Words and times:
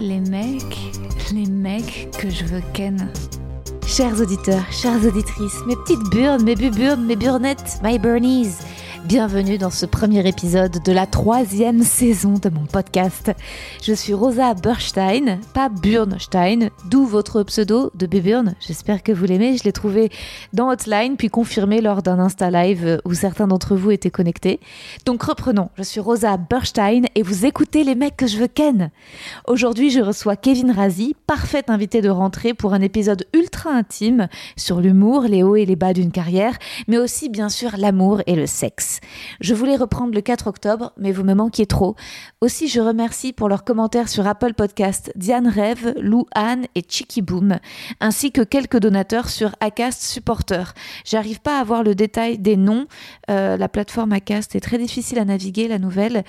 Les 0.00 0.20
mecs, 0.20 0.94
les 1.32 1.46
mecs 1.46 2.10
que 2.18 2.30
je 2.30 2.44
veux 2.44 2.62
ken. 2.72 3.10
Chers 3.86 4.20
auditeurs, 4.20 4.64
chères 4.70 5.04
auditrices, 5.04 5.64
mes 5.66 5.76
petites 5.76 6.10
burnes, 6.10 6.42
mes 6.42 6.54
buburnes, 6.54 7.06
mes 7.06 7.16
burnettes, 7.16 7.78
my 7.82 7.98
burnies, 7.98 8.58
Bienvenue 9.06 9.56
dans 9.56 9.70
ce 9.70 9.86
premier 9.86 10.26
épisode 10.26 10.82
de 10.82 10.90
la 10.90 11.06
troisième 11.06 11.84
saison 11.84 12.34
de 12.42 12.48
mon 12.48 12.66
podcast. 12.66 13.30
Je 13.80 13.92
suis 13.92 14.14
Rosa 14.14 14.54
Burstein, 14.54 15.38
pas 15.54 15.68
Burnstein, 15.68 16.70
d'où 16.90 17.06
votre 17.06 17.44
pseudo 17.44 17.92
de 17.94 18.06
Burn. 18.06 18.56
J'espère 18.58 19.04
que 19.04 19.12
vous 19.12 19.24
l'aimez. 19.24 19.58
Je 19.58 19.62
l'ai 19.62 19.70
trouvé 19.70 20.10
dans 20.52 20.70
Hotline, 20.70 21.16
puis 21.16 21.28
confirmé 21.28 21.80
lors 21.80 22.02
d'un 22.02 22.18
Insta 22.18 22.50
Live 22.50 23.00
où 23.04 23.14
certains 23.14 23.46
d'entre 23.46 23.76
vous 23.76 23.92
étaient 23.92 24.10
connectés. 24.10 24.58
Donc 25.04 25.22
reprenons. 25.22 25.70
Je 25.76 25.84
suis 25.84 26.00
Rosa 26.00 26.36
Burstein 26.36 27.02
et 27.14 27.22
vous 27.22 27.46
écoutez 27.46 27.84
les 27.84 27.94
mecs 27.94 28.16
que 28.16 28.26
je 28.26 28.38
veux 28.38 28.48
ken. 28.48 28.90
Aujourd'hui, 29.46 29.90
je 29.90 30.00
reçois 30.00 30.34
Kevin 30.34 30.72
Razi, 30.72 31.14
parfait 31.28 31.70
invité 31.70 32.00
de 32.00 32.08
rentrée 32.08 32.54
pour 32.54 32.74
un 32.74 32.80
épisode 32.80 33.24
ultra 33.34 33.70
intime 33.70 34.26
sur 34.56 34.80
l'humour, 34.80 35.22
les 35.22 35.44
hauts 35.44 35.54
et 35.54 35.64
les 35.64 35.76
bas 35.76 35.92
d'une 35.92 36.10
carrière, 36.10 36.58
mais 36.88 36.98
aussi 36.98 37.28
bien 37.28 37.48
sûr 37.48 37.76
l'amour 37.78 38.20
et 38.26 38.34
le 38.34 38.46
sexe. 38.46 38.95
Je 39.40 39.54
voulais 39.54 39.76
reprendre 39.76 40.14
le 40.14 40.20
4 40.20 40.46
octobre, 40.46 40.92
mais 40.96 41.12
vous 41.12 41.24
me 41.24 41.34
manquiez 41.34 41.66
trop. 41.66 41.96
Aussi, 42.40 42.68
je 42.68 42.80
remercie 42.80 43.32
pour 43.32 43.48
leurs 43.48 43.64
commentaires 43.64 44.08
sur 44.08 44.26
Apple 44.26 44.54
Podcast 44.54 45.12
Diane 45.16 45.48
Rêve, 45.48 45.94
Lou 46.00 46.26
Anne 46.34 46.66
et 46.74 46.82
Chicky 46.86 47.22
Boom, 47.22 47.58
ainsi 48.00 48.32
que 48.32 48.42
quelques 48.42 48.78
donateurs 48.78 49.28
sur 49.28 49.54
Acast 49.60 50.02
Supporter. 50.02 50.74
J'arrive 51.04 51.40
pas 51.40 51.60
à 51.60 51.64
voir 51.64 51.82
le 51.82 51.94
détail 51.94 52.38
des 52.38 52.56
noms. 52.56 52.86
Euh, 53.30 53.56
la 53.56 53.68
plateforme 53.68 54.12
Acast 54.12 54.54
est 54.54 54.60
très 54.60 54.78
difficile 54.78 55.18
à 55.18 55.24
naviguer, 55.24 55.68
la 55.68 55.78
nouvelle. 55.78 56.24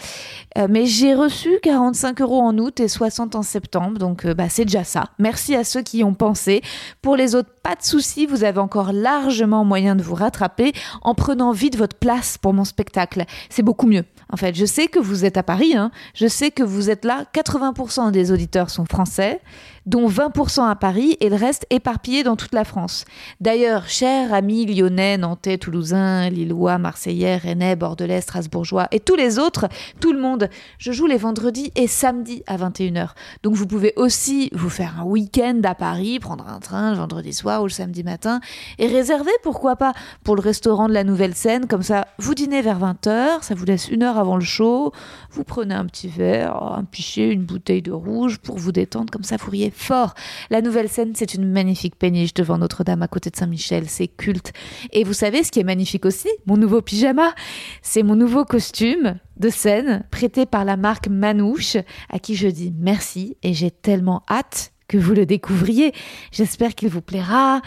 Euh, 0.58 0.68
mais 0.70 0.86
j'ai 0.86 1.14
reçu 1.14 1.60
45 1.64 2.22
euros 2.22 2.42
en 2.42 2.58
août 2.58 2.80
et 2.80 2.88
60 2.88 3.36
en 3.36 3.44
septembre, 3.44 4.00
donc 4.00 4.26
euh, 4.26 4.34
bah, 4.34 4.50
c'est 4.50 4.66
déjà 4.66 4.84
ça. 4.84 5.06
Merci 5.20 5.56
à 5.56 5.64
ceux 5.64 5.82
qui 5.82 6.00
y 6.00 6.04
ont 6.04 6.14
pensé. 6.14 6.62
Pour 7.02 7.16
les 7.16 7.36
autres, 7.36 7.50
pas 7.64 7.76
de 7.76 7.84
souci, 7.84 8.26
vous 8.26 8.44
avez 8.44 8.60
encore 8.60 8.92
largement 8.94 9.66
moyen 9.66 9.96
de 9.96 10.04
vous 10.04 10.16
rattraper 10.16 10.74
en 11.02 11.16
prenant 11.16 11.52
vite 11.52 11.78
votre 11.78 11.98
place 11.98 12.38
pour 12.38 12.54
spectacle. 12.66 13.26
C'est 13.50 13.64
beaucoup 13.64 13.88
mieux. 13.88 14.04
En 14.32 14.38
fait, 14.38 14.56
je 14.56 14.66
sais 14.66 14.88
que 14.88 15.00
vous 15.00 15.26
êtes 15.26 15.38
à 15.38 15.44
Paris, 15.44 15.76
hein. 15.76 15.92
je 16.14 16.28
sais 16.28 16.52
que 16.52 16.64
vous 16.64 16.90
êtes 16.90 17.06
là, 17.06 17.24
80% 17.34 18.12
des 18.12 18.32
auditeurs 18.32 18.70
sont 18.70 18.86
français, 18.86 19.40
dont 19.88 20.08
20% 20.08 20.70
à 20.70 20.76
Paris 20.76 21.18
et 21.22 21.30
le 21.30 21.36
reste 21.36 21.66
éparpillé 21.70 22.24
dans 22.24 22.36
toute 22.36 22.54
la 22.54 22.66
France. 22.66 23.06
D'ailleurs, 23.40 23.88
chers 23.88 24.34
amis 24.34 24.66
lyonnais, 24.66 25.18
nantais, 25.18 25.58
toulousains, 25.58 26.30
lillois, 26.30 26.78
marseillais, 26.78 27.38
rennais, 27.38 27.76
bordelais, 27.76 28.22
strasbourgeois 28.22 28.88
et 28.92 29.00
tous 29.00 29.16
les 29.16 29.40
autres, 29.40 29.68
tout 30.02 30.12
le 30.12 30.20
monde, 30.20 30.50
je 30.78 30.92
joue 30.92 31.08
les 31.08 31.18
vendredis 31.18 31.72
et 31.76 31.88
samedis 31.88 32.44
à 32.48 32.58
21h. 32.58 33.12
Donc 33.44 33.56
vous 33.56 33.66
pouvez 33.66 33.94
aussi 33.96 34.50
vous 34.54 34.70
faire 34.70 35.00
un 35.00 35.06
week-end 35.06 35.62
à 35.64 35.74
Paris, 35.74 36.20
prendre 36.20 36.46
un 36.48 36.60
train 36.60 36.92
le 36.92 36.98
vendredi 36.98 37.32
soir 37.34 37.62
ou 37.62 37.66
le 37.66 37.72
samedi 37.72 38.04
matin 38.04 38.42
et 38.80 38.88
réserver, 38.88 39.32
pourquoi 39.42 39.78
pas, 39.78 39.94
pour 40.26 40.36
le 40.36 40.42
restaurant 40.42 40.90
de 40.90 40.94
la 40.94 41.06
Nouvelle 41.06 41.34
Scène, 41.34 41.66
comme 41.66 41.84
ça, 41.84 42.08
vous 42.18 42.36
dînez 42.36 42.62
vers 42.62 42.80
20h, 42.80 43.42
ça 43.42 43.56
vous 43.56 43.66
laisse 43.66 43.88
une 43.88 44.04
heure 44.04 44.18
avant 44.18 44.36
le 44.36 44.44
show, 44.44 44.92
vous 45.32 45.46
prenez 45.46 45.76
un 45.76 45.86
petit 45.86 46.10
verre, 46.10 46.62
un 46.62 46.84
pichet, 46.84 47.32
une 47.32 47.44
bouteille 47.44 47.82
de 47.82 47.94
rouge 47.94 48.40
pour 48.40 48.58
vous 48.58 48.74
détendre, 48.74 49.12
comme 49.12 49.24
ça 49.24 49.38
vous 49.38 49.50
riez 49.50 49.72
fort. 49.78 50.14
La 50.50 50.62
nouvelle 50.62 50.90
scène, 50.90 51.14
c'est 51.16 51.34
une 51.34 51.50
magnifique 51.50 51.96
péniche 51.98 52.34
devant 52.34 52.58
Notre-Dame 52.58 53.04
à 53.04 53.08
côté 53.08 53.30
de 53.30 53.36
Saint-Michel, 53.36 53.86
c'est 53.88 54.08
culte. 54.08 54.54
Et 54.92 55.04
vous 55.04 55.14
savez 55.14 55.44
ce 55.44 55.52
qui 55.52 55.60
est 55.60 55.64
magnifique 55.64 56.06
aussi? 56.06 56.30
Mon 56.46 56.58
nouveau 56.58 56.82
pyjama, 56.82 57.34
c'est 57.82 58.04
mon 58.04 58.16
nouveau 58.16 58.46
costume 58.46 59.20
de 59.38 59.50
scène 59.50 60.06
prêté 60.12 60.46
par 60.46 60.66
la 60.66 60.78
marque 60.78 61.08
Manouche, 61.08 61.78
à 62.10 62.20
qui 62.20 62.36
je 62.36 62.48
dis 62.48 62.74
merci 62.78 63.38
et 63.44 63.54
j'ai 63.54 63.72
tellement 63.72 64.24
hâte 64.30 64.74
que 64.88 64.98
vous 64.98 65.14
le 65.14 65.26
découvriez. 65.26 65.94
J'espère 66.32 66.76
qu'il 66.76 66.90
vous 66.90 67.02
plaira, 67.02 67.62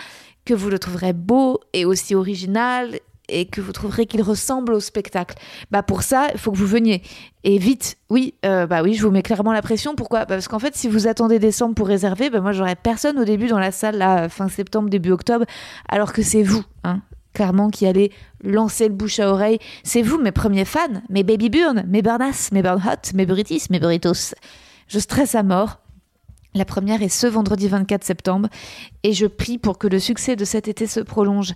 que 0.45 0.55
vous 0.55 0.71
le 0.71 0.79
trouverez 0.79 1.13
beau 1.13 1.61
et 1.73 1.85
aussi 1.85 2.15
original 2.15 2.99
et 3.31 3.47
que 3.47 3.61
vous 3.61 3.73
trouverez 3.73 4.07
qu'il 4.07 4.23
ressemble 4.23 4.73
au 4.73 4.81
spectacle. 4.81 5.37
Bah 5.71 5.83
pour 5.83 6.03
ça, 6.03 6.29
il 6.33 6.39
faut 6.39 6.53
que 6.53 6.57
vous 6.57 6.67
veniez. 6.67 7.03
Et 7.45 7.59
vite, 7.59 7.97
oui, 8.11 8.35
euh, 8.45 8.67
bah 8.67 8.83
oui, 8.83 8.95
je 8.95 9.03
vous 9.03 9.11
mets 9.11 9.23
clairement 9.23 9.53
la 9.53 9.63
pression. 9.63 9.95
Pourquoi? 9.95 10.27
Parce 10.27 10.49
qu'en 10.49 10.59
fait, 10.59 10.77
si 10.77 10.89
vous 10.89 11.07
attendez 11.07 11.39
décembre 11.39 11.75
pour 11.75 11.87
réserver, 11.87 12.31
bah 12.31 12.41
moi 12.41 12.53
j'aurai 12.53 12.77
personne 12.77 13.19
au 13.19 13.25
début 13.25 13.49
dans 13.49 13.59
la 13.59 13.73
salle, 13.73 13.97
là, 13.99 14.29
fin 14.29 14.49
septembre, 14.49 14.91
début 14.91 15.11
octobre, 15.11 15.47
alors 15.89 16.13
que 16.13 16.23
c'est 16.23 16.43
vous, 16.43 16.65
hein, 16.85 17.01
clairement, 17.33 17.71
qui 17.71 17.87
allez 17.87 18.13
lancer 18.43 18.89
le 18.89 18.95
bouche 18.95 19.19
à 19.21 19.31
oreille. 19.31 19.59
C'est 19.85 20.03
vous, 20.03 20.19
mes 20.19 20.33
premiers 20.33 20.65
fans, 20.65 21.03
mes 21.09 21.23
baby 21.23 21.49
burn, 21.49 21.85
mes 21.89 22.03
burnas, 22.03 22.51
mes 22.53 22.63
burn 22.63 22.83
hot, 22.85 23.15
mes 23.15 23.27
burritis, 23.27 23.65
mes 23.71 23.81
burritos. 23.81 24.35
Je 24.89 24.99
stresse 24.99 25.35
à 25.35 25.43
mort. 25.43 25.79
La 26.53 26.65
première 26.65 27.01
est 27.01 27.09
ce 27.09 27.29
vendredi 27.29 27.69
24 27.69 28.03
septembre 28.03 28.49
et 29.05 29.13
je 29.13 29.27
prie 29.27 29.57
pour 29.57 29.79
que 29.79 29.87
le 29.87 30.01
succès 30.01 30.35
de 30.35 30.45
cet 30.45 30.67
été 30.67 30.89
se 30.89 30.99
prolonge. 30.99 31.55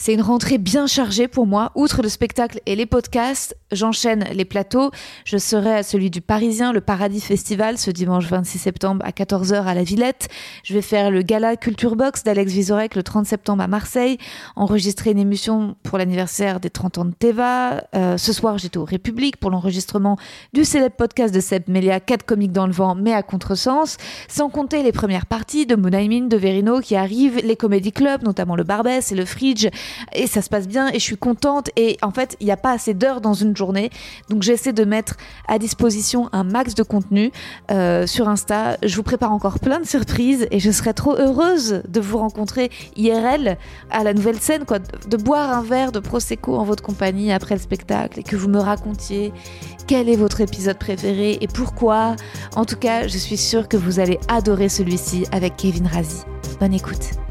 C'est 0.00 0.14
une 0.14 0.22
rentrée 0.22 0.56
bien 0.56 0.86
chargée 0.86 1.28
pour 1.28 1.46
moi. 1.46 1.72
Outre 1.74 2.00
le 2.00 2.08
spectacle 2.08 2.58
et 2.64 2.74
les 2.74 2.86
podcasts, 2.86 3.54
j'enchaîne 3.70 4.24
les 4.32 4.46
plateaux. 4.46 4.90
Je 5.26 5.36
serai 5.36 5.74
à 5.74 5.82
celui 5.82 6.08
du 6.08 6.22
Parisien, 6.22 6.72
le 6.72 6.80
Paradis 6.80 7.20
Festival, 7.20 7.76
ce 7.76 7.90
dimanche 7.90 8.24
26 8.24 8.60
septembre 8.60 9.04
à 9.04 9.10
14h 9.10 9.62
à 9.62 9.74
la 9.74 9.82
Villette. 9.82 10.28
Je 10.64 10.72
vais 10.72 10.80
faire 10.80 11.10
le 11.10 11.20
gala 11.20 11.56
Culture 11.56 11.96
Box 11.96 12.24
d'Alex 12.24 12.50
Vizorek 12.50 12.94
le 12.94 13.02
30 13.02 13.26
septembre 13.26 13.62
à 13.62 13.68
Marseille. 13.68 14.16
Enregistrer 14.56 15.10
une 15.10 15.18
émission 15.18 15.76
pour 15.82 15.98
l'anniversaire 15.98 16.60
des 16.60 16.70
30 16.70 16.96
ans 16.96 17.04
de 17.04 17.12
Teva. 17.12 17.84
Euh, 17.94 18.16
ce 18.16 18.32
soir, 18.32 18.56
j'étais 18.56 18.78
au 18.78 18.86
République 18.86 19.36
pour 19.36 19.50
l'enregistrement 19.50 20.16
du 20.54 20.64
célèbre 20.64 20.96
podcast 20.96 21.34
de 21.34 21.40
Seb 21.40 21.64
Melia, 21.68 22.00
4 22.00 22.24
comiques 22.24 22.52
dans 22.52 22.66
le 22.66 22.72
vent, 22.72 22.94
mais 22.94 23.12
à 23.12 23.22
contresens. 23.22 23.98
Sans 24.28 24.48
compter 24.48 24.82
les 24.82 24.92
premières 24.92 25.26
parties 25.26 25.66
de 25.66 25.76
Moonaimin, 25.76 26.28
de 26.28 26.38
Verino 26.38 26.80
qui 26.80 26.96
arrivent, 26.96 27.36
les 27.44 27.56
comédie 27.56 27.92
clubs, 27.92 28.22
notamment 28.22 28.56
le 28.56 28.64
Barbès 28.64 29.12
et 29.12 29.14
le 29.14 29.26
Fridge 29.26 29.68
et 30.12 30.26
ça 30.26 30.42
se 30.42 30.48
passe 30.48 30.68
bien 30.68 30.88
et 30.88 30.94
je 30.94 31.04
suis 31.04 31.16
contente. 31.16 31.70
Et 31.76 31.98
en 32.02 32.10
fait 32.10 32.36
il 32.40 32.46
n'y 32.46 32.52
a 32.52 32.56
pas 32.56 32.72
assez 32.72 32.94
d'heures 32.94 33.20
dans 33.20 33.34
une 33.34 33.56
journée. 33.56 33.90
Donc 34.28 34.42
j'essaie 34.42 34.72
de 34.72 34.84
mettre 34.84 35.16
à 35.48 35.58
disposition 35.58 36.28
un 36.32 36.44
max 36.44 36.74
de 36.74 36.82
contenu 36.82 37.32
euh, 37.70 38.06
sur 38.06 38.28
Insta. 38.28 38.76
Je 38.82 38.96
vous 38.96 39.02
prépare 39.02 39.32
encore 39.32 39.58
plein 39.58 39.80
de 39.80 39.86
surprises 39.86 40.46
et 40.50 40.60
je 40.60 40.70
serai 40.70 40.94
trop 40.94 41.16
heureuse 41.16 41.82
de 41.88 42.00
vous 42.00 42.18
rencontrer 42.18 42.70
IRL 42.96 43.56
à 43.90 44.04
la 44.04 44.14
nouvelle 44.14 44.40
scène 44.40 44.64
quoi. 44.64 44.78
De 44.78 45.16
boire 45.16 45.50
un 45.56 45.62
verre 45.62 45.92
de 45.92 46.00
prosecco 46.00 46.56
en 46.56 46.64
votre 46.64 46.82
compagnie 46.82 47.32
après 47.32 47.54
le 47.54 47.60
spectacle 47.60 48.20
et 48.20 48.22
que 48.22 48.36
vous 48.36 48.48
me 48.48 48.58
racontiez 48.58 49.32
quel 49.86 50.08
est 50.08 50.16
votre 50.16 50.40
épisode 50.40 50.78
préféré 50.78 51.38
et 51.40 51.48
pourquoi. 51.48 52.16
En 52.54 52.64
tout 52.64 52.76
cas 52.76 53.06
je 53.06 53.18
suis 53.18 53.36
sûre 53.36 53.68
que 53.68 53.76
vous 53.76 54.00
allez 54.00 54.18
adorer 54.28 54.68
celui-ci 54.68 55.26
avec 55.32 55.56
Kevin 55.56 55.86
Razi. 55.86 56.22
Bonne 56.60 56.74
écoute 56.74 57.29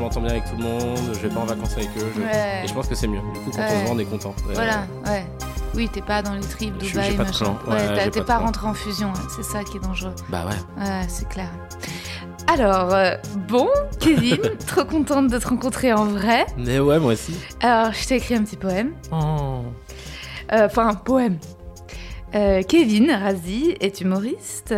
je 0.00 0.04
m'entends 0.06 0.22
bien 0.22 0.30
avec 0.30 0.44
tout 0.46 0.56
le 0.56 0.62
monde, 0.62 0.98
je 1.12 1.18
vais 1.18 1.28
pas 1.28 1.40
en 1.40 1.44
vacances 1.44 1.74
avec 1.74 1.90
eux. 1.98 2.10
Et 2.64 2.66
je 2.66 2.72
pense 2.72 2.86
que 2.86 2.94
c'est 2.94 3.06
mieux. 3.06 3.18
Du 3.18 3.40
coup, 3.40 3.50
quand 3.54 3.62
on 3.62 3.80
se 3.80 3.84
voit, 3.84 3.94
on 3.94 3.98
est 3.98 4.04
content. 4.06 4.34
Voilà, 4.54 4.86
ouais. 5.06 5.26
Oui, 5.74 5.90
t'es 5.92 6.00
pas 6.00 6.22
dans 6.22 6.32
les 6.32 6.40
tripes, 6.40 6.78
Dubaï, 6.78 7.16
pas 7.16 7.24
machin. 7.24 7.54
Ouais, 7.68 8.08
t'es 8.08 8.22
pas, 8.22 8.38
rentré 8.38 8.66
en 8.66 8.72
fusion, 8.72 9.08
hein. 9.08 9.28
c'est 9.36 9.44
ça 9.44 9.62
qui 9.62 9.76
est 9.76 9.80
dangereux. 9.80 10.14
Bah 10.30 10.46
ouais. 10.46 10.82
Ouais, 10.82 11.04
c'est 11.06 11.28
clair. 11.28 11.50
Alors, 12.46 12.94
euh, 12.94 13.14
bon, 13.46 13.68
Kevin, 14.00 14.40
trop 14.66 14.84
contente 14.84 15.28
de 15.28 15.38
te 15.38 15.46
rencontrer 15.46 15.92
en 15.92 16.06
vrai. 16.06 16.46
Mais 16.56 16.80
ouais, 16.80 16.98
moi 16.98 17.12
aussi. 17.12 17.34
Alors, 17.60 17.92
je 17.92 18.08
t'ai 18.08 18.16
écrit 18.16 18.34
un 18.34 18.42
petit 18.42 18.56
poème. 18.56 18.94
Oh. 19.12 19.60
Euh, 20.52 20.64
enfin, 20.64 20.88
un 20.88 20.94
poème. 20.94 21.36
Euh, 22.34 22.62
Kevin 22.62 23.10
Razi 23.10 23.76
est 23.80 24.00
humoriste 24.00 24.74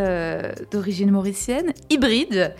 d'origine 0.72 1.12
mauricienne, 1.12 1.72
hybride, 1.90 2.54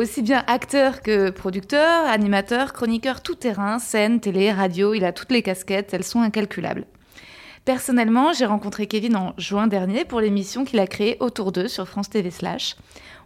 aussi 0.00 0.22
bien 0.22 0.42
acteur 0.46 1.02
que 1.02 1.28
producteur, 1.28 2.06
animateur, 2.06 2.72
chroniqueur 2.72 3.20
tout 3.20 3.34
terrain, 3.34 3.78
scène, 3.78 4.18
télé, 4.18 4.50
radio, 4.50 4.94
il 4.94 5.04
a 5.04 5.12
toutes 5.12 5.30
les 5.30 5.42
casquettes, 5.42 5.92
elles 5.92 6.04
sont 6.04 6.22
incalculables. 6.22 6.86
Personnellement, 7.66 8.32
j'ai 8.32 8.46
rencontré 8.46 8.86
Kevin 8.86 9.14
en 9.14 9.34
juin 9.36 9.66
dernier 9.66 10.06
pour 10.06 10.20
l'émission 10.20 10.64
qu'il 10.64 10.80
a 10.80 10.86
créée 10.86 11.18
autour 11.20 11.52
d'eux 11.52 11.68
sur 11.68 11.86
France 11.86 12.08
TV 12.08 12.30
Slash. 12.30 12.76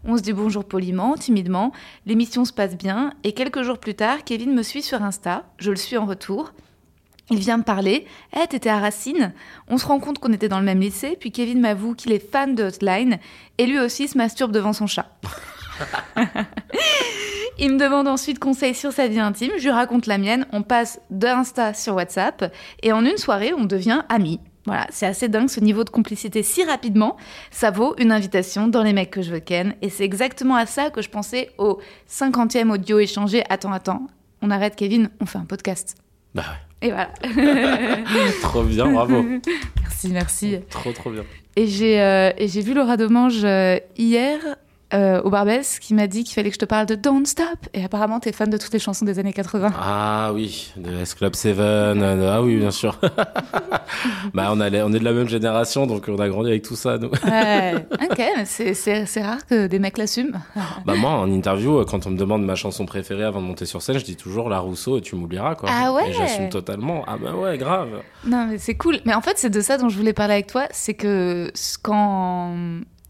On 0.04 0.16
se 0.16 0.22
dit 0.22 0.32
bonjour 0.32 0.64
poliment, 0.64 1.14
timidement, 1.14 1.72
l'émission 2.06 2.44
se 2.44 2.52
passe 2.52 2.76
bien, 2.76 3.12
et 3.22 3.32
quelques 3.32 3.62
jours 3.62 3.78
plus 3.78 3.94
tard, 3.94 4.24
Kevin 4.24 4.52
me 4.52 4.64
suit 4.64 4.82
sur 4.82 5.00
Insta, 5.00 5.44
je 5.58 5.70
le 5.70 5.76
suis 5.76 5.96
en 5.96 6.06
retour. 6.06 6.52
Il 7.30 7.38
vient 7.38 7.56
me 7.56 7.62
parler. 7.62 8.06
Eh, 8.34 8.40
hey, 8.40 8.48
t'étais 8.48 8.68
à 8.68 8.80
Racine. 8.80 9.32
On 9.68 9.78
se 9.78 9.86
rend 9.86 9.98
compte 9.98 10.18
qu'on 10.18 10.34
était 10.34 10.50
dans 10.50 10.58
le 10.58 10.64
même 10.66 10.80
lycée. 10.80 11.16
Puis 11.18 11.32
Kevin 11.32 11.58
m'avoue 11.58 11.94
qu'il 11.94 12.12
est 12.12 12.30
fan 12.30 12.54
de 12.54 12.64
Hotline. 12.64 13.18
Et 13.56 13.64
lui 13.64 13.78
aussi 13.78 14.08
se 14.08 14.18
masturbe 14.18 14.52
devant 14.52 14.74
son 14.74 14.86
chat. 14.86 15.08
Il 17.58 17.74
me 17.74 17.78
demande 17.78 18.08
ensuite 18.08 18.40
conseil 18.40 18.74
sur 18.74 18.92
sa 18.92 19.06
vie 19.06 19.20
intime. 19.20 19.52
Je 19.58 19.62
lui 19.62 19.70
raconte 19.70 20.06
la 20.06 20.18
mienne. 20.18 20.46
On 20.52 20.62
passe 20.62 21.00
d'Insta 21.10 21.72
sur 21.72 21.94
WhatsApp. 21.94 22.52
Et 22.82 22.92
en 22.92 23.04
une 23.04 23.16
soirée, 23.16 23.52
on 23.56 23.64
devient 23.64 24.02
amis. 24.08 24.40
Voilà, 24.66 24.86
c'est 24.90 25.06
assez 25.06 25.28
dingue 25.28 25.48
ce 25.48 25.60
niveau 25.60 25.84
de 25.84 25.90
complicité 25.90 26.42
si 26.42 26.64
rapidement. 26.64 27.16
Ça 27.50 27.70
vaut 27.70 27.94
une 27.98 28.10
invitation 28.10 28.66
dans 28.66 28.82
les 28.82 28.92
mecs 28.92 29.10
que 29.10 29.22
je 29.22 29.30
veux 29.30 29.40
ken. 29.40 29.74
Et 29.82 29.90
c'est 29.90 30.04
exactement 30.04 30.56
à 30.56 30.66
ça 30.66 30.90
que 30.90 31.02
je 31.02 31.10
pensais 31.10 31.50
au 31.58 31.78
50e 32.10 32.70
audio 32.70 32.98
échangé. 32.98 33.44
Attends, 33.50 33.72
attends, 33.72 34.06
on 34.42 34.50
arrête 34.50 34.74
Kevin, 34.74 35.10
on 35.20 35.26
fait 35.26 35.38
un 35.38 35.44
podcast. 35.44 35.96
Bah 36.34 36.42
ouais. 36.42 36.88
Et 36.88 36.90
voilà. 36.90 37.10
trop 38.42 38.62
bien, 38.62 38.90
bravo. 38.90 39.24
Merci, 39.80 40.08
merci. 40.08 40.58
Trop, 40.70 40.92
trop 40.92 41.10
bien. 41.10 41.24
Et 41.56 41.66
j'ai 41.66 42.00
euh, 42.00 42.32
vu 42.38 42.74
Laura 42.74 42.96
Domange 42.96 43.44
euh, 43.44 43.78
hier 43.96 44.40
euh, 44.94 45.20
au 45.22 45.30
Barbès 45.30 45.78
qui 45.80 45.92
m'a 45.94 46.06
dit 46.06 46.24
qu'il 46.24 46.34
fallait 46.34 46.50
que 46.50 46.54
je 46.54 46.60
te 46.60 46.64
parle 46.64 46.86
de 46.86 46.94
Don't 46.94 47.26
Stop. 47.26 47.46
Et 47.72 47.84
apparemment, 47.84 48.20
tu 48.20 48.28
es 48.28 48.32
fan 48.32 48.48
de 48.48 48.56
toutes 48.56 48.72
les 48.72 48.78
chansons 48.78 49.04
des 49.04 49.18
années 49.18 49.32
80. 49.32 49.72
Ah 49.76 50.30
oui, 50.32 50.72
de 50.76 51.00
S 51.00 51.14
Club 51.14 51.34
7. 51.34 51.58
Euh, 51.58 52.32
ah 52.32 52.42
oui, 52.42 52.56
bien 52.56 52.70
sûr. 52.70 52.98
bah, 54.34 54.50
on, 54.52 54.60
on 54.60 54.62
est 54.62 54.98
de 54.98 55.04
la 55.04 55.12
même 55.12 55.28
génération, 55.28 55.86
donc 55.86 56.04
on 56.08 56.18
a 56.18 56.28
grandi 56.28 56.50
avec 56.50 56.62
tout 56.62 56.76
ça, 56.76 56.98
nous. 56.98 57.10
ouais, 57.26 57.74
ok, 58.02 58.22
c'est 58.44 59.22
rare 59.22 59.44
que 59.46 59.66
des 59.66 59.78
mecs 59.78 59.98
l'assument. 59.98 60.38
bah, 60.86 60.94
moi, 60.94 61.10
en 61.10 61.30
interview, 61.30 61.78
euh, 61.78 61.84
quand 61.84 62.06
on 62.06 62.10
me 62.10 62.16
demande 62.16 62.44
ma 62.44 62.54
chanson 62.54 62.86
préférée 62.86 63.24
avant 63.24 63.40
de 63.40 63.46
monter 63.46 63.66
sur 63.66 63.82
scène, 63.82 63.98
je 63.98 64.04
dis 64.04 64.16
toujours 64.16 64.48
La 64.48 64.60
Rousseau 64.60 64.98
et 64.98 65.00
tu 65.00 65.16
m'oublieras, 65.16 65.56
quoi. 65.56 65.68
Ah 65.72 65.92
ouais? 65.92 66.10
Et 66.10 66.12
j'assume 66.12 66.48
totalement. 66.48 67.04
Ah 67.06 67.16
bah 67.20 67.34
ouais, 67.34 67.58
grave. 67.58 67.88
Non, 68.26 68.46
mais 68.48 68.58
c'est 68.58 68.74
cool. 68.74 68.98
Mais 69.04 69.14
en 69.14 69.20
fait, 69.20 69.34
c'est 69.36 69.50
de 69.50 69.60
ça 69.60 69.76
dont 69.76 69.88
je 69.88 69.96
voulais 69.96 70.12
parler 70.12 70.34
avec 70.34 70.46
toi. 70.46 70.66
C'est 70.70 70.94
que 70.94 71.50
quand 71.82 72.54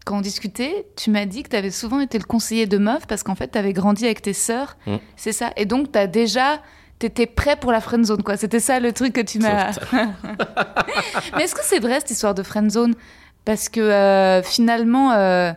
quand 0.05 0.19
on 0.19 0.21
discutait, 0.21 0.85
tu 0.95 1.09
m'as 1.09 1.25
dit 1.25 1.43
que 1.43 1.49
tu 1.49 1.55
avais 1.55 1.71
souvent 1.71 1.99
été 1.99 2.19
le 2.19 2.23
conseiller 2.23 2.67
de 2.67 2.77
meuf 2.77 3.07
parce 3.07 3.23
qu'en 3.23 3.35
fait, 3.35 3.49
tu 3.49 3.57
avais 3.57 3.73
grandi 3.73 4.05
avec 4.05 4.21
tes 4.21 4.33
sœurs. 4.33 4.77
Mm. 4.85 4.95
C'est 5.17 5.31
ça. 5.31 5.51
Et 5.57 5.65
donc, 5.65 5.91
tu 5.91 5.99
as 5.99 6.07
déjà. 6.07 6.61
T'étais 6.97 7.25
prêt 7.25 7.57
pour 7.57 7.73
la 7.73 7.81
friend 7.81 8.05
zone, 8.05 8.23
quoi. 8.23 8.37
C'était 8.37 8.61
ça 8.61 8.79
le 8.79 8.93
truc 8.93 9.11
que 9.11 9.19
tu 9.19 9.39
m'as. 9.39 9.71
Mais 11.35 11.43
est-ce 11.43 11.53
que 11.53 11.59
c'est 11.61 11.79
vrai 11.79 11.99
cette 11.99 12.11
histoire 12.11 12.33
de 12.33 12.41
friend 12.41 12.71
zone? 12.71 12.93
Parce 13.43 13.67
que 13.67 13.81
euh, 13.81 14.41
finalement, 14.41 15.11
euh, 15.11 15.51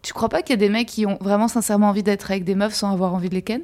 tu 0.00 0.14
crois 0.14 0.30
pas 0.30 0.40
qu'il 0.40 0.54
y 0.54 0.54
a 0.54 0.56
des 0.56 0.70
mecs 0.70 0.88
qui 0.88 1.04
ont 1.04 1.18
vraiment 1.20 1.46
sincèrement 1.46 1.90
envie 1.90 2.02
d'être 2.02 2.30
avec 2.30 2.44
des 2.44 2.54
meufs 2.54 2.72
sans 2.72 2.90
avoir 2.90 3.14
envie 3.14 3.28
de 3.28 3.34
les 3.34 3.42
ken? 3.42 3.60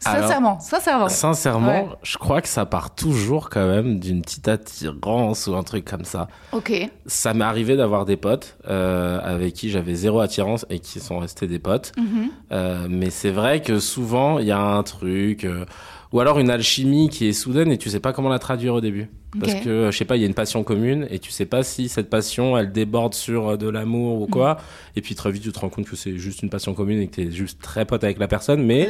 Sincèrement, 0.00 0.60
sincèrement. 0.60 1.08
Sincèrement, 1.08 1.88
je 2.02 2.18
crois 2.18 2.40
que 2.40 2.48
ça 2.48 2.66
part 2.66 2.94
toujours 2.94 3.50
quand 3.50 3.66
même 3.66 3.98
d'une 3.98 4.22
petite 4.22 4.48
attirance 4.48 5.46
ou 5.46 5.54
un 5.56 5.62
truc 5.62 5.84
comme 5.84 6.04
ça. 6.04 6.28
Ok. 6.52 6.72
Ça 7.06 7.34
m'est 7.34 7.44
arrivé 7.44 7.76
d'avoir 7.76 8.04
des 8.04 8.16
potes 8.16 8.56
euh, 8.68 9.20
avec 9.22 9.54
qui 9.54 9.70
j'avais 9.70 9.94
zéro 9.94 10.20
attirance 10.20 10.66
et 10.70 10.78
qui 10.78 11.00
sont 11.00 11.18
restés 11.18 11.46
des 11.46 11.58
potes. 11.58 11.92
Mhm. 11.96 12.30
euh, 12.52 12.86
mais 12.88 13.10
c'est 13.10 13.30
vrai 13.30 13.60
que 13.60 13.80
souvent, 13.80 14.38
il 14.38 14.46
y 14.46 14.52
a 14.52 14.60
un 14.60 14.82
truc. 14.82 15.44
Euh, 15.44 15.64
ou 16.10 16.20
alors 16.20 16.38
une 16.38 16.48
alchimie 16.48 17.10
qui 17.10 17.26
est 17.26 17.34
soudaine 17.34 17.70
et 17.70 17.76
tu 17.76 17.90
sais 17.90 18.00
pas 18.00 18.14
comment 18.14 18.30
la 18.30 18.38
traduire 18.38 18.72
au 18.72 18.80
début. 18.80 19.10
Parce 19.38 19.56
que, 19.56 19.90
je 19.90 19.96
sais 19.96 20.06
pas, 20.06 20.16
il 20.16 20.20
y 20.20 20.22
a 20.24 20.26
une 20.26 20.32
passion 20.32 20.64
commune 20.64 21.06
et 21.10 21.18
tu 21.18 21.30
sais 21.30 21.44
pas 21.44 21.62
si 21.62 21.90
cette 21.90 22.08
passion, 22.08 22.56
elle 22.56 22.72
déborde 22.72 23.12
sur 23.12 23.58
de 23.58 23.68
l'amour 23.68 24.22
ou 24.22 24.26
quoi. 24.26 24.54
Mhm. 24.54 24.58
Et 24.96 25.00
puis 25.02 25.14
très 25.14 25.30
vite, 25.30 25.42
tu 25.42 25.52
te 25.52 25.58
rends 25.58 25.68
compte 25.68 25.86
que 25.86 25.96
c'est 25.96 26.16
juste 26.16 26.42
une 26.42 26.48
passion 26.48 26.72
commune 26.72 27.00
et 27.00 27.08
que 27.08 27.16
tu 27.16 27.26
es 27.26 27.30
juste 27.30 27.60
très 27.60 27.84
pote 27.84 28.04
avec 28.04 28.18
la 28.18 28.26
personne. 28.26 28.64
Mais 28.64 28.88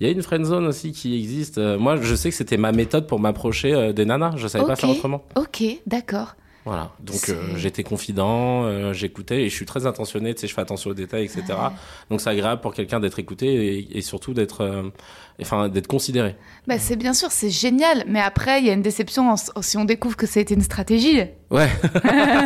il 0.00 0.06
y 0.06 0.08
a 0.08 0.12
une 0.12 0.22
friend 0.22 0.44
zone 0.44 0.66
aussi 0.66 0.92
qui 0.92 1.18
existe. 1.18 1.58
Euh, 1.58 1.78
moi, 1.78 1.96
je 2.00 2.14
sais 2.14 2.30
que 2.30 2.34
c'était 2.34 2.56
ma 2.56 2.72
méthode 2.72 3.06
pour 3.06 3.20
m'approcher 3.20 3.74
euh, 3.74 3.92
des 3.92 4.06
nanas. 4.06 4.32
Je 4.36 4.48
savais 4.48 4.64
pas 4.64 4.76
faire 4.76 4.88
autrement. 4.88 5.22
Ok, 5.36 5.62
d'accord. 5.86 6.36
Voilà, 6.66 6.92
donc 7.00 7.30
euh, 7.30 7.56
j'étais 7.56 7.82
confident, 7.82 8.92
j'écoutais 8.92 9.44
et 9.44 9.48
je 9.48 9.54
suis 9.54 9.64
très 9.64 9.86
intentionné, 9.86 10.34
tu 10.34 10.42
sais, 10.42 10.46
je 10.46 10.52
fais 10.52 10.60
attention 10.60 10.90
aux 10.90 10.94
détails, 10.94 11.24
etc. 11.24 11.42
Donc 12.10 12.20
c'est 12.20 12.28
agréable 12.28 12.60
pour 12.60 12.74
quelqu'un 12.74 13.00
d'être 13.00 13.18
écouté 13.18 13.88
et, 13.96 14.02
surtout 14.02 14.34
d'être, 14.34 14.92
enfin, 15.40 15.70
d'être 15.70 15.86
considéré. 15.86 16.36
Bah 16.66 16.78
c'est 16.78 16.96
bien 16.96 17.14
sûr, 17.14 17.32
c'est 17.32 17.48
génial, 17.48 18.04
mais 18.06 18.20
après 18.20 18.60
il 18.60 18.66
y 18.66 18.70
a 18.70 18.74
une 18.74 18.82
déception 18.82 19.34
si 19.62 19.78
on 19.78 19.86
découvre 19.86 20.18
que 20.18 20.26
ça 20.26 20.38
a 20.38 20.42
été 20.42 20.54
une 20.54 20.60
stratégie. 20.60 21.22
Ouais, 21.50 21.68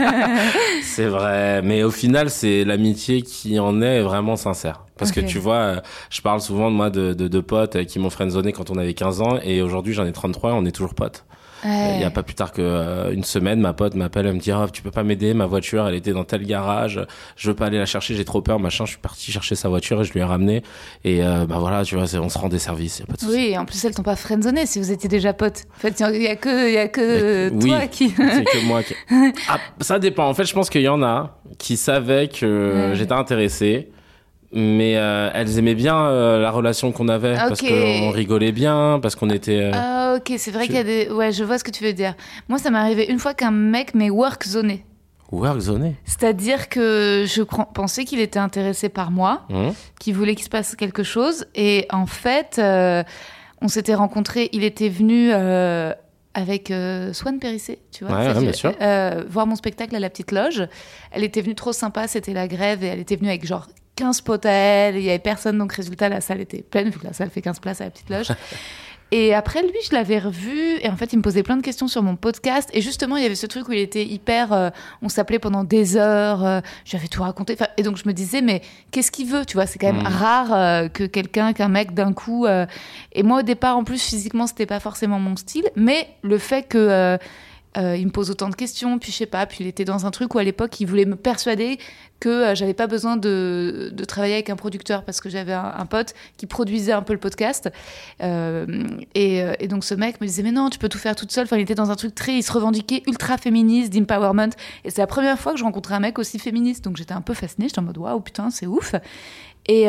c'est 0.82 1.06
vrai, 1.06 1.60
mais 1.62 1.82
au 1.82 1.90
final 1.90 2.30
c'est 2.30 2.64
l'amitié 2.64 3.20
qui 3.20 3.58
en 3.58 3.82
est 3.82 4.00
vraiment 4.00 4.36
sincère. 4.36 4.84
Parce 4.96 5.12
que 5.12 5.20
tu 5.20 5.38
vois, 5.38 5.56
euh, 5.56 5.80
je 6.08 6.22
parle 6.22 6.40
souvent 6.40 6.70
de 6.70 6.76
moi 6.76 6.88
de, 6.88 7.12
de, 7.12 7.28
de 7.28 7.40
potes 7.40 7.76
euh, 7.76 7.84
qui 7.84 7.98
m'ont 7.98 8.08
friendzoné 8.10 8.52
quand 8.52 8.70
on 8.70 8.78
avait 8.78 8.94
15 8.94 9.20
ans 9.20 9.38
et 9.42 9.60
aujourd'hui 9.60 9.92
j'en 9.92 10.06
ai 10.06 10.12
33 10.12 10.50
et 10.50 10.52
on 10.54 10.64
est 10.64 10.72
toujours 10.72 10.94
potes. 10.94 11.26
Il 11.64 12.00
y 12.00 12.04
a 12.04 12.10
pas 12.10 12.22
plus 12.22 12.34
tard 12.34 12.52
que 12.52 12.62
euh, 12.62 13.12
une 13.12 13.24
semaine, 13.24 13.60
ma 13.60 13.72
pote 13.72 13.94
m'appelle, 13.94 14.26
elle 14.26 14.34
me 14.34 14.38
dit 14.38 14.52
oh, 14.52 14.66
tu 14.72 14.82
peux 14.82 14.90
pas 14.90 15.02
m'aider, 15.02 15.34
ma 15.34 15.46
voiture, 15.46 15.86
elle 15.88 15.94
était 15.94 16.12
dans 16.12 16.24
tel 16.24 16.44
garage, 16.46 17.00
je 17.36 17.48
veux 17.48 17.56
pas 17.56 17.66
aller 17.66 17.78
la 17.78 17.86
chercher, 17.86 18.14
j'ai 18.14 18.24
trop 18.24 18.42
peur, 18.42 18.60
machin. 18.60 18.84
Je 18.84 18.90
suis 18.90 19.00
parti 19.00 19.32
chercher 19.32 19.54
sa 19.54 19.68
voiture 19.68 20.00
et 20.00 20.04
je 20.04 20.12
lui 20.12 20.20
ai 20.20 20.24
ramené. 20.24 20.62
Et 21.04 21.20
bah 21.20 21.56
voilà, 21.58 21.84
tu 21.84 21.96
vois, 21.96 22.04
on 22.20 22.28
se 22.28 22.38
rend 22.38 22.48
des 22.48 22.58
services, 22.58 23.00
y 23.00 23.02
a 23.02 23.06
pas 23.06 23.14
de 23.14 23.20
souci. 23.20 23.32
Oui, 23.32 23.58
en 23.58 23.64
plus 23.64 23.84
elles 23.84 23.94
t'ont 23.94 24.02
pas 24.02 24.16
friendzoné 24.16 24.66
si 24.66 24.78
vous 24.78 24.92
étiez 24.92 25.08
déjà 25.08 25.32
potes. 25.32 25.64
En 25.76 25.80
fait, 25.80 26.00
il 26.12 26.22
y 26.22 26.28
a 26.28 26.36
que, 26.36 26.72
y 26.72 26.76
a 26.76 26.88
que 26.88 27.48
toi 27.60 27.86
qui. 27.86 28.10
c'est 28.16 28.44
que 28.44 28.66
moi. 28.66 28.82
Qui... 28.82 28.94
Ah, 29.48 29.58
ça 29.80 29.98
dépend. 29.98 30.28
En 30.28 30.34
fait, 30.34 30.44
je 30.44 30.54
pense 30.54 30.70
qu'il 30.70 30.82
y 30.82 30.88
en 30.88 31.02
a 31.02 31.38
qui 31.58 31.76
savaient 31.76 32.28
que 32.28 32.92
j'étais 32.94 33.12
intéressé 33.12 33.90
mais 34.54 34.96
euh, 34.96 35.30
elles 35.34 35.58
aimaient 35.58 35.74
bien 35.74 35.98
euh, 36.06 36.40
la 36.40 36.52
relation 36.52 36.92
qu'on 36.92 37.08
avait 37.08 37.34
parce 37.34 37.60
qu'on 37.60 38.10
rigolait 38.10 38.52
bien, 38.52 39.00
parce 39.02 39.16
qu'on 39.16 39.28
était. 39.28 39.58
Euh, 39.58 39.70
ah 39.74 40.14
ok, 40.16 40.34
c'est 40.38 40.52
vrai 40.52 40.66
qu'il 40.66 40.76
y 40.76 40.78
a 40.78 40.84
des. 40.84 41.10
Ouais, 41.10 41.32
je 41.32 41.42
vois 41.42 41.58
ce 41.58 41.64
que 41.64 41.72
tu 41.72 41.82
veux 41.82 41.92
dire. 41.92 42.14
Moi, 42.48 42.58
ça 42.58 42.70
m'est 42.70 42.78
arrivé 42.78 43.04
une 43.10 43.18
fois 43.18 43.34
qu'un 43.34 43.50
mec 43.50 43.94
m'ait 43.94 44.10
work 44.10 44.46
zoné. 44.46 44.86
Work 45.32 45.58
zoné. 45.58 45.96
C'est-à-dire 46.04 46.68
que 46.68 47.24
je 47.26 47.42
pensais 47.42 48.04
qu'il 48.04 48.20
était 48.20 48.38
intéressé 48.38 48.88
par 48.88 49.10
moi, 49.10 49.42
mmh. 49.50 49.70
qu'il 49.98 50.14
voulait 50.14 50.36
qu'il 50.36 50.44
se 50.44 50.50
passe 50.50 50.76
quelque 50.76 51.02
chose, 51.02 51.46
et 51.56 51.86
en 51.90 52.06
fait, 52.06 52.60
on 53.60 53.66
s'était 53.66 53.96
rencontrés. 53.96 54.50
Il 54.52 54.62
était 54.62 54.88
venu 54.88 55.32
avec 55.32 56.72
Swan 57.12 57.40
Périssé, 57.40 57.80
tu 57.90 58.04
vois, 58.04 58.18
ouais, 58.18 58.40
bien 58.40 58.52
sûr. 58.52 58.72
voir 59.28 59.48
mon 59.48 59.56
spectacle 59.56 59.96
à 59.96 59.98
la 59.98 60.10
petite 60.10 60.30
loge. 60.30 60.68
Elle 61.10 61.24
était 61.24 61.40
venue 61.40 61.56
trop 61.56 61.72
sympa, 61.72 62.06
c'était 62.06 62.34
la 62.34 62.46
grève 62.46 62.84
et 62.84 62.86
elle 62.86 63.00
était 63.00 63.16
venue 63.16 63.30
avec 63.30 63.44
genre 63.44 63.66
15 63.96 64.20
potes 64.22 64.46
à 64.46 64.52
elle, 64.52 64.96
il 64.96 65.02
y 65.02 65.08
avait 65.08 65.18
personne, 65.18 65.58
donc 65.58 65.72
résultat, 65.72 66.08
la 66.08 66.20
salle 66.20 66.40
était 66.40 66.62
pleine, 66.62 66.90
vu 66.90 66.98
que 66.98 67.06
la 67.06 67.12
salle 67.12 67.30
fait 67.30 67.42
15 67.42 67.60
places 67.60 67.80
à 67.80 67.84
la 67.84 67.90
petite 67.90 68.10
loge. 68.10 68.28
Et 69.10 69.32
après, 69.32 69.62
lui, 69.62 69.78
je 69.88 69.94
l'avais 69.94 70.18
revu, 70.18 70.78
et 70.80 70.88
en 70.88 70.96
fait, 70.96 71.12
il 71.12 71.18
me 71.18 71.22
posait 71.22 71.44
plein 71.44 71.56
de 71.56 71.62
questions 71.62 71.86
sur 71.86 72.02
mon 72.02 72.16
podcast. 72.16 72.68
Et 72.72 72.80
justement, 72.80 73.16
il 73.16 73.22
y 73.22 73.26
avait 73.26 73.36
ce 73.36 73.46
truc 73.46 73.68
où 73.68 73.72
il 73.72 73.78
était 73.78 74.04
hyper. 74.04 74.52
Euh, 74.52 74.70
on 75.02 75.08
s'appelait 75.08 75.38
pendant 75.38 75.62
des 75.62 75.96
heures, 75.96 76.44
euh, 76.44 76.60
j'avais 76.84 77.06
tout 77.06 77.22
raconté. 77.22 77.56
Et 77.76 77.84
donc, 77.84 77.96
je 77.96 78.08
me 78.08 78.12
disais, 78.12 78.40
mais 78.40 78.60
qu'est-ce 78.90 79.12
qu'il 79.12 79.28
veut 79.28 79.44
Tu 79.44 79.54
vois, 79.54 79.66
c'est 79.66 79.78
quand 79.78 79.92
même 79.92 80.02
hmm. 80.02 80.06
rare 80.06 80.52
euh, 80.52 80.88
que 80.88 81.04
quelqu'un, 81.04 81.52
qu'un 81.52 81.68
mec 81.68 81.94
d'un 81.94 82.12
coup. 82.12 82.46
et 82.46 83.22
moi, 83.22 83.40
au 83.40 83.42
départ, 83.42 83.76
en 83.76 83.84
plus, 83.84 84.02
physiquement, 84.02 84.48
c'était 84.48 84.66
pas 84.66 84.80
forcément 84.80 85.20
mon 85.20 85.36
style. 85.36 85.68
Mais 85.76 86.08
le 86.22 86.38
fait 86.38 86.64
que 86.64 87.16
euh, 87.76 87.96
il 87.96 88.06
me 88.06 88.10
pose 88.12 88.30
autant 88.30 88.48
de 88.48 88.54
questions, 88.54 88.98
puis 88.98 89.10
je 89.10 89.16
sais 89.16 89.26
pas, 89.26 89.46
puis 89.46 89.58
il 89.60 89.66
était 89.66 89.84
dans 89.84 90.06
un 90.06 90.10
truc 90.10 90.34
où 90.34 90.38
à 90.38 90.44
l'époque 90.44 90.78
il 90.80 90.86
voulait 90.86 91.06
me 91.06 91.16
persuader 91.16 91.78
que 92.20 92.28
euh, 92.28 92.54
j'avais 92.54 92.74
pas 92.74 92.86
besoin 92.86 93.16
de, 93.16 93.90
de, 93.92 94.04
travailler 94.04 94.34
avec 94.34 94.48
un 94.48 94.56
producteur 94.56 95.04
parce 95.04 95.20
que 95.20 95.28
j'avais 95.28 95.52
un, 95.52 95.86
pote 95.86 96.14
qui 96.36 96.46
produisait 96.46 96.92
un 96.92 97.02
peu 97.02 97.12
le 97.12 97.18
podcast. 97.18 97.70
Euh, 98.22 98.86
et, 99.14 99.68
donc 99.68 99.84
ce 99.84 99.94
mec 99.94 100.20
me 100.20 100.26
disait 100.26 100.42
mais 100.42 100.52
non, 100.52 100.70
tu 100.70 100.78
peux 100.78 100.88
tout 100.88 100.98
faire 100.98 101.16
toute 101.16 101.32
seule. 101.32 101.44
Enfin, 101.44 101.56
il 101.56 101.62
était 101.62 101.74
dans 101.74 101.90
un 101.90 101.96
truc 101.96 102.14
très, 102.14 102.36
il 102.36 102.42
se 102.42 102.52
revendiquait 102.52 103.02
ultra 103.06 103.38
féministe, 103.38 103.92
d'empowerment. 103.92 104.50
Et 104.84 104.90
c'est 104.90 105.00
la 105.00 105.06
première 105.06 105.38
fois 105.38 105.52
que 105.52 105.58
je 105.58 105.64
rencontrais 105.64 105.94
un 105.94 106.00
mec 106.00 106.18
aussi 106.18 106.38
féministe, 106.38 106.84
donc 106.84 106.96
j'étais 106.96 107.14
un 107.14 107.22
peu 107.22 107.34
fascinée. 107.34 107.68
J'étais 107.68 107.80
en 107.80 107.82
mode 107.82 107.98
waouh 107.98 108.20
putain 108.20 108.50
c'est 108.50 108.66
ouf. 108.66 108.94
Et, 109.66 109.86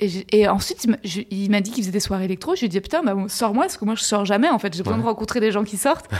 et, 0.00 0.48
ensuite, 0.48 0.86
il 1.30 1.50
m'a 1.50 1.60
dit 1.60 1.70
qu'il 1.70 1.84
faisait 1.84 1.92
des 1.92 2.00
soirées 2.00 2.24
électro. 2.24 2.54
Je 2.54 2.60
lui 2.60 2.66
ai 2.66 2.68
dit, 2.68 2.80
putain, 2.80 3.02
bah, 3.02 3.14
sors-moi, 3.28 3.64
parce 3.64 3.76
que 3.76 3.84
moi, 3.84 3.94
je 3.94 4.02
sors 4.02 4.24
jamais, 4.24 4.48
en 4.48 4.58
fait. 4.58 4.74
J'ai 4.74 4.82
besoin 4.82 4.98
de 4.98 5.04
rencontrer 5.04 5.38
des 5.38 5.52
gens 5.52 5.62
qui 5.62 5.76
sortent. 5.76 6.10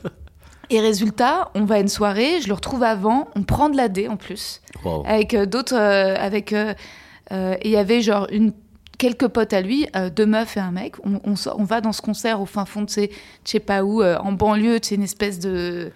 et 0.70 0.80
résultat, 0.80 1.50
on 1.54 1.64
va 1.64 1.76
à 1.76 1.78
une 1.80 1.88
soirée, 1.88 2.40
je 2.42 2.48
le 2.48 2.54
retrouve 2.54 2.82
avant, 2.82 3.28
on 3.34 3.42
prend 3.42 3.70
de 3.70 3.76
la 3.76 3.88
D 3.88 4.08
en 4.08 4.16
plus. 4.16 4.60
Avec 5.06 5.32
euh, 5.32 5.46
d'autres. 5.46 5.74
Euh, 5.74 6.16
avec 6.18 6.52
et 6.52 7.56
il 7.64 7.70
y 7.70 7.76
avait 7.76 8.02
genre 8.02 8.26
une 8.30 8.52
quelques 8.98 9.28
potes 9.28 9.54
à 9.54 9.60
lui, 9.60 9.88
deux 10.14 10.26
meufs 10.26 10.56
et 10.56 10.60
un 10.60 10.70
mec. 10.70 10.94
On, 11.04 11.20
on, 11.24 11.34
on, 11.56 11.64
va 11.64 11.80
dans 11.80 11.92
ce 11.92 12.00
concert 12.00 12.40
au 12.40 12.46
fin 12.46 12.64
fond 12.64 12.82
de, 12.82 12.88
je 12.88 13.08
sais 13.44 13.58
pas 13.58 13.82
où, 13.82 14.04
en 14.04 14.32
banlieue, 14.32 14.78
c'est 14.82 14.94
une 14.94 15.02
espèce 15.02 15.38
de 15.40 15.90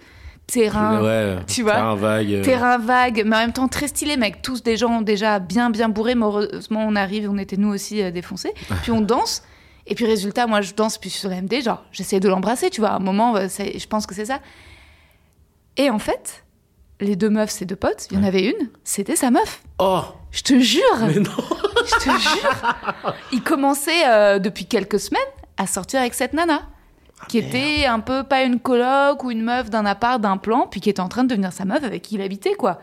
terrain, 0.49 1.41
tu 1.47 1.63
vois, 1.63 1.73
terrain 1.73 1.95
vague, 1.95 2.33
euh. 2.33 2.43
terrain 2.43 2.77
vague, 2.77 3.23
mais 3.25 3.35
en 3.35 3.39
même 3.39 3.53
temps 3.53 3.67
très 3.67 3.87
stylé, 3.87 4.17
mec. 4.17 4.41
Tous 4.41 4.63
des 4.63 4.77
gens 4.77 5.01
déjà 5.01 5.39
bien 5.39 5.69
bien 5.69 5.89
bourrés, 5.89 6.15
mais 6.15 6.25
heureusement 6.25 6.85
on 6.87 6.95
arrive, 6.95 7.29
on 7.29 7.37
était 7.37 7.57
nous 7.57 7.69
aussi 7.69 8.01
euh, 8.01 8.11
défoncés. 8.11 8.53
Puis 8.83 8.91
on 8.91 9.01
danse. 9.01 9.43
Et 9.87 9.95
puis 9.95 10.05
résultat, 10.05 10.45
moi 10.45 10.61
je 10.61 10.75
danse 10.75 10.99
puis 10.99 11.09
sur 11.09 11.31
MD, 11.31 11.63
genre 11.63 11.83
j'essaie 11.91 12.19
de 12.19 12.29
l'embrasser, 12.29 12.69
tu 12.69 12.79
vois. 12.79 12.91
À 12.91 12.95
un 12.97 12.99
moment, 12.99 13.35
euh, 13.35 13.47
je 13.47 13.87
pense 13.87 14.05
que 14.05 14.13
c'est 14.13 14.25
ça. 14.25 14.39
Et 15.77 15.89
en 15.89 15.97
fait, 15.97 16.43
les 16.99 17.15
deux 17.15 17.31
meufs, 17.31 17.49
ces 17.49 17.65
deux 17.65 17.75
potes, 17.75 18.07
il 18.11 18.17
y 18.17 18.19
en 18.19 18.23
avait 18.23 18.43
une, 18.43 18.69
c'était 18.83 19.15
sa 19.15 19.31
meuf. 19.31 19.63
Oh 19.79 20.03
Je 20.29 20.43
te 20.43 20.59
jure 20.59 20.83
Mais 21.07 21.15
non 21.15 21.31
Je 21.85 21.95
te 21.95 22.19
jure 22.19 23.15
Il 23.31 23.41
commençait 23.41 24.39
depuis 24.39 24.65
quelques 24.65 24.99
semaines 24.99 25.21
à 25.57 25.65
sortir 25.65 26.01
avec 26.01 26.13
cette 26.13 26.33
nana. 26.33 26.61
Qui 27.27 27.37
était 27.39 27.85
un 27.85 27.99
peu 27.99 28.23
pas 28.23 28.43
une 28.43 28.59
coloc 28.59 29.23
ou 29.23 29.31
une 29.31 29.41
meuf 29.43 29.69
d'un 29.69 29.85
appart, 29.85 30.19
d'un 30.21 30.37
plan, 30.37 30.67
puis 30.69 30.79
qui 30.81 30.89
était 30.89 31.01
en 31.01 31.09
train 31.09 31.23
de 31.23 31.29
devenir 31.29 31.51
sa 31.53 31.65
meuf 31.65 31.83
avec 31.83 32.01
qui 32.01 32.15
il 32.15 32.21
habitait, 32.21 32.53
quoi. 32.55 32.79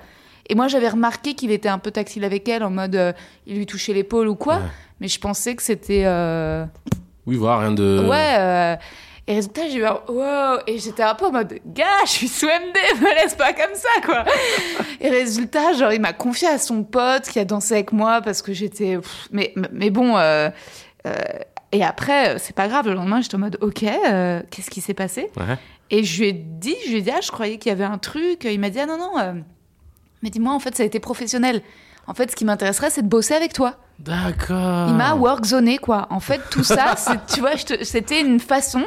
Et 0.49 0.55
moi, 0.55 0.69
j'avais 0.69 0.89
remarqué 0.89 1.35
qu'il 1.35 1.51
était 1.51 1.69
un 1.69 1.79
peu 1.79 1.91
tactile 1.91 2.25
avec 2.25 2.49
elle, 2.49 2.63
en 2.63 2.71
mode 2.71 2.95
euh, 2.95 3.13
il 3.47 3.57
lui 3.57 3.67
touchait 3.67 3.93
l'épaule 3.93 4.29
ou 4.29 4.37
quoi, 4.37 4.57
Ouais. 4.57 4.63
mais 5.01 5.09
je 5.09 5.19
pensais 5.19 5.57
que 5.57 5.63
c'était. 5.63 6.03
euh, 6.05 6.65
Oui, 7.27 7.37
voir 7.37 7.61
rien 7.61 7.73
de. 7.73 8.07
Ouais. 8.09 8.35
euh, 8.39 8.77
Et 9.27 9.35
résultat, 9.35 9.63
j'ai 9.69 9.79
eu 9.79 9.85
un 9.85 9.99
wow, 10.09 10.61
et 10.69 10.79
j'étais 10.79 11.03
un 11.03 11.17
peu 11.17 11.27
en 11.27 11.33
mode 11.33 11.59
gars, 11.67 11.85
je 12.05 12.11
suis 12.13 12.29
sous 12.29 12.47
MD, 12.47 13.01
me 13.01 13.13
laisse 13.17 13.35
pas 13.35 13.53
comme 13.53 13.75
ça, 13.75 13.89
quoi. 14.05 14.25
et 15.01 15.09
résultat, 15.11 15.73
genre, 15.73 15.93
il 15.93 16.01
m'a 16.01 16.13
confié 16.13 16.47
à 16.47 16.59
son 16.59 16.85
pote 16.85 17.23
qui 17.29 17.41
a 17.41 17.45
dansé 17.45 17.75
avec 17.75 17.91
moi 17.91 18.21
parce 18.23 18.41
que 18.43 18.53
j'étais. 18.53 18.99
Mais, 19.33 19.53
mais 19.73 19.91
bon. 19.91 20.17
euh, 20.17 20.49
euh, 21.09 21.13
et 21.77 21.85
après, 21.85 22.39
c'est 22.39 22.55
pas 22.55 22.69
grave, 22.69 22.87
le 22.89 22.95
lendemain, 22.95 23.21
j'étais 23.21 23.35
en 23.35 23.39
mode 23.39 23.59
ok, 23.61 23.83
euh, 23.85 24.43
qu'est-ce 24.51 24.71
qui 24.71 24.81
s'est 24.81 24.95
passé? 24.95 25.31
Ouais. 25.37 25.59
Et 25.91 26.05
je 26.05 26.21
lui 26.23 26.29
ai 26.29 26.33
dit, 26.33 26.75
je 26.87 26.91
lui 26.91 26.99
ai 26.99 27.03
dit, 27.03 27.11
ah, 27.11 27.21
je 27.23 27.31
croyais 27.31 27.59
qu'il 27.59 27.69
y 27.71 27.73
avait 27.73 27.85
un 27.85 27.99
truc. 27.99 28.45
Il 28.45 28.59
m'a 28.59 28.71
dit, 28.71 28.81
ah 28.81 28.87
non, 28.87 28.99
non. 28.99 29.19
euh, 29.19 29.33
Mais 30.23 30.31
dis-moi, 30.31 30.53
en 30.53 30.59
fait, 30.59 30.75
ça 30.75 30.83
a 30.83 30.87
été 30.87 30.99
professionnel. 31.01 31.63
En 32.07 32.15
fait, 32.15 32.31
ce 32.31 32.37
qui 32.37 32.45
m'intéresserait, 32.45 32.91
c'est 32.91 33.03
de 33.03 33.09
bosser 33.09 33.35
avec 33.35 33.53
toi. 33.53 33.75
D'accord. 33.99 34.89
Il 34.89 34.95
m'a 34.95 35.15
work 35.15 35.45
zoné, 35.45 35.79
quoi. 35.79 36.07
En 36.11 36.21
fait, 36.21 36.41
tout 36.51 36.65
ça, 36.65 36.95
tu 37.33 37.41
vois, 37.41 37.53
c'était 37.83 38.21
une 38.21 38.41
façon. 38.41 38.85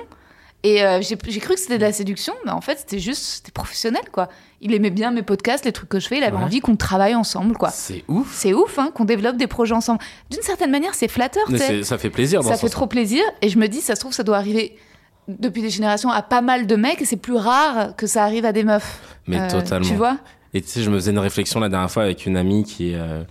Et 0.64 0.84
euh, 0.84 1.00
j'ai 1.02 1.18
j'ai 1.28 1.40
cru 1.40 1.54
que 1.54 1.60
c'était 1.60 1.78
de 1.78 1.84
la 1.84 1.94
séduction, 1.94 2.34
mais 2.46 2.52
en 2.52 2.62
fait, 2.62 2.80
c'était 2.80 3.00
juste, 3.00 3.24
c'était 3.24 3.52
professionnel, 3.52 4.04
quoi. 4.12 4.28
Il 4.62 4.74
aimait 4.74 4.90
bien 4.90 5.12
mes 5.12 5.22
podcasts, 5.24 5.64
les 5.66 5.72
trucs 5.72 5.88
que 5.90 6.00
je 6.00 6.08
fais. 6.08 6.18
Il 6.18 6.24
avait 6.24 6.36
Ouais. 6.36 6.44
envie 6.44 6.60
qu'on 6.60 6.76
travaille 6.76 7.16
ensemble, 7.16 7.56
quoi. 7.58 7.70
C'est 7.70 8.04
ouf. 8.10 8.30
C'est 8.34 8.54
ouf, 8.54 8.78
hein, 8.78 8.92
qu'on 8.94 9.06
développe 9.06 9.38
des 9.38 9.48
projets 9.48 9.74
ensemble. 9.76 10.00
D'une 10.30 10.42
certaine 10.42 10.70
manière, 10.72 10.94
c'est 10.96 11.08
flatteur, 11.08 11.44
Mais 11.50 11.84
ça 11.84 11.98
fait 11.98 12.10
plaisir 12.10 12.42
dans 12.42 12.50
Ça 12.50 12.56
fait 12.56 12.62
sens. 12.68 12.72
trop 12.72 12.88
plaisir. 12.88 13.24
Et 13.42 13.48
je 13.50 13.58
me 13.58 13.68
dis, 13.68 13.80
ça 13.82 13.96
se 13.96 14.02
trouve, 14.02 14.12
ça 14.14 14.24
doit 14.24 14.38
arriver 14.38 14.76
depuis 15.30 15.62
des 15.62 15.70
générations 15.70 16.10
à 16.10 16.22
pas 16.22 16.42
mal 16.42 16.68
de 16.68 16.76
mecs. 16.76 17.02
Et 17.02 17.06
c'est 17.06 17.16
plus 17.18 17.36
rare 17.38 17.96
que 17.96 18.06
ça 18.08 18.24
arrive 18.24 18.44
à 18.46 18.52
des 18.52 18.64
meufs. 18.64 19.00
Mais 19.28 19.40
Euh, 19.40 19.50
totalement. 19.50 19.88
Tu 19.88 19.96
vois? 19.96 20.18
Et 20.54 20.62
tu 20.62 20.68
sais, 20.68 20.82
je 20.84 20.90
me 20.90 20.96
faisais 20.96 21.12
une 21.12 21.20
réflexion 21.20 21.60
la 21.60 21.70
dernière 21.70 21.92
fois 21.92 22.04
avec 22.04 22.26
une 22.26 22.36
amie 22.36 22.64
qui 22.64 22.92
est, 22.92 22.96
euh, 22.96 23.24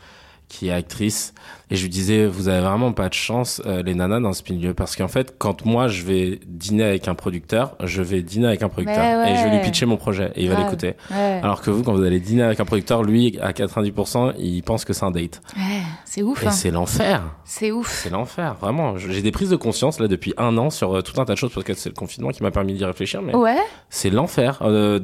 qui 0.49 0.69
est 0.69 0.73
actrice. 0.73 1.35
Et 1.71 1.77
je 1.77 1.83
lui 1.83 1.91
disais, 1.91 2.27
vous 2.27 2.49
avez 2.49 2.61
vraiment 2.63 2.93
pas 2.93 3.09
de 3.09 3.15
chance, 3.15 3.61
euh, 3.67 3.83
les 3.83 3.95
nanas, 3.95 4.21
dans 4.21 4.33
ce 4.33 4.43
milieu. 4.51 4.73
Parce 4.73 4.97
qu'en 4.97 5.09
fait, 5.09 5.35
quand 5.37 5.67
moi, 5.67 5.87
je 5.89 6.03
vais 6.03 6.41
dîner 6.47 6.85
avec 6.85 7.09
un 7.09 7.15
producteur, 7.15 7.77
je 7.85 8.01
vais 8.01 8.23
dîner 8.23 8.47
avec 8.47 8.63
un 8.63 8.71
producteur. 8.71 9.21
Ouais. 9.21 9.33
Et 9.33 9.37
je 9.37 9.43
vais 9.45 9.51
lui 9.51 9.61
pitcher 9.61 9.85
mon 9.85 9.99
projet. 9.99 10.33
Et 10.35 10.45
il 10.45 10.51
va 10.51 10.57
l'écouter. 10.57 10.95
Ouais. 11.11 11.41
Alors 11.43 11.61
que 11.61 11.71
vous, 11.71 11.83
quand 11.83 11.93
vous 11.93 12.05
allez 12.05 12.21
dîner 12.21 12.43
avec 12.43 12.59
un 12.61 12.65
producteur, 12.65 13.03
lui, 13.03 13.39
à 13.43 13.53
90%, 13.53 14.33
il 14.39 14.63
pense 14.63 14.87
que 14.87 14.95
c'est 14.95 15.05
un 15.05 15.11
date. 15.11 15.43
Ouais, 15.57 15.83
c'est 16.07 16.23
ouf. 16.23 16.43
Et 16.43 16.47
hein. 16.47 16.51
c'est 16.51 16.71
l'enfer. 16.71 17.23
C'est 17.45 17.71
ouf. 17.71 18.01
C'est 18.03 18.11
l'enfer, 18.11 18.57
vraiment. 18.61 18.97
J'ai 18.97 19.21
des 19.21 19.31
prises 19.33 19.51
de 19.51 19.57
conscience, 19.57 20.01
là, 20.01 20.09
depuis 20.09 20.33
un 20.39 20.57
an, 20.57 20.71
sur 20.71 20.97
euh, 20.97 21.03
tout 21.03 21.21
un 21.21 21.27
tas 21.27 21.35
de 21.35 21.39
choses, 21.39 21.53
parce 21.53 21.65
que 21.67 21.75
c'est 21.75 21.91
le 21.91 21.95
confinement 21.95 22.31
qui 22.31 22.43
m'a 22.43 22.51
permis 22.51 22.73
d'y 22.73 22.85
réfléchir, 22.87 23.21
mais 23.21 23.37
Ouais. 23.37 23.59
c'est 23.91 24.09
l'enfer. 24.11 24.59
Euh, 24.63 24.99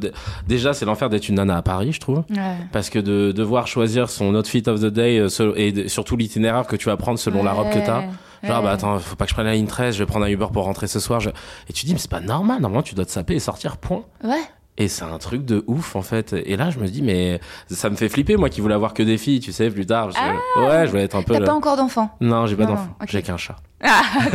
déjà, 0.49 0.73
c'est 0.73 0.87
l'enfer 0.87 1.11
d'être 1.11 1.29
une 1.29 1.35
nana 1.35 1.59
à 1.59 1.63
Paris, 1.63 1.93
je 1.93 2.01
trouve. 2.01 2.23
Ouais. 2.31 2.57
Parce 2.73 2.89
que 2.89 2.99
de 2.99 3.33
devoir 3.33 3.67
choisir 3.67 4.09
son 4.09 4.35
outfit 4.35 4.63
of 4.67 4.81
the 4.81 4.87
day 4.87 5.19
euh, 5.19 5.53
et 5.57 5.89
surtout 5.89 6.17
l'itinéraire 6.17 6.54
que 6.63 6.77
tu 6.77 6.87
vas 6.87 6.97
prendre 6.97 7.19
selon 7.19 7.43
la 7.43 7.53
robe 7.53 7.71
que 7.71 7.85
t'as. 7.85 8.03
Genre, 8.43 8.63
bah 8.63 8.73
attends, 8.73 8.99
faut 8.99 9.17
pas 9.17 9.25
que 9.25 9.31
je 9.31 9.35
prenne 9.35 9.47
la 9.47 9.55
ligne 9.55 9.67
13, 9.67 9.95
je 9.95 10.01
vais 10.01 10.07
prendre 10.07 10.27
un 10.27 10.29
Uber 10.29 10.47
pour 10.53 10.65
rentrer 10.65 10.87
ce 10.87 11.01
soir. 11.01 11.19
je- 11.21 11.31
Et 11.69 11.73
tu 11.73 11.87
dis, 11.87 11.93
mais 11.95 11.99
c'est 11.99 12.11
pas 12.11 12.21
normal, 12.21 12.61
normalement 12.61 12.83
tu 12.83 12.95
dois 12.95 13.07
te 13.07 13.11
saper 13.11 13.35
et 13.35 13.41
sortir, 13.41 13.79
point. 13.79 14.05
Ouais. 14.23 14.43
Et 14.77 14.89
c'est 14.89 15.05
un 15.05 15.17
truc 15.19 15.45
de 15.47 15.63
ouf 15.69 15.95
en 15.97 16.03
fait. 16.03 16.33
Et 16.35 16.57
là, 16.57 16.69
je 16.71 16.79
me 16.81 16.87
dis, 16.89 17.01
mais 17.01 17.41
ça 17.71 17.89
me 17.91 17.97
fait 17.97 18.09
flipper, 18.11 18.37
moi 18.37 18.51
qui 18.51 18.61
voulais 18.61 18.75
avoir 18.75 18.93
que 18.93 19.03
des 19.05 19.17
filles, 19.19 19.39
tu 19.41 19.51
sais, 19.53 19.71
plus 19.71 19.87
tard. 19.87 20.11
je- 20.11 20.61
Ouais, 20.61 20.85
je 20.85 20.91
voulais 20.91 21.05
être 21.05 21.15
un 21.17 21.23
peu. 21.23 21.33
T'as 21.33 21.39
le- 21.39 21.45
pas 21.47 21.55
encore 21.55 21.77
d'enfant 21.77 22.11
Non, 22.21 22.47
j'ai 22.47 22.57
pas 22.57 22.67
d'enfant. 22.67 22.89
J'ai 23.09 23.23
qu'un 23.23 23.37
chat. 23.39 23.57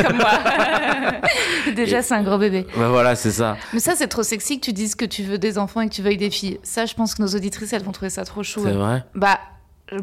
Comme 0.03 0.15
moi. 0.17 0.29
Déjà, 1.75 1.99
Et- 1.99 2.01
c'est 2.01 2.13
un 2.15 2.23
gros 2.23 2.37
bébé. 2.37 2.65
Ouais, 2.77 2.87
voilà, 2.87 3.15
c'est 3.15 3.31
ça. 3.31 3.57
Mais 3.73 3.79
ça, 3.79 3.93
c'est 3.95 4.07
trop 4.07 4.23
sexy 4.23 4.59
que 4.59 4.65
tu 4.65 4.73
dises 4.73 4.95
que 4.95 5.05
tu 5.05 5.23
veux 5.23 5.37
des 5.37 5.57
enfants 5.57 5.81
et 5.81 5.89
que 5.89 5.93
tu 5.93 6.01
veuilles 6.01 6.17
des 6.17 6.29
filles. 6.31 6.59
Ça, 6.63 6.85
je 6.85 6.93
pense 6.95 7.15
que 7.15 7.21
nos 7.21 7.27
auditrices, 7.29 7.73
elles 7.73 7.83
vont 7.83 7.91
trouver 7.91 8.09
ça 8.09 8.23
trop 8.25 8.41
chou. 8.43 8.61
C'est 8.63 8.71
vrai. 8.71 9.03
Bah, 9.15 9.39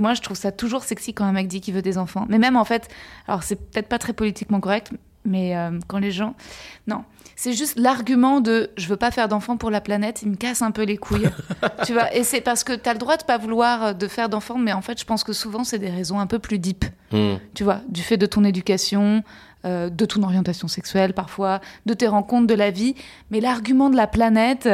moi, 0.01 0.15
je 0.15 0.23
trouve 0.23 0.37
ça 0.37 0.53
toujours 0.53 0.85
sexy 0.85 1.15
quand 1.15 1.25
un 1.25 1.33
mec 1.33 1.49
dit 1.49 1.61
qu'il 1.61 1.75
veut 1.75 1.83
des 1.83 1.99
enfants. 1.99 2.27
Mais 2.29 2.39
même 2.39 2.57
en 2.57 2.65
fait, 2.65 2.89
alors 3.29 3.43
c'est 3.43 3.57
peut-être 3.57 3.89
pas 3.89 3.99
très 3.99 4.13
politiquement 4.13 4.61
correct, 4.61 4.93
mais 5.25 5.57
euh, 5.57 5.79
quand 5.87 5.99
les 5.99 6.13
gens. 6.13 6.35
Non, 6.87 7.05
c'est 7.35 7.53
juste 7.53 7.79
l'argument 7.79 8.41
de 8.41 8.71
je 8.77 8.89
veux 8.89 8.97
pas 8.97 9.11
faire 9.11 9.29
d'enfants 9.29 9.57
pour 9.57 9.71
la 9.71 9.81
planète, 9.81 10.23
il 10.23 10.31
me 10.31 10.37
casse 10.37 10.63
un 10.63 10.71
peu 10.71 10.83
les 10.85 10.97
couilles. 10.97 11.29
tu 11.85 11.93
vois, 11.93 12.15
et 12.15 12.25
c'est 12.25 12.41
parce 12.41 12.65
que 12.65 12.73
tu 12.73 12.89
as 12.89 12.93
le 12.93 12.99
droit 12.99 13.17
de 13.17 13.25
pas 13.25 13.39
vouloir 13.39 13.85
euh, 13.85 13.93
de 13.93 14.09
faire 14.09 14.29
d'enfants, 14.29 14.59
mais 14.59 14.73
en 14.73 14.83
fait, 14.83 14.99
je 14.99 15.05
pense 15.05 15.25
que 15.25 15.33
souvent, 15.33 15.65
c'est 15.65 15.79
des 15.79 15.91
raisons 15.91 16.19
un 16.19 16.27
peu 16.27 16.39
plus 16.39 16.59
deep. 16.59 16.85
Hmm. 17.13 17.35
Tu 17.55 17.65
vois, 17.65 17.81
du 17.89 18.03
fait 18.03 18.17
de 18.17 18.27
ton 18.27 18.45
éducation, 18.45 19.23
euh, 19.65 19.91
de 19.91 20.05
ton 20.05 20.23
orientation 20.23 20.69
sexuelle 20.69 21.13
parfois, 21.13 21.61
de 21.85 21.95
tes 21.95 22.07
rencontres 22.07 22.47
de 22.47 22.55
la 22.55 22.71
vie. 22.71 22.95
Mais 23.31 23.41
l'argument 23.41 23.91
de 23.91 23.97
la 23.97 24.07
planète, 24.07 24.69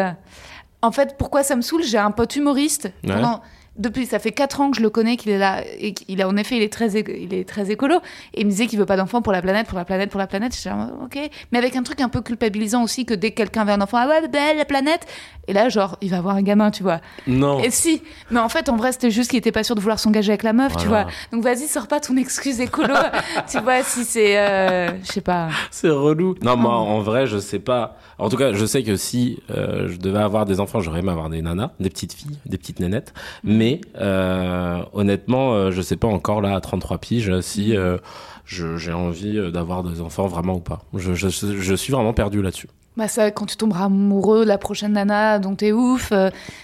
en 0.83 0.93
fait, 0.93 1.17
pourquoi 1.19 1.43
ça 1.43 1.57
me 1.57 1.63
saoule 1.63 1.83
J'ai 1.83 1.99
un 1.99 2.11
pote 2.11 2.37
humoriste. 2.37 2.93
Ouais. 3.05 3.15
Pendant- 3.15 3.43
depuis, 3.77 4.07
ça 4.07 4.19
fait 4.19 4.33
4 4.33 4.61
ans 4.61 4.71
que 4.71 4.77
je 4.77 4.83
le 4.83 4.91
connais, 4.91 5.17
qu'il 5.17 5.31
est 5.31 5.39
là, 5.39 5.63
et 5.79 5.95
qu'il 5.95 6.21
a, 6.21 6.29
en 6.29 6.37
effet, 6.37 6.57
il 6.57 6.63
est 6.63 6.73
très, 6.73 6.93
il 6.93 7.33
est 7.33 7.49
très 7.49 7.71
écolo. 7.71 7.97
Et 8.35 8.41
il 8.41 8.47
me 8.47 8.51
disait 8.51 8.67
qu'il 8.67 8.79
veut 8.79 8.87
pas 8.87 8.97
d'enfant 8.97 9.23
pour 9.23 9.33
la 9.33 9.41
planète, 9.41 9.67
pour 9.67 9.79
la 9.79 9.85
planète, 9.85 10.11
pour 10.11 10.21
la 10.21 10.27
planète. 10.27 10.55
J'étais 10.55 10.69
là, 10.69 10.91
ok. 11.03 11.19
Mais 11.51 11.59
avec 11.59 11.75
un 11.77 11.83
truc 11.83 12.01
un 12.01 12.09
peu 12.09 12.21
culpabilisant 12.21 12.83
aussi, 12.83 13.07
que 13.07 13.15
dès 13.15 13.31
que 13.31 13.37
quelqu'un 13.37 13.65
veut 13.65 13.73
un 13.73 13.81
enfant, 13.81 13.99
ah 14.01 14.09
ouais, 14.09 14.29
belle, 14.29 14.59
la 14.59 14.65
planète. 14.65 15.07
Et 15.49 15.53
là, 15.53 15.69
genre, 15.69 15.97
il 16.01 16.11
va 16.11 16.19
avoir 16.19 16.37
un 16.37 16.43
gamin, 16.43 16.71
tu 16.71 16.83
vois. 16.83 17.01
Non. 17.27 17.61
Et 17.61 17.71
si, 17.71 18.03
mais 18.31 18.41
en 18.41 18.49
fait, 18.49 18.69
en 18.69 18.77
vrai, 18.77 18.93
c'était 18.93 19.11
juste 19.11 19.31
qu'il 19.31 19.39
était 19.39 19.53
pas 19.53 19.65
sûr 19.65 19.75
de 19.75 19.81
vouloir 19.81 19.99
s'engager 19.99 20.33
avec 20.33 20.43
la 20.43 20.53
meuf, 20.53 20.77
tu 20.77 20.87
vois. 20.87 21.07
Donc 21.33 21.43
vas-y, 21.43 21.67
sors 21.67 21.89
pas 21.89 22.01
ton 22.01 22.17
excuse 22.17 22.61
écolo. 22.61 22.95
tu 23.51 23.59
vois, 23.61 23.83
si 23.83 24.05
c'est, 24.05 24.39
euh, 24.39 24.89
je 25.03 25.13
sais 25.13 25.21
pas. 25.21 25.49
C'est 25.71 25.91
relou. 25.91 26.35
Non, 26.43 26.57
moi, 26.57 26.75
en 26.75 27.01
vrai, 27.01 27.27
je 27.27 27.39
sais 27.39 27.59
pas. 27.59 27.97
En 28.23 28.29
tout 28.29 28.37
cas, 28.37 28.53
je 28.53 28.65
sais 28.65 28.83
que 28.83 28.97
si 28.97 29.41
euh, 29.51 29.89
je 29.89 29.97
devais 29.99 30.21
avoir 30.21 30.45
des 30.47 30.61
enfants, 30.61 30.81
j'aurais 30.81 31.01
aimé 31.01 31.11
avoir 31.11 31.29
des 31.29 31.43
nanas, 31.43 31.73
des 31.81 31.91
petites 31.91 32.13
filles, 32.13 32.39
des 32.47 32.57
petites 32.59 32.81
nénettes. 32.81 33.13
Mais 33.45 33.81
euh, 33.97 34.83
honnêtement, 34.93 35.55
euh, 35.55 35.71
je 35.71 35.83
sais 35.83 35.97
pas 35.97 36.09
encore 36.09 36.41
là 36.41 36.55
à 36.55 36.61
33 36.61 36.99
piges 36.99 37.41
si 37.41 37.75
je- 38.45 38.77
j'ai 38.77 38.93
envie 38.93 39.51
d'avoir 39.53 39.83
des 39.83 40.01
enfants 40.01 40.27
vraiment 40.27 40.55
ou 40.55 40.61
pas. 40.61 40.81
Je, 40.95 41.15
je, 41.15 41.29
je 41.29 41.75
suis 41.75 41.93
vraiment 41.93 42.13
perdu 42.13 42.43
là-dessus. 42.43 42.69
Bah 42.97 43.09
ça, 43.09 43.31
quand 43.31 43.47
tu 43.47 43.57
tomberas 43.57 43.87
amoureux 43.87 44.41
de 44.45 44.49
la 44.49 44.59
prochaine 44.59 44.93
nana 44.93 45.39
dont 45.39 45.55
t'es 45.55 45.73
ouf, 45.73 46.13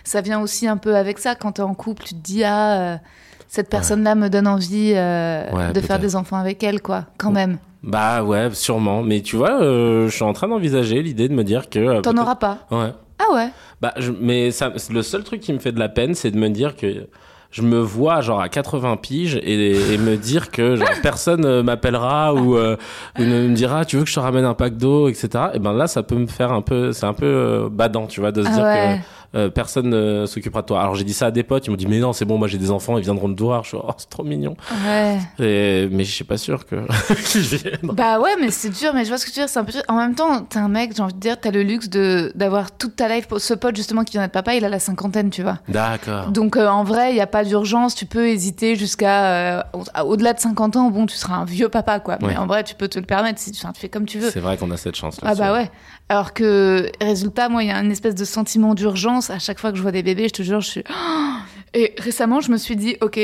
ça 0.04 0.20
vient 0.20 0.40
aussi 0.40 0.66
un 0.66 0.76
peu 0.76 0.94
avec 0.94 1.18
ça. 1.18 1.34
Quand 1.34 1.52
t'es 1.52 1.62
en 1.62 1.74
couple, 1.74 2.04
tu 2.04 2.14
te 2.14 2.20
dis 2.20 2.44
ah, 2.44 3.00
cette 3.48 3.68
personne-là 3.70 4.14
me 4.14 4.28
donne 4.28 4.46
envie 4.46 4.92
euh, 4.94 5.50
Ouais, 5.52 5.72
de 5.72 5.80
faire 5.80 5.98
des 5.98 6.14
enfants 6.16 6.36
avec 6.36 6.62
elle, 6.62 6.80
quoi. 6.80 7.04
Quand 7.18 7.30
même. 7.32 7.58
Bah 7.82 8.22
ouais, 8.22 8.48
sûrement. 8.52 9.02
Mais 9.02 9.20
tu 9.22 9.36
vois, 9.36 9.60
euh, 9.62 10.08
je 10.08 10.14
suis 10.14 10.24
en 10.24 10.32
train 10.32 10.48
d'envisager 10.48 11.02
l'idée 11.02 11.28
de 11.28 11.34
me 11.34 11.44
dire 11.44 11.68
que. 11.70 11.78
euh, 11.78 12.00
T'en 12.00 12.16
auras 12.16 12.34
pas. 12.36 12.58
Ouais. 12.70 12.92
Ah 13.18 13.34
ouais. 13.34 13.48
Bah, 13.80 13.94
je, 13.96 14.12
mais 14.20 14.50
ça, 14.50 14.72
le 14.90 15.02
seul 15.02 15.22
truc 15.24 15.40
qui 15.40 15.52
me 15.52 15.58
fait 15.58 15.72
de 15.72 15.78
la 15.78 15.88
peine, 15.88 16.14
c'est 16.14 16.30
de 16.30 16.38
me 16.38 16.48
dire 16.50 16.76
que 16.76 17.08
je 17.50 17.62
me 17.62 17.78
vois 17.78 18.20
genre 18.20 18.40
à 18.42 18.48
80 18.50 18.96
piges 18.98 19.36
et, 19.42 19.94
et 19.94 19.98
me 19.98 20.16
dire 20.16 20.50
que 20.50 20.76
genre, 20.76 20.88
personne 21.02 21.62
m'appellera 21.62 22.34
ou 22.34 22.56
euh, 22.56 22.76
ne 23.18 23.48
me 23.48 23.54
dira 23.54 23.84
tu 23.86 23.96
veux 23.96 24.02
que 24.04 24.08
je 24.10 24.14
te 24.14 24.20
ramène 24.20 24.44
un 24.44 24.54
pack 24.54 24.76
d'eau, 24.76 25.08
etc. 25.08 25.28
Et 25.54 25.58
ben 25.58 25.72
là, 25.72 25.86
ça 25.86 26.02
peut 26.02 26.16
me 26.16 26.26
faire 26.26 26.52
un 26.52 26.60
peu, 26.62 26.92
c'est 26.92 27.06
un 27.06 27.14
peu 27.14 27.68
badant, 27.72 28.06
tu 28.06 28.20
vois, 28.20 28.32
de 28.32 28.42
se 28.42 28.48
Ah 28.48 28.52
dire 28.54 28.64
ouais. 28.64 28.98
que 28.98 29.02
euh, 29.34 29.50
personne 29.50 29.88
ne 29.90 30.24
s'occupera 30.26 30.62
de 30.62 30.66
toi. 30.66 30.80
Alors 30.80 30.94
j'ai 30.94 31.04
dit 31.04 31.12
ça 31.12 31.26
à 31.26 31.30
des 31.30 31.42
potes, 31.42 31.66
ils 31.66 31.70
m'ont 31.70 31.76
dit 31.76 31.86
mais 31.86 31.98
non, 31.98 32.12
c'est 32.12 32.24
bon, 32.24 32.38
moi 32.38 32.48
j'ai 32.48 32.58
des 32.58 32.70
enfants, 32.70 32.96
ils 32.98 33.04
viendront 33.04 33.32
te 33.32 33.42
voir. 33.42 33.62
Je 33.64 33.68
suis 33.68 33.78
oh, 33.80 33.90
c'est 33.98 34.08
trop 34.08 34.24
mignon. 34.24 34.56
Ouais. 34.86 35.18
Et, 35.38 35.88
mais 35.90 36.04
je 36.04 36.12
suis 36.12 36.24
pas 36.24 36.38
sûr 36.38 36.64
que 36.66 36.76
qu'ils 37.30 37.40
viennent. 37.42 37.78
Bah 37.82 38.18
ouais, 38.20 38.30
mais 38.40 38.50
c'est 38.50 38.70
dur, 38.70 38.92
mais 38.94 39.04
je 39.04 39.08
vois 39.10 39.18
ce 39.18 39.26
que 39.26 39.30
tu 39.30 39.40
veux 39.40 39.46
dire. 39.46 39.50
C'est 39.50 39.58
un 39.58 39.64
peu... 39.64 39.72
En 39.88 39.96
même 39.96 40.14
temps, 40.14 40.40
t'es 40.42 40.58
un 40.58 40.68
mec, 40.68 40.92
j'ai 40.96 41.02
envie 41.02 41.14
de 41.14 41.18
dire, 41.20 41.38
t'as 41.40 41.50
le 41.50 41.62
luxe 41.62 41.88
de 41.88 42.32
d'avoir 42.34 42.70
toute 42.76 42.96
ta 42.96 43.08
life. 43.08 43.26
Ce 43.38 43.54
pote, 43.54 43.76
justement, 43.76 44.04
qui 44.04 44.12
vient 44.12 44.22
d'être 44.22 44.32
papa, 44.32 44.54
il 44.54 44.64
a 44.64 44.68
la 44.68 44.78
cinquantaine, 44.78 45.30
tu 45.30 45.42
vois. 45.42 45.58
D'accord. 45.68 46.30
Donc 46.30 46.56
euh, 46.56 46.66
en 46.68 46.84
vrai, 46.84 47.10
il 47.10 47.14
n'y 47.14 47.20
a 47.20 47.26
pas 47.26 47.44
d'urgence. 47.44 47.94
Tu 47.94 48.06
peux 48.06 48.28
hésiter 48.28 48.76
jusqu'à. 48.76 49.58
euh, 49.58 49.62
au- 49.74 50.08
Au-delà 50.12 50.32
de 50.32 50.40
50 50.40 50.76
ans, 50.76 50.90
bon, 50.90 51.06
tu 51.06 51.16
seras 51.16 51.36
un 51.36 51.44
vieux 51.44 51.68
papa, 51.68 52.00
quoi. 52.00 52.16
Mais 52.22 52.28
Ouais. 52.28 52.36
en 52.36 52.46
vrai, 52.46 52.64
tu 52.64 52.74
peux 52.74 52.88
te 52.88 52.98
le 52.98 53.04
permettre 53.04 53.38
si 53.40 53.52
tu, 53.52 53.60
tu 53.60 53.66
fais 53.80 53.88
comme 53.88 54.06
tu 54.06 54.18
veux. 54.18 54.30
C'est 54.30 54.40
vrai 54.40 54.56
qu'on 54.56 54.70
a 54.70 54.76
cette 54.76 54.96
chance. 54.96 55.18
Ah 55.22 55.34
bah 55.34 55.52
ouais. 55.52 55.70
Alors 56.10 56.32
que, 56.32 56.90
résultat, 57.02 57.48
moi, 57.50 57.62
il 57.62 57.68
y 57.68 57.70
a 57.70 57.78
une 57.78 57.92
espèce 57.92 58.14
de 58.14 58.24
sentiment 58.24 58.74
d'urgence. 58.74 59.17
À 59.30 59.38
chaque 59.38 59.58
fois 59.58 59.70
que 59.70 59.76
je 59.76 59.82
vois 59.82 59.92
des 59.92 60.02
bébés, 60.02 60.28
je 60.28 60.32
te 60.34 60.42
jure, 60.42 60.60
je 60.60 60.68
suis. 60.70 60.84
Et 61.74 61.94
récemment, 61.98 62.40
je 62.40 62.50
me 62.50 62.56
suis 62.56 62.76
dit, 62.76 62.96
ok. 63.00 63.18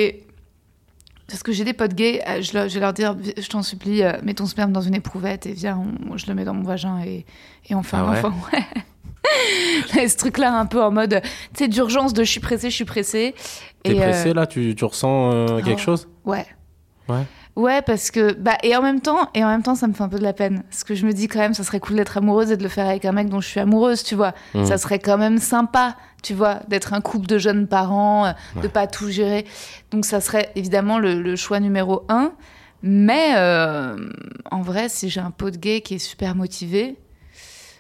Parce 1.27 1.43
que 1.43 1.53
j'ai 1.53 1.65
des 1.65 1.73
potes 1.73 1.95
gays, 1.95 2.23
euh, 2.29 2.43
je, 2.43 2.53
vais 2.53 2.81
leur 2.81 2.93
dire, 2.93 3.17
je 3.39 3.49
t'en 3.49 3.63
supplie, 3.63 4.03
euh, 4.03 4.13
mets 4.23 4.35
ton 4.35 4.45
sperme 4.45 4.73
dans 4.73 4.83
une 4.83 4.95
éprouvette 4.95 5.47
et 5.47 5.53
viens, 5.53 5.83
on- 6.11 6.19
je 6.19 6.27
le 6.27 6.35
mets 6.35 6.45
dans 6.45 6.53
mon 6.53 6.63
vagin 6.65 7.01
et, 7.03 7.25
et 7.71 7.75
on 7.75 7.83
fait 7.83 7.97
Ah 7.97 8.03
un 8.05 8.13
ouais 8.13 8.19
enfant. 8.19 8.35
Ouais. 9.95 10.07
Ce 10.09 10.17
truc-là, 10.17 10.57
un 10.59 10.67
peu 10.67 10.83
en 10.83 10.91
mode, 10.91 11.21
tu 11.23 11.65
sais, 11.65 11.69
d'urgence 11.69 12.13
de 12.13 12.23
je 12.25 12.31
suis 12.31 12.41
pressée, 12.41 12.69
je 12.71 12.75
suis 12.75 12.85
pressée. 12.85 13.35
T'es 13.83 13.93
Et, 13.97 14.01
euh, 14.01 14.11
pressé 14.11 14.35
là 14.35 14.47
tu, 14.47 14.75
tu 14.77 14.85
ressens 14.85 15.33
euh, 15.33 15.61
quelque 15.63 15.81
oh. 15.81 15.85
chose? 15.85 16.09
Ouais. 16.25 16.47
Ouais. 17.09 17.23
Ouais, 17.57 17.83
parce 17.83 18.11
que 18.11 18.33
bah 18.33 18.59
et 18.65 18.75
en 18.75 18.83
même 18.83 19.01
temps 19.01 19.29
et 19.33 19.45
en 19.45 19.49
même 19.49 19.63
temps 19.63 19.77
ça 19.77 19.87
me 19.87 19.93
fait 19.93 20.03
un 20.03 20.09
peu 20.09 20.19
de 20.19 20.25
la 20.25 20.33
peine 20.33 20.65
parce 20.69 20.83
que 20.83 20.97
je 20.97 21.07
me 21.07 21.13
dis 21.13 21.29
quand 21.29 21.39
même 21.39 21.55
ça 21.55 21.63
serait 21.63 21.79
cool 21.79 21.95
d'être 21.95 22.17
amoureuse 22.17 22.51
et 22.51 22.57
de 22.57 22.65
le 22.65 22.69
faire 22.69 22.89
avec 22.89 23.05
un 23.05 23.13
mec 23.13 23.29
dont 23.29 23.41
je 23.41 23.47
suis 23.47 23.61
amoureuse, 23.61 24.03
tu 24.03 24.17
vois. 24.17 24.35
Mhm. 24.55 24.67
Ça 24.67 24.77
serait 24.77 24.99
quand 24.99 25.19
même 25.19 25.39
sympa, 25.39 25.97
tu 26.23 26.35
vois, 26.35 26.61
d'être 26.67 26.95
un 26.95 27.01
couple 27.01 27.27
de 27.27 27.39
jeunes 27.39 27.69
parents, 27.69 28.27
euh, 28.27 28.33
de 28.61 28.67
pas 28.67 28.89
tout 28.89 29.09
gérer. 29.09 29.47
Donc 29.93 30.05
ça 30.05 30.21
serait 30.21 30.51
évidemment 30.57 30.99
le, 30.99 31.23
le 31.23 31.37
choix 31.37 31.61
numéro 31.61 32.05
un. 32.09 32.33
Mais 32.83 33.35
euh, 33.37 33.97
en 34.51 34.61
vrai, 34.61 34.89
si 34.89 35.09
j'ai 35.09 35.21
un 35.21 35.31
pote 35.31 35.57
gay 35.57 35.81
qui 35.81 35.95
est 35.95 35.99
super 35.99 36.35
motivé, 36.35 36.99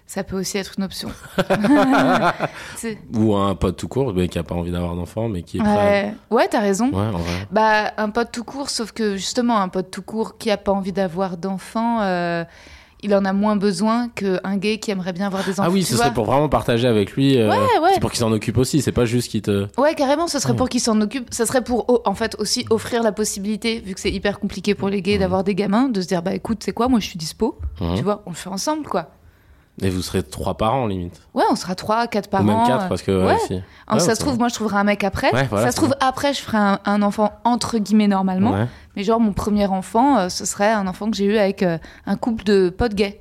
ça 0.06 0.22
peut 0.24 0.38
aussi 0.38 0.58
être 0.58 0.74
une 0.78 0.84
option. 0.84 1.08
Ou 3.14 3.34
un 3.34 3.54
pote 3.54 3.76
tout 3.76 3.88
court, 3.88 4.12
mais 4.14 4.28
qui 4.28 4.38
a 4.38 4.42
pas 4.42 4.54
envie 4.54 4.70
d'avoir 4.72 4.94
d'enfant, 4.94 5.28
mais 5.28 5.42
qui 5.42 5.58
est 5.58 5.60
prêt. 5.60 6.14
ouais, 6.30 6.36
ouais 6.38 6.48
t'as 6.48 6.60
raison. 6.60 6.90
Ouais. 6.92 7.10
Bah, 7.50 7.92
un 7.96 8.10
pote 8.10 8.30
tout 8.32 8.44
court, 8.44 8.70
sauf 8.70 8.92
que 8.92 9.16
justement, 9.16 9.60
un 9.60 9.68
pote 9.68 9.90
tout 9.90 10.02
court 10.02 10.38
qui 10.38 10.50
a 10.50 10.56
pas 10.56 10.72
envie 10.72 10.92
d'avoir 10.92 11.36
d'enfants, 11.36 12.00
euh, 12.02 12.44
il 13.02 13.14
en 13.14 13.24
a 13.26 13.32
moins 13.34 13.56
besoin 13.56 14.08
qu'un 14.08 14.56
gay 14.56 14.78
qui 14.78 14.90
aimerait 14.90 15.12
bien 15.12 15.26
avoir 15.26 15.44
des 15.44 15.52
enfants. 15.52 15.64
Ah 15.66 15.70
oui, 15.70 15.82
ce 15.82 15.94
vois. 15.94 16.04
serait 16.06 16.14
pour 16.14 16.24
vraiment 16.24 16.48
partager 16.48 16.88
avec 16.88 17.12
lui. 17.12 17.38
euh, 17.38 17.50
Ouais, 17.50 17.78
ouais. 17.82 17.90
C'est 17.94 18.00
pour 18.00 18.10
qu'il 18.10 18.20
s'en 18.20 18.32
occupe 18.32 18.56
aussi, 18.56 18.80
c'est 18.82 18.92
pas 18.92 19.04
juste 19.04 19.30
qu'il 19.30 19.42
te. 19.42 19.66
Ouais, 19.78 19.94
carrément, 19.94 20.26
ce 20.26 20.38
serait 20.38 20.56
pour 20.56 20.68
qu'il 20.70 20.80
s'en 20.80 20.98
occupe. 21.00 21.28
Ça 21.32 21.44
serait 21.44 21.62
pour, 21.62 21.84
oh, 21.88 22.00
en 22.06 22.14
fait, 22.14 22.34
aussi 22.38 22.64
offrir 22.70 23.02
la 23.02 23.12
possibilité, 23.12 23.80
vu 23.80 23.94
que 23.94 24.00
c'est 24.00 24.10
hyper 24.12 24.40
compliqué 24.40 24.74
pour 24.74 24.88
les 24.88 25.02
gays 25.02 25.18
d'avoir 25.18 25.44
des 25.44 25.54
gamins, 25.54 25.88
de 25.88 26.00
se 26.00 26.06
dire, 26.08 26.22
bah 26.22 26.34
écoute, 26.34 26.62
c'est 26.64 26.72
quoi, 26.72 26.88
moi 26.88 26.98
je 27.00 27.06
suis 27.06 27.18
dispo, 27.18 27.58
Mhm. 27.80 27.96
tu 27.96 28.02
vois, 28.02 28.22
on 28.26 28.30
le 28.30 28.36
fait 28.36 28.48
ensemble, 28.50 28.86
quoi. 28.86 29.10
Et 29.82 29.90
vous 29.90 30.02
serez 30.02 30.22
trois 30.22 30.54
parents, 30.56 30.86
limite. 30.86 31.20
Ouais, 31.34 31.42
on 31.50 31.56
sera 31.56 31.74
trois, 31.74 32.06
quatre 32.06 32.30
parents. 32.30 32.44
Ou 32.44 32.46
même 32.46 32.64
quatre, 32.66 32.84
euh, 32.84 32.88
parce 32.88 33.02
que. 33.02 33.10
Ouais, 33.10 33.32
ouais. 33.32 33.38
si. 33.46 33.54
Alors, 33.88 34.00
Ouais, 34.00 34.00
ça 34.00 34.14
se 34.14 34.20
trouve, 34.20 34.38
moi 34.38 34.46
je 34.48 34.54
trouverai 34.54 34.76
un 34.76 34.84
mec 34.84 35.02
après. 35.02 35.32
Ouais, 35.34 35.46
voilà, 35.50 35.66
ça 35.66 35.72
se 35.72 35.76
trouve, 35.76 35.94
après, 36.00 36.32
je 36.32 36.40
ferai 36.40 36.58
un, 36.58 36.78
un 36.84 37.02
enfant 37.02 37.32
entre 37.44 37.78
guillemets 37.78 38.06
normalement. 38.06 38.52
Ouais. 38.52 38.66
Mais 38.96 39.02
genre, 39.02 39.18
mon 39.18 39.32
premier 39.32 39.66
enfant, 39.66 40.16
euh, 40.18 40.28
ce 40.28 40.44
serait 40.44 40.70
un 40.70 40.86
enfant 40.86 41.10
que 41.10 41.16
j'ai 41.16 41.24
eu 41.24 41.36
avec 41.38 41.64
euh, 41.64 41.78
un 42.06 42.16
couple 42.16 42.44
de 42.44 42.70
potes 42.70 42.94
gays. 42.94 43.20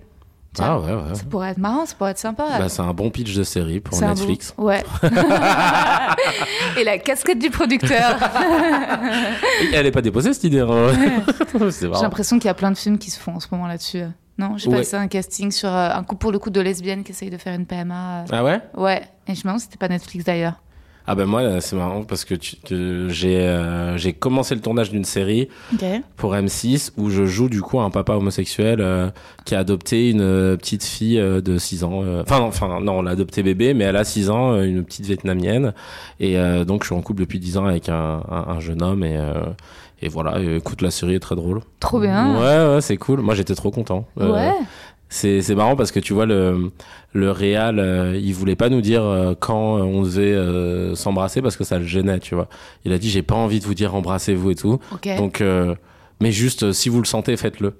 Ah 0.59 0.77
ouais, 0.79 0.93
ouais. 0.93 1.15
Ça 1.15 1.23
pourrait 1.27 1.49
être 1.49 1.57
marrant, 1.57 1.87
ça 1.87 1.95
pourrait 1.97 2.11
être 2.11 2.19
sympa. 2.19 2.45
Bah, 2.59 2.69
c'est 2.69 2.83
un 2.83 2.93
bon 2.93 3.09
pitch 3.09 3.33
de 3.33 3.41
série 3.43 3.79
pour 3.79 3.99
Netflix. 3.99 4.53
Ouais. 4.59 4.83
Et 6.77 6.83
la 6.83 6.99
casquette 6.99 7.39
du 7.39 7.49
producteur. 7.49 8.17
Elle 9.73 9.87
est 9.87 9.91
pas 9.91 10.01
déposée 10.03 10.31
cette 10.33 10.43
idée. 10.43 10.59
hein. 10.59 10.89
J'ai 11.81 11.87
l'impression 11.89 12.37
qu'il 12.37 12.45
y 12.45 12.49
a 12.49 12.53
plein 12.53 12.69
de 12.69 12.77
films 12.77 12.99
qui 12.99 13.09
se 13.09 13.19
font 13.19 13.33
en 13.35 13.39
ce 13.39 13.47
moment 13.51 13.65
là-dessus. 13.65 14.03
Non, 14.37 14.57
j'ai 14.57 14.69
Ouais. 14.69 14.77
passé 14.77 14.95
un 14.97 15.07
casting 15.07 15.51
sur 15.51 15.69
euh, 15.69 15.89
un 15.93 16.03
couple 16.03 16.21
pour 16.21 16.31
le 16.31 16.39
coup 16.39 16.49
de 16.49 16.59
lesbiennes 16.61 17.03
qui 17.03 17.11
essaye 17.11 17.29
de 17.29 17.37
faire 17.37 17.53
une 17.53 17.65
PMA. 17.65 18.21
euh. 18.21 18.25
Ah 18.31 18.43
ouais? 18.43 18.59
Ouais, 18.75 19.01
et 19.27 19.35
je 19.35 19.39
me 19.39 19.43
demande 19.43 19.59
si 19.59 19.65
c'était 19.65 19.77
pas 19.77 19.89
Netflix 19.89 20.25
d'ailleurs. 20.25 20.55
Ah 21.05 21.15
ben 21.15 21.25
moi 21.25 21.59
c'est 21.59 21.75
marrant 21.75 22.05
parce 22.05 22.23
que, 22.23 22.33
tu- 22.33 22.55
que 22.65 23.09
j'ai 23.09 23.37
euh, 23.41 23.97
j'ai 23.97 24.13
commencé 24.13 24.55
le 24.55 24.61
tournage 24.61 24.89
d'une 24.89 25.03
série 25.03 25.49
pour 26.15 26.33
M6 26.33 26.91
où 26.95 27.09
je 27.09 27.25
joue 27.25 27.49
du 27.49 27.61
coup 27.61 27.81
un 27.81 27.89
papa 27.89 28.13
homosexuel 28.13 28.79
euh, 28.79 29.09
qui 29.43 29.53
a 29.53 29.59
adopté 29.59 30.11
une 30.11 30.55
petite 30.55 30.85
fille 30.85 31.19
euh, 31.19 31.41
de 31.41 31.57
6 31.57 31.83
ans. 31.83 32.03
Enfin 32.21 32.39
non, 32.39 32.45
enfin 32.45 32.79
non, 32.79 32.99
on 32.99 33.01
l'a 33.01 33.11
adopté 33.11 33.43
bébé 33.43 33.73
mais 33.73 33.83
elle 33.83 33.97
a 33.97 34.05
6 34.05 34.29
ans, 34.29 34.57
une 34.61 34.81
petite 34.85 35.05
vietnamienne 35.05 35.73
et 36.21 36.37
donc 36.65 36.83
je 36.83 36.87
suis 36.87 36.95
en 36.95 37.01
couple 37.01 37.19
depuis 37.19 37.39
10 37.39 37.57
ans 37.57 37.65
avec 37.65 37.89
un, 37.89 38.21
un, 38.31 38.45
un 38.55 38.59
jeune 38.61 38.81
homme 38.81 39.03
et 39.03 39.17
et 40.05 40.09
voilà, 40.09 40.39
écoute 40.41 40.81
la 40.81 40.91
série 40.91 41.15
est 41.15 41.19
très 41.19 41.35
drôle. 41.35 41.61
Trop 41.79 41.99
bien. 41.99 42.33
Ouais 42.39 42.75
ouais, 42.75 42.81
c'est 42.81 42.97
cool. 42.97 43.21
Moi 43.21 43.35
j'étais 43.35 43.55
trop 43.55 43.71
content. 43.71 44.05
Euh, 44.19 44.31
Ouais. 44.33 44.51
C'est 45.09 45.43
c'est 45.43 45.53
marrant 45.53 45.75
parce 45.75 45.91
que 45.91 45.99
tu 45.99 46.11
vois 46.13 46.25
le 46.25 46.71
le 47.13 47.29
réal 47.29 47.77
euh, 47.77 48.19
il 48.19 48.33
voulait 48.33 48.55
pas 48.55 48.69
nous 48.69 48.81
dire 48.81 49.03
euh, 49.03 49.35
quand 49.39 49.75
on 49.75 50.01
devait 50.01 50.33
euh, 50.33 50.95
s'embrasser 50.95 51.39
parce 51.43 51.55
que 51.55 51.63
ça 51.63 51.77
le 51.77 51.85
gênait 51.85 52.17
tu 52.19 52.33
vois. 52.33 52.47
Il 52.83 52.91
a 52.93 52.97
dit 52.97 53.11
j'ai 53.11 53.21
pas 53.21 53.35
envie 53.35 53.59
de 53.59 53.65
vous 53.65 53.75
dire 53.75 53.93
embrassez-vous 53.93 54.49
et 54.51 54.55
tout. 54.55 54.79
Ok. 54.91 55.07
Donc 55.17 55.39
euh, 55.41 55.75
mais 56.19 56.31
juste 56.31 56.63
euh, 56.63 56.71
si 56.73 56.89
vous 56.89 56.97
le 56.99 57.05
sentez 57.05 57.37
faites-le. 57.37 57.73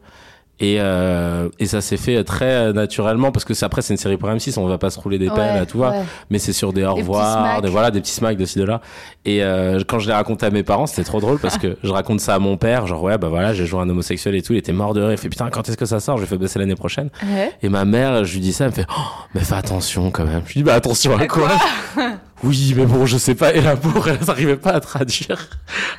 Et 0.60 0.78
euh, 0.80 1.50
et 1.60 1.66
ça 1.66 1.82
s'est 1.82 1.98
fait 1.98 2.24
très 2.24 2.72
naturellement 2.74 3.32
parce 3.32 3.44
que 3.44 3.54
après 3.66 3.82
c'est 3.82 3.94
une 3.94 3.98
série 3.98 4.18
pour 4.18 4.30
M6 4.30 4.60
on 4.60 4.68
va 4.68 4.78
pas 4.78 4.92
se 4.92 5.00
rouler 5.00 5.18
des 5.18 5.30
pelles 5.30 5.60
Ouais, 5.60 5.66
tu 5.66 5.78
vois 5.78 5.90
ouais. 5.90 6.04
mais 6.30 6.38
c'est 6.38 6.54
sur 6.54 6.74
des 6.74 6.86
au 6.86 6.94
revoir 6.94 7.60
des 7.62 7.70
voilà 7.70 7.90
des 7.90 8.00
petits 8.02 8.12
smacks 8.14 8.38
de 8.38 8.46
ci 8.46 8.60
de 8.60 8.64
là. 8.64 8.80
Et 9.26 9.44
euh, 9.44 9.82
quand 9.88 9.98
je 9.98 10.08
l'ai 10.08 10.14
raconté 10.14 10.46
à 10.46 10.52
mes 10.52 10.62
parents 10.62 10.86
c'était 10.86 11.04
trop 11.04 11.20
drôle 11.20 11.40
parce 11.40 11.58
que 11.58 11.76
je 11.84 11.90
raconte 11.92 12.20
ça 12.20 12.36
à 12.36 12.40
mon 12.40 12.56
père 12.56 12.86
genre 12.86 13.02
ouais 13.02 13.18
bah 13.18 13.30
voilà 13.30 13.54
j'ai 13.54 13.66
joué 13.66 13.80
un 13.82 13.90
homosexuel 13.90 14.36
et 14.36 14.44
tout 14.44 14.54
il 14.54 14.60
était 14.60 14.74
mort 14.74 14.94
de 14.94 15.02
rire. 15.02 15.12
Il 15.12 15.18
fait 15.18 15.30
putain 15.30 15.50
quand 15.50 15.68
est-ce 15.68 15.78
que 15.78 15.86
ça 15.86 16.00
sort? 16.00 16.18
Je 16.20 16.26
vais 16.26 16.38
baisser 16.38 16.60
l'année 16.60 16.76
prochaine. 16.76 17.10
Ouais. 17.24 17.52
et 17.64 17.70
ma 17.70 17.84
mère, 17.84 18.24
je 18.24 18.34
lui 18.34 18.40
dis 18.40 18.54
ça, 18.54 18.66
elle 18.66 18.70
me 18.72 18.76
fait 18.76 18.86
oh, 18.96 19.02
mais 19.34 19.42
fais 19.42 19.56
attention 19.56 20.12
quand 20.12 20.24
même. 20.26 20.44
Je 20.46 20.54
lui 20.54 20.60
dis 20.60 20.64
bah 20.64 20.76
attention 20.76 21.18
à 21.18 21.26
quoi, 21.28 21.50
Oui, 22.44 22.74
mais 22.76 22.86
bon, 22.86 23.06
je 23.06 23.18
sais 23.18 23.36
pas. 23.36 23.54
Et 23.54 23.62
la 23.62 23.76
pauvre, 23.78 24.10
elle 24.10 24.20
n'arrivait 24.26 24.58
pas 24.58 24.72
à 24.72 24.80
traduire, 24.82 25.48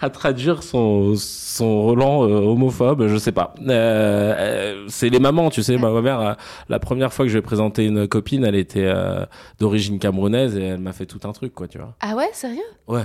à 0.03 0.11
traduire 0.11 0.63
son 0.63 1.15
son 1.17 1.83
Roland 1.83 2.25
euh, 2.25 2.37
homophobe. 2.41 3.07
Je 3.09 3.17
sais 3.17 3.33
pas. 3.33 3.55
Euh, 3.67 4.35
euh, 4.39 4.85
c'est 4.89 5.09
les 5.09 5.21
mamans, 5.21 5.49
tu 5.51 5.63
sais. 5.63 5.77
Ma 5.79 6.01
mère, 6.03 6.37
la 6.69 6.79
première 6.79 7.13
fois 7.13 7.25
que 7.25 7.29
je 7.31 7.35
lui 7.35 7.39
ai 7.39 7.43
présenté 7.43 7.87
une 7.87 8.07
copine, 8.09 8.45
elle 8.45 8.57
était 8.57 8.85
euh, 8.85 9.25
d'origine 9.59 9.99
camerounaise 9.99 10.57
et 10.57 10.63
elle 10.65 10.81
m'a 10.81 10.93
fait 10.93 11.07
tout 11.07 11.21
un 11.25 11.33
truc, 11.33 11.55
quoi, 11.55 11.67
tu 11.67 11.79
vois. 11.79 11.95
Ah 12.01 12.15
ouais, 12.15 12.29
sérieux? 12.33 12.61
Ouais. 12.89 13.05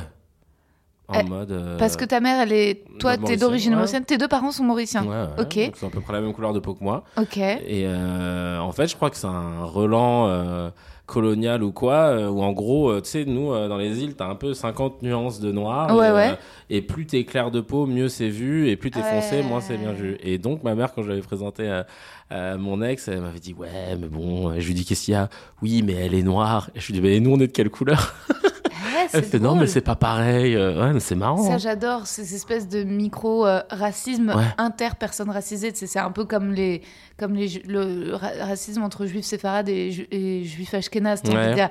En 1.07 1.21
Eh, 1.21 1.23
mode. 1.23 1.77
Parce 1.79 1.95
que 1.95 2.05
ta 2.05 2.19
mère, 2.19 2.41
elle 2.41 2.51
est. 2.51 2.83
Toi, 2.99 3.17
t'es 3.17 3.37
d'origine 3.37 3.71
ouais. 3.71 3.77
mauricienne. 3.77 4.03
Tes 4.03 4.17
deux 4.17 4.27
parents 4.27 4.51
sont 4.51 4.63
mauriciens. 4.63 5.03
Ouais, 5.05 5.15
ouais. 5.15 5.41
Ok. 5.43 5.71
C'est 5.75 5.85
à 5.85 5.89
peu 5.89 6.01
près 6.01 6.13
la 6.13 6.21
même 6.21 6.33
couleur 6.33 6.53
de 6.53 6.59
peau 6.59 6.73
que 6.73 6.83
moi. 6.83 7.03
Ok. 7.17 7.37
Et 7.37 7.87
en 7.87 8.71
fait, 8.73 8.87
je 8.87 8.95
crois 8.95 9.09
que 9.09 9.15
c'est 9.17 9.27
un 9.27 9.63
relan 9.63 10.71
colonial 11.09 11.63
ou 11.63 11.71
quoi, 11.71 12.09
euh, 12.11 12.29
où 12.29 12.41
en 12.41 12.53
gros, 12.53 12.91
euh, 12.91 13.01
tu 13.01 13.09
sais, 13.09 13.25
nous, 13.25 13.51
euh, 13.51 13.67
dans 13.67 13.77
les 13.77 14.01
îles, 14.03 14.15
t'as 14.15 14.27
un 14.27 14.35
peu 14.35 14.53
50 14.53 15.01
nuances 15.01 15.39
de 15.39 15.51
noir. 15.51 15.95
Ouais, 15.95 16.09
et, 16.09 16.11
ouais. 16.11 16.37
et 16.69 16.81
plus 16.81 17.05
t'es 17.05 17.23
clair 17.25 17.51
de 17.51 17.59
peau, 17.59 17.85
mieux 17.87 18.07
c'est 18.07 18.29
vu, 18.29 18.69
et 18.69 18.75
plus 18.77 18.91
t'es 18.91 19.01
foncé, 19.01 19.41
moins 19.41 19.59
c'est 19.59 19.77
bien 19.77 19.91
vu. 19.91 20.17
Et 20.21 20.37
donc, 20.37 20.63
ma 20.63 20.75
mère, 20.75 20.93
quand 20.93 21.01
je 21.01 21.09
l'avais 21.09 21.21
présenté 21.21 21.67
à, 21.67 21.87
à 22.29 22.57
mon 22.57 22.81
ex, 22.81 23.07
elle 23.07 23.21
m'avait 23.21 23.39
dit, 23.39 23.53
ouais, 23.53 23.97
mais 23.99 24.07
bon, 24.07 24.53
et 24.53 24.61
je 24.61 24.67
lui 24.67 24.75
dis, 24.75 24.85
qu'est-ce 24.85 25.05
qu'il 25.05 25.13
y 25.13 25.17
a? 25.17 25.29
Oui, 25.61 25.81
mais 25.81 25.93
elle 25.93 26.13
est 26.13 26.23
noire. 26.23 26.69
Et 26.75 26.79
je 26.79 26.85
lui 26.87 26.93
dis, 26.93 27.01
mais 27.01 27.19
nous, 27.19 27.31
on 27.31 27.39
est 27.39 27.47
de 27.47 27.51
quelle 27.51 27.71
couleur? 27.71 28.13
Ouais, 28.93 29.07
Elle 29.33 29.41
non, 29.41 29.55
mais 29.55 29.67
c'est 29.67 29.81
pas 29.81 29.95
pareil. 29.95 30.55
Euh, 30.55 30.81
Ouais, 30.81 30.93
mais 30.93 30.99
c'est 30.99 31.15
marrant. 31.15 31.37
Ça, 31.37 31.53
hein. 31.53 31.57
j'adore 31.57 32.07
ces 32.07 32.35
espèces 32.35 32.67
de 32.67 32.83
micro-racisme 32.83 34.33
Ouais. 34.35 34.43
inter-personnes 34.57 35.29
racisées. 35.29 35.71
C'est 35.73 35.99
un 35.99 36.11
peu 36.11 36.25
comme, 36.25 36.51
les, 36.53 36.81
comme 37.17 37.33
les, 37.33 37.61
le 37.67 38.15
ra- 38.15 38.31
racisme 38.41 38.83
entre 38.83 39.05
juifs 39.05 39.25
séfarades 39.25 39.69
et, 39.69 39.91
ju- 39.91 40.07
et 40.11 40.43
juifs 40.43 40.73
ashkénazes. 40.73 41.21
Ouais. 41.25 41.69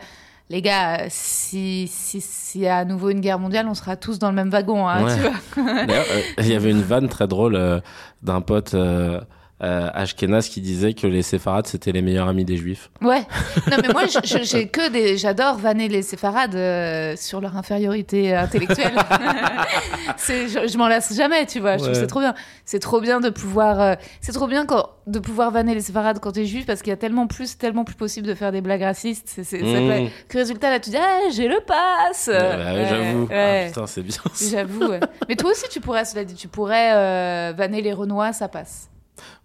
Les 0.51 0.63
gars, 0.63 1.05
si 1.11 1.87
si- 1.93 2.23
s'il 2.23 2.63
y 2.63 2.69
a 2.69 2.79
à 2.79 2.85
nouveau 2.87 3.11
une 3.11 3.21
guerre 3.21 3.39
mondiale, 3.39 3.67
on 3.69 3.75
sera 3.75 3.97
tous 3.97 4.19
dans 4.19 4.31
le 4.31 4.35
même 4.35 4.49
wagon. 4.49 4.89
Hein, 4.89 5.05
Ouais. 5.05 5.15
tu 5.15 5.21
vois 5.61 5.85
D'ailleurs, 5.85 6.07
euh, 6.11 6.21
il 6.39 6.49
y 6.49 6.55
avait 6.55 6.71
une 6.71 6.81
vanne 6.83 7.09
très 7.11 7.27
drôle 7.27 7.55
euh, 7.55 7.81
d'un 8.23 8.41
pote 8.41 8.73
euh, 8.73 9.21
euh, 9.63 9.91
Ashkenaz 9.93 10.49
qui 10.49 10.61
disait 10.61 10.95
que 10.95 11.07
les 11.07 11.23
séfarades 11.23 11.67
c'était 11.67 11.91
les 11.93 12.01
meilleurs 12.03 12.29
amis 12.29 12.45
des 12.45 12.57
juifs. 12.57 12.91
Ouais. 13.03 13.23
Non, 13.71 13.77
mais 13.83 13.89
moi, 13.93 14.03
j'ai 14.23 14.69
que 14.69 14.89
des. 14.91 15.17
J'adore 15.17 15.57
vanner 15.57 15.89
les 15.89 16.03
séfarades 16.03 16.55
euh, 16.55 17.17
sur 17.17 17.41
leur 17.41 17.57
infériorité 17.57 18.35
intellectuelle. 18.35 18.95
je, 20.19 20.69
je 20.71 20.79
m'en 20.79 20.89
lasse 20.89 21.15
jamais, 21.17 21.47
tu 21.47 21.61
vois. 21.61 21.77
Je 21.77 21.83
trouve 21.85 21.95
c'est 21.95 22.07
trop 22.07 22.21
bien. 22.21 22.35
C'est 22.65 22.79
trop 22.79 23.01
bien 23.01 23.21
de 23.21 23.31
pouvoir. 23.31 23.81
euh, 23.81 23.95
c'est 24.21 24.33
trop 24.33 24.47
bien 24.47 24.67
quand, 24.67 24.91
de 25.07 25.19
pouvoir 25.19 25.51
vanner 25.51 25.75
les 25.75 25.81
séfarades 25.81 26.19
quand 26.21 26.33
t'es 26.33 26.45
juif 26.45 26.67
parce 26.67 26.83
qu'il 26.83 26.91
y 26.91 26.95
a 26.95 26.97
tellement 26.97 27.27
plus, 27.27 27.59
tellement 27.59 27.85
plus 27.85 27.95
possible 27.97 28.27
de 28.27 28.35
faire 28.35 28.53
des 28.53 28.61
blagues 28.61 28.83
racistes. 28.83 29.41
C'est, 29.43 29.59
Mmh. 29.69 30.09
que 30.29 30.39
résultat, 30.39 30.71
là, 30.71 30.81
tu 30.81 30.91
dis, 30.91 30.97
ah, 30.97 31.29
j'ai 31.33 31.47
le 31.49 31.61
pass. 31.67 32.29
Ouais, 32.29 32.39
bah 32.39 32.73
ouais, 32.75 32.87
J'avoue. 32.89 33.29
Ah, 33.33 33.67
putain, 33.67 33.87
c'est 33.87 34.03
bien. 34.03 34.17
J'avoue. 34.51 34.93
Mais 35.29 35.37
toi 35.37 35.51
aussi, 35.51 35.69
tu 35.71 35.81
pourrais, 35.81 36.05
cela 36.05 36.25
dit, 36.25 36.35
tu 36.35 36.49
pourrais 36.49 36.93
euh, 36.95 37.53
vanner 37.57 37.81
les 37.83 37.93
Renois, 37.93 38.33
ça 38.33 38.49
passe. 38.49 38.89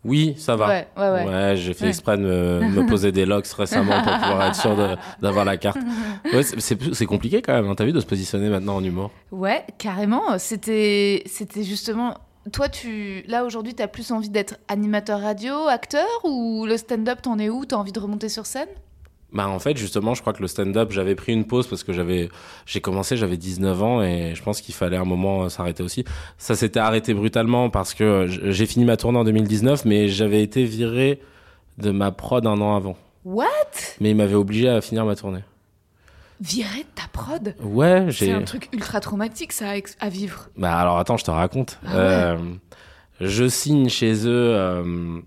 Oui, 0.03 0.35
ça 0.37 0.55
va. 0.55 0.67
Ouais, 0.67 0.87
ouais, 0.97 1.25
ouais. 1.25 1.55
j'ai 1.55 1.73
fait 1.73 1.87
exprès 1.87 2.17
de 2.17 2.23
me, 2.23 2.59
me 2.69 2.85
poser 2.85 3.11
des 3.11 3.25
locks 3.25 3.47
récemment 3.47 4.01
pour 4.03 4.13
pouvoir 4.13 4.47
être 4.47 4.55
sûr 4.55 4.75
d'avoir 5.21 5.45
la 5.45 5.57
carte. 5.57 5.77
Ouais, 6.33 6.41
c'est- 6.43 7.05
compliqué 7.05 7.41
quand 7.41 7.53
même. 7.53 7.67
hein. 7.69 7.75
T'as 7.75 7.85
vu 7.85 7.91
de 7.91 7.99
se 7.99 8.05
positionner 8.05 8.49
maintenant 8.49 8.75
en 8.77 8.83
humour? 8.83 9.11
Ouais, 9.31 9.65
carrément. 9.77 10.37
C'était, 10.39 11.23
c'était 11.25 11.63
justement. 11.63 12.15
Toi, 12.51 12.67
tu, 12.69 13.23
là 13.27 13.45
aujourd'hui, 13.45 13.73
t'as 13.73 13.87
plus 13.87 14.11
envie 14.11 14.29
d'être 14.29 14.55
animateur 14.67 15.21
radio, 15.21 15.67
acteur, 15.69 16.07
ou 16.23 16.65
le 16.65 16.75
stand-up, 16.77 17.21
t'en 17.21 17.39
es 17.39 17.49
où? 17.49 17.65
T'as 17.65 17.77
envie 17.77 17.91
de 17.93 17.99
remonter 17.99 18.27
sur 18.29 18.45
scène? 18.45 18.67
Bah 19.33 19.47
en 19.47 19.57
fait 19.57 19.75
justement 19.75 20.13
je 20.13 20.21
crois 20.21 20.33
que 20.33 20.41
le 20.41 20.47
stand-up 20.47 20.91
j'avais 20.91 21.15
pris 21.15 21.33
une 21.33 21.45
pause 21.45 21.65
parce 21.67 21.83
que 21.83 21.91
j'avais 21.91 22.29
j'ai 22.67 22.81
commencé 22.81 23.17
j'avais 23.17 23.37
19 23.37 23.81
ans 23.83 24.03
et 24.03 24.35
je 24.35 24.43
pense 24.43 24.61
qu'il 24.61 24.75
fallait 24.75 24.97
un 24.97 25.05
moment 25.05 25.43
euh, 25.43 25.49
s'arrêter 25.49 25.81
aussi. 25.81 26.05
Ça 26.37 26.55
s'était 26.55 26.79
arrêté 26.79 27.13
brutalement 27.13 27.69
parce 27.69 27.93
que 27.93 28.27
j'ai 28.27 28.65
fini 28.67 28.85
ma 28.85 28.95
tournée 28.95 29.17
en 29.17 29.23
2019 29.23 29.85
mais 29.85 30.07
j'avais 30.07 30.43
été 30.43 30.65
viré 30.65 31.19
de 31.79 31.89
ma 31.89 32.11
prod 32.11 32.45
un 32.45 32.61
an 32.61 32.75
avant. 32.75 32.95
What? 33.25 33.47
Mais 33.99 34.11
il 34.11 34.15
m'avait 34.15 34.35
obligé 34.35 34.69
à 34.69 34.81
finir 34.81 35.05
ma 35.05 35.15
tournée. 35.15 35.43
Virer 36.41 36.79
de 36.79 36.87
ta 36.93 37.07
prod? 37.11 37.55
Ouais, 37.61 38.07
C'est 38.11 38.25
j'ai 38.25 38.33
un 38.33 38.41
truc 38.41 38.69
ultra 38.73 38.99
traumatique, 38.99 39.53
ça, 39.53 39.73
à, 39.99 40.09
vivre. 40.09 40.49
Bah 40.57 40.75
alors 40.75 40.97
attends, 40.97 41.15
je 41.15 41.23
te 41.23 41.31
raconte. 41.31 41.79
Ah 41.85 41.95
ouais. 41.95 42.01
Euh, 42.01 42.37
je 43.21 43.47
signe 43.47 43.87
chez 43.87 44.27
eux 44.27 44.53
euh, 44.55 45.21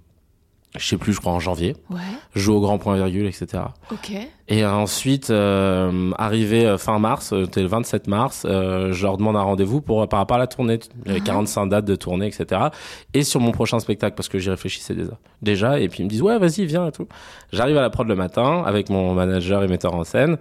je 0.78 0.86
sais 0.86 0.96
plus, 0.96 1.12
je 1.12 1.20
crois 1.20 1.32
en 1.32 1.40
janvier. 1.40 1.76
Ouais, 1.90 1.98
Je 2.34 2.40
joue 2.40 2.54
au 2.54 2.60
grand 2.60 2.78
point 2.78 2.96
virgule, 2.96 3.26
etc. 3.26 3.62
ok. 3.90 4.12
Et 4.48 4.64
ensuite, 4.64 5.30
euh, 5.30 6.12
arrivé 6.18 6.66
euh, 6.66 6.78
fin 6.78 7.00
mars, 7.00 7.32
euh, 7.32 7.46
c'était 7.46 7.62
le 7.62 7.66
27 7.66 8.06
mars, 8.06 8.46
euh, 8.48 8.92
je 8.92 9.02
leur 9.02 9.16
demande 9.16 9.34
un 9.34 9.42
rendez-vous 9.42 9.80
pour 9.80 10.06
par 10.08 10.20
rapport 10.20 10.36
à 10.36 10.40
la 10.40 10.46
tournée. 10.46 10.78
Avait 11.04 11.20
45 11.20 11.66
dates 11.66 11.84
de 11.84 11.96
tournée, 11.96 12.28
etc. 12.28 12.66
Et 13.12 13.24
sur 13.24 13.40
mon 13.40 13.50
prochain 13.50 13.80
spectacle, 13.80 14.14
parce 14.14 14.28
que 14.28 14.38
j'y 14.38 14.50
réfléchissais 14.50 14.94
déjà. 14.94 15.18
Déjà, 15.42 15.80
et 15.80 15.88
puis 15.88 16.00
ils 16.00 16.04
me 16.04 16.10
disent 16.10 16.22
ouais, 16.22 16.38
vas-y, 16.38 16.64
viens 16.64 16.86
et 16.86 16.92
tout. 16.92 17.08
J'arrive 17.52 17.76
à 17.76 17.80
la 17.80 17.90
prod 17.90 18.06
le 18.06 18.14
matin 18.14 18.62
avec 18.64 18.88
mon 18.88 19.14
manager 19.14 19.64
et 19.64 19.68
metteur 19.68 19.94
en 19.94 20.04
scène. 20.04 20.38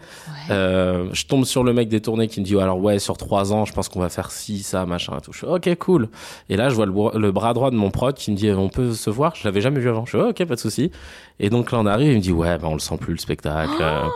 Euh, 0.52 1.10
je 1.12 1.26
tombe 1.26 1.46
sur 1.46 1.63
le 1.63 1.74
mec 1.74 1.89
des 1.89 2.00
tournées 2.00 2.28
qui 2.28 2.39
me 2.39 2.46
dit 2.46 2.58
alors 2.60 2.80
ouais, 2.80 3.00
sur 3.00 3.18
trois 3.18 3.54
ans, 3.54 3.65
je 3.65 3.74
pense 3.74 3.89
qu'on 3.89 4.00
va 4.00 4.10
faire 4.10 4.30
ci, 4.30 4.60
ça, 4.60 4.86
machin 4.86 5.18
et 5.18 5.22
tout. 5.22 5.34
Je 5.34 5.39
fais 5.39 5.48
ok, 5.48 5.76
cool. 5.80 6.10
Et 6.50 6.58
là, 6.58 6.70
je 6.70 6.76
vois 6.76 6.86
le, 6.86 7.32
bras 7.32 7.54
droit 7.54 7.72
de 7.72 7.76
mon 7.76 7.89
prod 7.89 8.15
qui 8.15 8.32
me 8.32 8.36
dit 8.36 8.52
on 8.52 8.70
peut 8.70 8.94
se 8.94 9.10
voir? 9.10 9.36
Je 9.36 9.46
l'avais 9.46 9.62
jamais 9.62 9.80
vu 9.80 9.89
avant. 9.89 10.06
Je 10.06 10.12
fais 10.12 10.24
ok, 10.24 10.46
pas 10.46 10.56
de 10.56 10.60
souci. 10.60 10.91
Et 11.39 11.50
donc 11.50 11.72
là, 11.72 11.80
on 11.80 11.86
arrive, 11.86 12.12
il 12.12 12.18
me 12.18 12.22
dit 12.22 12.32
ouais, 12.32 12.58
ben 12.58 12.68
on 12.68 12.74
le 12.74 12.80
sent 12.80 12.98
plus 12.98 13.13
le 13.13 13.20
spectacle. 13.20 13.84
Euh, 13.96 14.08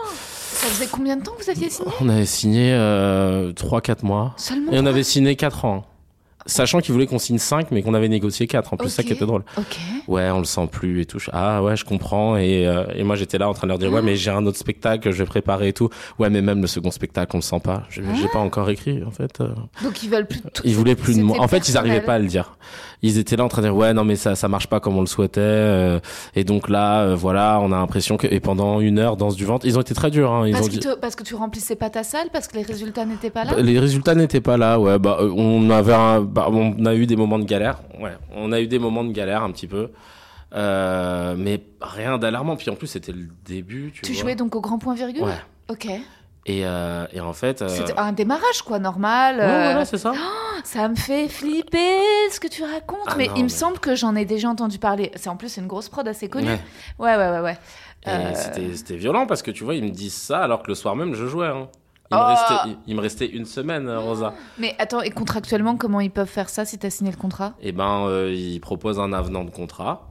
Ça 0.52 0.66
faisait 0.66 0.88
combien 0.90 1.16
de 1.16 1.22
temps 1.22 1.32
que 1.38 1.42
vous 1.44 1.50
aviez 1.50 1.70
signé? 1.70 1.90
On 2.00 2.08
avait 2.08 2.26
signé 2.26 2.72
euh, 2.74 3.52
3-4 3.52 4.04
mois. 4.04 4.34
Seulement 4.36 4.72
Et 4.72 4.78
on 4.80 4.86
avait 4.86 5.02
signé 5.02 5.36
4 5.36 5.64
ans. 5.64 5.86
Sachant 6.46 6.80
qu'il 6.80 6.92
voulait 6.94 7.06
qu'on 7.06 7.18
signe 7.18 7.36
5, 7.38 7.70
mais 7.70 7.82
qu'on 7.82 7.92
avait 7.92 8.08
négocié 8.08 8.46
4. 8.46 8.72
En 8.72 8.76
plus, 8.78 8.88
ça 8.88 9.02
qui 9.02 9.12
était 9.12 9.26
drôle. 9.26 9.44
Ok. 9.58 9.78
Ouais, 10.08 10.30
on 10.30 10.38
le 10.38 10.44
sent 10.46 10.66
plus 10.72 11.02
et 11.02 11.04
tout. 11.04 11.18
Je- 11.18 11.28
Ah 11.34 11.62
ouais, 11.62 11.76
je 11.76 11.84
comprends. 11.84 12.38
Et, 12.38 12.66
euh, 12.66 12.84
et 12.94 13.04
moi, 13.04 13.14
j'étais 13.14 13.36
là 13.36 13.46
en 13.48 13.52
train 13.52 13.66
de 13.66 13.68
leur 13.68 13.78
dire, 13.78 13.92
ouais, 13.92 14.00
mais 14.00 14.16
j'ai 14.16 14.30
un 14.30 14.44
autre 14.46 14.56
spectacle 14.56 15.04
que 15.04 15.12
je 15.12 15.18
vais 15.18 15.26
préparer 15.26 15.68
et 15.68 15.72
tout. 15.74 15.90
Ouais, 16.18 16.30
mais 16.30 16.40
même 16.40 16.62
le 16.62 16.66
second 16.66 16.90
spectacle, 16.90 17.32
on 17.34 17.38
le 17.38 17.42
sent 17.42 17.60
pas. 17.62 17.82
J'ai 17.90 18.02
j'ai 18.18 18.28
pas 18.28 18.38
encore 18.38 18.70
écrit, 18.70 19.04
en 19.04 19.10
fait. 19.10 19.40
euh. 19.42 19.50
Donc 19.84 20.02
ils 20.02 20.08
veulent 20.08 20.26
plus 20.26 20.40
de 20.42 20.48
tout. 20.48 20.62
Ils 20.64 20.74
voulaient 20.74 20.96
plus 20.96 21.18
de 21.18 21.22
moi. 21.22 21.38
En 21.40 21.46
fait, 21.46 21.68
ils 21.68 21.76
arrivaient 21.76 21.96
personnel. 22.00 22.06
pas 22.06 22.14
à 22.14 22.18
le 22.18 22.26
dire. 22.26 22.56
Ils 23.02 23.16
étaient 23.18 23.36
là 23.36 23.44
en 23.44 23.48
train 23.48 23.62
de 23.62 23.66
dire, 23.68 23.76
ouais, 23.76 23.94
non, 23.94 24.04
mais 24.04 24.16
ça, 24.16 24.34
ça 24.34 24.46
marche 24.48 24.66
pas 24.66 24.78
comme 24.78 24.96
on 24.96 25.00
le 25.00 25.06
souhaitait. 25.06 25.40
euh, 25.40 26.00
et 26.34 26.44
donc 26.44 26.68
là, 26.68 27.00
euh, 27.02 27.14
voilà, 27.14 27.58
on 27.62 27.72
a 27.72 27.76
l'impression 27.78 28.16
que, 28.18 28.26
et 28.26 28.40
pendant 28.40 28.80
une 28.80 28.98
heure, 28.98 29.16
danse 29.16 29.36
du 29.36 29.44
ventre, 29.46 29.64
ils 29.66 29.78
ont 29.78 29.80
été 29.80 29.94
très 29.94 30.10
durs, 30.10 30.30
hein. 30.32 30.46
Ils 30.46 30.52
Parce, 30.52 30.64
ont 30.64 30.68
que 30.68 30.72
dit, 30.72 30.80
te- 30.80 30.96
parce 30.98 31.14
que 31.16 31.22
tu 31.22 31.34
remplissais 31.34 31.76
pas 31.76 31.88
ta 31.88 32.02
salle, 32.02 32.28
parce 32.32 32.46
que 32.46 32.56
les 32.56 32.62
résultats 32.62 33.06
n'étaient 33.06 33.30
pas 33.30 33.44
là 33.44 33.52
Bah, 33.54 33.62
Les 33.62 33.78
résultats 33.78 34.14
n'étaient 34.14 34.40
pas 34.42 34.56
là, 34.58 34.78
ouais. 34.78 34.98
Bah, 34.98 35.16
euh, 35.20 35.32
on 35.34 35.70
avait, 35.70 35.94
un- 35.94 36.20
bah, 36.20 36.48
on 36.50 36.84
a 36.84 36.94
eu 36.94 37.06
des 37.06 37.16
moments 37.16 37.38
de 37.38 37.44
galère, 37.44 37.80
ouais. 38.00 38.12
On 38.36 38.52
a 38.52 38.60
eu 38.60 38.66
des 38.66 38.78
moments 38.78 39.04
de 39.04 39.12
galère 39.12 39.42
un 39.44 39.50
petit 39.50 39.66
peu, 39.66 39.90
euh, 40.54 41.34
mais 41.38 41.62
rien 41.80 42.18
d'alarmant. 42.18 42.56
Puis 42.56 42.70
en 42.70 42.74
plus, 42.74 42.86
c'était 42.88 43.12
le 43.12 43.28
début, 43.46 43.92
tu, 43.94 44.02
Tu 44.02 44.12
vois. 44.12 44.20
jouais 44.22 44.34
donc 44.34 44.54
au 44.56 44.60
grand 44.60 44.78
point 44.78 44.94
virgule 44.94 45.22
Ouais. 45.22 45.30
Ok. 45.70 45.86
Et, 46.46 46.62
euh, 46.64 47.06
et 47.12 47.20
en 47.20 47.32
fait, 47.34 47.60
euh, 47.62 47.68
C'était 47.68 47.98
un 47.98 48.12
démarrage, 48.12 48.62
quoi, 48.64 48.78
normal. 48.78 49.36
ouais, 49.36 49.42
euh, 49.44 49.62
voilà, 49.64 49.84
c'est 49.84 49.98
ça. 49.98 50.12
Ça 50.64 50.88
me 50.88 50.94
fait 50.94 51.28
flipper 51.28 51.98
ce 52.30 52.40
que 52.40 52.48
tu 52.48 52.62
racontes. 52.64 52.98
Ah 53.06 53.14
mais 53.18 53.28
non, 53.28 53.34
il 53.36 53.44
me 53.44 53.48
semble 53.48 53.78
que 53.78 53.94
j'en 53.94 54.14
ai 54.16 54.24
déjà 54.24 54.48
entendu 54.48 54.78
parler. 54.78 55.10
C'est 55.16 55.28
en 55.28 55.36
plus 55.36 55.48
c'est 55.50 55.60
une 55.60 55.66
grosse 55.66 55.88
prod 55.88 56.06
assez 56.08 56.28
connue. 56.28 56.48
Ouais. 56.48 56.60
Ouais, 56.98 57.16
ouais, 57.16 57.40
ouais, 57.40 57.58
Euh, 58.08 58.32
c'était, 58.74 58.96
violent 58.96 59.26
parce 59.26 59.42
que 59.42 59.50
tu 59.50 59.64
vois, 59.64 59.74
ils 59.74 59.84
me 59.84 59.90
disent 59.90 60.14
ça 60.16 60.40
alors 60.42 60.62
que 60.62 60.68
le 60.68 60.74
soir 60.74 60.96
même, 60.96 61.14
je 61.14 61.26
jouais. 61.26 61.46
Hein. 61.48 61.68
Il, 62.10 62.16
me 62.16 62.22
Oh. 62.22 62.26
restait, 62.26 62.54
il, 62.66 62.76
il 62.88 62.96
me 62.96 63.00
restait 63.00 63.26
une 63.26 63.44
semaine, 63.44 63.86
euh, 63.88 64.00
Rosa. 64.00 64.34
Mais 64.58 64.74
attends, 64.78 65.00
et 65.02 65.10
contractuellement, 65.10 65.76
comment 65.76 66.00
ils 66.00 66.10
peuvent 66.10 66.26
faire 66.28 66.48
ça 66.48 66.64
si 66.64 66.78
t'as 66.78 66.90
signé 66.90 67.10
le 67.10 67.16
contrat? 67.18 67.52
Et 67.60 67.72
ben, 67.72 68.08
ils 68.28 68.60
proposent 68.60 68.98
un 68.98 69.12
avenant 69.12 69.44
de 69.44 69.50
contrat. 69.50 70.08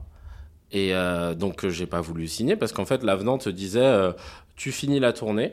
Et 0.72 0.94
donc, 1.36 1.66
j'ai 1.68 1.86
pas 1.86 2.00
voulu 2.00 2.28
signer 2.28 2.54
parce 2.56 2.72
qu'en 2.72 2.84
fait, 2.86 3.02
l'avenant 3.02 3.38
te 3.38 3.50
disait 3.50 4.12
tu 4.56 4.70
finis 4.72 5.00
la 5.00 5.12
tournée 5.12 5.52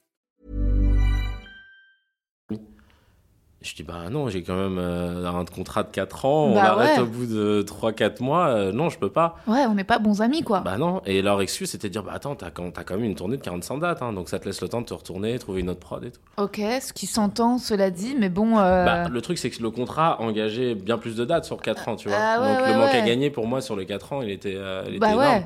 Je 3.63 3.75
dis 3.75 3.83
bah 3.83 4.09
non, 4.09 4.27
j'ai 4.27 4.41
quand 4.41 4.55
même 4.55 4.79
euh, 4.79 5.23
un 5.29 5.45
contrat 5.45 5.83
de 5.83 5.89
4 5.91 6.25
ans, 6.25 6.45
on 6.45 6.55
Bah 6.55 6.63
l'arrête 6.63 6.97
ouais. 6.97 7.03
au 7.03 7.05
bout 7.05 7.27
de 7.27 7.61
3-4 7.61 8.19
mois. 8.23 8.47
euh, 8.47 8.71
non, 8.71 8.89
je 8.89 8.97
peux 8.97 9.11
pas. 9.11 9.35
Ouais, 9.45 9.65
on 9.67 9.75
n'est 9.75 9.83
pas 9.83 9.99
bons 9.99 10.23
amis, 10.23 10.41
quoi. 10.41 10.61
Bah 10.61 10.79
non. 10.79 11.03
Et 11.05 11.21
leur 11.21 11.39
excuse, 11.41 11.69
c'était 11.69 11.87
de 11.87 11.93
dire 11.93 12.01
bah 12.01 12.13
attends, 12.15 12.33
t'as 12.35 12.49
quand, 12.49 12.71
même 12.89 13.03
une 13.03 13.13
tournée 13.13 13.37
de 13.37 13.41
45 13.43 13.77
dates, 13.77 14.01
hein, 14.01 14.13
donc 14.13 14.29
ça 14.29 14.39
te 14.39 14.45
laisse 14.45 14.61
le 14.61 14.67
temps 14.67 14.81
de 14.81 14.87
te 14.87 14.95
retourner, 14.95 15.37
trouver 15.37 15.61
une 15.61 15.69
autre 15.69 15.79
prod 15.79 16.03
et 16.03 16.09
tout. 16.09 16.19
Ok, 16.37 16.55
ce 16.57 16.91
qui 16.91 17.05
s'entend, 17.05 17.59
cela 17.59 17.91
dit, 17.91 18.15
mais 18.17 18.29
bon. 18.29 18.57
euh, 18.57 18.83
Bah, 18.83 19.09
le 19.09 19.21
truc, 19.21 19.37
c'est 19.37 19.51
que 19.51 19.61
le 19.61 19.69
contrat 19.69 20.19
engageait 20.21 20.73
bien 20.73 20.97
plus 20.97 21.15
de 21.15 21.23
dates 21.23 21.45
sur 21.45 21.61
4 21.61 21.87
ans, 21.87 21.95
tu 21.95 22.09
vois. 22.09 22.17
Ah 22.19 22.41
ouais, 22.41 22.47
donc 22.55 22.65
ouais, 22.65 22.73
le 22.73 22.79
manque 22.79 22.95
à 22.95 23.01
gagner 23.01 23.29
pour 23.29 23.45
moi 23.45 23.61
sur 23.61 23.75
les 23.75 23.85
4 23.85 24.13
ans, 24.13 24.21
il 24.23 24.31
était, 24.31 24.57
il 24.87 24.89
était 24.95 24.97
bah 24.99 25.11
énorme. 25.11 25.19
ouais. 25.27 25.45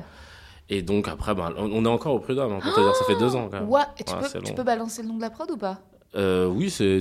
Et 0.70 0.80
donc 0.80 1.06
après, 1.06 1.34
bah, 1.34 1.50
on 1.58 1.84
est 1.84 1.88
encore 1.88 2.14
au 2.14 2.18
prud'homme, 2.18 2.52
hein, 2.54 2.58
pour 2.62 2.72
te 2.72 2.80
dire, 2.80 2.96
ça 2.96 3.04
fait 3.04 3.18
2 3.18 3.36
ans 3.36 3.48
quand 3.50 3.60
même. 3.60 3.68
Ouais, 3.68 3.82
et 3.98 4.04
tu, 4.04 4.14
peux, 4.14 4.40
tu 4.40 4.54
peux 4.54 4.64
balancer 4.64 5.02
le 5.02 5.08
nom 5.08 5.16
de 5.16 5.20
la 5.20 5.28
prod 5.28 5.50
ou 5.50 5.58
pas? 5.58 5.80
Euh, 6.16 6.46
oui, 6.46 6.70
c'est. 6.70 7.00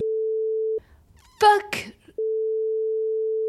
Fuck 1.40 1.92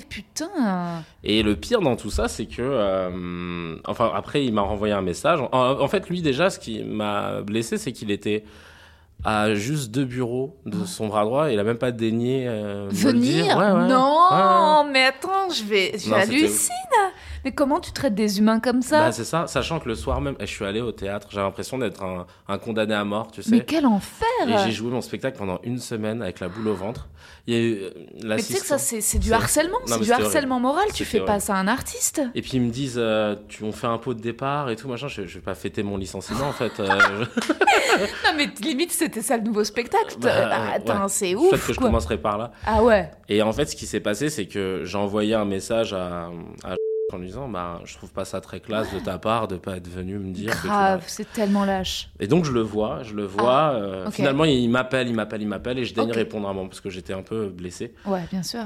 Putain 0.09 1.03
Et 1.25 1.43
le 1.43 1.57
pire 1.57 1.81
dans 1.81 1.97
tout 1.97 2.11
ça, 2.11 2.29
c'est 2.29 2.47
que. 2.47 2.61
euh, 2.63 3.77
enfin, 3.87 4.11
après, 4.15 4.45
il 4.45 4.53
m'a 4.53 4.63
renvoyé 4.63 4.95
un 4.95 5.03
message. 5.03 5.41
En, 5.53 5.81
en 5.81 5.89
fait, 5.89 6.09
lui, 6.09 6.23
déjà, 6.23 6.49
ce 6.51 6.59
qui 6.59 6.83
m'a 6.83 7.43
blessé, 7.43 7.77
c'est 7.77 7.93
qu'il 7.93 8.11
était 8.11 8.45
à 9.25 9.55
juste 9.55 9.91
deux 9.91 10.05
bureaux 10.05 10.57
de 10.67 10.85
son 10.85 11.09
bras 11.09 11.25
droit 11.25 11.51
et 11.51 11.55
il 11.55 11.59
a 11.59 11.65
même 11.65 11.79
pas 11.79 11.91
daigné 11.91 12.45
euh, 12.47 12.87
me 12.87 12.91
le 12.91 12.97
Venir 12.97 13.45
dire. 13.45 13.57
Ouais, 13.59 13.73
ouais. 13.73 13.89
Non, 13.89 14.29
Ouais, 14.31 14.91
mais 14.93 15.05
attends, 15.05 15.51
je 15.51 15.65
vais, 15.65 15.93
je 15.99 16.13
hallucine. 16.13 16.73
Mais 17.47 17.53
comment 17.53 17.79
tu 17.79 17.93
traites 17.93 18.17
des 18.17 18.41
humains 18.41 18.59
comme 18.59 18.83
ça 18.83 18.99
Bah, 19.03 19.13
c'est 19.13 19.23
ça, 19.25 19.47
sachant 19.47 19.79
que 19.79 19.89
le 19.89 19.95
soir 19.95 20.21
même, 20.21 20.35
eh, 20.41 20.47
je 20.47 20.51
suis 20.51 20.65
allé 20.65 20.81
au 20.81 20.91
théâtre, 20.91 21.29
j'ai 21.31 21.39
l'impression 21.39 21.79
d'être 21.79 22.03
un, 22.03 22.27
un 22.49 22.59
condamné 22.59 22.93
à 22.93 23.05
mort, 23.05 23.31
tu 23.31 23.41
sais. 23.41 23.51
Mais 23.53 23.61
quel 23.65 23.87
enfer 23.87 24.27
Et 24.49 24.59
j'ai 24.65 24.73
joué 24.73 24.91
mon 24.91 25.01
spectacle 25.01 25.39
pendant 25.39 25.61
une 25.63 25.79
semaine 25.79 26.23
avec 26.23 26.41
la 26.41 26.49
boule 26.49 26.67
au 26.67 26.75
ventre. 26.75 27.07
Il 27.47 27.55
y 27.55 27.57
a 27.57 27.61
eu 27.61 27.75
euh, 27.85 27.91
Mais 28.25 28.37
tu 28.39 28.43
sais 28.55 28.59
que 28.59 28.67
ça, 28.67 28.79
c'est 28.79 29.19
du 29.21 29.33
harcèlement, 29.33 29.79
c'est 29.87 30.01
du 30.01 30.11
harcèlement 30.11 30.59
moral. 30.59 30.87
Tu 30.93 31.05
fais 31.05 31.21
pas 31.21 31.39
ça 31.39 31.55
à 31.55 31.59
un 31.59 31.69
artiste. 31.69 32.21
Et 32.35 32.43
puis 32.43 32.51
ils 32.55 32.61
me 32.63 32.71
disent, 32.71 32.97
euh, 32.99 33.37
tu 33.47 33.63
on 33.63 33.71
fait 33.71 33.87
un 33.87 33.99
pot 33.99 34.13
de 34.13 34.21
départ 34.21 34.69
et 34.69 34.75
tout 34.75 34.89
machin. 34.89 35.07
Je, 35.07 35.25
je 35.25 35.35
vais 35.37 35.45
pas 35.45 35.55
fêter 35.55 35.85
mon 35.85 35.97
licenciement 35.99 36.49
en 36.49 36.53
fait. 36.53 36.81
euh, 36.81 36.89
je- 37.21 38.03
Non, 38.03 38.33
mais 38.37 38.49
limite, 38.61 38.91
c'était 38.91 39.23
ça 39.23 39.37
le 39.37 39.45
nouveau 39.45 39.63
spectacle. 39.63 40.17
Bah, 40.19 40.31
Ah, 40.35 40.67
ouais. 40.71 40.75
Attends, 40.75 41.07
c'est 41.07 41.33
Peut-être 41.35 41.53
ouf. 41.55 41.67
que 41.69 41.73
je 41.75 41.79
commencerai 41.79 42.19
par 42.19 42.39
là. 42.39 42.51
Ah 42.67 42.83
ouais. 42.83 43.09
Et 43.29 43.41
en 43.43 43.53
fait, 43.53 43.67
ce 43.67 43.77
qui 43.77 43.87
s'est 43.87 44.01
passé, 44.01 44.31
c'est 44.31 44.47
que 44.47 44.83
j'ai 44.85 44.99
envoyé 44.99 45.35
un 45.35 45.45
message 45.45 45.93
à, 45.93 46.31
à 46.65 46.75
en 47.13 47.19
lui 47.19 47.29
disant, 47.29 47.49
bah, 47.49 47.81
je 47.85 47.95
trouve 47.95 48.11
pas 48.11 48.25
ça 48.25 48.41
très 48.41 48.59
classe 48.59 48.93
de 48.93 48.99
ta 48.99 49.17
part 49.19 49.47
de 49.47 49.57
pas 49.57 49.77
être 49.77 49.87
venu 49.87 50.19
me 50.19 50.33
dire 50.33 50.53
Grave, 50.65 51.05
c'est 51.07 51.31
tellement 51.33 51.65
lâche. 51.65 52.09
Et 52.19 52.27
donc 52.27 52.45
je 52.45 52.51
le 52.51 52.63
vois, 52.63 53.05
je 53.05 53.15
le 53.15 53.25
vois. 53.25 53.75
euh, 53.75 54.03
Ah, 54.05 54.09
ok. 54.09 54.15
Finalement, 54.15 54.45
il 54.45 54.69
m'appelle, 54.69 55.07
il 55.07 55.15
m'appelle, 55.15 55.41
il 55.43 55.47
m'appelle, 55.49 55.79
et 55.79 55.85
je 55.85 55.95
daigne 55.95 56.11
répondre 56.13 56.49
à 56.49 56.51
un 56.51 56.55
moment 56.55 56.69
parce 56.69 56.81
que 56.81 56.91
j'étais 56.91 57.13
un 57.13 57.23
peu 57.23 57.49
blessé. 57.49 57.95
Ouais, 58.07 58.25
bien 58.31 58.43
sûr. 58.43 58.65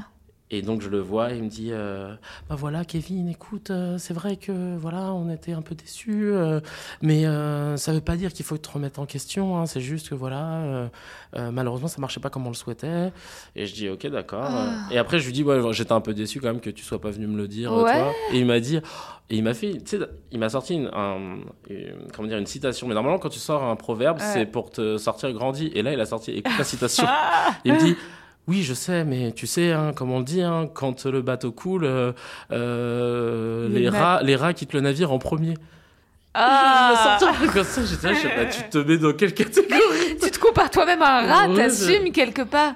Et 0.53 0.63
donc 0.63 0.81
je 0.83 0.89
le 0.89 0.99
vois, 0.99 1.33
et 1.33 1.37
il 1.37 1.45
me 1.45 1.49
dit, 1.49 1.69
euh, 1.71 2.13
bah 2.49 2.57
voilà, 2.57 2.85
Kevin, 2.85 3.29
écoute, 3.29 3.71
euh, 3.71 3.99
c'est 3.99 4.15
vrai 4.15 4.35
que 4.37 4.77
voilà, 4.77 5.13
on 5.15 5.31
était 5.31 5.53
un 5.53 5.63
peu 5.63 5.77
déçus, 5.77 6.25
euh, 6.33 6.59
mais 7.03 7.25
euh, 7.25 7.77
ça 7.77 7.93
veut 7.93 8.01
pas 8.01 8.17
dire 8.17 8.33
qu'il 8.33 8.45
faut 8.45 8.59
te 8.59 8.69
remettre 8.69 8.99
en 8.99 9.07
question. 9.07 9.57
hein, 9.57 9.67
c'est 9.67 9.81
juste 9.81 10.09
que 10.09 10.17
voilà, 10.17 10.91
malheureusement, 11.37 11.87
ça 11.89 12.01
marchait 12.01 12.19
pas 12.19 12.31
comme 12.31 12.47
on 12.47 12.51
le 12.51 12.57
souhaitait. 12.57 13.13
Et 13.55 13.67
je 13.67 13.75
dis, 13.75 13.89
ok, 13.89 14.07
d'accord. 14.09 14.43
Ah. 14.45 14.89
Et 14.91 14.99
après, 14.99 15.21
je 15.21 15.27
lui 15.27 15.33
dis, 15.33 15.45
ouais, 15.45 15.61
j'étais 15.73 15.93
un 15.93 16.01
peu 16.01 16.15
déçu 16.15 16.41
quand 16.41 16.49
même 16.49 16.61
que 16.61 16.71
tu 16.71 16.83
sois 16.85 17.01
pas 17.01 17.11
venu 17.11 17.29
me 17.29 17.37
le 17.37 17.47
dire, 17.47 17.73
Ouais. 17.73 17.93
toi. 18.01 18.13
Et 18.33 18.41
il 18.41 18.47
m'a 18.47 18.59
dit, 18.59 18.77
et 18.79 19.37
il 19.37 19.45
m'a 19.45 19.55
fait, 19.55 19.75
tu 19.85 19.99
sais, 19.99 20.07
il 20.33 20.41
m'a 20.41 20.49
sorti 20.49 20.75
une, 20.75 20.91
un- 20.93 21.39
une- 21.69 22.09
comment 22.13 22.27
dire, 22.27 22.39
une 22.39 22.47
citation. 22.47 22.89
Mais 22.89 22.95
normalement, 22.95 23.21
quand 23.21 23.29
tu 23.29 23.39
sors 23.39 23.63
un 23.63 23.77
proverbe, 23.77 24.19
Ouais. 24.19 24.25
c'est 24.33 24.47
pour 24.47 24.71
te 24.71 24.99
sortir 24.99 25.33
grandi. 25.33 25.71
Et 25.75 25.83
là, 25.83 25.93
il 25.93 26.01
a 26.01 26.07
sorti, 26.07 26.33
écoute 26.33 26.53
la 26.59 26.65
citation. 26.65 27.07
il 27.65 27.73
me 27.75 27.79
dit. 27.79 27.95
Oui, 28.51 28.65
je 28.65 28.75
sais, 28.75 29.05
mais 29.05 29.31
tu 29.31 29.47
sais, 29.47 29.71
hein, 29.71 29.93
comme 29.95 30.11
on 30.11 30.19
le 30.19 30.25
dit, 30.25 30.43
hein, 30.43 30.69
quand 30.75 31.07
le 31.07 31.23
bateau 31.23 31.53
coule, 31.53 31.85
euh, 31.85 32.11
euh, 32.51 33.69
Les 33.71 33.89
rats, 33.89 34.21
les 34.25 34.35
rats 34.35 34.53
quittent 34.55 34.73
le 34.73 34.81
navire 34.81 35.13
en 35.13 35.21
premier. 35.21 35.55
Ah 36.35 37.17
Je 37.21 37.47
me 37.47 37.53
comme 37.53 37.63
ça, 37.63 37.83
j'étais 37.85 38.09
là, 38.09 38.15
je 38.15 38.19
sais 38.21 38.29
pas, 38.35 38.45
tu 38.47 38.63
te 38.69 38.79
mets 38.79 38.99
dans 38.99 39.13
quelle 39.13 39.35
catégorie 39.35 40.17
Tu 40.21 40.31
te 40.33 40.39
compares 40.41 40.71
toi-même 40.71 41.01
à 41.01 41.19
un 41.21 41.27
rat, 41.33 41.49
Ouais, 41.49 41.57
t'assumes 41.57 42.11
quelque 42.11 42.43
part. 42.43 42.73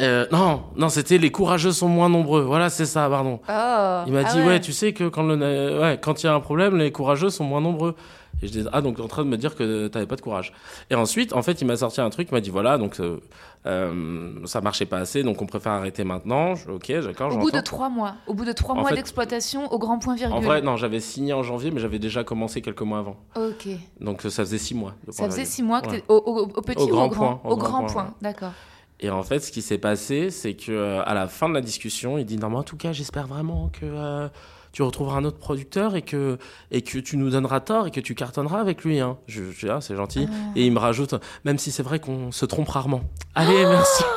Euh, 0.00 0.24
Non, 0.32 0.62
non, 0.76 0.88
c'était 0.88 1.18
les 1.18 1.30
courageux 1.30 1.72
sont 1.72 1.88
moins 1.88 2.08
nombreux. 2.08 2.40
Voilà, 2.42 2.70
c'est 2.70 2.86
ça, 2.86 3.06
pardon. 3.10 3.38
Oh. 3.48 4.02
Il 4.06 4.12
m'a 4.14 4.22
Ah 4.26 4.32
dit, 4.32 4.40
ouais. 4.40 4.60
tu 4.60 4.72
sais 4.72 4.92
que 4.94 5.04
quand 5.08 5.22
le 5.24 5.36
na- 5.36 5.80
ouais, 5.80 6.00
quand 6.02 6.22
il 6.22 6.26
y 6.26 6.28
a 6.30 6.34
un 6.34 6.40
problème, 6.40 6.76
les 6.78 6.90
courageux 6.90 7.28
sont 7.30 7.44
moins 7.44 7.60
nombreux. 7.60 7.94
Et 8.42 8.48
je 8.48 8.52
disais, 8.52 8.68
ah, 8.72 8.82
donc 8.82 9.00
en 9.00 9.08
train 9.08 9.24
de 9.24 9.28
me 9.30 9.36
dire 9.38 9.54
que 9.54 9.88
t'avais 9.88 10.06
pas 10.06 10.16
de 10.16 10.20
courage. 10.20 10.52
Et 10.90 10.94
ensuite, 10.94 11.32
en 11.32 11.40
fait, 11.42 11.60
il 11.62 11.66
m'a 11.66 11.76
sorti 11.76 12.00
un 12.02 12.10
truc, 12.10 12.28
il 12.30 12.34
m'a 12.34 12.40
dit, 12.42 12.50
voilà, 12.50 12.76
donc 12.76 13.00
euh, 13.00 13.18
euh, 13.66 14.32
ça 14.44 14.60
marchait 14.60 14.86
pas 14.86 14.98
assez, 14.98 15.22
donc 15.22 15.40
on 15.42 15.46
préfère 15.46 15.72
arrêter 15.72 16.04
maintenant. 16.04 16.54
Je, 16.54 16.70
ok, 16.70 16.92
d'accord. 17.04 17.34
Au 17.34 17.38
bout 17.38 17.50
de 17.50 17.60
trois 17.60 17.88
mois, 17.88 18.14
au 18.26 18.34
bout 18.34 18.44
de 18.44 18.52
trois 18.52 18.74
En 18.74 18.80
mois 18.80 18.92
d'exploitation, 18.92 19.72
au 19.72 19.78
grand 19.78 19.98
point 19.98 20.14
virgule. 20.14 20.36
En 20.36 20.40
vrai, 20.40 20.60
non, 20.62 20.76
j'avais 20.76 21.00
signé 21.00 21.32
en 21.32 21.42
janvier, 21.42 21.70
mais 21.70 21.80
j'avais 21.80 21.98
déjà 21.98 22.24
commencé 22.24 22.60
quelques 22.62 22.82
mois 22.82 22.98
avant. 22.98 23.16
Ok. 23.36 23.68
Donc 24.00 24.22
ça 24.22 24.30
faisait 24.30 24.58
six 24.58 24.74
mois. 24.74 24.94
Ça 25.08 25.24
faisait 25.24 25.28
virgule. 25.38 25.46
six 25.46 25.62
mois 25.62 25.80
que 25.80 25.90
Ouais. 25.90 26.04
au, 26.08 26.14
au- 26.16 26.42
au 26.42 26.62
petit 26.62 26.82
Au 26.82 26.86
ou 26.86 26.88
grand 26.88 27.06
au 27.06 27.08
grand 27.08 27.36
point, 27.36 27.50
au 27.50 27.56
grand 27.56 27.68
grand 27.70 27.78
point, 27.84 27.92
point, 27.92 28.04
ouais. 28.04 28.10
d'accord. 28.20 28.52
Et 29.00 29.10
en 29.10 29.22
fait, 29.22 29.40
ce 29.40 29.52
qui 29.52 29.60
s'est 29.62 29.78
passé, 29.78 30.30
c'est 30.30 30.54
que 30.54 30.72
euh, 30.72 31.02
à 31.04 31.12
la 31.14 31.26
fin 31.28 31.48
de 31.48 31.54
la 31.54 31.60
discussion, 31.60 32.16
il 32.18 32.24
dit 32.24 32.36
non, 32.38 32.48
mais 32.50 32.56
en 32.56 32.62
tout 32.62 32.76
cas, 32.78 32.92
j'espère 32.92 33.26
vraiment 33.26 33.68
que 33.72 33.84
euh, 33.84 34.28
tu 34.76 34.82
retrouveras 34.82 35.16
un 35.16 35.24
autre 35.24 35.38
producteur 35.38 35.96
et 35.96 36.02
que 36.02 36.36
et 36.70 36.82
que 36.82 36.98
tu 36.98 37.16
nous 37.16 37.30
donneras 37.30 37.60
tort 37.60 37.86
et 37.86 37.90
que 37.90 38.00
tu 38.00 38.14
cartonneras 38.14 38.60
avec 38.60 38.84
lui. 38.84 39.00
Hein. 39.00 39.16
Je, 39.26 39.50
je 39.50 39.64
dis 39.64 39.72
ah, 39.72 39.80
c'est 39.80 39.96
gentil. 39.96 40.28
Et 40.54 40.66
il 40.66 40.72
me 40.72 40.78
rajoute, 40.78 41.14
même 41.46 41.56
si 41.56 41.72
c'est 41.72 41.82
vrai 41.82 41.98
qu'on 41.98 42.30
se 42.30 42.44
trompe 42.44 42.68
rarement. 42.68 43.00
Allez, 43.34 43.64
merci. 43.64 44.04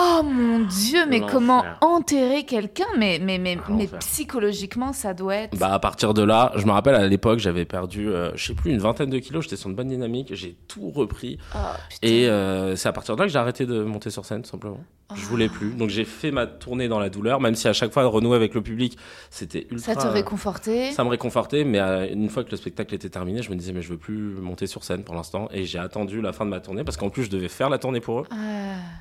Oh 0.00 0.22
mon 0.22 0.66
dieu, 0.66 1.06
mais 1.08 1.20
comment 1.20 1.64
enterrer 1.80 2.44
quelqu'un? 2.44 2.86
Mais, 2.96 3.18
mais, 3.20 3.38
mais, 3.38 3.56
mais 3.68 3.86
psychologiquement, 4.00 4.92
ça 4.92 5.14
doit 5.14 5.34
être. 5.34 5.56
Bah 5.58 5.72
à 5.72 5.78
partir 5.78 6.12
de 6.12 6.22
là, 6.22 6.52
je 6.56 6.66
me 6.66 6.72
rappelle 6.72 6.96
à 6.96 7.06
l'époque, 7.06 7.38
j'avais 7.38 7.64
perdu, 7.64 8.08
euh, 8.08 8.30
je 8.34 8.46
sais 8.46 8.54
plus, 8.54 8.70
une 8.72 8.78
vingtaine 8.78 9.10
de 9.10 9.18
kilos. 9.18 9.44
J'étais 9.44 9.56
sur 9.56 9.70
une 9.70 9.76
bonne 9.76 9.88
dynamique. 9.88 10.34
J'ai 10.34 10.56
tout 10.66 10.90
repris. 10.90 11.38
Oh. 11.54 11.58
Et 12.02 12.28
euh, 12.28 12.74
c'est 12.76 12.88
à 12.88 12.92
partir 12.92 13.14
de 13.16 13.20
là 13.20 13.26
que 13.26 13.32
j'ai 13.32 13.38
arrêté 13.38 13.64
de 13.64 13.82
monter 13.82 14.10
sur 14.10 14.24
scène, 14.24 14.42
tout 14.42 14.50
simplement. 14.50 14.80
Je 15.14 15.22
Ah. 15.22 15.28
voulais 15.30 15.48
plus. 15.48 15.70
Donc 15.70 15.88
j'ai 15.88 16.04
fait 16.04 16.30
ma 16.30 16.46
tournée 16.46 16.86
dans 16.86 16.98
la 16.98 17.08
douleur, 17.08 17.40
même 17.40 17.54
si 17.54 17.66
à 17.66 17.72
chaque 17.72 17.92
fois 17.94 18.04
renouer 18.04 18.36
avec 18.36 18.52
le 18.52 18.60
public, 18.60 18.98
c'était 19.30 19.66
ultra. 19.70 19.94
ça 19.94 20.00
te 20.02 20.06
réconfortait 20.06 20.92
Ça 20.92 21.02
me 21.02 21.08
réconfortait, 21.08 21.64
mais 21.64 21.78
euh, 21.80 22.06
une 22.12 22.28
fois 22.28 22.44
que 22.44 22.50
le 22.50 22.58
spectacle 22.58 22.94
était 22.94 23.08
terminé, 23.08 23.40
je 23.42 23.48
me 23.50 23.56
disais 23.56 23.72
mais 23.72 23.80
je 23.80 23.88
veux 23.88 23.96
plus 23.96 24.18
monter 24.18 24.66
sur 24.66 24.84
scène 24.84 25.04
pour 25.04 25.14
l'instant. 25.14 25.48
Et 25.50 25.64
j'ai 25.64 25.78
attendu 25.78 26.20
la 26.20 26.34
fin 26.34 26.44
de 26.44 26.50
ma 26.50 26.60
tournée 26.60 26.84
parce 26.84 26.98
qu'en 26.98 27.08
plus 27.08 27.24
je 27.24 27.30
devais 27.30 27.48
faire 27.48 27.70
la 27.70 27.78
tournée 27.78 28.00
pour 28.00 28.20
eux. 28.20 28.24
Ah. 28.30 28.36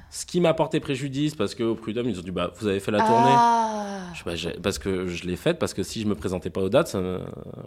Ce 0.10 0.26
qui 0.26 0.40
m'a 0.40 0.54
porté 0.54 0.80
préjudice 0.80 1.36
parce 1.36 1.56
qu'au 1.56 1.76
Prud'homme 1.76 2.08
ils 2.08 2.18
ont 2.18 2.24
dit 2.24 2.32
bah 2.32 2.52
vous 2.58 2.68
avez 2.68 2.80
fait 2.80 2.92
la 2.92 3.00
tournée. 3.00 3.32
Ah. 3.36 3.74
Je 4.14 4.50
parce 4.62 4.80
que 4.80 5.08
je 5.08 5.26
l'ai 5.26 5.36
faite 5.36 5.60
parce 5.60 5.74
que 5.74 5.84
si 5.84 6.02
je 6.02 6.08
me 6.08 6.16
présentais 6.16 6.50
pas 6.50 6.62
aux 6.62 6.70
dates, 6.70 6.96
me- 6.96 7.20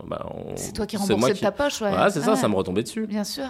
bah, 0.07 0.27
on- 0.35 0.57
C'est 0.57 0.73
toi 0.73 0.87
qui 0.87 0.97
remboursais 0.97 1.35
de 1.35 1.39
ta 1.39 1.53
poche, 1.53 1.83
ouais. 1.83 1.91
Voilà, 1.91 2.09
c'est 2.11 2.21
ça, 2.23 2.31
Ouais. 2.33 2.37
ça 2.37 2.49
me 2.49 2.55
retombait 2.55 2.83
dessus. 2.83 3.07
Bien 3.07 3.23
sûr. 3.25 3.45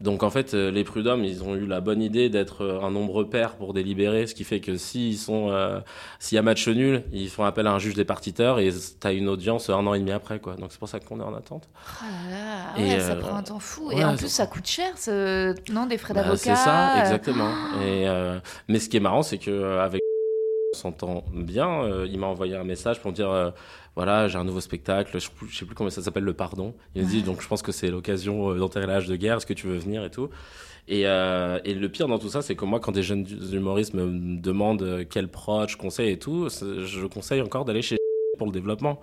Donc 0.00 0.22
en 0.22 0.30
fait, 0.30 0.54
euh, 0.54 0.70
les 0.70 0.82
prud'hommes, 0.82 1.24
ils 1.24 1.42
ont 1.44 1.54
eu 1.54 1.66
la 1.66 1.80
bonne 1.80 2.00
idée 2.00 2.30
d'être 2.30 2.64
euh, 2.64 2.80
un 2.80 2.90
nombre 2.90 3.22
pair 3.24 3.56
pour 3.56 3.74
délibérer, 3.74 4.26
ce 4.26 4.34
qui 4.34 4.44
fait 4.44 4.60
que 4.60 4.76
s'ils 4.78 5.18
sont, 5.18 5.50
euh, 5.50 5.78
s'il 6.18 6.36
y 6.36 6.38
a 6.38 6.42
match 6.42 6.66
nul, 6.68 7.04
ils 7.12 7.28
font 7.28 7.44
appel 7.44 7.66
à 7.66 7.72
un 7.72 7.78
juge 7.78 7.94
départiteur 7.94 8.58
et 8.60 8.70
t'as 8.98 9.12
une 9.12 9.28
audience 9.28 9.68
un 9.68 9.86
an 9.86 9.92
et 9.92 9.98
demi 9.98 10.12
après, 10.12 10.38
quoi. 10.40 10.56
Donc 10.56 10.72
c'est 10.72 10.78
pour 10.78 10.88
ça 10.88 11.00
qu'on 11.00 11.20
est 11.20 11.24
en 11.24 11.34
attente. 11.34 11.68
Ah 12.00 12.04
là 12.30 12.82
là, 12.82 12.96
Et, 12.96 13.00
ça 13.00 13.12
euh, 13.12 13.20
prend 13.20 13.36
un 13.36 13.42
temps 13.42 13.58
fou. 13.58 13.88
ouais, 13.88 13.98
et 13.98 14.04
en 14.04 14.16
plus, 14.16 14.28
ça 14.28 14.46
coûte 14.46 14.66
cher, 14.66 14.96
ce... 14.96 15.54
non 15.70 15.84
Des 15.86 15.98
frais 15.98 16.14
Bah, 16.14 16.22
d'avocat 16.22 16.38
c'est 16.38 16.56
ça, 16.56 17.00
exactement. 17.00 17.50
Et 17.82 18.08
euh, 18.08 18.38
mais 18.68 18.78
ce 18.78 18.88
qui 18.88 18.96
est 18.96 19.00
marrant, 19.00 19.22
c'est 19.22 19.38
que 19.38 19.78
avec 19.78 20.00
on 20.72 20.76
s'entend 20.76 21.24
bien. 21.32 21.82
euh, 21.84 22.06
il 22.08 22.18
m'a 22.18 22.26
envoyé 22.26 22.54
un 22.56 22.64
message 22.64 23.00
pour 23.00 23.10
me 23.10 23.16
dire 23.16 23.30
euh, 23.30 23.50
voilà, 23.96 24.28
j'ai 24.28 24.38
un 24.38 24.44
nouveau 24.44 24.60
spectacle. 24.60 25.18
Je 25.18 25.28
je 25.48 25.58
sais 25.58 25.64
plus 25.64 25.74
comment 25.74 25.90
ça 25.90 26.02
s'appelle, 26.02 26.24
le 26.24 26.34
pardon. 26.34 26.74
Il 26.94 27.02
me 27.02 27.08
dit 27.08 27.22
donc 27.22 27.40
je 27.42 27.48
pense 27.48 27.62
que 27.62 27.72
c'est 27.72 27.90
l'occasion 27.90 28.50
euh, 28.52 28.58
d'enterrer 28.58 28.86
l'âge 28.86 29.06
de 29.06 29.16
guerre. 29.16 29.38
Est-ce 29.38 29.46
que 29.46 29.54
tu 29.54 29.66
veux 29.66 29.78
venir 29.78 30.04
et 30.04 30.10
tout. 30.10 30.28
Et, 30.88 31.06
euh, 31.06 31.60
et 31.64 31.74
le 31.74 31.88
pire 31.88 32.08
dans 32.08 32.18
tout 32.18 32.28
ça, 32.28 32.42
c'est 32.42 32.56
que 32.56 32.64
moi, 32.64 32.80
quand 32.80 32.92
des 32.92 33.02
jeunes 33.02 33.26
humoristes 33.52 33.94
me 33.94 34.40
demandent 34.40 35.06
quel 35.08 35.28
proche, 35.28 35.76
conseil 35.76 36.10
et 36.10 36.18
tout, 36.18 36.48
je 36.48 37.06
conseille 37.06 37.42
encore 37.42 37.64
d'aller 37.64 37.82
chez 37.82 37.96
pour 38.38 38.46
le 38.46 38.52
développement. 38.52 39.00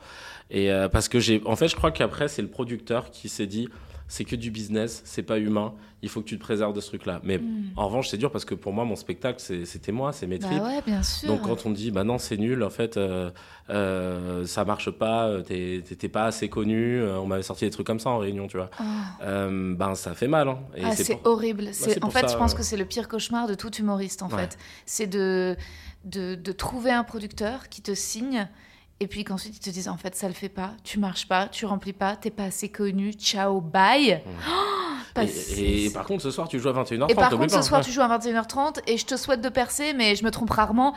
Et 0.50 0.70
parce 0.92 1.08
que 1.08 1.20
j'ai, 1.20 1.42
en 1.46 1.56
fait, 1.56 1.70
je 1.70 1.76
crois 1.78 1.92
qu'après, 1.92 2.28
c'est 2.28 2.42
le 2.42 2.50
producteur 2.50 3.10
qui 3.12 3.30
s'est 3.30 3.46
dit, 3.46 3.70
c'est 4.08 4.24
que 4.24 4.36
du 4.36 4.52
business, 4.52 5.02
c'est 5.06 5.24
pas 5.24 5.38
humain. 5.40 5.74
Il 6.04 6.10
faut 6.10 6.22
que 6.22 6.28
tu 6.28 6.38
te 6.38 6.44
préserves 6.44 6.74
de 6.74 6.80
ce 6.80 6.88
truc-là. 6.90 7.20
Mais 7.24 7.40
en 7.76 7.88
revanche, 7.88 8.10
c'est 8.10 8.18
dur 8.18 8.32
parce 8.32 8.46
que 8.46 8.54
pour 8.54 8.72
moi, 8.72 8.86
mon 8.86 8.96
spectacle, 8.96 9.40
c'était 9.66 9.92
moi, 9.92 10.14
c'est 10.14 10.28
mes 10.28 10.38
Bah 10.38 10.48
tripes. 10.48 10.62
ouais, 10.64 10.82
bien 10.86 11.02
sûr. 11.04 11.28
Donc 11.28 11.42
quand 11.42 11.66
on 11.66 11.72
dit 11.72 11.90
bah 11.92 12.04
non 12.04 12.18
c'est 12.20 12.38
nul 12.38 12.62
en 12.64 12.70
fait 12.70 12.98
euh, 12.98 13.32
euh, 13.70 14.46
ça 14.46 14.64
marche 14.66 14.92
pas 14.92 15.28
euh, 15.28 15.42
t'es 15.42 16.10
pas 16.10 16.26
assez 16.26 16.50
connu 16.50 17.02
on 17.04 17.26
m'avait 17.26 17.44
sorti 17.44 17.66
des 17.66 17.72
trucs 17.72 17.88
comme 17.88 18.00
ça 18.00 18.10
en 18.12 18.18
réunion 18.20 18.48
tu 18.48 18.58
vois 18.58 18.70
Oh. 18.80 18.84
Euh, 19.24 19.74
ben 19.76 19.96
ça 19.96 20.14
fait 20.14 20.28
mal 20.28 20.48
hein. 20.48 20.60
Ah, 20.84 20.96
c'est 20.96 21.16
pour- 21.16 21.32
horrible. 21.34 21.70
C'est 21.74 22.04
en 22.04 22.10
fait, 22.10 22.22
ça, 22.22 22.28
je 22.28 22.38
pense 22.38 22.54
que 22.54 22.64
c'est 22.64 22.78
le 22.78 22.86
pire 22.86 23.08
cauchemar 23.08 23.48
de 23.48 23.56
tout 23.56 23.74
humoriste, 23.76 24.22
en 24.22 24.30
Ouais. 24.30 24.38
fait. 24.44 24.58
C'est 24.86 25.08
de, 25.08 25.56
de, 26.06 26.36
de 26.36 26.52
trouver 26.52 26.92
un 26.92 27.04
producteur 27.04 27.70
qui 27.70 27.82
te 27.82 27.94
signe 27.96 28.48
et 29.00 29.08
puis 29.08 29.24
qu'ensuite 29.24 29.56
ils 29.58 29.60
te 29.60 29.70
disent 29.70 29.88
en 29.90 29.98
fait 29.98 30.16
ça 30.16 30.28
le 30.28 30.34
fait 30.34 30.50
pas, 30.50 30.72
tu 30.84 31.00
marches 31.00 31.28
pas, 31.28 31.48
tu 31.48 31.66
remplis 31.66 31.94
pas, 31.94 32.16
t'es 32.16 32.32
pas 32.32 32.44
assez 32.46 32.70
connu, 32.70 33.14
ciao, 33.14 33.62
bye. 33.62 34.22
Oh, 34.50 35.14
pas- 35.14 35.24
et, 35.24 35.86
et 35.86 35.90
par 35.90 36.06
contre 36.06 36.22
ce 36.22 36.30
soir 36.32 36.48
tu 36.48 36.60
joues 36.60 36.70
à 36.70 36.74
21h30 36.74 37.12
Et 37.12 37.16
par 37.16 37.30
contre, 37.32 37.52
ce 37.54 37.62
soir, 37.64 37.82
tu 37.84 37.92
joues 37.92 38.02
à 38.02 38.18
21h30 38.20 38.82
et 38.88 38.98
je 38.98 39.06
te 39.06 39.16
souhaite 39.16 39.42
de 39.42 39.50
percer, 39.50 39.94
mais 39.94 40.16
je 40.16 40.24
me 40.24 40.30
trompe 40.32 40.50
rarement. 40.52 40.94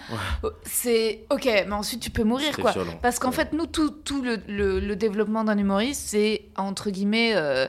C'est 0.65 1.25
ok, 1.31 1.45
mais 1.45 1.73
ensuite 1.73 2.01
tu 2.01 2.11
peux 2.11 2.25
mourir, 2.25 2.57
quoi. 2.59 2.73
violent. 2.73 2.99
Parce 3.03 3.19
qu'en 3.19 3.33
fait, 3.33 3.53
nous, 3.53 3.67
tout, 3.67 3.91
tout 3.91 4.21
le, 4.23 4.39
le- 4.49 4.81
le 4.81 4.97
développement 4.97 5.45
d'un 5.45 5.57
humoriste, 5.59 6.03
c'est 6.09 6.43
entre 6.57 6.91
guillemets, 6.91 7.33
euh, 7.35 7.67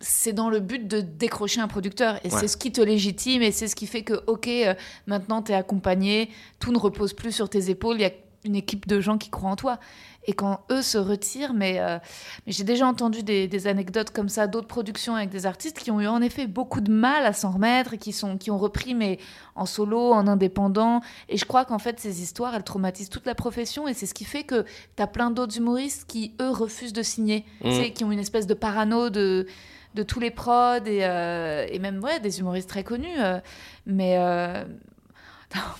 c'est 0.00 0.32
dans 0.32 0.50
le 0.50 0.60
but 0.60 0.86
de 0.86 1.00
décrocher 1.00 1.60
un 1.60 1.68
producteur. 1.68 2.16
Et 2.24 2.32
Ouais. 2.32 2.40
c'est 2.40 2.48
ce 2.48 2.56
qui 2.56 2.72
te 2.72 2.80
légitime 2.80 3.42
et 3.42 3.52
c'est 3.52 3.68
ce 3.68 3.76
qui 3.76 3.86
fait 3.86 4.02
que, 4.02 4.22
ok, 4.28 4.48
euh, 4.48 4.74
maintenant 5.06 5.42
tu 5.42 5.52
es 5.52 5.54
accompagné, 5.54 6.30
tout 6.58 6.72
ne 6.72 6.78
repose 6.78 7.12
plus 7.12 7.32
sur 7.32 7.48
tes 7.48 7.70
épaules, 7.70 7.96
il 7.96 8.02
y 8.02 8.06
a 8.06 8.12
une 8.44 8.56
équipe 8.56 8.86
de 8.86 9.00
gens 9.00 9.18
qui 9.18 9.30
croient 9.30 9.50
en 9.50 9.56
toi. 9.56 9.78
Et 10.26 10.32
quand 10.34 10.60
eux 10.70 10.82
se 10.82 10.98
retirent, 10.98 11.54
mais, 11.54 11.80
euh, 11.80 11.98
mais 12.46 12.52
j'ai 12.52 12.64
déjà 12.64 12.86
entendu 12.86 13.22
des, 13.22 13.48
des 13.48 13.66
anecdotes 13.66 14.10
comme 14.10 14.28
ça, 14.28 14.46
d'autres 14.46 14.66
productions 14.66 15.14
avec 15.14 15.30
des 15.30 15.46
artistes 15.46 15.78
qui 15.78 15.90
ont 15.90 16.00
eu 16.00 16.06
en 16.06 16.20
effet 16.20 16.46
beaucoup 16.46 16.80
de 16.80 16.92
mal 16.92 17.24
à 17.24 17.32
s'en 17.32 17.50
remettre 17.50 17.94
et 17.94 17.98
qui, 17.98 18.12
sont, 18.12 18.36
qui 18.36 18.50
ont 18.50 18.58
repris, 18.58 18.94
mais 18.94 19.18
en 19.54 19.66
solo, 19.66 20.12
en 20.12 20.26
indépendant. 20.26 21.00
Et 21.28 21.36
je 21.36 21.44
crois 21.46 21.64
qu'en 21.64 21.78
fait, 21.78 21.98
ces 22.00 22.22
histoires, 22.22 22.54
elles 22.54 22.64
traumatisent 22.64 23.08
toute 23.08 23.26
la 23.26 23.34
profession 23.34 23.88
et 23.88 23.94
c'est 23.94 24.06
ce 24.06 24.14
qui 24.14 24.24
fait 24.24 24.44
que 24.44 24.64
tu 24.96 25.02
as 25.02 25.06
plein 25.06 25.30
d'autres 25.30 25.56
humoristes 25.56 26.04
qui, 26.06 26.34
eux, 26.40 26.50
refusent 26.50 26.92
de 26.92 27.02
signer. 27.02 27.44
Tu 27.64 27.72
sais, 27.72 27.92
qui 27.92 28.04
ont 28.04 28.12
une 28.12 28.18
espèce 28.18 28.46
de 28.46 28.54
parano 28.54 29.10
de 29.10 29.46
de 29.94 30.02
tous 30.04 30.20
les 30.20 30.30
prods 30.30 30.76
et, 30.86 31.04
euh, 31.04 31.66
et 31.68 31.78
même 31.80 32.02
ouais, 32.02 32.20
des 32.20 32.38
humoristes 32.38 32.68
très 32.68 32.84
connus. 32.84 33.08
euh, 33.18 33.40
mais 33.86 34.16
euh, 34.18 34.64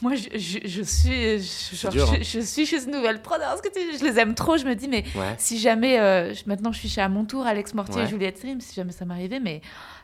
moi, 0.02 0.14
je, 0.14 0.28
je, 0.38 0.58
je 0.64 0.82
suis, 0.82 1.38
je, 1.38 1.76
genre, 1.76 1.92
dur, 1.92 2.06
je- 2.06 2.14
hein. 2.14 2.18
je 2.22 2.40
suis 2.40 2.66
chez 2.66 2.80
ce 2.80 2.88
nouvel 2.88 3.22
prod. 3.22 3.38
parce 3.40 3.60
que 3.60 3.68
tu- 3.68 3.98
je 3.98 4.04
les 4.04 4.18
aime 4.18 4.34
trop. 4.34 4.56
Je 4.56 4.64
me 4.64 4.74
dis, 4.74 4.88
mais 4.88 5.04
Ouais. 5.14 5.34
si 5.38 5.58
jamais, 5.58 6.00
euh, 6.00 6.34
maintenant 6.46 6.72
je 6.72 6.78
suis 6.78 6.88
chez 6.88 7.00
à 7.00 7.08
mon 7.08 7.24
tour, 7.24 7.46
Alex 7.46 7.74
Mortier 7.74 7.96
Ouais. 7.96 8.04
et 8.04 8.08
Juliette 8.08 8.38
Trim, 8.40 8.60
si 8.60 8.74
jamais 8.74 8.90
ça 8.92 9.04
m'arrivait, 9.04 9.38
mais, 9.38 9.60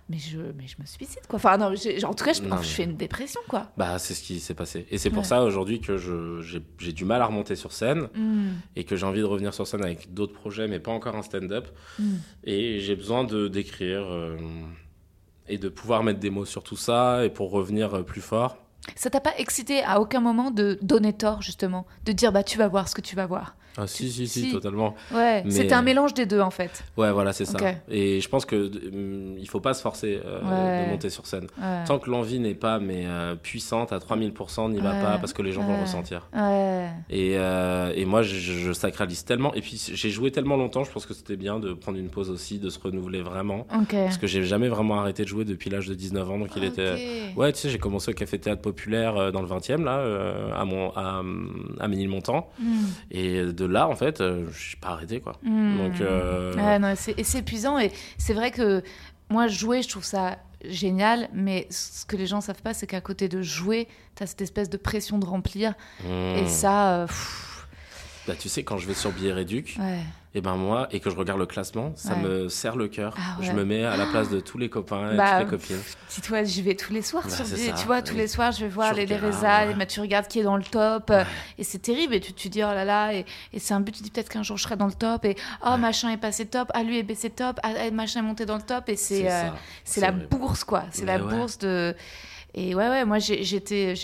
mais, 0.09 0.19
je, 0.19 0.39
mais 0.39 0.67
je 0.69 0.77
me 0.81 0.87
suicide, 0.87 1.23
quoi. 1.29 1.37
Enfin, 1.39 1.57
non, 1.59 1.75
j'ai- 1.75 1.99
genre, 1.99 2.13
en 2.13 2.15
tout 2.15 2.25
cas, 2.25 2.33
je, 2.33 2.43
Non, 2.43 2.57
je 2.57 2.61
mais- 2.61 2.65
fais 2.67 2.85
une 2.85 2.97
dépression, 2.97 3.41
quoi. 3.49 3.73
bah 3.77 3.99
c'est 3.99 4.15
ce 4.15 4.23
qui 4.23 4.39
s'est 4.39 4.55
passé 4.55 4.87
et 4.91 4.99
c'est 4.99 5.11
pour 5.11 5.21
Ouais. 5.23 5.29
ça 5.29 5.43
aujourd'hui 5.43 5.81
que 5.81 5.97
j'ai 6.79 6.93
du 6.93 7.05
mal 7.05 7.21
à 7.23 7.27
remonter 7.27 7.57
sur 7.57 7.73
scène 7.73 8.09
Hmm. 8.15 8.51
et 8.77 8.85
que 8.85 8.95
j'ai 8.95 9.05
envie 9.05 9.21
de 9.21 9.25
revenir 9.25 9.53
sur 9.53 9.67
scène 9.67 9.85
avec 9.85 10.15
d'autres 10.15 10.35
projets 10.35 10.69
mais 10.69 10.79
pas 10.79 10.93
encore 10.93 11.17
un 11.17 11.23
stand-up 11.23 11.67
Mm. 11.99 12.15
et 12.45 12.79
j'ai 12.81 12.95
besoin 12.95 13.25
de 13.25 13.49
d'écrire 13.49 14.05
euh, 14.07 14.37
et 15.49 15.59
de 15.59 15.69
pouvoir 15.69 16.03
mettre 16.05 16.21
des 16.21 16.31
mots 16.31 16.45
sur 16.45 16.63
tout 16.63 16.77
ça 16.77 17.25
et 17.25 17.31
pour 17.31 17.51
revenir 17.51 17.95
euh, 17.95 18.03
plus 18.03 18.21
fort 18.21 18.59
Ça 18.95 19.11
t'a 19.11 19.21
pas 19.21 19.37
excité 19.39 19.83
à 19.83 20.01
aucun 20.01 20.21
moment 20.21 20.51
de 20.51 20.79
donner 20.83 21.13
tort, 21.13 21.43
justement 21.43 21.87
De 22.05 22.13
dire, 22.13 22.33
bah, 22.33 22.45
tu 22.45 22.59
vas 22.59 22.69
voir 22.69 22.89
ce 22.89 22.95
que 22.95 23.01
tu 23.01 23.17
vas 23.17 23.27
voir? 23.27 23.57
Ah 23.79 23.87
si 23.87 24.11
si 24.11 24.27
si, 24.29 24.43
Si. 24.47 24.53
totalement 24.53 24.95
Ouais, 25.13 25.45
c'était 25.49 25.73
un 25.75 25.83
mélange 25.83 26.15
des 26.15 26.27
deux, 26.27 26.41
en 26.41 26.51
fait. 26.51 26.85
Ouais, 26.97 27.13
voilà, 27.13 27.33
c'est 27.33 27.45
ça. 27.45 27.59
Et 27.89 28.21
je 28.21 28.29
pense 28.29 28.45
que 28.45 28.57
hum, 28.57 29.37
il 29.39 29.49
faut 29.49 29.61
pas 29.61 29.75
se 29.75 29.83
forcer 29.83 30.21
euh, 30.25 30.41
Ouais. 30.41 30.87
de 30.87 30.91
monter 30.91 31.11
sur 31.11 31.27
scène. 31.27 31.47
Ouais. 31.61 31.85
Tant 31.87 31.99
que 31.99 32.11
l'envie 32.11 32.39
n'est 32.39 32.55
pas 32.55 32.79
mais 32.79 33.05
euh, 33.07 33.35
puissante 33.35 33.93
à 33.93 33.99
3000%, 33.99 34.71
n'y 34.71 34.81
va 34.81 34.93
Ouais. 34.93 35.03
pas 35.03 35.19
parce 35.19 35.33
que 35.33 35.43
les 35.43 35.53
gens 35.53 35.63
vont 35.63 35.75
le 35.77 35.83
ressentir. 35.83 36.29
Ouais. 36.35 36.89
Et, 37.11 37.33
euh, 37.37 37.93
et 37.95 38.05
moi, 38.05 38.23
je, 38.23 38.35
je 38.35 38.73
sacralise 38.73 39.25
tellement. 39.25 39.53
Et 39.55 39.61
puis, 39.61 39.81
j'ai 39.93 40.11
joué 40.11 40.31
tellement 40.31 40.57
longtemps, 40.57 40.85
je 40.85 40.91
pense 40.91 41.07
que 41.07 41.15
c'était 41.15 41.37
bien 41.37 41.59
de 41.59 41.73
prendre 41.75 41.99
une 41.99 42.09
pause 42.09 42.31
aussi, 42.31 42.59
de 42.59 42.71
se 42.71 42.79
renouveler 42.79 43.23
vraiment. 43.23 43.67
Parce 43.91 44.19
que 44.19 44.27
j'ai 44.27 44.45
jamais 44.45 44.69
vraiment 44.69 44.99
arrêté 45.01 45.23
de 45.25 45.29
jouer 45.29 45.45
depuis 45.45 45.71
l'âge 45.71 45.87
de 45.89 45.95
19 45.95 46.31
ans. 46.31 46.39
Donc, 46.39 46.51
il 46.57 46.65
était. 46.65 46.95
Ouais, 47.37 47.53
tu 47.53 47.59
sais, 47.61 47.69
j'ai 47.71 47.79
commencé 47.79 48.11
au 48.11 48.15
Café 48.15 48.39
Théâtre 48.39 48.63
Populaire 48.63 49.17
euh, 49.17 49.31
dans 49.31 49.43
le 49.43 49.49
20e, 49.49 49.83
là, 49.85 49.99
euh, 49.99 50.51
à, 50.55 50.65
mon, 50.65 50.91
à, 50.97 51.23
à 51.81 51.89
Ménilmontant. 51.89 52.49
Hmm. 52.59 52.85
Et 53.11 53.43
de 53.45 53.65
là, 53.67 53.89
en 53.89 53.97
fait, 53.97 54.21
euh, 54.21 54.47
je 54.53 54.59
suis 54.59 54.77
pas 54.77 54.89
arrêté, 54.89 55.21
quoi. 55.21 55.37
Hmm. 55.43 55.79
Donc, 55.79 56.01
euh, 56.01 56.55
Ouais, 56.55 56.79
non, 56.79 56.95
c'est 56.97 57.19
et 57.19 57.25
c'est 57.25 57.39
épuisant 57.39 57.79
et 57.79 57.91
c'est 58.19 58.35
vrai 58.35 58.51
que 58.51 58.83
moi 59.31 59.47
jouer, 59.49 59.83
je 59.83 59.89
trouve 59.89 60.05
ça 60.05 60.39
génial, 60.65 61.29
mais 61.33 61.67
ce 61.71 62.05
que 62.07 62.17
les 62.17 62.27
gens 62.27 62.41
savent 62.41 62.63
pas, 62.63 62.75
c'est 62.75 62.87
qu'à 62.87 63.01
côté 63.01 63.29
de 63.29 63.43
jouer, 63.43 63.89
t'as 64.15 64.27
cette 64.27 64.41
espèce 64.41 64.71
de 64.71 64.77
pression 64.77 65.19
de 65.19 65.27
remplir 65.27 65.75
hmm. 66.05 66.37
et 66.37 66.47
ça, 66.47 67.03
euh, 67.03 67.07
pff, 67.07 67.69
Bah, 68.27 68.35
tu 68.39 68.49
sais, 68.49 68.63
quand 68.63 68.79
je 68.79 68.87
vais 68.87 68.95
sur 68.95 69.13
Billet 69.13 69.33
Réduc, 69.33 69.77
Ouais. 69.79 70.01
Et 70.37 70.43
ben 70.43 70.55
moi, 70.57 70.87
et 70.91 71.01
que 71.01 71.09
je 71.09 71.17
regarde 71.17 71.39
le 71.41 71.47
classement, 71.47 71.93
ça 71.97 72.13
Ouais. 72.13 72.21
me 72.21 72.49
serre 72.51 72.77
le 72.77 72.89
cœur. 72.89 73.15
Ah 73.19 73.39
Je 73.41 73.53
me 73.53 73.65
mets 73.65 73.85
à 73.87 73.97
la 73.97 74.05
place 74.05 74.29
de 74.29 74.39
tous 74.39 74.59
les 74.59 74.69
copains 74.69 75.13
et 75.13 75.17
Bah, 75.17 75.41
toutes 75.41 75.51
les 75.53 75.59
copines. 75.59 75.83
Dis-toi, 76.11 76.45
j'y 76.45 76.61
vais 76.61 76.75
tous 76.75 76.93
les 76.93 77.01
soirs 77.01 77.25
Bah, 77.25 77.31
sur 77.31 77.47
Tu 77.47 77.87
vois, 77.87 78.03
tous 78.03 78.15
les 78.15 78.29
soirs, 78.29 78.53
je 78.53 78.61
vais 78.61 78.69
voir 78.69 78.93
les, 78.93 79.07
les 79.07 79.15
ouais. 79.15 79.87
tu 79.87 80.01
regardes 80.01 80.29
qui 80.29 80.41
est 80.41 80.43
dans 80.43 80.59
le 80.59 80.63
top. 80.63 81.09
euh, 81.11 81.25
Et 81.57 81.65
c'est 81.65 81.79
terrible. 81.79 82.13
Et 82.15 82.21
tu 82.21 82.35
te 82.35 82.49
dis, 82.49 82.63
oh 82.63 82.67
là 82.67 82.85
là, 82.85 83.15
et, 83.15 83.25
et 83.55 83.59
c'est 83.59 83.73
un 83.73 83.81
but. 83.81 83.93
Tu 83.93 84.03
dis 84.03 84.11
peut-être 84.11 84.29
qu'un 84.29 84.43
jour 84.43 84.59
je 84.59 84.65
serai 84.65 84.77
dans 84.77 84.87
le 84.87 84.93
top. 84.93 85.25
Et 85.25 85.37
oh, 85.67 85.79
machin 85.79 86.11
est 86.11 86.19
passé 86.19 86.45
top. 86.45 86.71
Ah, 86.75 86.83
lui 86.83 86.99
est 86.99 87.03
baissé 87.03 87.31
top. 87.31 87.59
Ah, 87.63 87.71
ah, 87.79 87.91
machin 87.91 88.21
est 88.21 88.23
monté 88.23 88.45
dans 88.45 88.57
le 88.57 88.63
top. 88.63 88.91
Et 88.91 88.97
c'est 88.97 89.27
C'est 89.85 90.03
euh, 90.03 90.07
la 90.07 90.13
bourse, 90.13 90.65
quoi. 90.65 90.85
C'est 90.91 91.07
la 91.07 91.19
bourse 91.19 91.57
de. 91.57 91.95
Et 92.59 92.75
ouais, 92.75 92.89
ouais, 92.89 93.05
moi 93.05 93.19
j'ai 93.19 93.45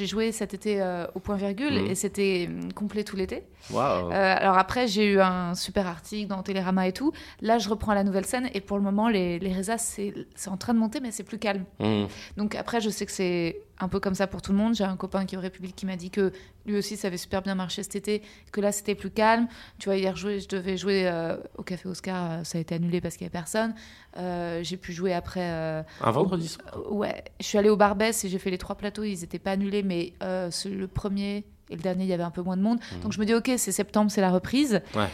joué 0.06 0.30
cet 0.30 0.52
été 0.52 0.82
euh, 0.82 1.06
au 1.14 1.20
point 1.20 1.36
virgule 1.36 1.72
Mhm. 1.82 1.86
et 1.90 1.94
c'était 1.94 2.48
hum, 2.50 2.70
complet 2.74 3.02
tout 3.02 3.16
l'été. 3.16 3.44
Waouh. 3.70 4.10
Euh, 4.12 4.34
alors 4.38 4.58
après, 4.58 4.86
j'ai 4.86 5.06
eu 5.12 5.20
un 5.20 5.54
super 5.54 5.86
article 5.86 6.28
dans 6.28 6.42
Télérama 6.42 6.86
et 6.86 6.92
tout. 6.92 7.12
Là, 7.40 7.56
je 7.58 7.68
reprends 7.70 7.94
la 7.94 8.04
nouvelle 8.04 8.26
scène 8.26 8.50
et 8.52 8.60
pour 8.60 8.76
le 8.76 8.82
moment, 8.82 9.08
les, 9.08 9.38
les 9.38 9.52
résas, 9.52 9.78
c'est 9.78 10.12
c'est 10.34 10.50
en 10.50 10.58
train 10.58 10.74
de 10.74 10.78
monter, 10.78 11.00
mais 11.00 11.10
c'est 11.12 11.22
plus 11.24 11.38
calme. 11.38 11.64
Mmh. 11.80 12.04
Donc 12.36 12.54
après, 12.54 12.80
je 12.82 12.90
sais 12.90 13.06
que 13.06 13.12
c'est 13.12 13.56
un 13.82 13.88
peu 13.88 14.00
comme 14.00 14.14
ça 14.14 14.26
pour 14.26 14.40
tout 14.42 14.52
le 14.52 14.58
monde. 14.58 14.74
J'ai 14.74 14.84
un 14.84 14.96
copain 14.96 15.26
qui 15.26 15.34
est 15.34 15.38
au 15.38 15.40
République 15.40 15.74
qui 15.76 15.86
m'a 15.86 15.96
dit 15.96 16.10
que 16.10 16.32
lui 16.66 16.76
aussi, 16.76 16.96
ça 16.96 17.08
avait 17.08 17.16
super 17.16 17.42
bien 17.42 17.54
marché 17.54 17.82
cet 17.82 17.96
été, 17.96 18.22
que 18.52 18.60
là, 18.60 18.72
c'était 18.72 18.94
plus 18.94 19.10
calme. 19.10 19.48
Tu 19.78 19.88
vois, 19.88 19.96
hier, 19.96 20.14
je, 20.16 20.38
je 20.38 20.48
devais 20.48 20.76
jouer 20.76 21.06
euh, 21.08 21.36
au 21.58 21.62
Café 21.62 21.88
Oscar, 21.88 22.30
euh, 22.30 22.44
ça 22.44 22.58
a 22.58 22.60
été 22.60 22.74
annulé 22.74 23.00
parce 23.00 23.16
qu'il 23.16 23.24
n'y 23.24 23.28
avait 23.28 23.32
personne. 23.38 23.74
Euh, 24.16 24.60
j'ai 24.62 24.76
pu 24.76 24.92
jouer 24.92 25.12
après... 25.12 25.40
euh, 25.50 25.82
Un 26.00 26.10
vendredi 26.10 26.48
soir. 26.48 26.66
Ouais, 26.90 27.24
je 27.40 27.46
suis 27.46 27.58
allée 27.58 27.70
au 27.70 27.76
Barbès 27.76 28.24
et 28.24 28.28
j'ai 28.28 28.38
fait 28.38 28.50
les 28.50 28.58
trois 28.58 28.76
plateaux, 28.76 29.02
ils 29.02 29.20
n'étaient 29.20 29.38
pas 29.40 29.52
annulés, 29.52 29.82
mais 29.82 30.12
le 30.20 30.86
premier 30.86 31.44
et 31.70 31.76
le 31.76 31.80
dernier, 31.82 32.04
il 32.04 32.10
y 32.10 32.12
avait 32.12 32.22
un 32.22 32.30
peu 32.30 32.42
moins 32.42 32.56
de 32.56 32.62
monde. 32.62 32.78
Donc 33.02 33.12
je 33.12 33.18
me 33.20 33.24
dis, 33.24 33.34
ok, 33.34 33.50
c'est 33.56 33.72
septembre, 33.72 34.10
c'est 34.10 34.20
la 34.20 34.30
reprise. 34.30 34.80
Ouais. 34.94 35.08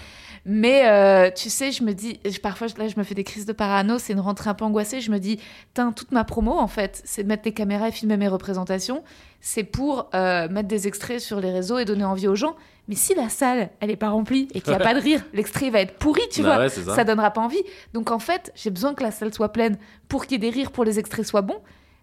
Mais 0.51 0.89
euh, 0.89 1.31
tu 1.31 1.51
sais, 1.51 1.73
je 1.73 1.85
me 1.85 1.93
dis, 1.93 2.19
parfois 2.43 2.69
là, 2.79 2.89
je 2.89 2.97
me 2.97 3.03
fais 3.05 3.15
des 3.15 3.23
crises 3.23 3.45
de 3.45 3.53
parano, 3.53 3.99
c'est 3.99 4.15
une 4.15 4.21
rentrée 4.21 4.49
un 4.49 4.55
peu 4.55 4.65
angoissée. 4.65 5.03
Je 5.03 5.11
me 5.11 5.19
dis, 5.19 5.39
Tain, 5.75 5.93
toute 5.93 6.11
ma 6.11 6.25
promo, 6.25 6.53
en 6.53 6.69
fait, 6.69 7.03
c'est 7.05 7.23
de 7.23 7.29
mettre 7.29 7.43
des 7.43 7.53
caméras 7.53 7.89
et 7.89 7.93
filmer 7.93 8.17
mes 8.17 8.29
représentations. 8.29 9.05
C'est 9.43 9.63
pour 9.63 10.09
euh, 10.15 10.49
mettre 10.49 10.67
des 10.69 10.89
extraits 10.89 11.21
sur 11.21 11.39
les 11.39 11.51
réseaux 11.53 11.79
et 11.79 11.85
donner 11.85 12.05
envie 12.05 12.29
aux 12.29 12.35
gens. 12.35 12.57
Mais 12.89 12.95
si 12.95 13.15
la 13.15 13.29
salle, 13.29 13.69
elle 13.81 13.91
est 13.91 13.97
pas 13.97 14.09
remplie 14.09 14.49
et 14.55 14.63
qu'il 14.63 14.71
n'y 14.73 14.81
a 14.81 14.83
pas 14.83 14.95
de 14.95 15.01
rire, 15.01 15.23
l'extrait 15.35 15.69
va 15.69 15.81
être 15.81 15.99
pourri, 15.99 16.23
tu 16.33 16.43
Bah 16.43 16.55
vois. 16.55 16.59
ouais, 16.65 16.69
ça. 16.71 16.95
ça 16.97 17.05
donnera 17.05 17.31
pas 17.31 17.43
envie. 17.43 17.63
Donc 17.93 18.11
en 18.11 18.19
fait, 18.19 18.51
j'ai 18.57 18.71
besoin 18.71 18.95
que 18.95 19.03
la 19.03 19.11
salle 19.11 19.35
soit 19.35 19.53
pleine 19.53 19.77
pour 20.09 20.25
qu'il 20.25 20.43
y 20.43 20.47
ait 20.47 20.51
des 20.51 20.57
rires, 20.57 20.73
pour 20.73 20.85
les 20.85 20.99
extraits 20.99 21.27
soient 21.27 21.43
bons, 21.43 21.61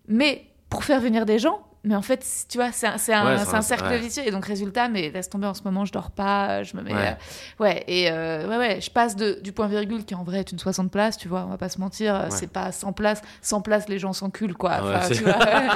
mais 0.08 0.46
pour 0.70 0.84
faire 0.84 1.02
venir 1.02 1.26
des 1.26 1.40
gens. 1.40 1.62
Mais 1.86 1.96
en 1.96 2.02
fait, 2.02 2.26
tu 2.50 2.58
vois, 2.58 2.72
c'est 2.72 2.88
un, 2.88 2.98
c'est 2.98 3.14
un, 3.14 3.26
Ouais, 3.26 3.40
un 3.40 3.54
un- 3.54 3.62
cercle 3.62 3.86
ouais. 3.86 4.00
vicieux. 4.00 4.24
Et 4.26 4.32
donc, 4.32 4.46
résultat, 4.46 4.90
mais 4.90 5.12
laisse 5.12 5.30
tomber 5.30 5.46
en 5.48 5.54
ce 5.54 5.62
moment, 5.64 5.86
je 5.86 5.92
dors 5.94 6.10
pas, 6.12 6.64
je 6.64 6.76
me 6.76 6.82
mets. 6.82 6.94
Ouais. 6.94 7.10
euh, 7.10 7.64
ouais, 7.64 7.84
et 7.88 8.10
euh, 8.12 8.48
ouais, 8.48 8.58
ouais, 8.58 8.82
je 8.82 8.90
passe 8.90 9.16
de, 9.16 9.40
du 9.44 9.52
point 9.52 9.68
virgule 9.68 10.04
qui 10.04 10.16
en 10.16 10.24
vrai 10.24 10.40
est 10.40 10.52
une 10.52 10.58
60 10.60 10.90
places, 10.92 11.18
tu 11.18 11.28
vois, 11.28 11.44
on 11.46 11.50
va 11.50 11.58
pas 11.58 11.70
se 11.70 11.80
mentir, 11.80 12.16
euh, 12.16 12.26
c'est 12.30 12.52
pas 12.52 12.72
100 12.72 12.92
places. 12.94 13.22
100 13.42 13.62
places, 13.62 13.88
les 13.88 14.00
gens 14.00 14.14
s'enculent, 14.14 14.56
quoi. 14.56 14.72
Ouais, 14.82 14.96
Enfin, 14.96 15.02
c'est- 15.04 15.16
tu 15.16 15.24
vois. 15.24 15.36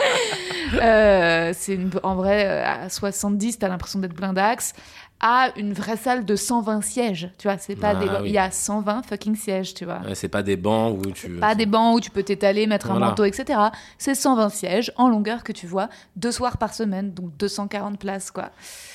Euh, 0.82 1.52
c'est 1.56 1.74
une- 1.74 1.89
en 2.04 2.15
vrai, 2.15 2.45
euh, 2.45 2.86
à 2.86 2.89
70, 2.89 3.58
t'as 3.58 3.67
l'impression 3.69 4.00
d'être 4.00 4.13
blindax. 4.13 4.74
À 5.21 5.49
une 5.58 5.73
vraie 5.73 5.97
salle 5.97 6.23
de 6.23 6.36
120 6.38 6.82
sièges, 6.82 7.29
tu 7.38 7.47
vois, 7.49 7.58
c'est 7.58 7.75
pas 7.75 7.89
Ah, 7.89 7.95
des. 7.95 8.05
oui. 8.21 8.29
Il 8.29 8.32
y 8.32 8.38
a 8.38 8.49
120 8.51 9.01
fucking 9.05 9.36
sièges, 9.36 9.73
tu 9.73 9.84
vois. 9.84 9.99
Ouais, 10.05 10.15
c'est 10.15 10.29
pas 10.29 10.43
des 10.43 10.55
bancs 10.55 10.97
où 10.97 11.12
tu. 11.12 11.29
Pas 11.32 11.55
des 11.55 11.65
bancs 11.65 11.97
où 11.97 11.99
tu 11.99 12.10
peux 12.10 12.23
t'étaler, 12.23 12.67
mettre 12.67 12.88
Voilà. 12.88 13.08
un 13.08 13.10
manteau, 13.10 13.25
etc. 13.25 13.60
C'est 13.97 14.15
120 14.15 14.47
sièges 14.49 14.93
en 14.95 15.10
longueur 15.10 15.43
que 15.43 15.51
tu 15.51 15.67
vois 15.67 15.89
deux 16.15 16.32
soirs 16.32 16.58
par 16.58 16.73
semaine, 16.73 17.12
donc 17.13 17.36
240 17.38 17.99
places, 17.99 18.32
quoi. 18.32 18.51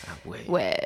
Ah 0.08 0.12
ouais. 0.24 0.44
Ouais. 0.48 0.76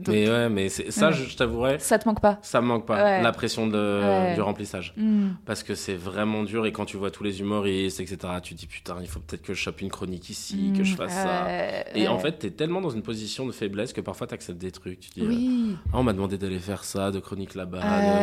Donc, 0.00 0.14
Mais 0.14 0.28
ouais, 0.28 0.48
mais 0.48 0.68
ça, 0.68 1.10
je, 1.10 1.24
je 1.24 1.36
t'avouerais, 1.36 1.78
Ça 1.78 1.98
te 1.98 2.08
manque 2.08 2.20
pas 2.20 2.38
ça 2.42 2.60
me 2.60 2.66
manque 2.66 2.86
pas. 2.86 3.02
Ouais. 3.02 3.22
La 3.22 3.32
pression 3.32 3.66
de, 3.66 4.00
Ouais. 4.00 4.34
du 4.34 4.40
remplissage. 4.40 4.94
Hmm. 4.96 5.28
Parce 5.46 5.62
que 5.62 5.74
c'est 5.74 5.94
vraiment 5.94 6.42
dur 6.44 6.66
et 6.66 6.72
quand 6.72 6.84
tu 6.86 6.96
vois 6.96 7.10
tous 7.10 7.22
les 7.24 7.40
humoristes, 7.40 8.00
etc., 8.00 8.18
tu 8.42 8.54
te 8.54 8.60
dis 8.60 8.66
putain, 8.66 8.96
il 9.00 9.08
faut 9.08 9.20
peut-être 9.20 9.42
que 9.42 9.54
je 9.54 9.60
chope 9.60 9.80
une 9.80 9.90
chronique 9.90 10.30
ici, 10.30 10.72
que 10.76 10.82
je 10.84 10.94
Hmm. 10.94 10.96
fasse 10.96 11.12
ça. 11.12 11.46
Et 11.94 12.08
en 12.08 12.18
fait, 12.18 12.32
t'es 12.38 12.50
tellement 12.50 12.80
dans 12.80 12.90
une 12.90 13.02
position 13.02 13.46
de 13.46 13.52
faiblesse 13.52 13.92
que 13.92 14.00
parfois 14.00 14.26
t'acceptes 14.26 14.58
des 14.58 14.70
trucs. 14.72 15.00
Tu 15.00 15.10
dis, 15.20 15.26
Oui. 15.26 15.76
Ah, 15.92 15.98
on 15.98 16.02
m'a 16.02 16.12
demandé 16.12 16.38
d'aller 16.38 16.58
faire 16.58 16.84
ça, 16.84 17.10
de 17.10 17.20
chronique 17.20 17.54
là-bas, 17.54 17.80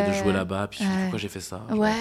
de, 0.07 0.13
jouer 0.13 0.33
là-bas, 0.33 0.67
puis 0.69 0.79
tu 0.79 0.85
dis, 0.85 0.89
pourquoi 1.01 1.19
j'ai 1.19 1.29
fait 1.29 1.39
ça 1.41 1.61
Ouais. 1.71 1.91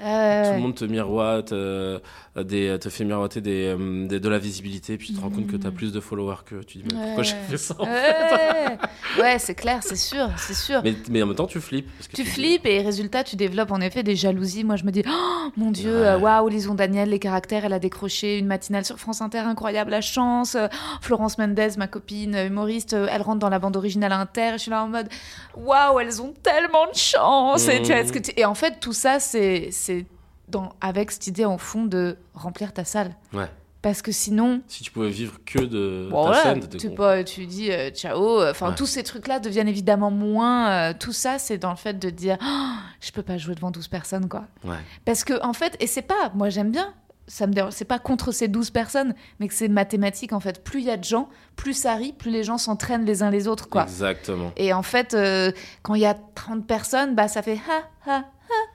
Tout 0.00 0.54
le 0.54 0.58
monde 0.60 0.74
te 0.74 0.84
miroite, 0.84 1.52
euh, 1.52 1.98
des, 2.36 2.78
te 2.78 2.88
fait 2.88 3.04
miroiter 3.04 3.40
des, 3.40 3.74
euh, 3.78 4.06
des- 4.06 4.20
de 4.20 4.28
la 4.28 4.38
visibilité, 4.38 4.96
puis 4.96 5.08
tu 5.08 5.14
te 5.14 5.20
rends 5.20 5.30
compte 5.30 5.46
que 5.48 5.56
t'as 5.56 5.70
plus 5.70 5.92
de 5.92 6.00
followers 6.00 6.36
que 6.46 6.62
tu 6.62 6.78
dis, 6.78 6.84
mais 6.92 6.94
pourquoi 7.06 7.22
j'ai 7.24 7.34
fait 7.48 7.56
ça 7.56 7.74
en 7.78 7.84
fait? 7.84 8.78
Ouais, 9.18 9.22
ouais 9.34 9.38
c'est 9.38 9.54
clair, 9.54 9.80
c'est 9.82 9.96
sûr, 9.96 10.28
c'est 10.36 10.54
sûr. 10.54 10.80
mais, 10.82 10.94
mais 11.10 11.22
en 11.22 11.26
même 11.26 11.36
temps, 11.36 11.46
tu 11.46 11.60
flippes. 11.60 11.88
parce 11.96 12.08
que 12.08 12.16
tu 12.16 12.24
flippes 12.24 12.66
et 12.66 12.80
résultat, 12.80 13.24
tu 13.24 13.36
développes 13.36 13.70
en 13.72 13.80
effet 13.80 14.02
des 14.02 14.16
jalousies. 14.16 14.64
Moi, 14.64 14.76
je 14.76 14.84
me 14.84 14.90
dis, 14.90 15.02
oh 15.06 15.48
mon 15.56 15.70
Dieu, 15.70 16.00
Ouais. 16.00 16.06
euh, 16.06 16.18
waouh, 16.18 16.48
Lison 16.48 16.74
Daniel, 16.74 17.10
les 17.10 17.18
caractères, 17.18 17.64
elle 17.64 17.72
a 17.72 17.78
décroché 17.78 18.38
une 18.38 18.46
matinale 18.46 18.84
sur 18.84 18.98
France 18.98 19.20
Inter, 19.20 19.38
incroyable, 19.40 19.90
la 19.90 20.00
chance. 20.00 20.54
Euh, 20.54 20.68
Florence 21.00 21.38
Mendez, 21.38 21.70
ma 21.76 21.86
copine 21.88 22.34
humoriste, 22.36 22.94
euh, 22.94 23.06
elle 23.10 23.22
rentre 23.22 23.38
dans 23.40 23.48
la 23.50 23.58
bande 23.58 23.76
originale 23.76 24.12
Inter. 24.12 24.48
Et 24.50 24.52
je 24.52 24.58
suis 24.58 24.70
là 24.70 24.82
en 24.84 24.88
mode, 24.88 25.08
waouh, 25.56 26.00
elles 26.00 26.22
ont 26.22 26.34
tellement 26.42 26.86
de 26.90 26.96
chance. 26.96 27.68
Et, 27.68 27.78
tu 27.82 27.88
vois, 27.88 27.96
est-ce 28.00 28.12
que 28.12 28.18
tu- 28.18 28.32
et 28.36 28.44
en 28.44 28.54
fait, 28.54 28.80
tout 28.80 28.92
ça, 28.92 29.20
c'est 29.20 29.68
c'est 29.72 30.06
dans... 30.48 30.70
avec 30.80 31.10
cette 31.10 31.26
idée 31.26 31.44
en 31.44 31.58
fond 31.58 31.84
de 31.84 32.16
remplir 32.34 32.72
ta 32.72 32.84
salle. 32.84 33.14
Ouais. 33.32 33.46
Parce 33.88 34.02
que 34.02 34.12
sinon, 34.12 34.60
Si 34.68 34.82
tu 34.84 34.90
pouvais 34.90 35.08
vivre 35.08 35.38
que 35.46 35.58
de 35.60 36.08
Bon, 36.10 36.24
ta 36.24 36.28
voilà, 36.28 36.42
scène, 36.42 36.68
tu, 36.78 36.88
con. 36.90 36.94
pas, 36.94 37.24
tu 37.24 37.46
dis 37.46 37.72
euh, 37.72 37.88
ciao. 37.90 38.42
Enfin, 38.46 38.68
Ouais. 38.68 38.74
tous 38.74 38.84
ces 38.86 39.02
trucs-là 39.02 39.40
deviennent 39.40 39.66
évidemment 39.68 40.10
moins. 40.10 40.68
euh, 40.90 40.92
tout 40.98 41.12
ça, 41.12 41.38
c'est 41.38 41.56
dans 41.56 41.70
le 41.70 41.76
fait 41.76 41.98
de 41.98 42.10
dire 42.10 42.36
Oh, 42.42 42.74
je 43.00 43.10
peux 43.12 43.22
pas 43.22 43.38
jouer 43.38 43.54
devant 43.54 43.70
12 43.70 43.88
personnes, 43.88 44.28
quoi. 44.28 44.44
Ouais. 44.64 44.76
Parce 45.06 45.24
que, 45.24 45.42
en 45.42 45.52
fait, 45.54 45.76
et 45.80 45.86
c'est 45.86 46.02
pas. 46.02 46.30
Moi, 46.34 46.50
j'aime 46.50 46.70
bien. 46.70 46.92
Ça 47.30 47.46
me 47.46 47.52
dérange. 47.52 47.72
C'est 47.72 47.84
pas 47.84 47.98
contre 47.98 48.30
ces 48.32 48.48
12 48.48 48.70
personnes, 48.70 49.14
mais 49.40 49.48
que 49.48 49.54
c'est 49.54 49.68
mathématique, 49.68 50.32
en 50.32 50.40
fait. 50.40 50.62
Plus 50.64 50.80
il 50.80 50.86
y 50.86 50.90
a 50.90 50.96
de 50.96 51.04
gens, 51.04 51.28
plus 51.56 51.74
ça 51.74 51.94
rit, 51.94 52.12
plus 52.12 52.30
les 52.30 52.42
gens 52.44 52.56
s'entraînent 52.58 53.04
les 53.04 53.22
uns 53.22 53.30
les 53.30 53.48
autres, 53.48 53.68
quoi. 53.68 53.82
Exactement. 53.84 54.52
Et 54.56 54.72
en 54.72 54.82
fait, 54.82 55.12
euh, 55.14 55.50
quand 55.82 55.94
il 55.94 56.00
y 56.02 56.06
a 56.06 56.16
30 56.34 56.66
personnes, 56.66 57.14
bah, 57.14 57.28
ça 57.28 57.42
fait 57.42 57.58
ha, 58.06 58.10
ha. 58.10 58.24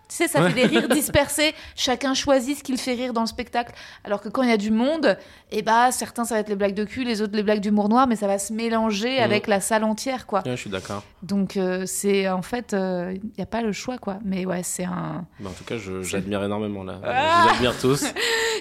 Tu 0.10 0.16
sais, 0.18 0.28
ça 0.28 0.48
fait 0.48 0.54
des 0.54 0.66
rires 0.68 0.90
dispersés. 0.90 1.56
Chacun 1.76 2.14
choisit 2.14 2.58
ce 2.58 2.64
qu'il 2.64 2.78
fait 2.78 2.94
rire 2.94 3.14
dans 3.14 3.22
le 3.22 3.28
spectacle. 3.28 3.74
Alors 4.04 4.22
que 4.22 4.30
quand 4.30 4.44
il 4.44 4.50
y 4.50 4.54
a 4.54 4.58
du 4.58 4.70
monde, 4.70 5.18
et 5.52 5.62
bah, 5.64 5.92
certains, 5.92 6.24
ça 6.26 6.36
va 6.36 6.42
être 6.42 6.50
les 6.50 6.56
blagues 6.56 6.76
de 6.76 6.84
cul, 6.84 7.04
les 7.04 7.22
autres, 7.22 7.36
les 7.36 7.42
blagues 7.42 7.62
d'humour 7.62 7.90
noir, 7.90 8.06
mais 8.06 8.16
ça 8.16 8.28
va 8.28 8.38
se 8.38 8.54
mélanger 8.54 9.18
Mhm. 9.18 9.24
avec 9.24 9.48
la 9.48 9.60
salle 9.60 9.84
entière, 9.84 10.28
quoi. 10.28 10.40
Ouais, 10.46 10.52
je 10.52 10.62
suis 10.62 10.70
d'accord. 10.70 11.04
Donc, 11.24 11.58
euh, 11.58 11.84
c'est 11.88 12.30
en 12.30 12.42
fait, 12.44 12.74
il 12.74 13.22
n'y 13.38 13.44
a 13.44 13.48
pas 13.48 13.62
le 13.62 13.72
choix, 13.72 13.98
quoi. 13.98 14.20
Mais 14.24 14.46
ouais, 14.46 14.62
c'est 14.64 14.84
un. 14.86 15.26
Mais 15.40 15.48
en 15.48 15.54
tout 15.54 15.64
cas, 15.64 15.76
j'admire 16.02 16.44
énormément 16.44 16.84
là. 16.84 17.00
Ah 17.04 17.44
Je 17.44 17.44
vous 17.50 17.56
admire 17.56 17.78
tous. 17.80 18.06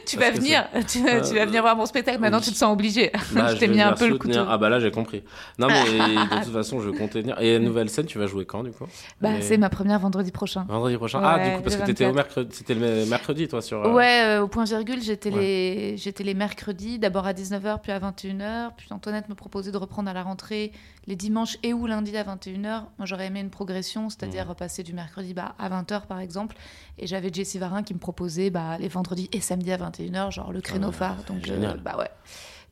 Tu 0.04 0.16
vas 0.16 0.30
venir, 0.32 0.66
tu, 0.88 1.00
vas- 1.04 1.20
tu 1.20 1.34
vas 1.34 1.42
Euh, 1.42 1.46
venir 1.46 1.62
voir 1.62 1.76
mon 1.76 1.86
spectacle. 1.86 2.18
Maintenant, 2.18 2.38
oui. 2.38 2.44
tu 2.44 2.50
te 2.50 2.56
sens 2.56 2.72
obligé. 2.72 3.12
Bah, 3.32 3.48
je 3.54 3.58
t'ai 3.58 3.68
mis 3.68 3.80
un 3.80 3.92
peu 3.92 4.06
le 4.08 4.14
soutenir. 4.14 4.38
couteau. 4.40 4.50
Ah 4.50 4.58
bah 4.58 4.68
là, 4.68 4.80
j'ai 4.80 4.90
compris. 4.90 5.22
Non 5.58 5.68
mais 5.68 5.74
de 6.40 6.42
toute 6.44 6.52
façon, 6.52 6.80
je 6.80 6.90
comptais 6.90 7.20
venir. 7.20 7.36
Et 7.40 7.58
nouvelle 7.60 7.88
scène, 7.88 8.06
tu 8.06 8.18
vas 8.18 8.26
jouer 8.26 8.44
quand 8.44 8.64
du 8.64 8.72
coup? 8.72 8.86
Bah, 9.20 9.28
Mais- 9.32 9.42
c'est 9.42 9.58
ma 9.58 9.68
première 9.68 10.00
vendredi 10.00 10.32
prochain. 10.32 10.64
Vendredi 10.68 10.96
prochain. 10.96 11.20
Ah, 11.34 11.38
Ouais, 11.38 11.50
du 11.50 11.56
coup, 11.56 11.62
parce 11.62 11.76
que 11.76 11.82
t'étais 11.86 12.04
au 12.04 12.08
24. 12.12 12.14
mercredi, 12.14 12.56
c'était 12.56 12.74
le 12.74 13.06
mercredi, 13.06 13.48
toi, 13.48 13.62
sur. 13.62 13.84
euh, 13.84 13.92
Ouais, 13.92 14.22
euh, 14.24 14.42
au 14.42 14.48
point 14.48 14.64
virgule, 14.64 15.02
j'étais 15.02 15.30
Ouais. 15.30 15.40
les 15.40 15.96
j'étais 15.96 16.24
les 16.24 16.34
mercredis, 16.34 16.98
d'abord 16.98 17.26
à 17.26 17.32
19h, 17.32 17.80
puis 17.80 17.92
à 17.92 17.98
21h, 17.98 18.70
puis 18.76 18.86
Antoinette 18.90 19.28
me 19.28 19.34
proposait 19.34 19.72
de 19.72 19.76
reprendre 19.76 20.08
à 20.10 20.12
la 20.12 20.22
rentrée 20.22 20.72
les 21.06 21.16
dimanches 21.16 21.56
et 21.62 21.72
ou 21.72 21.86
lundi 21.86 22.16
à 22.16 22.22
21h. 22.24 22.84
Moi, 22.98 23.06
j'aurais 23.06 23.26
aimé 23.26 23.40
une 23.40 23.50
progression, 23.50 24.08
c'est-à-dire 24.08 24.46
Mmh. 24.46 24.48
repasser 24.50 24.82
du 24.82 24.92
mercredi 24.92 25.34
bah, 25.34 25.54
à 25.58 25.68
20h 25.68 26.06
par 26.06 26.20
exemple, 26.20 26.56
et 26.98 27.06
j'avais 27.06 27.30
Jessie 27.32 27.58
Varin 27.58 27.82
qui 27.82 27.94
me 27.94 27.98
proposait 27.98 28.50
bah, 28.50 28.78
les 28.78 28.88
vendredis 28.88 29.28
et 29.32 29.40
samedis 29.40 29.72
à 29.72 29.78
21h, 29.78 30.30
genre 30.30 30.52
le 30.52 30.60
créneau 30.60 30.88
Ah, 30.90 30.92
phare. 30.92 31.16
Donc 31.28 31.48
euh, 31.48 31.74
bah 31.84 31.96
ouais. 31.98 32.08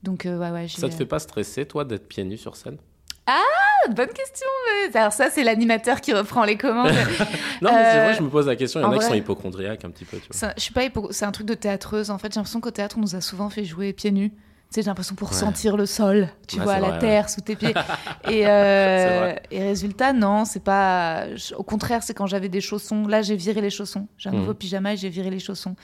Donc 0.02 0.22
ouais 0.24 0.50
ouais, 0.50 0.66
Ça 0.68 0.88
te 0.88 0.94
fait 0.94 1.04
pas 1.06 1.18
stresser, 1.18 1.66
toi, 1.66 1.84
d'être 1.84 2.08
pieds 2.08 2.24
nus 2.24 2.38
sur 2.38 2.56
scène? 2.56 2.78
Ah, 3.26 3.88
bonne 3.90 4.08
question. 4.08 4.46
Alors 4.94 5.12
ça 5.12 5.30
c'est 5.30 5.44
l'animateur 5.44 6.00
qui 6.00 6.12
reprend 6.12 6.44
les 6.44 6.56
commandes. 6.56 6.90
Non, 7.62 7.70
mais 7.74 7.92
c'est 7.92 7.98
vrai, 8.04 8.14
je 8.14 8.22
me 8.22 8.30
pose 8.30 8.46
la 8.46 8.56
question. 8.56 8.80
Il 8.80 8.84
y 8.84 8.86
en 8.86 8.88
en 8.88 8.92
a 8.92 8.96
qui 8.96 9.02
sont 9.02 9.08
vrai- 9.10 9.18
hypochondriaques 9.18 9.84
un 9.84 9.90
petit 9.90 10.06
peu, 10.06 10.16
tu 10.18 10.28
vois. 10.32 10.48
Un- 10.48 10.54
je 10.56 10.62
sais 10.64 10.72
pas, 10.72 10.82
hypo- 10.84 11.12
c'est 11.12 11.26
un 11.26 11.30
truc 11.32 11.46
de 11.46 11.52
théâtreuse. 11.54 12.10
En 12.10 12.16
fait, 12.16 12.32
j'ai 12.32 12.36
l'impression 12.40 12.60
qu'au 12.62 12.70
théâtre, 12.70 12.96
on 12.96 13.02
nous 13.02 13.14
a 13.16 13.20
souvent 13.20 13.50
fait 13.50 13.64
jouer 13.64 13.92
pieds 13.92 14.10
nus. 14.12 14.32
Tu 14.70 14.76
sais, 14.76 14.82
j'ai 14.82 14.86
l'impression 14.86 15.16
pour 15.16 15.30
Ouais. 15.30 15.34
sentir 15.36 15.76
le 15.76 15.84
sol, 15.84 16.28
tu 16.46 16.58
Ouais, 16.58 16.62
vois, 16.64 16.78
la 16.78 16.90
vrai, 16.90 16.98
terre 17.00 17.28
sous 17.28 17.40
tes 17.40 17.56
pieds. 17.56 17.74
et, 18.24 18.46
euh, 18.46 19.34
et 19.50 19.64
résultat, 19.64 20.12
non, 20.12 20.44
c'est 20.44 20.62
pas. 20.62 21.24
Au 21.56 21.64
contraire, 21.64 22.04
c'est 22.04 22.14
quand 22.14 22.26
j'avais 22.26 22.48
des 22.48 22.60
chaussons. 22.60 23.08
Là, 23.08 23.20
j'ai 23.20 23.34
viré 23.34 23.60
les 23.62 23.70
chaussons. 23.70 24.06
J'ai 24.16 24.28
un 24.28 24.32
Mhm. 24.32 24.38
nouveau 24.38 24.54
pyjama 24.54 24.92
et 24.92 24.96
j'ai 24.96 25.08
viré 25.08 25.28
les 25.28 25.40
chaussons. 25.40 25.74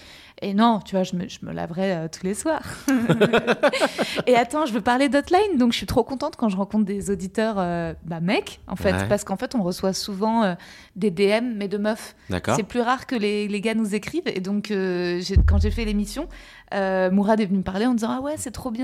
Et 0.40 0.54
non, 0.54 0.78
tu 0.84 0.94
vois, 0.94 1.02
je 1.02 1.16
me, 1.16 1.28
je 1.28 1.38
me 1.42 1.52
laverai 1.52 1.92
euh, 1.96 2.06
tous 2.08 2.24
les 2.24 2.34
soirs. 2.34 2.62
et 4.28 4.36
attends, 4.36 4.66
je 4.66 4.72
veux 4.72 4.80
parler 4.80 5.08
d'Hotline. 5.08 5.56
Donc, 5.58 5.72
je 5.72 5.78
suis 5.78 5.86
trop 5.86 6.04
contente 6.04 6.36
quand 6.36 6.48
je 6.48 6.56
rencontre 6.56 6.84
des 6.84 7.10
auditeurs, 7.10 7.56
euh, 7.58 7.92
bah, 8.04 8.20
mecs, 8.20 8.60
en 8.68 8.76
fait. 8.76 9.08
Parce 9.08 9.24
qu'en 9.24 9.36
fait, 9.36 9.56
on 9.56 9.64
reçoit 9.64 9.94
souvent 9.94 10.44
euh, 10.44 10.54
des 10.94 11.10
DM, 11.10 11.54
mais 11.56 11.66
de 11.66 11.78
meufs. 11.78 12.14
D'accord. 12.30 12.54
C'est 12.54 12.62
plus 12.62 12.82
rare 12.82 13.06
que 13.08 13.16
les, 13.16 13.48
les 13.48 13.60
gars 13.60 13.74
nous 13.74 13.96
écrivent. 13.96 14.28
Et 14.28 14.38
donc, 14.40 14.68
quand 14.68 15.58
j'ai 15.60 15.70
fait 15.72 15.84
l'émission, 15.84 16.28
Mourad 16.72 17.40
est 17.40 17.46
venu 17.46 17.58
me 17.58 17.62
parler 17.64 17.86
en 17.86 17.94
disant 17.94 18.10
Ah 18.18 18.20
ouais, 18.20 18.34
c'est 18.36 18.52
trop 18.52 18.70
bien. 18.70 18.75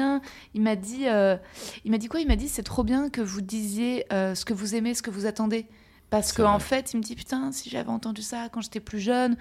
Il 0.54 0.62
m'a 0.62 0.76
dit, 0.76 1.08
euh, 1.08 1.36
il 1.84 1.90
m'a 1.90 1.98
dit 1.98 2.08
quoi? 2.08 2.20
Il 2.20 2.28
m'a 2.28 2.36
dit, 2.36 2.48
c'est 2.48 2.62
trop 2.62 2.84
bien 2.84 3.08
que 3.10 3.20
vous 3.20 3.40
disiez 3.40 4.04
euh, 4.12 4.34
ce 4.34 4.44
que 4.44 4.52
vous 4.54 4.74
aimez, 4.74 4.94
ce 4.94 5.02
que 5.02 5.10
vous 5.10 5.26
attendez. 5.26 5.66
Parce 6.10 6.32
qu'en 6.32 6.58
fait, 6.58 6.92
il 6.92 6.98
me 6.98 7.02
dit, 7.02 7.14
putain, 7.14 7.52
si 7.52 7.70
j'avais 7.70 7.88
entendu 7.90 8.20
ça 8.22 8.48
quand 8.50 8.60
j'étais 8.60 8.80
plus 8.80 9.00
jeune, 9.00 9.36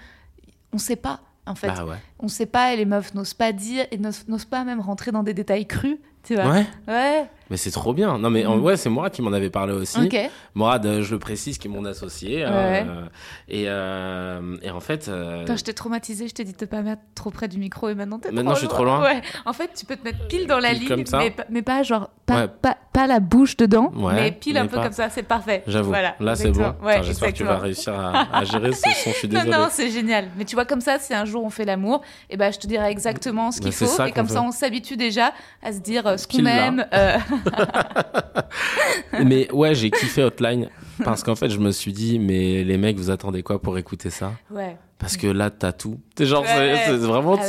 on 0.72 0.78
sait 0.78 0.96
pas. 0.96 1.20
En 1.44 1.54
fait, 1.54 1.66
Bah 1.68 1.84
ouais. 1.84 1.96
on 2.20 2.28
sait 2.28 2.46
pas 2.46 2.72
et 2.72 2.76
les 2.76 2.84
meufs 2.84 3.14
n'osent 3.14 3.34
pas 3.34 3.52
dire 3.52 3.84
et 3.90 3.98
n'osent 3.98 4.44
pas 4.44 4.64
même 4.64 4.80
rentrer 4.80 5.10
dans 5.10 5.22
des 5.24 5.34
détails 5.34 5.66
crus, 5.66 5.98
tu 6.22 6.34
vois. 6.34 6.44
Ouais, 6.46 6.66
Ouais. 6.88 7.24
mais 7.50 7.56
c'est 7.56 7.70
trop 7.70 7.92
bien. 7.92 8.18
Non, 8.18 8.30
mais 8.30 8.46
en- 8.46 8.58
ouais, 8.58 8.76
c'est 8.76 8.88
Morad 8.88 9.12
qui 9.12 9.22
m'en 9.22 9.32
avait 9.32 9.50
parlé 9.50 9.72
aussi. 9.72 10.00
Ok. 10.00 10.16
Morad, 10.54 10.84
euh, 10.86 11.02
je 11.02 11.12
le 11.12 11.18
précise, 11.18 11.58
qui 11.58 11.68
est 11.68 11.70
mon 11.70 11.84
associé. 11.84 12.44
Ouais. 12.44 12.84
euh, 12.86 13.06
et, 13.48 13.64
euh, 13.68 14.56
et 14.62 14.70
en 14.70 14.80
fait. 14.80 15.08
euh, 15.08 15.42
Attends, 15.42 15.56
je 15.56 15.64
t'ai 15.64 15.74
traumatisé, 15.74 16.28
je 16.28 16.34
t'ai 16.34 16.44
dit 16.44 16.52
de 16.58 16.66
pas 16.66 16.82
mettre 16.82 17.02
trop 17.14 17.30
près 17.30 17.48
du 17.48 17.58
micro 17.58 17.88
et 17.88 17.94
maintenant 17.94 18.18
t'es 18.18 18.30
Maintenant, 18.30 18.54
je 18.54 18.60
suis 18.60 18.68
trop 18.68 18.84
loin. 18.84 19.02
Ouais. 19.02 19.20
En 19.46 19.52
fait, 19.52 19.70
tu 19.74 19.84
peux 19.86 19.96
te 19.96 20.04
mettre 20.04 20.26
pile 20.28 20.46
dans 20.46 20.58
la 20.58 20.70
Pile 20.70 20.78
ligne, 20.80 20.88
comme 20.88 21.06
ça. 21.06 21.18
mais, 21.18 21.30
pas- 21.30 21.44
mais 21.50 21.62
pas 21.62 21.82
genre 21.82 22.10
pas, 22.26 22.42
Ouais. 22.42 22.48
pas, 22.48 22.76
pas 22.92 23.06
la 23.08 23.18
bouche 23.20 23.56
dedans, 23.56 23.90
Ouais, 23.96 24.14
mais 24.14 24.32
pile 24.32 24.56
un 24.58 24.66
peu 24.66 24.76
pas- 24.76 24.84
comme 24.84 24.92
ça, 24.92 25.10
c'est 25.10 25.22
parfait. 25.24 25.62
J'avoue. 25.66 25.88
Voilà, 25.88 26.14
Là, 26.20 26.36
c'est 26.36 26.50
bon. 26.52 26.74
Ouais, 26.82 27.02
J'espère 27.02 27.32
que 27.32 27.36
tu 27.38 27.44
vas 27.44 27.58
réussir 27.58 27.94
à, 27.98 28.36
à 28.38 28.44
gérer 28.44 28.72
ce 28.72 28.82
son. 28.82 29.10
Je 29.10 29.16
suis 29.16 29.28
Non, 29.28 29.40
désolé. 29.44 29.50
non, 29.50 29.68
c'est 29.70 29.90
génial. 29.90 30.28
Mais 30.38 30.44
tu 30.44 30.54
vois, 30.54 30.64
comme 30.64 30.80
ça, 30.80 30.98
si 30.98 31.12
un 31.14 31.24
jour 31.24 31.44
on 31.44 31.50
fait 31.50 31.64
l'amour, 31.64 32.02
et 32.30 32.36
ben, 32.36 32.52
je 32.52 32.58
te 32.58 32.66
dirai 32.66 32.90
exactement 32.90 33.50
ce 33.50 33.58
Mais 33.58 33.70
qu'il 33.70 33.72
faut. 33.88 34.04
Et 34.06 34.12
comme 34.12 34.28
ça, 34.28 34.42
on 34.42 34.52
s'habitue 34.52 34.96
déjà 34.96 35.32
à 35.62 35.72
se 35.72 35.80
dire 35.80 36.11
ce 36.18 36.26
qu'on 36.26 36.42
là. 36.42 36.66
aime. 36.66 36.86
euh, 36.92 37.18
mais 39.24 39.50
ouais, 39.52 39.74
j'ai 39.74 39.90
kiffé 39.90 40.22
Hotline 40.22 40.68
parce 41.04 41.22
qu'en 41.22 41.34
fait, 41.36 41.50
je 41.50 41.58
me 41.58 41.70
suis 41.70 41.92
dit, 41.92 42.18
mais 42.18 42.64
les 42.64 42.76
mecs, 42.78 42.96
vous 42.96 43.10
attendez 43.10 43.42
quoi 43.42 43.60
pour 43.60 43.78
écouter 43.78 44.10
ça? 44.10 44.32
Ouais. 44.50 44.76
Parce 44.98 45.16
que 45.16 45.26
là, 45.26 45.50
t'as 45.50 45.72
tout. 45.72 45.98
C'est 46.16 46.26
genre, 46.26 46.42
Ouais. 46.42 46.76
c'est- 46.86 46.92
vraiment, 46.96 47.36
Ah, 47.36 47.42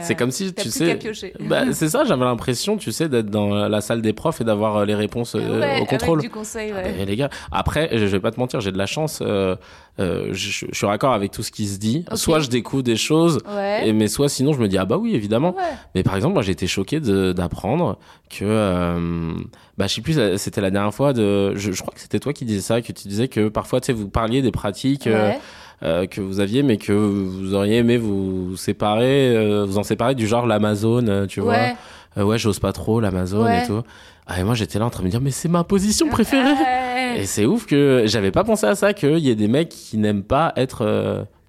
c'est- 0.00 0.14
comme 0.14 0.30
si, 0.30 0.54
tu 0.54 0.70
sais. 0.70 0.96
Bah, 1.40 1.64
c'est 1.72 1.88
ça, 1.88 2.04
j'avais 2.04 2.24
l'impression, 2.24 2.76
tu 2.76 2.92
sais, 2.92 3.08
d'être 3.08 3.30
dans 3.30 3.52
la 3.68 3.80
salle 3.80 4.00
des 4.00 4.12
profs 4.12 4.40
et 4.40 4.44
d'avoir 4.44 4.76
euh, 4.76 4.84
les 4.84 4.94
réponses 4.94 5.34
euh, 5.34 5.40
Ouais, 5.40 5.70
au 5.70 5.72
avec 5.78 5.88
contrôle. 5.88 6.20
du 6.20 6.30
conseil, 6.30 6.72
ouais. 6.72 6.94
Mais 6.96 7.04
les 7.06 7.16
gars, 7.16 7.28
après, 7.50 7.90
je 7.98 8.04
vais 8.06 8.20
pas 8.20 8.30
te 8.30 8.38
mentir, 8.38 8.60
j'ai 8.60 8.70
de 8.70 8.78
la 8.78 8.86
chance. 8.86 9.18
euh, 9.22 9.56
euh, 9.98 10.28
je, 10.30 10.66
je 10.70 10.72
suis 10.72 10.86
raccord 10.86 11.12
avec 11.12 11.32
tout 11.32 11.42
ce 11.42 11.50
qui 11.50 11.66
se 11.66 11.78
dit. 11.78 12.04
Soit 12.14 12.38
je 12.38 12.48
découvre 12.48 12.84
des 12.84 12.96
choses, 12.96 13.40
et, 13.84 13.92
mais 13.92 14.06
soit 14.06 14.28
sinon 14.28 14.52
je 14.52 14.60
me 14.60 14.68
dis 14.68 14.78
ah 14.78 14.84
bah 14.84 14.96
oui 14.96 15.14
évidemment. 15.16 15.56
Mais 15.96 16.04
par 16.04 16.14
exemple, 16.14 16.34
moi 16.34 16.42
j'ai 16.42 16.52
été 16.52 16.68
choqué 16.68 17.00
d'apprendre 17.00 17.98
que, 18.30 18.44
euh, 18.44 19.34
bah 19.80 19.86
je 19.88 19.94
sais 19.94 20.00
plus, 20.02 20.18
c'était 20.36 20.60
la 20.60 20.70
dernière 20.70 20.92
fois 20.94 21.12
de, 21.14 21.56
je, 21.56 21.72
je 21.72 21.80
crois 21.80 21.94
que 21.94 22.00
c'était 22.00 22.20
toi 22.20 22.32
qui 22.34 22.44
disais 22.44 22.60
ça, 22.60 22.82
que 22.82 22.92
tu 22.92 23.08
disais 23.08 23.28
que 23.28 23.48
parfois 23.48 23.80
tu 23.80 23.86
sais 23.86 23.92
vous 23.92 24.08
parliez 24.08 24.42
des 24.42 24.50
pratiques 24.52 25.06
euh, 25.06 25.30
Ouais. 25.30 25.38
euh, 25.82 26.06
que 26.06 26.20
vous 26.20 26.38
aviez, 26.40 26.62
mais 26.62 26.76
que 26.76 26.92
vous 26.92 27.54
auriez 27.54 27.78
aimé 27.78 27.96
vous 27.96 28.56
séparer, 28.58 29.34
euh, 29.34 29.64
vous 29.64 29.78
en 29.78 29.82
séparer 29.82 30.14
du 30.14 30.26
genre 30.26 30.46
l'Amazon, 30.46 31.06
euh, 31.08 31.26
tu 31.26 31.40
vois. 31.40 31.54
Ouais. 31.54 31.76
Euh, 32.18 32.24
ouais, 32.24 32.36
j'ose 32.38 32.58
pas 32.58 32.72
trop 32.72 33.00
l'Amazon 33.00 33.44
Ouais. 33.44 33.64
et 33.64 33.66
tout. 33.66 33.82
Ah, 34.26 34.38
et 34.38 34.44
moi 34.44 34.54
j'étais 34.54 34.78
là 34.78 34.84
en 34.84 34.90
train 34.90 35.00
de 35.00 35.06
me 35.06 35.10
dire 35.10 35.20
mais 35.22 35.30
c'est 35.32 35.48
ma 35.48 35.64
position 35.64 36.08
préférée. 36.08 36.52
Ouais. 36.52 36.86
Et 37.16 37.24
c'est 37.26 37.44
ouf 37.46 37.66
que 37.66 38.04
j'avais 38.06 38.30
pas 38.30 38.44
pensé 38.44 38.66
à 38.66 38.74
ça, 38.76 38.92
qu'il 38.92 39.18
y 39.18 39.30
ait 39.30 39.34
des 39.34 39.48
mecs 39.48 39.70
qui 39.70 39.96
n'aiment 39.98 40.22
pas 40.22 40.52
être 40.54 40.84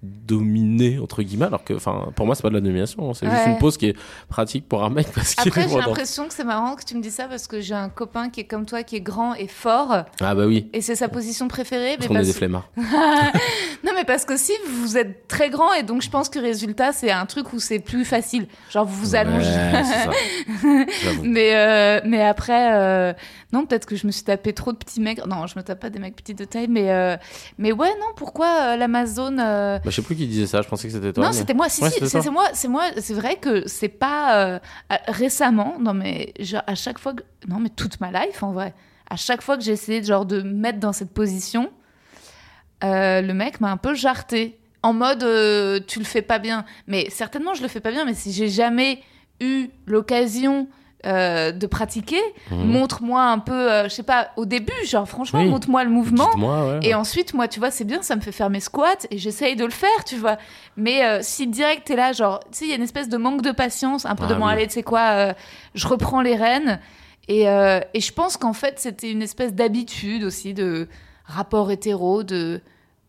dominés, 0.02 0.98
entre 0.98 1.22
guillemets, 1.22 1.46
alors 1.46 1.62
que, 1.64 1.74
enfin, 1.74 2.08
pour 2.16 2.26
moi, 2.26 2.34
c'est 2.34 2.42
pas 2.42 2.48
de 2.48 2.54
la 2.54 2.60
domination, 2.60 3.14
c'est 3.14 3.30
juste 3.30 3.46
une 3.46 3.58
pose 3.58 3.76
qui 3.76 3.86
est 3.86 3.96
pratique 4.28 4.68
pour 4.68 4.82
un 4.82 4.90
mec 4.90 5.06
parce 5.14 5.34
qu'il 5.34 5.46
Après, 5.48 5.62
est 5.64 5.68
j'ai 5.68 5.78
l'impression 5.78 6.26
que 6.26 6.34
c'est 6.34 6.42
marrant 6.44 6.74
que 6.74 6.84
tu 6.84 6.96
me 6.96 7.02
dis 7.02 7.10
ça 7.10 7.26
parce 7.28 7.46
que 7.46 7.60
j'ai 7.60 7.74
un 7.74 7.88
copain 7.88 8.28
qui 8.28 8.40
est 8.40 8.44
comme 8.44 8.66
toi, 8.66 8.82
qui 8.82 8.96
est 8.96 9.00
grand 9.00 9.34
et 9.34 9.46
fort, 9.46 10.04
Ah 10.20 10.34
bah 10.34 10.46
oui, 10.46 10.68
et 10.72 10.80
c'est 10.80 10.96
sa 10.96 11.08
position 11.08 11.46
préférée. 11.48 11.96
parce 11.98 12.08
mais 12.10 12.14
est 12.16 12.18
parce- 12.18 12.26
des 12.26 12.32
flemmards. 12.32 12.68
Non, 13.84 13.92
mais 13.96 14.04
parce 14.04 14.24
que 14.24 14.36
si 14.36 14.52
vous 14.76 14.96
êtes 14.96 15.26
très 15.28 15.50
grand, 15.50 15.72
et 15.74 15.82
donc 15.82 16.02
je 16.02 16.10
pense 16.10 16.28
que 16.28 16.38
résultat, 16.38 16.92
c'est 16.92 17.10
un 17.10 17.26
truc 17.26 17.52
où 17.52 17.58
c'est 17.60 17.78
plus 17.80 18.04
facile. 18.04 18.46
Genre, 18.70 18.84
vous 18.86 19.02
vous 19.02 19.14
allongez. 19.16 19.48
Ouais, 19.48 19.82
ça. 19.84 20.10
Mais, 21.22 21.54
euh, 21.54 22.00
mais 22.04 22.22
après, 22.22 22.74
euh, 22.74 23.12
non, 23.52 23.66
peut-être 23.66 23.86
que 23.86 23.96
je 23.96 24.06
me 24.06 24.12
suis 24.12 24.22
tapé 24.22 24.52
trop 24.52 24.72
de 24.72 24.76
petits 24.76 25.00
mecs. 25.00 25.24
Non, 25.26 25.46
je 25.46 25.58
me 25.58 25.62
tape 25.62 25.80
pas 25.80 25.90
des 25.90 25.98
mecs 25.98 26.14
petits 26.16 26.34
de 26.34 26.44
taille, 26.44 26.68
mais, 26.68 26.90
euh, 26.90 27.16
mais 27.58 27.72
ouais, 27.72 27.88
non, 28.00 28.06
pourquoi 28.16 28.76
l'Amazon 28.76 29.32
Bah, 29.36 29.80
je 29.92 29.96
sais 29.96 30.02
plus 30.02 30.16
qui 30.16 30.26
disait 30.26 30.46
ça, 30.46 30.60
je 30.62 30.68
pensais 30.68 30.88
que 30.88 30.94
c'était 30.94 31.12
toi. 31.12 31.22
Non, 31.24 31.30
mais- 31.30 31.36
c'était 31.36 31.54
moi. 31.54 31.68
Si, 31.68 31.82
Ouais, 31.82 31.90
si, 31.90 32.08
c'est 32.08 32.30
moi. 32.30 32.48
C'est 32.52 32.66
moi. 32.68 32.84
C'est 32.98 33.14
vrai 33.14 33.36
que 33.36 33.68
c'est 33.68 33.88
pas 33.88 34.44
euh, 34.46 34.58
récemment. 35.06 35.76
Non, 35.78 35.94
mais 35.94 36.34
genre, 36.40 36.62
à 36.66 36.74
chaque 36.74 36.98
fois 36.98 37.14
que 37.14 37.22
non, 37.46 37.60
mais 37.60 37.68
toute 37.68 38.00
ma 38.00 38.10
life 38.10 38.42
en 38.42 38.52
vrai. 38.52 38.74
À 39.08 39.16
chaque 39.16 39.42
fois 39.42 39.56
que 39.56 39.62
j'ai 39.62 39.72
essayé 39.72 40.02
genre 40.02 40.26
de 40.26 40.42
me 40.42 40.52
mettre 40.52 40.80
dans 40.80 40.92
cette 40.92 41.12
position, 41.12 41.70
euh, 42.84 43.20
le 43.20 43.34
mec 43.34 43.60
m'a 43.60 43.70
un 43.70 43.76
peu 43.76 43.94
jarté 43.94 44.58
en 44.82 44.92
mode 44.92 45.22
euh, 45.22 45.78
tu 45.86 45.98
le 46.00 46.04
fais 46.04 46.22
pas 46.22 46.38
bien. 46.38 46.64
Mais 46.86 47.08
certainement 47.10 47.54
je 47.54 47.62
le 47.62 47.68
fais 47.68 47.80
pas 47.80 47.90
bien. 47.92 48.04
Mais 48.04 48.14
si 48.14 48.32
j'ai 48.32 48.48
jamais 48.48 49.00
eu 49.40 49.68
l'occasion 49.86 50.66
euh, 51.04 51.50
de 51.50 51.66
pratiquer, 51.66 52.20
Mhm. 52.50 52.64
montre-moi 52.64 53.22
un 53.24 53.38
peu. 53.40 53.52
euh, 53.72 53.84
je 53.84 53.88
sais 53.88 54.02
pas. 54.04 54.30
Au 54.36 54.44
début, 54.44 54.72
genre 54.86 55.08
franchement, 55.08 55.40
Oui. 55.40 55.48
montre-moi 55.48 55.82
le 55.84 55.90
mouvement. 55.90 56.30
Ouais. 56.36 56.80
Et 56.82 56.94
ensuite, 56.94 57.34
moi, 57.34 57.48
tu 57.48 57.58
vois, 57.58 57.70
c'est 57.72 57.84
bien, 57.84 58.02
ça 58.02 58.14
me 58.14 58.20
fait 58.20 58.30
faire 58.32 58.50
mes 58.50 58.60
squats 58.60 59.06
et 59.10 59.18
j'essaye 59.18 59.56
de 59.56 59.64
le 59.64 59.70
faire, 59.72 60.04
tu 60.06 60.16
vois. 60.16 60.36
Mais 60.76 61.04
euh, 61.04 61.18
si 61.22 61.46
direct, 61.48 61.86
t'es 61.86 61.96
là, 61.96 62.12
genre, 62.12 62.38
tu 62.44 62.58
sais, 62.58 62.64
il 62.66 62.68
y 62.70 62.72
a 62.72 62.76
une 62.76 62.82
espèce 62.82 63.08
de 63.08 63.16
manque 63.16 63.42
de 63.42 63.50
patience, 63.50 64.06
un 64.06 64.14
peu 64.14 64.26
de 64.26 64.34
Ah 64.34 64.38
bon, 64.38 64.46
oui. 64.46 64.52
allez, 64.52 64.66
tu 64.68 64.74
sais 64.74 64.82
quoi, 64.84 65.34
je 65.74 65.88
reprends 65.88 66.20
les 66.20 66.36
rênes. 66.36 66.78
Et, 67.28 67.42
et 67.44 68.00
je 68.00 68.12
pense 68.12 68.36
qu'en 68.36 68.52
fait, 68.52 68.78
c'était 68.78 69.10
une 69.10 69.22
espèce 69.22 69.52
d'habitude 69.54 70.24
aussi, 70.24 70.54
de 70.54 70.88
rapport 71.24 71.70
hétéro, 71.70 72.22
de 72.22 72.60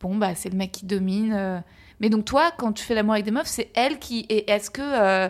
bon, 0.02 0.16
bah, 0.16 0.36
c'est 0.36 0.50
le 0.50 0.56
mec 0.58 0.72
qui 0.72 0.86
domine. 0.86 1.64
Mais 2.00 2.10
donc, 2.10 2.26
toi, 2.26 2.52
quand 2.58 2.74
tu 2.74 2.84
fais 2.84 2.96
l'amour 2.96 3.14
avec 3.14 3.26
des 3.26 3.32
meufs, 3.32 3.48
c'est 3.48 3.70
elle 3.76 3.98
qui. 4.00 4.26
Et 4.30 4.50
est-ce 4.52 4.70
que 4.70 5.30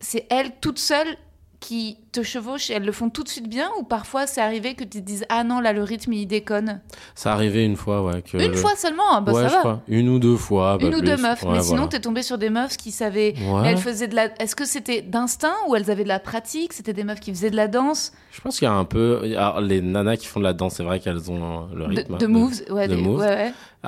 c'est 0.00 0.26
elle 0.30 0.52
toute 0.60 0.78
seule 0.78 1.16
qui 1.58 1.96
te 2.12 2.22
chevauche 2.22 2.68
et 2.70 2.74
elles 2.74 2.84
le 2.84 2.92
font 2.92 3.08
tout 3.08 3.24
de 3.24 3.28
suite 3.30 3.48
bien 3.48 3.70
ou 3.80 3.82
parfois 3.82 4.26
c'est 4.26 4.42
arrivé 4.42 4.74
que 4.74 4.84
tu 4.84 4.90
te 4.90 4.98
dises 4.98 5.24
ah 5.30 5.42
non 5.42 5.58
là 5.58 5.72
le 5.72 5.82
rythme 5.82 6.12
il 6.12 6.26
déconne? 6.26 6.80
Ça 7.14 7.32
arrivait 7.32 7.64
une 7.64 7.76
fois, 7.76 8.04
ouais. 8.04 8.20
Que 8.22 8.36
une 8.36 8.54
fois 8.54 8.76
seulement 8.76 9.02
ah 9.10 9.20
bah 9.22 9.32
ouais, 9.32 9.42
ça 9.42 9.48
je 9.48 9.52
va 9.54 9.58
crois. 9.60 9.82
Une 9.88 10.10
ou 10.10 10.18
deux 10.18 10.36
fois. 10.36 10.78
pas 10.78 10.84
une 10.86 10.94
ou 10.94 11.00
deux 11.00 11.16
meufs 11.16 11.42
Ouais, 11.42 11.52
mais 11.54 11.62
sinon 11.62 11.76
voilà. 11.76 11.88
t'es 11.88 12.00
tombé 12.00 12.22
sur 12.22 12.36
des 12.36 12.50
meufs 12.50 12.76
qui 12.76 12.90
savaient 12.92 13.34
Ouais. 13.40 13.62
elles 13.70 13.78
faisaient 13.78 14.06
de 14.06 14.14
la 14.14 14.26
est-ce 14.40 14.54
que 14.54 14.66
c'était 14.66 15.00
d'instinct 15.00 15.54
ou 15.66 15.74
elles 15.74 15.90
avaient 15.90 16.04
de 16.04 16.08
la 16.08 16.20
pratique? 16.20 16.74
C'était 16.74 16.92
des 16.92 17.04
meufs 17.04 17.20
qui 17.20 17.32
faisaient 17.32 17.50
de 17.50 17.56
la 17.56 17.68
danse? 17.68 18.12
Je 18.32 18.40
pense 18.42 18.58
qu'il 18.58 18.66
y 18.66 18.70
a 18.70 18.74
un 18.74 18.84
peu. 18.84 19.22
Alors, 19.34 19.62
les 19.62 19.80
nanas 19.80 20.18
qui 20.18 20.26
font 20.26 20.40
de 20.40 20.44
la 20.44 20.52
danse, 20.52 20.74
c'est 20.74 20.82
vrai 20.84 21.00
qu'elles 21.00 21.30
ont 21.30 21.68
le 21.74 21.86
rythme. 21.86 22.18
de 22.18 22.26
moves 22.26 22.62
ouais, 22.68 22.86
de 22.86 22.94
des- 22.96 23.00
moves. 23.00 23.26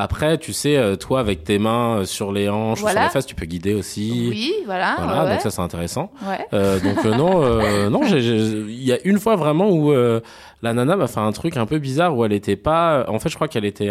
Après, 0.00 0.38
tu 0.38 0.52
sais, 0.52 0.76
euh, 0.76 0.94
toi, 0.96 1.18
avec 1.18 1.42
tes 1.42 1.58
mains 1.58 1.98
euh, 1.98 2.04
sur 2.04 2.30
les 2.32 2.48
hanches 2.48 2.82
ou 2.82 2.88
sur 2.88 2.98
les 3.00 3.08
fesses, 3.08 3.26
tu 3.26 3.34
peux 3.34 3.46
guider 3.46 3.74
aussi. 3.74 4.28
oui 4.30 4.54
voilà 4.64 4.94
Voilà, 5.02 5.24
ouais, 5.24 5.30
donc 5.32 5.40
ça, 5.40 5.50
c'est 5.50 5.60
intéressant. 5.60 6.10
ouais. 6.28 6.46
Euh, 6.54 6.78
donc 6.78 7.04
non, 7.04 7.42
euh, 7.42 7.90
non, 7.90 8.02
il 8.06 8.82
y 8.84 8.92
a 8.92 8.98
une 9.04 9.18
fois 9.18 9.34
vraiment 9.36 9.68
où 9.70 9.90
euh, 9.92 10.20
la 10.62 10.72
nana 10.72 10.94
m'a 10.96 11.08
fait 11.08 11.18
un 11.20 11.32
truc 11.32 11.56
un 11.56 11.66
peu 11.66 11.78
bizarre 11.78 12.16
où 12.16 12.24
elle 12.24 12.32
était 12.32 12.54
pas. 12.56 13.04
En 13.08 13.18
fait, 13.18 13.28
je 13.28 13.34
crois 13.34 13.48
qu'elle 13.48 13.64
était 13.64 13.90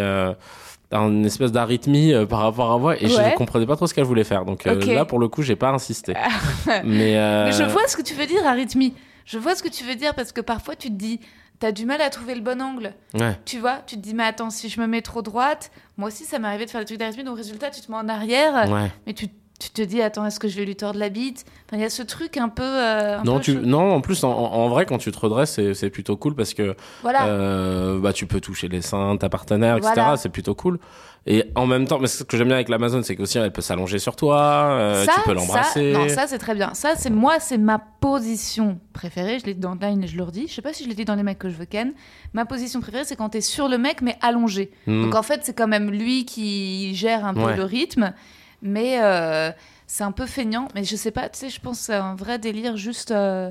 une 0.90 1.26
espèce 1.26 1.52
d'arythmie 1.52 2.14
euh, 2.14 2.24
par 2.24 2.40
rapport 2.40 2.72
à 2.72 2.78
moi 2.78 2.96
et 2.96 3.04
Ouais. 3.06 3.30
je 3.32 3.36
comprenais 3.36 3.66
pas 3.66 3.76
trop 3.76 3.86
ce 3.86 3.92
qu'elle 3.92 4.04
voulait 4.04 4.24
faire. 4.24 4.44
Donc 4.46 4.66
euh, 4.66 4.80
là, 4.94 5.04
pour 5.04 5.18
le 5.18 5.28
coup, 5.28 5.42
j'ai 5.42 5.56
pas 5.56 5.68
insisté. 5.70 6.14
Mais, 6.84 7.18
euh, 7.18 7.44
Mais 7.46 7.52
je 7.52 7.64
vois 7.64 7.86
ce 7.86 7.96
que 7.96 8.02
tu 8.02 8.14
veux 8.14 8.26
dire, 8.26 8.46
arythmie. 8.46 8.94
Je 9.26 9.36
vois 9.36 9.54
ce 9.54 9.62
que 9.62 9.68
tu 9.68 9.84
veux 9.84 9.94
dire 9.94 10.14
parce 10.14 10.32
que 10.32 10.40
parfois 10.40 10.74
tu 10.74 10.88
te 10.88 10.94
dis, 10.94 11.20
t'as 11.60 11.72
du 11.72 11.84
mal 11.86 12.00
à 12.00 12.10
trouver 12.10 12.34
le 12.34 12.40
bon 12.40 12.60
angle. 12.62 12.92
Ouais. 13.14 13.38
Tu 13.44 13.58
vois, 13.58 13.78
tu 13.86 13.96
te 13.96 14.00
dis, 14.00 14.14
mais 14.14 14.24
attends, 14.24 14.50
si 14.50 14.68
je 14.68 14.80
me 14.80 14.86
mets 14.86 15.02
trop 15.02 15.22
droite, 15.22 15.70
moi 15.96 16.08
aussi 16.08 16.24
ça 16.24 16.38
m'est 16.38 16.48
arrivé 16.48 16.64
de 16.66 16.70
faire 16.70 16.80
des 16.80 16.86
trucs 16.86 16.98
d'arythmie, 16.98 17.24
donc 17.24 17.36
résultat, 17.36 17.70
tu 17.70 17.80
te 17.80 17.90
mets 17.90 17.98
en 17.98 18.08
arrière, 18.08 18.70
Ouais. 18.70 18.90
mais 19.06 19.14
tu, 19.14 19.26
tu 19.58 19.70
te 19.70 19.82
dis, 19.82 20.00
attends, 20.02 20.24
est-ce 20.24 20.38
que 20.38 20.46
je 20.48 20.56
vais 20.56 20.64
lui 20.64 20.76
tordre 20.76 20.98
la 21.00 21.08
bite? 21.08 21.44
Enfin, 21.66 21.76
Il 21.78 21.80
y 21.82 21.84
a 21.84 21.90
ce 21.90 22.02
truc 22.02 22.36
un 22.36 22.48
peu. 22.48 22.62
euh, 22.62 23.18
un 23.18 23.24
Non, 23.24 23.36
peu 23.38 23.42
tu, 23.42 23.54
non, 23.56 23.92
en 23.94 24.00
plus, 24.00 24.22
en, 24.24 24.30
en 24.30 24.68
vrai, 24.68 24.86
quand 24.86 24.98
tu 24.98 25.10
te 25.10 25.18
redresses, 25.18 25.58
c'est, 25.74 25.90
plutôt 25.90 26.16
cool 26.16 26.34
parce 26.34 26.54
que 26.54 26.76
Voilà. 27.02 27.26
euh, 27.26 27.98
bah, 27.98 28.12
tu 28.12 28.26
peux 28.26 28.40
toucher 28.40 28.68
les 28.68 28.82
seins, 28.82 29.14
de 29.14 29.18
ta 29.18 29.28
partenaire, 29.28 29.76
etc. 29.78 29.92
Voilà. 29.96 30.16
C'est 30.16 30.28
plutôt 30.28 30.54
cool. 30.54 30.78
Et 31.26 31.44
en 31.56 31.66
même 31.66 31.86
temps, 31.86 31.98
mais 31.98 32.06
ce 32.06 32.22
que 32.24 32.36
j'aime 32.38 32.46
bien 32.46 32.56
avec 32.56 32.68
l'Amazon, 32.70 33.02
c'est 33.02 33.14
qu'aussi 33.14 33.36
elle 33.36 33.52
peut 33.52 33.60
s'allonger 33.60 33.98
sur 33.98 34.16
toi, 34.16 34.38
euh, 34.70 35.04
ça, 35.04 35.12
tu 35.16 35.20
peux 35.24 35.34
l'embrasser. 35.34 35.92
Ça, 35.92 35.98
non, 35.98 36.08
ça 36.08 36.26
c'est 36.26 36.38
très 36.38 36.54
bien. 36.54 36.72
Ça, 36.72 36.92
c'est 36.96 37.10
moi, 37.10 37.38
c'est 37.38 37.58
ma 37.58 37.78
position 37.78 38.78
préférée. 38.94 39.38
Je 39.38 39.44
l'ai 39.44 39.52
dit 39.54 39.60
dans 39.60 39.74
Line 39.74 40.06
je 40.06 40.16
le 40.16 40.22
redis. 40.22 40.46
Je 40.48 40.54
sais 40.54 40.62
pas 40.62 40.72
si 40.72 40.84
je 40.84 40.88
l'ai 40.88 40.94
dit 40.94 41.04
dans 41.04 41.16
les 41.16 41.22
mecs 41.22 41.38
que 41.38 41.50
je 41.50 41.56
veux 41.56 41.66
ken. 41.66 41.92
Ma 42.32 42.46
position 42.46 42.80
préférée, 42.80 43.04
c'est 43.04 43.16
quand 43.16 43.28
t'es 43.30 43.42
sur 43.42 43.68
le 43.68 43.76
mec 43.76 44.00
mais 44.00 44.16
allongé. 44.22 44.70
Hmm. 44.86 45.02
Donc 45.02 45.14
en 45.16 45.22
fait, 45.22 45.40
c'est 45.42 45.52
quand 45.54 45.68
même 45.68 45.90
lui 45.90 46.24
qui 46.24 46.94
gère 46.94 47.26
un 47.26 47.34
peu 47.34 47.42
Ouais. 47.44 47.56
le 47.56 47.64
rythme, 47.64 48.14
mais 48.62 48.98
euh, 49.02 49.50
c'est 49.86 50.04
un 50.04 50.12
peu 50.12 50.26
feignant. 50.26 50.68
Mais 50.74 50.84
je 50.84 50.96
sais 50.96 51.10
pas, 51.10 51.28
tu 51.28 51.38
sais, 51.38 51.48
je 51.50 51.60
pense 51.60 51.78
que 51.78 51.84
c'est 51.86 51.94
un 51.94 52.14
vrai 52.14 52.38
délire 52.38 52.76
juste 52.76 53.10
euh, 53.10 53.50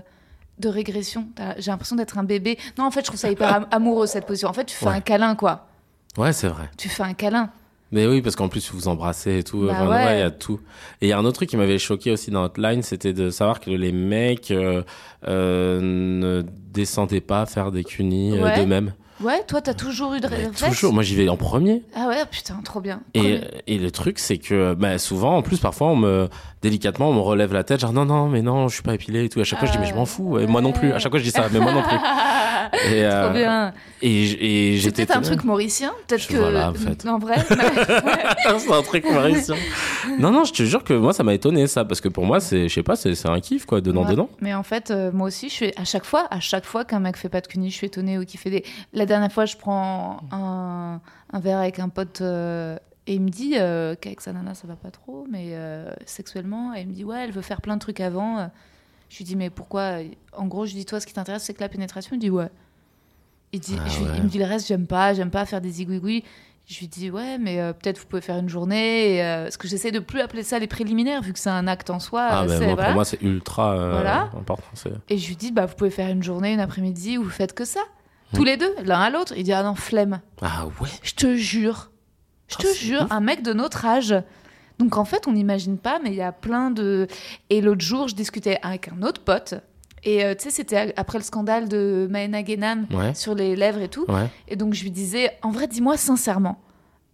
de 0.59 0.69
régression. 0.69 1.27
J'ai 1.57 1.71
l'impression 1.71 1.95
d'être 1.95 2.17
un 2.17 2.23
bébé. 2.23 2.57
Non, 2.77 2.85
en 2.85 2.91
fait, 2.91 3.01
je 3.01 3.05
trouve 3.07 3.19
ça 3.19 3.29
hyper 3.31 3.53
am- 3.53 3.67
amoureux 3.71 4.07
cette 4.07 4.25
position. 4.25 4.49
En 4.49 4.53
fait, 4.53 4.65
tu 4.65 4.75
fais 4.75 4.85
Ouais. 4.87 4.93
un 4.93 5.01
câlin, 5.01 5.35
quoi. 5.35 5.67
Ouais, 6.17 6.33
c'est 6.33 6.47
vrai. 6.47 6.69
Tu 6.77 6.89
fais 6.89 7.03
un 7.03 7.13
câlin. 7.13 7.49
Mais 7.93 8.05
oui, 8.05 8.21
parce 8.21 8.35
qu'en 8.35 8.49
plus, 8.49 8.69
vous 8.71 8.79
vous 8.79 8.87
embrassez 8.89 9.37
et 9.39 9.43
tout. 9.43 9.65
Bah 9.65 9.71
Enfin, 9.73 9.87
ouais. 9.87 9.95
ouais, 10.05 10.17
il 10.17 10.19
y 10.19 10.23
a 10.23 10.31
tout. 10.31 10.59
Et 10.99 11.05
il 11.05 11.09
y 11.09 11.13
a 11.13 11.17
un 11.17 11.23
autre 11.23 11.35
truc 11.37 11.49
qui 11.49 11.55
m'avait 11.57 11.77
choqué 11.79 12.11
aussi 12.11 12.31
dans 12.31 12.43
Hotline, 12.43 12.81
c'était 12.81 13.13
de 13.13 13.29
savoir 13.29 13.61
que 13.61 13.69
les 13.69 13.93
mecs 13.93 14.51
euh, 14.51 14.83
ne 15.81 16.43
descendaient 16.73 17.21
pas 17.21 17.45
faire 17.45 17.71
des 17.71 17.83
cunis 17.83 18.33
Ouais. 18.41 18.57
d'eux-mêmes. 18.59 18.93
Ouais, 19.19 19.43
toi, 19.47 19.61
t'as 19.61 19.73
toujours 19.73 20.13
eu 20.13 20.19
de 20.19 20.27
réflexe 20.27 20.61
toujours, 20.61 20.93
moi 20.93 21.01
j'y 21.03 21.15
vais 21.15 21.27
en 21.29 21.37
premier. 21.37 21.83
Ah 21.95 22.07
ouais, 22.07 22.23
putain, 22.29 22.59
trop 22.63 22.81
bien. 22.81 23.01
Et, 23.13 23.19
Premier. 23.19 23.41
et 23.65 23.77
le 23.79 23.91
truc, 23.91 24.19
c'est 24.19 24.37
que 24.37 24.73
bah, 24.75 24.97
souvent, 24.99 25.37
en 25.37 25.41
plus, 25.41 25.57
parfois, 25.59 25.87
on 25.87 25.95
me, 25.95 26.29
délicatement, 26.69 27.09
on 27.09 27.13
me 27.13 27.19
relève 27.19 27.53
la 27.53 27.63
tête, 27.63 27.79
genre 27.79 27.93
non, 27.93 28.05
non, 28.05 28.27
mais 28.27 28.41
non, 28.41 28.67
je 28.67 28.73
suis 28.75 28.83
pas 28.83 28.93
épilé 28.93 29.25
et 29.25 29.29
tout. 29.29 29.39
À 29.39 29.43
chaque 29.43 29.59
fois, 29.59 29.67
je 29.67 29.73
dis, 29.73 29.79
mais 29.79 29.85
je 29.87 29.95
m'en 29.95 30.05
fous. 30.05 30.37
Et 30.39 30.47
moi 30.47 30.61
non 30.61 30.71
plus. 30.73 30.91
À 30.91 30.99
chaque 30.99 31.11
fois, 31.11 31.19
je 31.19 31.23
dis 31.23 31.31
ça, 31.31 31.45
mais 31.51 31.59
moi 31.59 31.71
non 31.71 31.81
plus. 31.83 31.97
Et, 32.91 33.05
euh, 33.05 33.23
Trop 33.23 33.33
bien. 33.33 33.73
Et, 34.01 34.23
et 34.73 34.75
C'est 34.75 34.81
j'étais. 34.83 35.05
peut-être 35.05 35.17
un 35.17 35.21
truc 35.21 35.45
mauricien, 35.45 35.93
peut-être 36.05 36.27
que. 36.27 36.35
voilà, 36.35 36.71
en 36.71 36.73
fait. 36.73 37.05
En 37.07 37.17
vrai. 37.17 37.35
c'est 38.59 38.73
un 38.73 38.81
truc 38.83 39.05
mauricien. 39.09 39.55
Non, 40.19 40.31
non, 40.31 40.43
je 40.43 40.51
te 40.51 40.63
jure 40.63 40.83
que 40.83 40.93
moi, 40.93 41.13
ça 41.13 41.23
m'a 41.23 41.33
étonné, 41.33 41.67
ça, 41.67 41.85
parce 41.85 42.01
que 42.01 42.09
pour 42.09 42.25
moi, 42.25 42.41
c'est, 42.41 42.67
je 42.67 42.73
sais 42.73 42.83
pas, 42.83 42.97
c'est, 42.97 43.15
c'est 43.15 43.29
un 43.29 43.39
kiff, 43.39 43.65
quoi, 43.65 43.79
dedans, 43.79 44.03
Ouais. 44.03 44.11
dedans. 44.11 44.29
Mais 44.41 44.53
en 44.53 44.63
fait, 44.63 44.91
euh, 44.91 45.11
moi 45.13 45.27
aussi, 45.27 45.47
je 45.47 45.53
suis 45.53 45.71
à 45.77 45.85
chaque 45.85 46.03
fois, 46.05 46.27
à 46.29 46.41
chaque 46.41 46.65
fois 46.65 46.83
qu'un 46.83 46.99
mec 46.99 47.15
fait 47.15 47.29
pas 47.29 47.39
de 47.41 47.47
cuni, 47.47 47.69
je 47.71 47.75
suis 47.75 47.87
étonnée 47.87 48.17
ou 48.17 48.25
qu'il 48.25 48.39
fait 48.39 48.49
des. 48.49 48.65
La 48.93 49.05
dernière 49.05 49.31
fois, 49.31 49.45
je 49.45 49.55
prends 49.55 50.17
un, 50.33 50.99
un 51.31 51.39
verre 51.39 51.59
avec 51.59 51.79
un 51.79 51.87
pote 51.89 52.19
euh, 52.21 52.77
et 53.07 53.15
il 53.15 53.21
me 53.21 53.29
dit 53.29 53.53
euh, 53.55 53.95
qu'avec 53.99 54.21
sa 54.21 54.33
nana, 54.33 54.53
ça 54.53 54.67
va 54.67 54.75
pas 54.75 54.91
trop, 54.91 55.25
mais 55.31 55.51
euh, 55.53 55.89
sexuellement, 56.05 56.75
et 56.75 56.81
il 56.81 56.87
me 56.87 56.93
dit 56.93 57.03
ouais, 57.03 57.23
elle 57.23 57.31
veut 57.31 57.41
faire 57.41 57.61
plein 57.61 57.75
de 57.75 57.81
trucs 57.81 57.99
avant. 58.01 58.49
Je 59.09 59.17
lui 59.17 59.25
dis 59.25 59.35
mais 59.35 59.49
pourquoi? 59.49 59.93
En 60.33 60.45
gros, 60.47 60.65
je 60.65 60.73
lui 60.73 60.79
dis 60.79 60.85
toi, 60.85 60.99
ce 60.99 61.07
qui 61.07 61.13
t'intéresse, 61.13 61.43
c'est 61.43 61.53
que 61.53 61.61
la 61.61 61.69
pénétration? 61.69 62.15
Il 62.15 62.19
dit 62.19 62.29
ouais. 62.29 62.49
Il, 63.53 63.61
dit, 63.61 63.77
Ah 63.79 63.87
je 63.87 63.99
lui- 63.99 64.05
ouais. 64.05 64.17
il 64.17 64.23
me 64.23 64.27
dit 64.29 64.37
le 64.39 64.45
reste, 64.45 64.67
j'aime 64.67 64.85
pas, 64.87 65.13
j'aime 65.13 65.31
pas 65.31 65.45
faire 65.45 65.61
des 65.61 65.69
zigouigouis. 65.69 66.23
Je 66.65 66.79
lui 66.79 66.89
dis 66.89 67.09
ouais, 67.09 67.37
mais 67.37 67.61
euh, 67.61 67.71
peut-être 67.71 67.97
vous 67.97 68.05
pouvez 68.07 68.21
faire 68.21 68.37
une 68.37 68.49
journée. 68.49 69.15
Et, 69.15 69.23
euh, 69.23 69.43
parce 69.43 69.55
que 69.55 69.69
j'essaie 69.69 69.91
de 69.91 69.99
plus 69.99 70.19
appeler 70.19 70.43
ça 70.43 70.59
les 70.59 70.67
préliminaires, 70.67 71.21
vu 71.21 71.31
que 71.31 71.39
c'est 71.39 71.49
un 71.49 71.65
acte 71.65 71.89
en 71.89 71.99
soi. 71.99 72.27
Ah, 72.29 72.45
ben, 72.45 72.57
moi, 72.59 72.73
voilà. 72.73 72.83
pour 72.87 72.93
moi, 72.95 73.05
c'est 73.05 73.21
ultra 73.21 73.71
euh, 73.77 73.91
Voilà. 73.91 74.23
important. 74.37 74.57
Et 75.09 75.17
je 75.17 75.27
lui 75.29 75.37
dis, 75.37 75.53
bah, 75.53 75.65
vous 75.65 75.75
pouvez 75.75 75.89
faire 75.91 76.09
une 76.09 76.21
journée, 76.23 76.51
une 76.51 76.59
après-midi 76.59 77.17
où 77.17 77.23
vous 77.23 77.29
faites 77.29 77.53
que 77.53 77.63
ça. 77.63 77.79
Tous 78.33 78.43
les 78.43 78.57
deux, 78.57 78.75
l'un 78.83 78.99
à 78.99 79.09
l'autre. 79.09 79.31
Il 79.37 79.43
dit, 79.43 79.53
ah 79.53 79.63
non, 79.63 79.75
flemme. 79.75 80.19
Ah 80.41 80.65
ouais. 80.81 80.89
Je 81.03 81.13
te 81.13 81.33
jure. 81.37 81.89
Je 82.47 82.55
Ah, 82.59 82.63
te 82.63 82.73
jure, 82.75 83.01
ouf. 83.03 83.11
un 83.11 83.19
mec 83.19 83.41
de 83.43 83.53
notre 83.53 83.85
âge. 83.85 84.15
Donc 84.79 84.95
en 84.97 85.05
fait, 85.05 85.27
on 85.27 85.31
n'imagine 85.33 85.77
pas, 85.77 85.99
mais 86.03 86.09
il 86.11 86.15
y 86.15 86.21
a 86.21 86.31
plein 86.31 86.71
de. 86.71 87.07
Et 87.49 87.61
l'autre 87.61 87.81
jour, 87.81 88.07
je 88.07 88.15
discutais 88.15 88.59
avec 88.61 88.89
un 88.89 89.01
autre 89.01 89.21
pote. 89.21 89.55
Et 90.03 90.23
euh, 90.23 90.35
tu 90.35 90.43
sais, 90.45 90.49
c'était 90.51 90.93
après 90.95 91.17
le 91.17 91.23
scandale 91.23 91.67
de 91.67 92.07
Maena 92.09 92.41
Ouais. 92.91 93.13
sur 93.15 93.33
les 93.35 93.55
lèvres 93.55 93.81
et 93.81 93.89
tout. 93.89 94.05
Ouais. 94.07 94.27
Et 94.47 94.55
donc 94.55 94.73
je 94.75 94.83
lui 94.83 94.91
disais, 94.91 95.31
en 95.41 95.49
vrai, 95.51 95.67
dis-moi 95.67 95.97
sincèrement, 95.97 96.61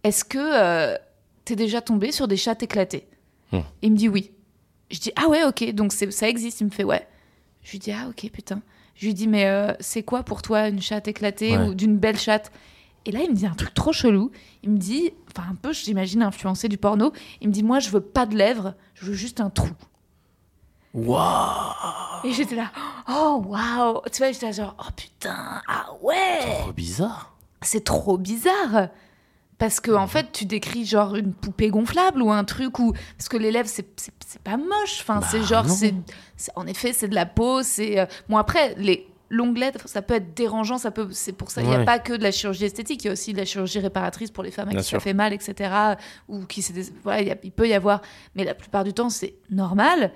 est-ce 0.04 0.24
que 0.24 0.38
euh, 0.38 0.96
t'es 1.46 1.56
déjà 1.56 1.80
tombé 1.80 2.12
sur 2.12 2.28
des 2.28 2.36
chats 2.36 2.56
éclatés 2.60 3.06
Hmm. 3.52 3.60
Il 3.82 3.92
me 3.92 3.96
dit 3.96 4.08
oui. 4.08 4.30
Je 4.90 4.98
dis 5.00 5.12
ah 5.16 5.28
ouais, 5.28 5.44
ok, 5.44 5.72
donc 5.72 5.92
ça 5.92 6.28
existe. 6.28 6.60
Il 6.60 6.64
me 6.64 6.70
fait 6.70 6.84
ouais. 6.84 7.06
Je 7.62 7.72
lui 7.72 7.78
dis 7.78 7.92
ah 7.92 8.08
ok, 8.08 8.30
putain. 8.30 8.60
Je 8.94 9.06
lui 9.06 9.14
dis 9.14 9.26
mais 9.28 9.46
euh, 9.46 9.72
c'est 9.80 10.02
quoi 10.02 10.22
pour 10.22 10.42
toi 10.42 10.68
une 10.68 10.80
chatte 10.82 11.08
éclatée 11.08 11.56
Ouais. 11.56 11.68
ou 11.68 11.74
d'une 11.74 11.96
belle 11.96 12.18
chatte? 12.18 12.50
Et 13.06 13.10
là 13.12 13.20
il 13.22 13.30
me 13.30 13.34
dit 13.34 13.46
un 13.46 13.54
truc 13.54 13.74
trop 13.74 13.92
chelou. 13.92 14.30
Il 14.62 14.70
me 14.70 14.78
dit, 14.78 15.10
enfin 15.30 15.48
un 15.50 15.54
peu, 15.54 15.72
j'imagine 15.72 16.22
influencé 16.22 16.68
du 16.68 16.78
porno. 16.78 17.12
Il 17.40 17.48
me 17.48 17.52
dit 17.52 17.62
moi 17.62 17.78
je 17.80 17.90
veux 17.90 18.00
pas 18.00 18.26
de 18.26 18.36
lèvres, 18.36 18.74
je 18.94 19.06
veux 19.06 19.12
juste 19.14 19.40
un 19.40 19.50
trou. 19.50 19.68
Waouh. 20.92 22.24
Et 22.24 22.32
j'étais 22.32 22.54
là, 22.54 22.70
oh 23.08 23.42
waouh, 23.46 24.00
tu 24.12 24.18
vois, 24.18 24.30
j'étais 24.32 24.46
là 24.46 24.52
genre 24.52 24.76
oh 24.78 24.90
putain, 24.96 25.60
ah 25.68 25.86
ouais. 26.02 26.40
Trop 26.60 26.72
bizarre. 26.72 27.34
c'est 27.62 27.84
trop 27.84 28.16
bizarre. 28.18 28.88
Parce 29.56 29.78
que, 29.78 29.92
en 29.92 30.08
fait, 30.08 30.32
tu 30.32 30.46
décris 30.46 30.84
genre 30.84 31.14
une 31.14 31.32
poupée 31.32 31.68
gonflable 31.70 32.20
ou 32.22 32.32
un 32.32 32.42
truc 32.42 32.78
où. 32.80 32.92
Parce 33.16 33.28
que 33.28 33.36
les 33.36 33.52
lèvres, 33.52 33.68
c'est 33.68 33.88
c'est- 34.00 34.12
c'est 34.26 34.42
pas 34.42 34.56
moche. 34.56 34.98
Enfin, 35.00 35.20
Bah, 35.20 35.26
c'est 35.30 35.44
genre. 35.44 35.64
non. 35.64 35.72
c'est 35.74 35.94
c'est- 36.36 36.50
En 36.56 36.66
effet, 36.66 36.92
c'est 36.92 37.06
de 37.08 37.14
la 37.14 37.24
peau. 37.24 37.62
C'est. 37.62 38.00
euh, 38.00 38.06
Bon, 38.28 38.36
après, 38.36 38.74
les 38.78 39.06
lèvres, 39.30 39.80
ça 39.86 40.02
peut 40.02 40.14
être 40.14 40.34
dérangeant. 40.34 40.78
ça 40.78 40.90
peut 40.90 41.08
C'est 41.12 41.32
pour 41.32 41.50
ça. 41.50 41.62
Il 41.62 41.68
n'y 41.68 41.74
a 41.74 41.84
pas 41.84 41.98
que 41.98 42.12
de 42.12 42.22
la 42.22 42.30
chirurgie 42.32 42.64
esthétique. 42.64 43.04
Il 43.04 43.06
y 43.06 43.10
a 43.10 43.12
aussi 43.12 43.32
de 43.32 43.38
la 43.38 43.44
chirurgie 43.44 43.78
réparatrice 43.80 44.30
pour 44.30 44.44
les 44.44 44.50
femmes 44.50 44.68
à 44.68 44.72
Bien 44.72 44.80
qui 44.80 44.84
ça 44.84 44.90
sûr. 44.90 45.02
fait 45.02 45.14
mal, 45.14 45.32
etc. 45.32 45.70
Ou 46.28 46.44
qui 46.46 46.64
Voilà, 47.02 47.22
il 47.22 47.38
il 47.42 47.52
peut 47.52 47.68
y 47.68 47.74
avoir. 47.74 48.00
Mais 48.34 48.44
la 48.44 48.54
plupart 48.54 48.84
du 48.84 48.92
temps, 48.92 49.10
c'est 49.10 49.34
normal. 49.50 50.12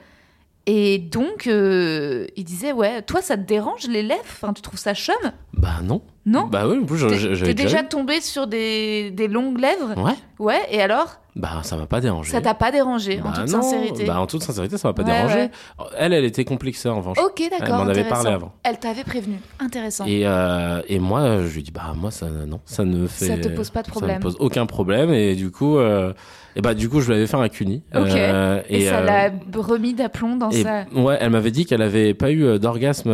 Et 0.67 0.99
donc, 0.99 1.47
euh, 1.47 2.27
il 2.37 2.45
disait, 2.45 2.73
ouais, 2.73 3.01
toi, 3.01 3.23
ça 3.23 3.37
te 3.39 3.43
dérange 3.43 3.87
les 3.89 4.03
lèvres? 4.03 4.21
Enfin, 4.27 4.53
tu 4.53 4.61
trouves 4.61 4.79
ça 4.79 4.93
chum? 4.95 5.15
Bah 5.55 5.81
non. 5.83 6.03
Non 6.29 6.47
Bah 6.47 6.67
oui, 6.69 6.79
en 6.83 6.85
plus, 6.85 6.99
je- 6.99 7.45
T'es 7.45 7.55
déjà 7.55 7.83
tombé 7.83 8.21
sur 8.21 8.47
des, 8.47 9.11
des 9.11 9.29
longues 9.29 9.59
lèvres? 9.59 9.95
Ouais. 9.97 10.13
Ouais, 10.39 10.61
et 10.71 10.81
alors? 10.81 11.17
Bah 11.35 11.61
ça 11.63 11.77
m'a 11.77 11.87
pas 11.87 12.01
dérangé. 12.01 12.33
Ça 12.33 12.41
t'a 12.41 12.55
pas 12.55 12.73
dérangé, 12.73 13.21
en 13.21 13.27
Bah 13.31 13.33
toute 13.37 13.53
non. 13.53 13.63
sincérité 13.63 14.05
Bah 14.05 14.21
en 14.21 14.27
toute 14.27 14.43
sincérité, 14.43 14.77
ça 14.77 14.89
m'a 14.89 14.95
pas 14.95 15.03
Ouais, 15.05 15.13
dérangé. 15.13 15.35
ouais. 15.37 15.51
Elle, 15.97 16.13
elle 16.13 16.25
était 16.25 16.45
complexée 16.45 16.89
en 16.89 16.97
revanche. 16.97 17.19
Ok, 17.25 17.41
d'accord. 17.51 17.67
Elle 17.81 17.85
m'en 17.85 17.91
avait 17.91 18.05
parlé 18.05 18.31
avant. 18.31 18.53
Elle 18.65 18.79
t'avait 18.79 19.05
prévenu. 19.05 19.37
Intéressant. 19.61 20.05
Et, 20.07 20.23
euh, 20.27 20.81
et 20.89 20.99
moi, 20.99 21.43
je 21.47 21.55
lui 21.55 21.63
dis, 21.63 21.71
bah 21.71 21.93
moi, 21.97 22.11
ça, 22.11 22.27
non, 22.29 22.61
ça 22.65 22.85
ne 22.85 23.07
fait. 23.07 23.27
Ça 23.27 23.37
te 23.39 23.49
pose 23.49 23.71
pas 23.71 23.83
de 23.83 23.87
Ça 23.87 23.93
problème. 23.93 24.17
me 24.19 24.23
pose 24.23 24.37
aucun 24.41 24.67
problème. 24.67 25.13
Et 25.13 25.35
du 25.37 25.51
coup, 25.53 25.79
euh, 25.79 26.13
et 26.57 26.61
bah 26.61 26.75
du 26.75 26.89
coup, 26.89 27.01
je 27.01 27.09
lui 27.09 27.15
avais 27.15 27.27
fait 27.29 27.37
un 27.37 27.49
cuni. 27.49 27.83
Ok. 27.95 28.09
Euh, 28.09 28.61
et, 28.69 28.87
ça 28.87 28.99
euh, 28.99 29.05
l'a 29.05 29.31
remis 29.61 29.95
d'aplomb 29.95 30.35
dans 30.37 30.51
et 30.51 30.63
sa. 30.65 30.87
ouais, 30.93 31.19
elle 31.21 31.31
m'avait 31.31 31.53
dit 31.53 31.67
qu'elle 31.67 31.83
avait 31.83 32.15
pas 32.15 32.33
eu 32.33 32.59
d'orgasme 32.59 33.11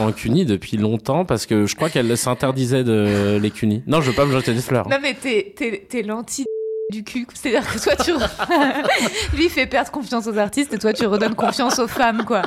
en 0.00 0.10
cuni 0.10 0.44
depuis 0.44 0.76
longtemps 0.78 1.24
parce 1.24 1.46
que 1.46 1.66
je 1.66 1.76
crois 1.76 1.90
qu'elle 1.90 2.16
s'interdisait 2.42 2.82
de 2.82 3.38
les 3.40 3.50
cunis. 3.52 3.84
Non, 3.86 4.00
je 4.00 4.10
veux 4.10 4.16
pas 4.16 4.26
me 4.26 4.32
jeter 4.32 4.52
des 4.52 4.62
fleurs. 4.62 4.88
Non, 4.88 4.98
mais 5.00 5.14
t'es, 5.14 5.52
t'es, 5.56 5.86
t'es 5.88 6.02
l'anti 6.02 6.44
du 6.92 7.02
cul. 7.02 7.26
C'est-à-dire 7.34 7.68
que 7.72 7.78
toi, 7.82 7.96
tu. 7.96 8.12
Lui, 9.36 9.44
il 9.46 9.50
fait 9.50 9.66
perdre 9.66 9.90
confiance 9.90 10.26
aux 10.28 10.38
artistes 10.38 10.72
et 10.74 10.78
toi, 10.78 10.92
tu 10.92 11.06
redonnes 11.06 11.34
confiance 11.34 11.78
aux 11.78 11.88
femmes, 11.88 12.24
quoi. 12.24 12.42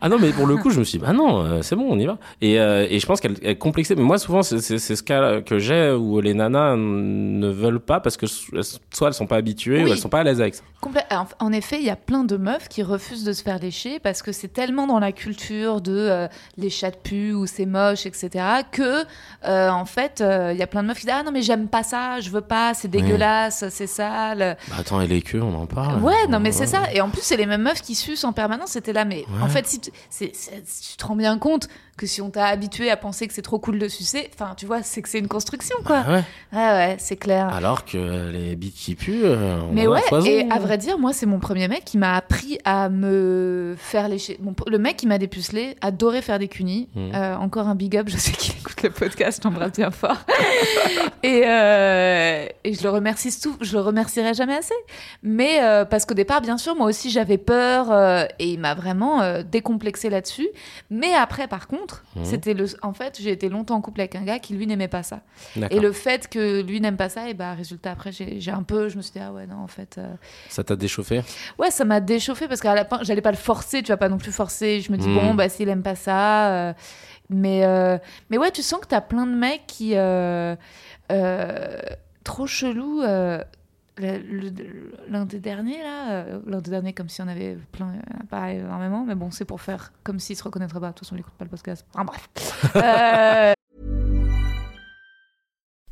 Ah 0.00 0.08
non, 0.08 0.18
mais 0.18 0.30
pour 0.30 0.46
le 0.46 0.56
coup, 0.56 0.70
je 0.70 0.78
me 0.78 0.84
suis 0.84 0.98
dit, 0.98 1.04
bah 1.04 1.12
non, 1.12 1.44
euh, 1.44 1.62
c'est 1.62 1.76
bon, 1.76 1.86
on 1.90 1.98
y 1.98 2.06
va. 2.06 2.16
Et, 2.40 2.58
euh, 2.58 2.86
et 2.88 2.98
je 2.98 3.06
pense 3.06 3.20
qu'elle 3.20 3.36
elle 3.42 3.58
complexait. 3.58 3.94
Mais 3.96 4.02
moi, 4.02 4.18
souvent, 4.18 4.42
c'est 4.42 4.60
ce 4.78 5.02
cas 5.02 5.40
que 5.42 5.58
j'ai 5.58 5.90
où 5.92 6.20
les 6.20 6.32
nanas 6.34 6.76
ne 6.76 7.48
veulent 7.48 7.80
pas 7.80 8.00
parce 8.00 8.16
que 8.16 8.26
soit 8.26 9.08
elles 9.08 9.14
sont 9.14 9.26
pas 9.26 9.36
habituées 9.36 9.82
Oui. 9.82 9.90
ou 9.90 9.92
elles 9.92 9.98
sont 9.98 10.08
pas 10.08 10.20
à 10.20 10.24
l'aise 10.24 10.40
avec 10.40 10.54
ça. 10.54 10.62
En, 11.10 11.26
en 11.46 11.52
effet, 11.52 11.76
il 11.78 11.84
y 11.84 11.90
a 11.90 11.96
plein 11.96 12.24
de 12.24 12.36
meufs 12.36 12.68
qui 12.68 12.82
refusent 12.82 13.24
de 13.24 13.32
se 13.34 13.42
faire 13.42 13.58
lécher 13.58 13.98
parce 13.98 14.22
que 14.22 14.32
c'est 14.32 14.48
tellement 14.48 14.86
dans 14.86 14.98
la 14.98 15.12
culture 15.12 15.80
de 15.82 15.92
euh, 15.92 16.28
les 16.56 16.70
chats 16.70 16.90
de 16.90 16.96
pu 16.96 17.32
ou 17.34 17.46
c'est 17.46 17.66
moche, 17.66 18.06
etc. 18.06 18.44
que 18.72 19.04
euh, 19.44 19.68
en 19.68 19.84
fait, 19.84 20.22
il 20.24 20.56
y 20.56 20.62
a 20.62 20.66
plein 20.66 20.82
de 20.82 20.88
meufs 20.88 20.98
qui 21.00 21.06
disent 21.06 21.14
ah 21.18 21.22
non 21.22 21.32
mais 21.32 21.42
j'aime 21.42 21.68
pas 21.68 21.82
ça, 21.82 22.20
je 22.20 22.30
veux 22.30 22.40
pas, 22.40 22.72
c'est 22.74 22.88
dégueulasse, 22.88 23.64
c'est 23.80 23.86
sale. 23.86 24.58
Bah 24.68 24.76
attends, 24.78 25.00
et 25.00 25.06
les 25.06 25.22
queues, 25.22 25.40
on 25.40 25.54
en 25.54 25.66
parle. 25.66 26.02
Ouais, 26.02 26.26
non 26.28 26.38
mais 26.38 26.52
c'est 26.52 26.66
ça. 26.66 26.92
Et 26.92 27.00
en 27.00 27.08
plus, 27.08 27.22
c'est 27.22 27.38
les 27.38 27.46
mêmes 27.46 27.62
meufs 27.62 27.80
qui 27.80 27.94
sucent 27.94 28.24
en 28.24 28.32
permanence. 28.34 28.72
C'était 28.72 28.92
là, 28.92 29.06
mais 29.06 29.24
en 29.40 29.48
fait, 29.48 29.66
si 29.66 29.80
tu 29.80 29.90
te 30.98 31.06
rends 31.06 31.16
bien 31.16 31.38
compte 31.38 31.68
que 32.00 32.06
si 32.06 32.22
on 32.22 32.30
t'a 32.30 32.46
habitué 32.46 32.90
à 32.90 32.96
penser 32.96 33.28
que 33.28 33.34
c'est 33.34 33.42
trop 33.42 33.58
cool 33.58 33.78
de 33.78 33.86
sucer, 33.86 34.30
enfin, 34.32 34.54
tu 34.56 34.64
vois, 34.64 34.82
c'est 34.82 35.02
que 35.02 35.08
c'est 35.10 35.18
une 35.18 35.28
construction, 35.28 35.76
quoi. 35.84 36.02
Ah 36.06 36.10
ouais. 36.12 36.24
Ouais, 36.54 36.58
ouais, 36.58 36.96
c'est 36.98 37.16
clair. 37.16 37.54
Alors 37.54 37.84
que 37.84 38.30
les 38.30 38.56
bites 38.56 38.74
qui 38.74 38.94
puent, 38.94 39.20
euh, 39.26 39.60
on 39.68 39.74
Mais 39.74 39.86
ouais, 39.86 40.00
et 40.24 40.50
à 40.50 40.58
vrai 40.58 40.78
dire, 40.78 40.98
moi, 40.98 41.12
c'est 41.12 41.26
mon 41.26 41.38
premier 41.38 41.68
mec 41.68 41.84
qui 41.84 41.98
m'a 41.98 42.14
appris 42.16 42.58
à 42.64 42.88
me 42.88 43.74
faire 43.76 44.08
lécher. 44.08 44.38
Mon- 44.40 44.54
le 44.66 44.78
mec 44.78 44.96
qui 44.96 45.06
m'a 45.06 45.18
dépucelé 45.18 45.76
adorait 45.82 46.22
faire 46.22 46.38
des 46.38 46.48
cunis. 46.48 46.88
Mhm. 46.94 47.10
Euh, 47.14 47.36
encore 47.36 47.68
un 47.68 47.74
big 47.74 47.94
up, 47.98 48.06
je 48.08 48.16
sais 48.16 48.32
qu'il 48.32 48.54
écoute 48.58 48.82
le 48.82 48.88
podcast, 48.90 49.40
je 49.42 49.46
l'embrasse 49.46 49.72
bien 49.72 49.90
fort. 49.90 50.16
et, 51.22 51.42
euh, 51.44 52.46
et 52.64 52.72
je 52.72 52.82
le 52.82 52.88
remercie 52.88 53.38
tout, 53.38 53.56
je 53.60 53.74
le 53.76 53.82
remercierai 53.82 54.32
jamais 54.32 54.56
assez. 54.56 54.74
Mais 55.22 55.60
parce 55.90 56.06
qu'au 56.06 56.14
départ, 56.14 56.40
bien 56.40 56.56
sûr, 56.56 56.74
moi 56.74 56.86
aussi, 56.86 57.10
j'avais 57.10 57.36
peur 57.36 57.92
et 58.38 58.48
il 58.48 58.58
m'a 58.58 58.72
vraiment 58.72 59.42
décomplexé 59.42 60.08
là-dessus. 60.08 60.48
Mais 60.88 61.12
après, 61.12 61.46
par 61.46 61.68
contre, 61.68 61.89
Mhm. 62.16 62.24
c'était 62.24 62.54
le. 62.54 62.66
En 62.82 62.92
fait, 62.92 63.18
j'ai 63.20 63.30
été 63.30 63.48
longtemps 63.48 63.76
en 63.76 63.80
couple 63.80 64.00
avec 64.00 64.14
un 64.14 64.22
gars 64.22 64.38
qui 64.38 64.54
lui 64.54 64.66
n'aimait 64.66 64.88
pas 64.88 65.02
ça. 65.02 65.20
Et 65.70 65.78
le 65.80 65.92
fait 65.92 66.28
que 66.28 66.60
lui 66.62 66.80
n'aime 66.80 66.96
pas 66.96 67.08
ça, 67.08 67.28
et 67.28 67.34
bah 67.34 67.54
résultat 67.54 67.92
après 67.92 68.10
j'ai 68.12 68.50
un 68.50 68.62
peu, 68.62 68.88
je 68.88 68.96
me 68.96 69.02
suis 69.02 69.12
dit 69.12 69.18
ah 69.22 69.32
ouais 69.32 69.46
non 69.46 69.56
en 69.62 69.66
fait, 69.68 69.96
euh, 69.98 70.08
Ça 70.48 70.64
t'a 70.64 70.76
déchauffé? 70.76 71.22
Ouais 71.58 71.70
ça 71.70 71.84
m'a 71.84 72.00
déchauffé 72.00 72.48
parce 72.48 72.60
qu'à 72.60 72.74
la 72.74 72.84
fin 72.84 73.00
j'allais 73.02 73.20
pas 73.22 73.30
le 73.30 73.36
forcer, 73.36 73.82
tu 73.82 73.88
vas 73.92 73.96
pas 73.96 74.08
non 74.08 74.18
plus 74.18 74.32
forcer. 74.32 74.80
Je 74.80 74.90
me 74.92 74.96
dis 74.96 75.08
Mm. 75.08 75.14
bon 75.14 75.34
bah 75.34 75.48
s'il 75.48 75.68
aime 75.68 75.82
pas 75.82 75.94
ça, 75.96 76.50
euh, 76.52 76.72
mais 77.28 77.64
euh, 77.64 77.96
mais 78.30 78.38
ouais 78.38 78.50
tu 78.50 78.62
sens 78.62 78.80
que 78.80 78.86
t'as 78.86 79.00
plein 79.00 79.26
de 79.26 79.34
mecs 79.34 79.66
qui 79.66 79.94
trop 82.24 82.46
chelou. 82.46 83.02
L'un 83.98 85.24
des 85.26 85.40
derniers 85.40 85.82
là, 85.82 86.10
euh, 86.10 86.40
l'un 86.46 86.60
des 86.60 86.70
derniers 86.70 86.92
comme 86.92 87.08
si 87.08 87.20
on 87.20 87.28
avait 87.28 87.58
plein, 87.72 87.94
euh, 87.94 88.24
pas 88.30 88.52
énormément, 88.52 89.04
mais 89.04 89.14
bon 89.14 89.30
c'est 89.30 89.44
pour 89.44 89.60
faire 89.60 89.92
comme 90.02 90.18
s'il 90.18 90.36
se 90.36 90.42
reconnaîtrait 90.42 90.80
pas. 90.80 90.88
De 90.88 90.92
toute 90.92 91.06
façon 91.06 91.16
il 91.16 91.20
écoute 91.20 91.34
pas 91.34 91.44
le 91.44 91.50
podcast. 91.50 91.86
Enfin 91.94 92.04
bref. 92.04 92.28
Euh, 92.76 93.52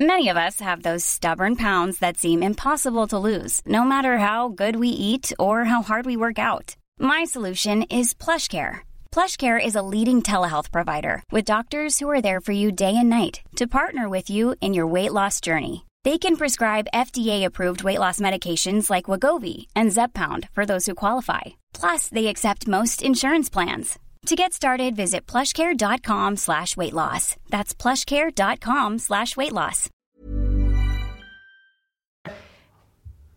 Many 0.00 0.28
of 0.28 0.36
us 0.36 0.60
have 0.60 0.82
those 0.84 1.04
stubborn 1.04 1.56
pounds 1.56 1.98
that 1.98 2.18
seem 2.18 2.40
impossible 2.40 3.08
to 3.08 3.18
lose, 3.18 3.60
no 3.66 3.82
matter 3.82 4.18
how 4.18 4.48
good 4.48 4.76
we 4.76 4.88
eat 4.88 5.32
or 5.40 5.64
how 5.64 5.82
hard 5.82 6.06
we 6.06 6.16
work 6.16 6.38
out. 6.38 6.76
My 7.00 7.24
solution 7.24 7.82
is 7.90 8.14
PlushCare. 8.14 8.82
PlushCare 9.10 9.58
is 9.58 9.74
a 9.74 9.82
leading 9.82 10.22
telehealth 10.22 10.70
provider 10.70 11.24
with 11.32 11.44
doctors 11.44 11.98
who 11.98 12.08
are 12.08 12.22
there 12.22 12.40
for 12.40 12.52
you 12.52 12.70
day 12.70 12.94
and 12.96 13.08
night 13.08 13.40
to 13.56 13.66
partner 13.66 14.08
with 14.08 14.30
you 14.30 14.54
in 14.60 14.72
your 14.72 14.86
weight 14.86 15.12
loss 15.12 15.40
journey. 15.40 15.84
They 16.04 16.16
can 16.18 16.36
prescribe 16.36 16.86
FDA-approved 16.94 17.82
weight 17.82 17.98
loss 17.98 18.20
medications 18.20 18.88
like 18.88 19.06
Wagovi 19.06 19.66
and 19.74 19.90
Zepbound 19.90 20.48
for 20.54 20.64
those 20.64 20.86
who 20.86 20.94
qualify. 20.94 21.40
Plus, 21.74 22.08
they 22.08 22.28
accept 22.28 22.68
most 22.68 23.02
insurance 23.02 23.50
plans. 23.50 23.98
To 24.26 24.36
get 24.36 24.52
started, 24.52 24.94
visit 24.96 25.26
plushcare.com 25.26 26.36
slash 26.36 26.76
weight 26.76 26.92
loss. 26.94 27.36
That's 27.50 27.74
plushcare.com 27.74 28.98
slash 28.98 29.36
weight 29.36 29.52
loss. 29.52 29.88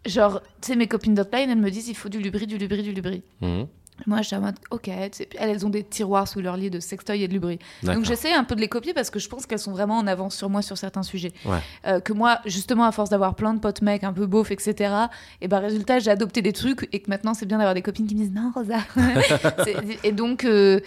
Genre, 0.07 0.39
tu 0.61 0.71
sais, 0.71 0.75
mes 0.75 0.87
copines 0.87 1.13
d'Hotline, 1.13 1.51
elles 1.51 1.59
me 1.59 1.69
disent 1.69 1.87
il 1.89 1.95
faut 1.95 2.09
du 2.09 2.19
lubri, 2.19 2.47
du 2.47 2.57
lubri, 2.57 2.81
du 2.83 2.91
lubri. 2.91 3.21
Mhm. 3.41 3.67
Moi, 4.07 4.21
je 4.21 4.27
suis 4.27 4.35
en 4.35 4.41
mode, 4.41 4.55
ok. 4.71 4.87
Elles, 4.87 5.11
elles 5.37 5.65
ont 5.65 5.69
des 5.69 5.83
tiroirs 5.83 6.27
sous 6.27 6.41
leur 6.41 6.57
lit 6.57 6.69
de 6.69 6.79
sextoy 6.79 7.23
et 7.23 7.27
de 7.27 7.33
lubri. 7.33 7.59
Donc, 7.83 8.05
j'essaie 8.05 8.33
un 8.33 8.43
peu 8.43 8.55
de 8.55 8.61
les 8.61 8.67
copier 8.67 8.93
parce 8.93 9.09
que 9.09 9.19
je 9.19 9.29
pense 9.29 9.45
qu'elles 9.45 9.59
sont 9.59 9.71
vraiment 9.71 9.97
en 9.97 10.07
avance 10.07 10.35
sur 10.35 10.49
moi 10.49 10.61
sur 10.61 10.77
certains 10.77 11.03
sujets. 11.03 11.31
Ouais. 11.45 11.59
Euh, 11.87 11.99
que 11.99 12.13
moi, 12.13 12.39
justement, 12.45 12.85
à 12.85 12.91
force 12.91 13.09
d'avoir 13.09 13.35
plein 13.35 13.53
de 13.53 13.59
potes 13.59 13.81
mecs 13.81 14.03
un 14.03 14.13
peu 14.13 14.25
beaufs, 14.25 14.51
etc., 14.51 14.93
et 15.41 15.47
ben 15.47 15.59
résultat, 15.59 15.99
j'ai 15.99 16.11
adopté 16.11 16.41
des 16.41 16.53
trucs 16.53 16.87
et 16.91 16.99
que 16.99 17.09
maintenant, 17.09 17.33
c'est 17.33 17.45
bien 17.45 17.57
d'avoir 17.57 17.73
des 17.73 17.81
copines 17.81 18.07
qui 18.07 18.15
me 18.15 18.21
disent 18.21 18.33
non, 18.33 18.51
Rosa. 18.53 18.79
Et 20.03 20.11
donc, 20.11 20.45
euh, 20.45 20.79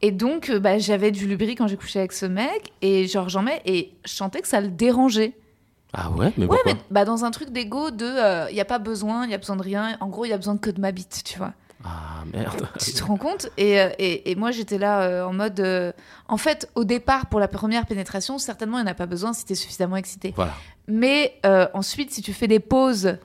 et 0.00 0.12
donc 0.12 0.50
euh, 0.50 0.60
bah, 0.60 0.78
j'avais 0.78 1.10
du 1.10 1.26
lubri 1.26 1.54
quand 1.54 1.66
j'ai 1.66 1.76
couché 1.76 1.98
avec 1.98 2.12
ce 2.12 2.26
mec 2.26 2.72
et 2.82 3.08
genre, 3.08 3.28
j'en 3.28 3.42
mets 3.42 3.60
et 3.64 3.92
je 4.04 4.12
sentais 4.12 4.40
que 4.40 4.48
ça 4.48 4.60
le 4.60 4.68
dérangeait. 4.68 5.32
Ah 5.92 6.10
ouais, 6.10 6.32
mais 6.36 6.44
Ouais, 6.46 6.56
pourquoi 6.56 6.72
mais 6.74 6.80
bah, 6.90 7.04
dans 7.04 7.24
un 7.24 7.30
truc 7.30 7.50
d'ego 7.50 7.90
de 7.90 8.48
il 8.50 8.54
n'y 8.54 8.60
a 8.60 8.64
pas 8.64 8.78
besoin, 8.78 9.24
il 9.24 9.30
y 9.30 9.34
a 9.34 9.38
besoin 9.38 9.56
de 9.56 9.62
rien. 9.62 9.96
En 10.00 10.08
gros, 10.08 10.24
il 10.24 10.28
y 10.28 10.32
a 10.32 10.36
besoin 10.36 10.56
que 10.56 10.70
de 10.70 10.80
ma 10.80 10.92
bite, 10.92 11.22
tu 11.24 11.38
vois. 11.38 11.52
Ah 11.84 12.24
merde. 12.32 12.68
Tu 12.80 12.92
te 12.92 13.04
rends 13.04 13.16
compte? 13.16 13.48
Et, 13.56 13.80
euh, 13.80 13.88
et, 13.98 14.30
et 14.30 14.34
moi, 14.34 14.50
j'étais 14.50 14.78
là 14.78 15.02
euh, 15.02 15.24
en 15.26 15.32
mode. 15.32 15.60
euh, 15.60 15.92
en 16.26 16.36
fait, 16.36 16.68
au 16.74 16.84
départ, 16.84 17.26
pour 17.26 17.38
la 17.40 17.46
première 17.48 17.86
pénétration, 17.86 18.38
certainement, 18.38 18.78
il 18.78 18.82
n'y 18.84 18.88
en 18.88 18.92
a 18.92 18.94
pas 18.96 19.06
besoin 19.06 19.32
si 19.32 19.44
tu 19.44 19.52
es 19.52 19.56
suffisamment 19.56 19.96
excité. 19.96 20.32
Voilà. 20.34 20.54
Mais 20.88 21.38
euh, 21.46 21.68
ensuite, 21.74 22.10
si 22.12 22.20
tu 22.22 22.32
fais 22.32 22.48
des 22.48 22.58
pauses, 22.60 23.16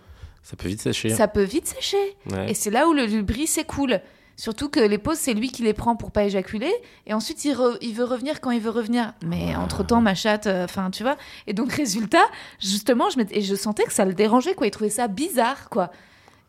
Ça 0.44 0.56
peut 0.56 0.68
vite 0.68 0.82
sécher. 0.82 1.10
ça 1.10 1.28
peut 1.28 1.42
vite 1.44 1.68
sécher. 1.68 2.16
Ouais. 2.30 2.52
Et 2.52 2.54
c'est 2.54 2.70
là 2.70 2.88
où 2.88 2.94
le 2.94 3.06
lubri 3.06 3.48
s'écoule. 3.48 4.02
Surtout 4.36 4.68
que 4.70 4.80
les 4.80 4.98
pauses, 4.98 5.18
c'est 5.20 5.34
lui 5.34 5.50
qui 5.52 5.62
les 5.64 5.74
prend 5.74 5.96
pour 5.96 6.12
pas 6.12 6.24
éjaculer. 6.24 6.72
Et 7.08 7.14
ensuite, 7.14 7.46
il, 7.46 7.56
re- 7.56 7.78
il 7.82 7.94
veut 7.96 8.04
revenir 8.04 8.40
quand 8.42 8.52
il 8.52 8.60
veut 8.62 8.72
revenir. 8.72 9.14
Mais 9.26 9.56
entre-temps, 9.56 10.02
ma 10.02 10.16
chatte, 10.16 10.48
euh, 10.48 10.66
enfin, 10.66 10.90
tu 10.92 11.02
vois. 11.04 11.18
Et 11.48 11.54
donc, 11.54 11.72
résultat, 11.74 12.26
justement, 12.60 13.10
je, 13.10 13.18
m'étais- 13.18 13.38
et 13.40 13.42
je 13.42 13.56
sentais 13.56 13.84
que 13.84 13.94
ça 13.94 14.06
le 14.06 14.14
dérangeait, 14.14 14.54
quoi. 14.54 14.68
Il 14.68 14.72
trouvait 14.72 14.90
ça 14.92 15.08
bizarre, 15.08 15.70
quoi. 15.70 15.92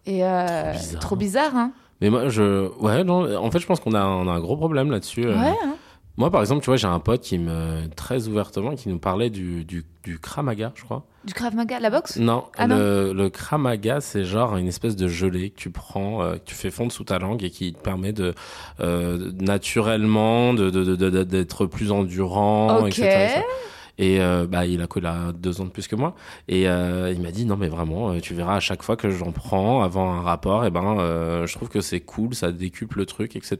Et 0.06 0.22
euh, 0.24 0.72
Trop 0.72 0.78
bizarre. 0.82 1.00
trop 1.00 1.16
bizarre, 1.16 1.56
hein. 1.56 1.72
Mais 2.04 2.10
moi, 2.10 2.28
je. 2.28 2.68
Ouais, 2.80 3.02
non, 3.02 3.34
en 3.36 3.50
fait, 3.50 3.60
je 3.60 3.66
pense 3.66 3.80
qu'on 3.80 3.94
a, 3.94 4.04
on 4.04 4.28
a 4.28 4.32
un 4.32 4.40
gros 4.40 4.58
problème 4.58 4.90
là-dessus. 4.90 5.24
euh. 5.24 5.34
Ouais, 5.40 5.56
hein. 5.64 5.76
Moi, 6.18 6.30
par 6.30 6.42
exemple, 6.42 6.60
tu 6.62 6.66
vois, 6.66 6.76
j'ai 6.76 6.86
un 6.86 7.00
pote 7.00 7.22
qui 7.22 7.38
me. 7.38 7.88
très 7.96 8.28
ouvertement, 8.28 8.74
qui 8.74 8.90
nous 8.90 8.98
parlait 8.98 9.30
du, 9.30 9.64
du, 9.64 9.84
du 10.04 10.18
Kramaga, 10.18 10.70
je 10.74 10.84
crois. 10.84 11.06
Du 11.24 11.32
Krav 11.32 11.54
Maga, 11.56 11.80
la 11.80 11.88
boxe? 11.88 12.18
Non, 12.18 12.44
Ah 12.58 12.66
le, 12.66 13.14
le 13.14 13.30
Kramaga, 13.30 14.02
c'est 14.02 14.24
genre 14.24 14.58
une 14.58 14.66
espèce 14.68 14.94
de 14.96 15.08
gelée 15.08 15.48
que 15.48 15.56
tu 15.56 15.70
prends, 15.70 16.22
euh, 16.22 16.34
que 16.34 16.44
tu 16.44 16.54
fais 16.54 16.70
fondre 16.70 16.92
sous 16.92 17.04
ta 17.04 17.18
langue 17.18 17.42
et 17.42 17.48
qui 17.48 17.72
te 17.72 17.78
permet 17.80 18.12
de 18.12 18.34
euh, 18.80 19.32
naturellement 19.40 20.52
de, 20.52 20.68
de, 20.68 20.84
de- 20.84 20.96
de- 20.96 21.24
d'être 21.24 21.64
plus 21.64 21.90
endurant, 21.92 22.80
Ok. 22.80 22.98
etc. 22.98 23.40
Et 23.98 24.20
euh, 24.20 24.46
bah, 24.48 24.66
il 24.66 24.82
a 24.82 24.86
quoi, 24.88 25.00
il 25.00 25.06
a 25.06 25.30
deux 25.32 25.60
ans 25.60 25.64
de 25.64 25.70
plus 25.70 25.86
que 25.86 25.94
moi. 25.94 26.14
Et 26.48 26.68
euh, 26.68 27.12
il 27.14 27.22
m'a 27.22 27.30
dit 27.30 27.44
non 27.46 27.56
mais 27.56 27.68
vraiment, 27.68 28.10
euh, 28.10 28.20
tu 28.20 28.34
verras 28.34 28.56
à 28.56 28.60
chaque 28.60 28.82
fois 28.82 28.96
que 28.96 29.08
j'en 29.10 29.30
prends 29.30 29.82
avant 29.82 30.12
un 30.12 30.20
rapport, 30.22 30.64
et 30.64 30.70
ben 30.70 30.96
euh, 30.98 31.46
je 31.46 31.54
trouve 31.54 31.68
que 31.68 31.80
c'est 31.80 32.00
cool, 32.00 32.34
ça 32.34 32.50
décuple 32.50 32.98
le 32.98 33.06
truc, 33.06 33.36
etc. 33.36 33.56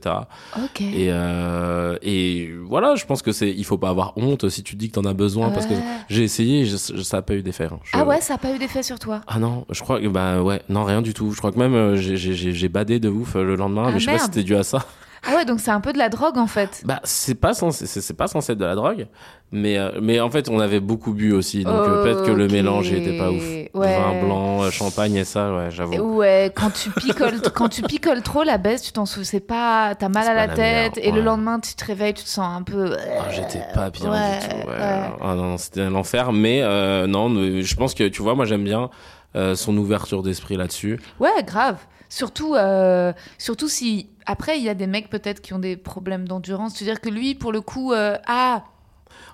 Ok. 0.57 0.81
Et, 0.81 1.07
euh, 1.09 1.97
et 2.01 2.51
voilà, 2.65 2.95
je 2.95 3.05
pense 3.05 3.21
que 3.21 3.31
c'est, 3.31 3.49
il 3.49 3.63
faut 3.63 3.77
pas 3.77 3.89
avoir 3.89 4.17
honte 4.17 4.49
si 4.49 4.61
tu 4.63 4.75
te 4.75 4.79
dis 4.79 4.89
que 4.89 4.95
t'en 4.99 5.05
as 5.09 5.13
besoin 5.13 5.51
parce 5.51 5.65
que 5.67 5.73
j'ai 6.09 6.23
essayé, 6.23 6.65
je- 6.65 6.75
je- 6.95 7.01
ça 7.01 7.17
a 7.17 7.21
pas 7.21 7.35
eu 7.35 7.41
d'effet. 7.41 7.65
hein. 7.71 7.79
Je- 7.83 7.91
Ah 7.93 8.03
ouais, 8.05 8.19
ça 8.21 8.33
n'a 8.33 8.37
pas 8.37 8.53
eu 8.53 8.59
d'effet 8.59 8.83
sur 8.83 8.99
toi 8.99 9.21
ah 9.27 9.39
non, 9.39 9.65
je 9.69 9.81
crois 9.81 10.01
que 10.01 10.07
bah 10.07 10.41
ouais, 10.41 10.61
non 10.69 10.83
rien 10.83 11.01
du 11.01 11.13
tout. 11.13 11.31
Je 11.31 11.37
crois 11.37 11.51
que 11.51 11.59
même 11.59 11.73
euh, 11.75 11.95
j'ai- 11.95 12.69
badé 12.69 12.99
de 12.99 13.07
ouf 13.09 13.35
le 13.35 13.55
lendemain, 13.55 13.85
Ah, 13.87 13.91
mais 13.93 13.99
je 13.99 14.05
sais 14.05 14.11
pas 14.11 14.17
si 14.17 14.23
merde. 14.23 14.33
c'était 14.33 14.43
dû 14.43 14.55
à 14.55 14.63
ça. 14.63 14.85
Ah 15.27 15.35
ouais, 15.35 15.45
donc 15.45 15.59
c'est 15.59 15.71
un 15.71 15.81
peu 15.81 15.93
de 15.93 15.97
la 15.97 16.09
drogue, 16.09 16.37
en 16.37 16.47
fait. 16.47 16.83
Bah 16.85 16.99
c'est 17.03 17.35
pas 17.35 17.53
censé 17.53 17.85
c'est 17.87 18.13
pas 18.13 18.27
censé 18.27 18.51
être 18.53 18.57
de 18.57 18.65
la 18.65 18.75
drogue, 18.75 19.07
mais 19.51 19.77
euh, 19.77 19.91
mais 20.01 20.19
en 20.19 20.29
fait 20.29 20.49
on 20.49 20.59
avait 20.59 20.79
beaucoup 20.79 21.13
bu 21.13 21.33
aussi, 21.33 21.63
donc 21.63 21.73
euh, 21.75 22.03
peut-être 22.03 22.23
que 22.25 22.31
le 22.31 22.47
mélange 22.47 22.91
était 22.91 23.17
pas 23.17 23.31
ouf. 23.31 23.43
Ouais. 23.73 23.97
Vin 23.97 24.23
blanc, 24.23 24.63
euh, 24.63 24.69
champagne 24.71 25.15
et 25.15 25.25
ça, 25.25 25.53
ouais, 25.55 25.71
j'avoue. 25.71 26.17
Ouais, 26.17 26.51
quand 26.55 26.69
tu 26.71 26.89
picoles, 26.91 27.41
quand 27.53 27.69
tu 27.69 27.81
picoles 27.81 28.21
trop 28.21 28.43
la 28.43 28.57
baisse, 28.57 28.81
tu 28.81 28.91
t'en 28.91 29.05
souviens, 29.05 29.39
pas, 29.39 29.95
t'as 29.95 30.09
mal 30.09 30.27
à 30.27 30.33
la 30.33 30.47
la 30.47 30.55
tête, 30.55 30.95
merde, 30.95 30.99
et 31.01 31.11
le 31.11 31.21
lendemain 31.21 31.59
tu 31.59 31.73
te 31.73 31.85
réveilles, 31.85 32.13
tu 32.13 32.23
te 32.23 32.29
sens 32.29 32.45
un 32.55 32.61
peu. 32.63 32.95
Ah, 32.95 33.31
J'étais 33.31 33.63
pas 33.73 33.89
bien 33.89 34.11
ouais, 34.11 34.39
du 34.39 34.47
tout. 34.47 34.67
Ouais. 34.67 35.09
Ah 35.21 35.35
non, 35.35 35.57
c'était 35.57 35.89
l'enfer. 35.89 36.31
Mais 36.31 36.61
euh, 36.61 37.07
non, 37.07 37.29
je 37.61 37.75
pense 37.75 37.93
que 37.93 38.07
tu 38.07 38.21
vois, 38.21 38.35
moi 38.35 38.45
j'aime 38.45 38.63
bien 38.63 38.89
euh, 39.35 39.55
son 39.55 39.75
ouverture 39.77 40.23
d'esprit 40.23 40.55
là-dessus. 40.55 40.99
Ouais, 41.19 41.43
grave. 41.45 41.77
Surtout, 42.09 42.55
euh, 42.55 43.11
surtout 43.37 43.67
si 43.67 44.09
après 44.25 44.57
il 44.57 44.63
y 44.63 44.69
a 44.69 44.73
des 44.73 44.87
mecs 44.87 45.09
peut-être 45.09 45.41
qui 45.41 45.53
ont 45.53 45.59
des 45.59 45.77
problèmes 45.77 46.27
d'endurance. 46.27 46.75
C'est-à-dire 46.75 47.01
que 47.01 47.09
lui, 47.09 47.35
pour 47.35 47.51
le 47.51 47.61
coup, 47.61 47.93
euh, 47.93 48.17
ah, 48.27 48.63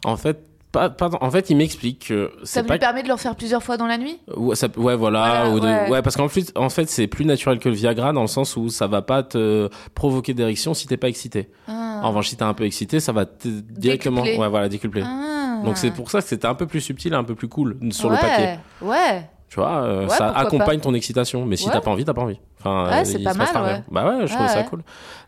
En 0.05 0.17
fait, 0.17 0.45
pas, 0.71 0.89
pas, 0.89 1.09
en 1.19 1.29
fait, 1.31 1.49
il 1.49 1.57
m'explique 1.57 2.07
que 2.07 2.31
ça 2.43 2.61
lui 2.61 2.67
pas 2.69 2.77
permet 2.77 3.03
de 3.03 3.07
le 3.07 3.13
refaire 3.13 3.35
plusieurs 3.35 3.61
fois 3.61 3.75
dans 3.77 3.87
la 3.87 3.97
nuit? 3.97 4.19
Ouais, 4.37 4.55
ça- 4.55 4.67
ouais, 4.77 4.95
voilà, 4.95 5.43
Voilà, 5.43 5.49
ou 5.49 5.59
de- 5.59 5.65
ouais. 5.65 5.89
ouais. 5.89 6.01
parce 6.01 6.15
qu'en 6.15 6.29
fait, 6.29 6.51
en 6.57 6.69
fait, 6.69 6.89
c'est 6.89 7.07
plus 7.07 7.25
naturel 7.25 7.59
que 7.59 7.67
le 7.69 7.75
Viagra 7.75 8.13
dans 8.13 8.21
le 8.21 8.27
sens 8.27 8.55
où 8.55 8.69
ça 8.69 8.87
va 8.87 9.01
pas 9.01 9.21
te 9.23 9.69
provoquer 9.95 10.33
d'érection 10.33 10.73
si 10.73 10.87
t'es 10.87 10.97
pas 10.97 11.09
excité. 11.09 11.49
Ah. 11.67 11.99
En 12.03 12.09
revanche, 12.09 12.29
si 12.29 12.37
t'es 12.37 12.43
un 12.43 12.53
peu 12.53 12.63
excité, 12.63 12.99
ça 12.99 13.11
va 13.11 13.25
te 13.25 13.47
directement, 13.47 14.21
Décupler. 14.23 14.41
ouais, 14.41 14.49
voilà, 14.49 14.69
décupler. 14.69 15.03
Ah. 15.05 15.59
Donc 15.65 15.77
c'est 15.77 15.91
pour 15.91 16.09
ça 16.09 16.21
que 16.21 16.27
c'était 16.27 16.47
un 16.47 16.55
peu 16.55 16.65
plus 16.67 16.81
subtil, 16.81 17.11
et 17.13 17.15
un 17.15 17.23
peu 17.23 17.35
plus 17.35 17.47
cool 17.49 17.77
sur 17.91 18.09
ouais, 18.09 18.15
le 18.15 18.21
papier. 18.21 18.55
Ouais. 18.81 19.29
Tu 19.49 19.57
vois, 19.57 19.83
euh, 19.83 20.07
ça 20.07 20.29
accompagne 20.29 20.79
ton 20.79 20.93
excitation. 20.93 21.45
Mais 21.45 21.57
si 21.57 21.69
t'as 21.69 21.81
pas 21.81 21.91
envie, 21.91 22.05
t'as 22.05 22.13
pas 22.13 22.21
envie. 22.21 22.39
Enfin, 22.64 22.88
euh, 22.91 23.01
c'est 23.03 23.20
pas 23.24 23.34
mal, 23.34 23.47
ouais. 23.64 23.84
Bah 23.91 24.05
ouais, 24.07 24.28
je 24.28 24.34
trouve 24.34 24.45
Ouais, 24.45 24.51
ça 24.53 24.64
cool. 24.64 24.82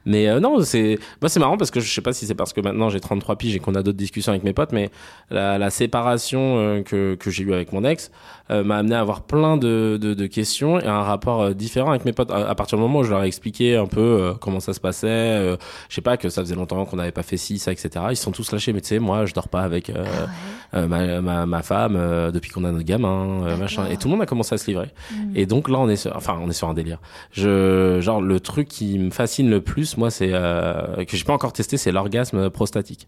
Mais 0.06 0.28
euh, 0.28 0.40
non, 0.40 0.60
c'est, 0.62 1.00
moi 1.22 1.30
c'est 1.30 1.40
marrant 1.40 1.58
parce 1.58 1.72
que 1.72 1.80
je 1.80 1.90
sais 1.92 2.02
pas 2.02 2.12
si 2.12 2.26
c'est 2.26 2.36
parce 2.36 2.52
que 2.52 2.60
maintenant 2.60 2.90
j'ai 2.90 3.00
33 3.00 3.38
piges 3.38 3.56
et 3.56 3.60
qu'on 3.60 3.74
a 3.76 3.82
d'autres 3.84 3.98
discussions 3.98 4.32
avec 4.34 4.44
mes 4.44 4.52
potes, 4.52 4.74
mais 4.74 4.90
la, 5.30 5.58
la 5.58 5.70
séparation 5.70 6.58
euh, 6.58 6.84
que 6.84 7.16
que 7.16 7.32
j'ai 7.32 7.44
eue 7.44 7.54
avec 7.54 7.72
mon 7.72 7.86
ex 7.86 8.12
euh, 8.52 8.64
m'a 8.66 8.78
amené 8.78 8.96
à 8.96 9.00
avoir 9.00 9.22
plein 9.22 9.56
de, 9.56 9.98
de, 10.02 10.14
de 10.14 10.28
questions 10.28 10.78
et 10.78 10.86
un 10.88 11.04
rapport 11.04 11.42
euh, 11.42 11.54
différent 11.54 11.92
avec 11.92 12.04
mes 12.04 12.12
potes. 12.12 12.32
À, 12.32 12.50
à 12.50 12.56
partir 12.56 12.78
du 12.78 12.82
moment 12.82 13.00
où 13.00 13.04
je 13.04 13.12
leur 13.12 13.24
ai 13.24 13.28
expliqué 13.28 13.78
un 13.78 13.86
peu 13.86 14.02
euh, 14.02 14.34
comment 14.34 14.60
ça 14.60 14.74
se 14.74 14.82
passait, 14.82 15.08
euh, 15.08 15.56
je 15.88 15.96
sais 15.96 16.02
pas 16.02 16.18
que 16.18 16.28
ça 16.28 16.42
faisait 16.42 16.56
longtemps 16.56 16.84
qu'on 16.84 16.98
n'avait 16.98 17.12
pas 17.14 17.24
fait 17.24 17.38
ci, 17.38 17.58
ça, 17.58 17.72
etc. 17.72 17.90
Ils 18.10 18.18
sont 18.18 18.32
tous 18.32 18.52
lâchés. 18.52 18.74
Mais 18.74 18.82
tu 18.82 18.90
sais, 18.90 19.00
moi, 19.00 19.26
je 19.26 19.34
dors 19.34 19.48
pas 19.48 19.62
avec 19.62 19.90
euh, 19.90 20.04
Ah 20.74 20.86
ma, 20.88 21.22
ma, 21.22 21.46
ma 21.46 21.62
femme 21.64 21.96
euh, 21.96 22.32
depuis 22.32 22.52
qu'on 22.52 22.66
a 22.66 22.72
notre 22.72 22.84
gamin, 22.86 23.46
euh, 23.46 23.56
machin. 23.58 23.86
Et 23.90 23.96
tout 23.96 24.08
le 24.10 24.14
monde 24.14 24.24
a 24.24 24.26
commencé 24.26 24.54
à 24.56 24.58
se 24.58 24.68
livrer. 24.68 24.90
Mm. 25.12 25.16
Et 25.36 25.46
donc 25.46 25.70
là, 25.70 25.80
on 25.80 25.88
est 25.88 25.96
sur, 25.96 26.14
enfin, 26.16 26.38
on 26.42 26.50
est 26.50 26.54
sur 26.54 26.68
un 26.68 26.74
délire. 26.74 26.98
Je, 27.32 28.00
genre, 28.02 28.22
le 28.22 28.40
truc 28.40 28.68
qui 28.68 28.98
me 29.00 29.10
fascine 29.12 29.50
le 29.50 29.62
plus, 29.62 29.98
moi, 29.98 30.12
c'est 30.12 30.30
euh, 30.34 31.04
que 31.06 31.18
j'ai 31.18 31.24
pas 31.24 31.34
encore 31.34 31.54
testé, 31.54 31.78
c'est 31.78 31.92
l'orgasme 31.92 32.50
prostatique. 32.50 33.08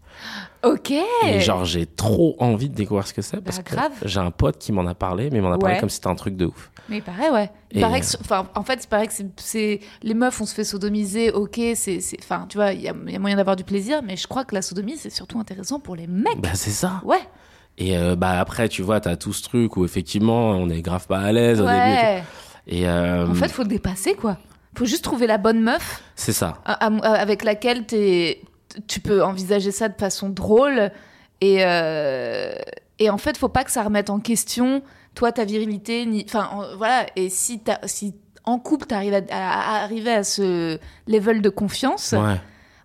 Ok. 0.63 0.91
Et 1.25 1.39
genre, 1.41 1.65
j'ai 1.65 1.85
trop 1.85 2.35
envie 2.39 2.69
de 2.69 2.75
découvrir 2.75 3.05
ce 3.07 3.13
que 3.13 3.21
c'est 3.21 3.41
parce 3.41 3.57
Bah, 3.57 3.63
que 3.63 3.75
grave. 3.75 3.91
j'ai 4.03 4.19
un 4.19 4.31
pote 4.31 4.57
qui 4.57 4.71
m'en 4.71 4.85
a 4.87 4.95
parlé, 4.95 5.29
mais 5.31 5.37
il 5.39 5.41
m'en 5.41 5.51
a 5.51 5.57
parlé 5.57 5.75
Ouais. 5.75 5.79
comme 5.79 5.89
si 5.89 5.95
c'était 5.97 6.07
un 6.07 6.15
truc 6.15 6.35
de 6.35 6.45
ouf. 6.45 6.71
Mais 6.89 6.97
il 6.97 7.03
paraît, 7.03 7.29
ouais. 7.29 7.49
Il 7.71 7.81
paraît 7.81 7.99
euh, 7.99 8.01
que, 8.01 8.21
enfin, 8.21 8.47
en 8.55 8.63
fait, 8.63 8.83
il 8.83 8.87
paraît 8.87 9.07
que 9.07 9.13
c'est- 9.13 9.27
c'est, 9.37 9.79
les 10.03 10.13
meufs, 10.13 10.39
on 10.39 10.45
se 10.45 10.53
fait 10.53 10.63
sodomiser, 10.63 11.31
ok, 11.31 11.59
c'est, 11.75 11.99
c'est, 11.99 12.17
enfin, 12.21 12.45
tu 12.47 12.57
vois, 12.57 12.73
il 12.73 12.81
y 12.81 12.87
a, 12.89 12.93
il 13.07 13.11
y 13.13 13.15
a 13.15 13.19
moyen 13.19 13.35
d'avoir 13.35 13.55
du 13.55 13.63
plaisir, 13.63 14.01
mais 14.03 14.15
je 14.17 14.27
crois 14.27 14.45
que 14.45 14.53
la 14.55 14.61
sodomie, 14.61 14.95
c'est 14.97 15.09
surtout 15.09 15.39
intéressant 15.39 15.79
pour 15.79 15.95
les 15.95 16.07
mecs. 16.07 16.39
Bah, 16.41 16.49
c'est 16.53 16.69
ça. 16.71 17.01
Ouais. 17.03 17.19
Et 17.77 17.97
euh, 17.97 18.15
bah 18.15 18.39
après, 18.39 18.69
tu 18.69 18.81
vois, 18.83 19.01
t'as 19.01 19.17
tout 19.17 19.33
ce 19.33 19.43
truc 19.43 19.75
où 19.75 19.83
effectivement, 19.83 20.51
on 20.51 20.69
est 20.69 20.81
grave 20.81 21.07
pas 21.07 21.19
à 21.19 21.31
l'aise 21.33 21.59
au 21.59 21.65
début. 21.65 21.75
Et 22.67 22.87
euh, 22.87 23.27
En 23.27 23.33
fait, 23.35 23.49
faut 23.51 23.63
le 23.63 23.67
dépasser, 23.69 24.15
quoi. 24.15 24.37
Faut 24.77 24.85
juste 24.85 25.03
trouver 25.03 25.27
la 25.27 25.37
bonne 25.37 25.61
meuf 25.61 26.03
c'est 26.15 26.33
ça. 26.33 26.57
à- 26.65 26.87
avec 26.87 27.43
laquelle 27.43 27.85
t'es, 27.85 28.41
tu 28.87 28.99
peux 28.99 29.23
envisager 29.23 29.71
ça 29.71 29.87
de 29.87 29.95
façon 29.97 30.29
drôle. 30.29 30.91
Et, 31.41 31.57
euh, 31.65 32.53
et 32.99 33.09
en 33.09 33.17
fait, 33.17 33.37
faut 33.37 33.49
pas 33.49 33.63
que 33.63 33.71
ça 33.71 33.83
remette 33.83 34.09
en 34.09 34.19
question, 34.19 34.81
toi, 35.13 35.31
ta 35.31 35.45
virilité. 35.45 36.05
Ni, 36.05 36.25
enfin, 36.27 36.49
en- 36.51 36.75
voilà. 36.77 37.05
Et 37.15 37.29
si, 37.29 37.61
si 37.85 38.15
en 38.43 38.59
couple, 38.59 38.85
t'arrives 38.87 39.13
à, 39.13 39.21
à- 39.31 39.77
à 39.79 39.83
arriver 39.83 40.11
à 40.11 40.23
ce 40.23 40.77
level 41.07 41.41
de 41.41 41.49
confiance, 41.49 42.11
Ouais. 42.13 42.39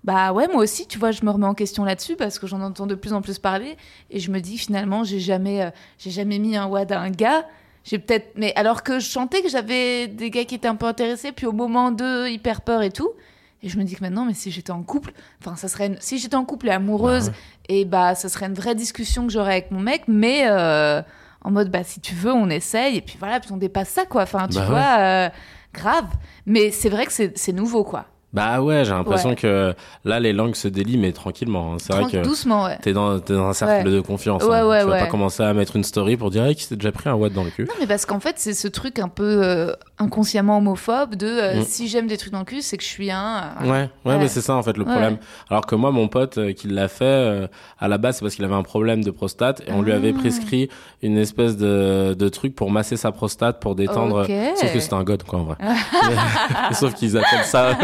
bah 0.04 0.32
ouais, 0.32 0.46
moi 0.48 0.62
aussi, 0.62 0.86
tu 0.86 0.98
vois, 0.98 1.10
je 1.10 1.24
me 1.24 1.30
remets 1.30 1.46
en 1.46 1.54
question 1.54 1.84
là-dessus 1.84 2.16
parce 2.16 2.38
que 2.38 2.46
j'en 2.46 2.60
entends 2.60 2.86
de 2.86 2.94
plus 2.94 3.12
en 3.12 3.20
plus 3.20 3.38
parler 3.38 3.76
et 4.10 4.20
je 4.20 4.30
me 4.30 4.40
dis 4.40 4.58
finalement, 4.58 5.02
j'ai 5.04 5.18
jamais, 5.20 5.62
euh, 5.62 5.70
j'ai 5.98 6.10
jamais 6.10 6.38
mis 6.38 6.56
un 6.56 6.66
wad 6.66 6.90
à 6.92 7.00
un 7.00 7.10
gars. 7.10 7.44
J'ai 7.84 7.98
peut-être, 7.98 8.32
mais 8.36 8.52
alors 8.56 8.82
que 8.82 8.98
je 9.00 9.08
sentais 9.08 9.42
que 9.42 9.48
j'avais 9.48 10.06
des 10.06 10.30
gars 10.30 10.44
qui 10.44 10.54
étaient 10.54 10.68
un 10.68 10.74
peu 10.76 10.86
intéressés, 10.86 11.32
puis 11.32 11.46
au 11.46 11.52
moment 11.52 11.90
de 11.90 12.28
hyper 12.28 12.60
peur 12.60 12.82
et 12.82 12.90
tout. 12.90 13.10
Et 13.62 13.68
je 13.68 13.78
me 13.78 13.84
dis 13.84 13.94
que 13.94 14.00
maintenant, 14.02 14.24
mais 14.24 14.34
si 14.34 14.50
j'étais 14.50 14.70
en 14.70 14.82
couple, 14.82 15.12
enfin, 15.40 15.54
ça 15.56 15.68
serait, 15.68 15.86
une- 15.88 16.00
si 16.00 16.18
j'étais 16.18 16.34
en 16.36 16.44
couple 16.44 16.68
et 16.68 16.72
amoureuse, 16.72 17.30
et 17.68 17.84
bah, 17.84 18.14
ça 18.14 18.28
serait 18.28 18.46
une 18.46 18.54
vraie 18.54 18.74
discussion 18.74 19.26
que 19.26 19.32
j'aurais 19.32 19.52
avec 19.52 19.70
mon 19.70 19.80
mec, 19.80 20.02
mais 20.08 20.44
euh, 20.46 21.02
en 21.42 21.50
mode, 21.50 21.70
bah, 21.70 21.84
si 21.84 22.00
tu 22.00 22.14
veux, 22.14 22.32
on 22.32 22.48
essaye, 22.48 22.96
et 22.96 23.00
puis 23.02 23.16
voilà, 23.18 23.38
puis 23.40 23.52
on 23.52 23.56
dépasse 23.58 23.88
ça, 23.90 24.04
quoi. 24.06 24.22
Enfin, 24.22 24.46
tu 24.48 24.54
Bah 24.56 24.62
ouais. 24.62 24.66
vois, 24.68 24.96
euh, 25.00 25.28
grave. 25.74 26.06
Mais 26.46 26.70
c'est 26.70 26.88
vrai 26.88 27.04
que 27.06 27.12
c'est 27.12 27.52
nouveau, 27.52 27.84
quoi. 27.84 28.06
Bah 28.32 28.62
ouais, 28.62 28.84
j'ai 28.84 28.92
l'impression 28.92 29.30
Ouais. 29.30 29.34
que 29.36 29.74
là, 30.04 30.20
les 30.20 30.32
langues 30.32 30.54
se 30.54 30.68
délient, 30.68 30.98
mais 30.98 31.10
tranquillement. 31.12 31.74
hein. 31.74 31.76
C'est 31.80 31.92
vrai 31.92 32.10
que 32.10 32.22
doucement, 32.22 32.64
ouais. 32.66 32.78
t'es 32.80 32.92
dans, 32.92 33.18
t'es 33.18 33.32
dans 33.32 33.46
un 33.48 33.52
cercle 33.52 33.88
Ouais. 33.88 33.92
de 33.94 34.00
confiance. 34.00 34.44
Ouais, 34.44 34.58
hein. 34.58 34.66
ouais, 34.68 34.80
tu 34.82 34.88
vas 34.88 34.98
pas 35.00 35.06
commencer 35.06 35.42
à 35.42 35.52
mettre 35.52 35.74
une 35.74 35.82
story 35.82 36.16
pour 36.16 36.30
dire 36.30 36.44
hey, 36.44 36.54
qui 36.54 36.62
s'est 36.62 36.76
déjà 36.76 36.92
pris 36.92 37.08
un 37.08 37.14
watt 37.14 37.32
dans 37.32 37.42
le 37.42 37.50
cul. 37.50 37.64
Non, 37.64 37.74
mais 37.80 37.88
parce 37.88 38.06
qu'en 38.06 38.20
fait, 38.20 38.34
c'est 38.38 38.54
ce 38.54 38.68
truc 38.68 39.00
un 39.00 39.08
peu, 39.08 39.42
euh, 39.44 39.72
inconsciemment 40.00 40.58
homophobe 40.58 41.14
de 41.14 41.26
euh, 41.26 41.60
Mm. 41.60 41.64
si 41.64 41.88
j'aime 41.88 42.06
des 42.06 42.16
trucs 42.16 42.32
dans 42.32 42.38
le 42.40 42.44
cul, 42.44 42.62
c'est 42.62 42.76
que 42.76 42.82
je 42.82 42.88
suis 42.88 43.10
un. 43.10 43.52
euh, 43.62 43.64
Ouais, 43.64 43.70
ouais, 43.70 43.88
Ouais. 44.06 44.18
mais 44.18 44.28
c'est 44.28 44.40
ça 44.40 44.54
en 44.56 44.62
fait 44.62 44.76
le 44.76 44.84
Ouais. 44.84 44.90
problème. 44.90 45.18
Alors 45.50 45.66
que 45.66 45.74
moi, 45.74 45.90
mon 45.92 46.08
pote 46.08 46.38
euh, 46.38 46.52
qui 46.52 46.68
l'a 46.68 46.88
fait, 46.88 47.48
à 47.78 47.88
la 47.88 47.98
base, 47.98 48.16
c'est 48.16 48.20
parce 48.22 48.34
qu'il 48.34 48.44
avait 48.44 48.54
un 48.54 48.62
problème 48.62 49.04
de 49.04 49.10
prostate 49.10 49.62
et 49.66 49.72
on 49.72 49.82
lui 49.82 49.92
avait 49.92 50.12
Ah. 50.16 50.20
prescrit 50.20 50.68
une 51.02 51.16
espèce 51.18 51.56
de, 51.56 52.14
de 52.14 52.28
truc 52.28 52.54
pour 52.54 52.70
masser 52.70 52.96
sa 52.96 53.12
prostate, 53.12 53.60
pour 53.60 53.74
détendre. 53.74 54.22
Ok. 54.22 54.32
Sauf 54.56 54.72
que 54.72 54.80
c'était 54.80 54.94
un 54.94 55.04
god, 55.04 55.22
quoi, 55.22 55.38
en 55.40 55.44
vrai. 55.44 55.56
Mais- 55.60 55.68
sauf 56.74 56.94
qu'ils 56.94 57.16
appellent 57.16 57.44
ça 57.44 57.76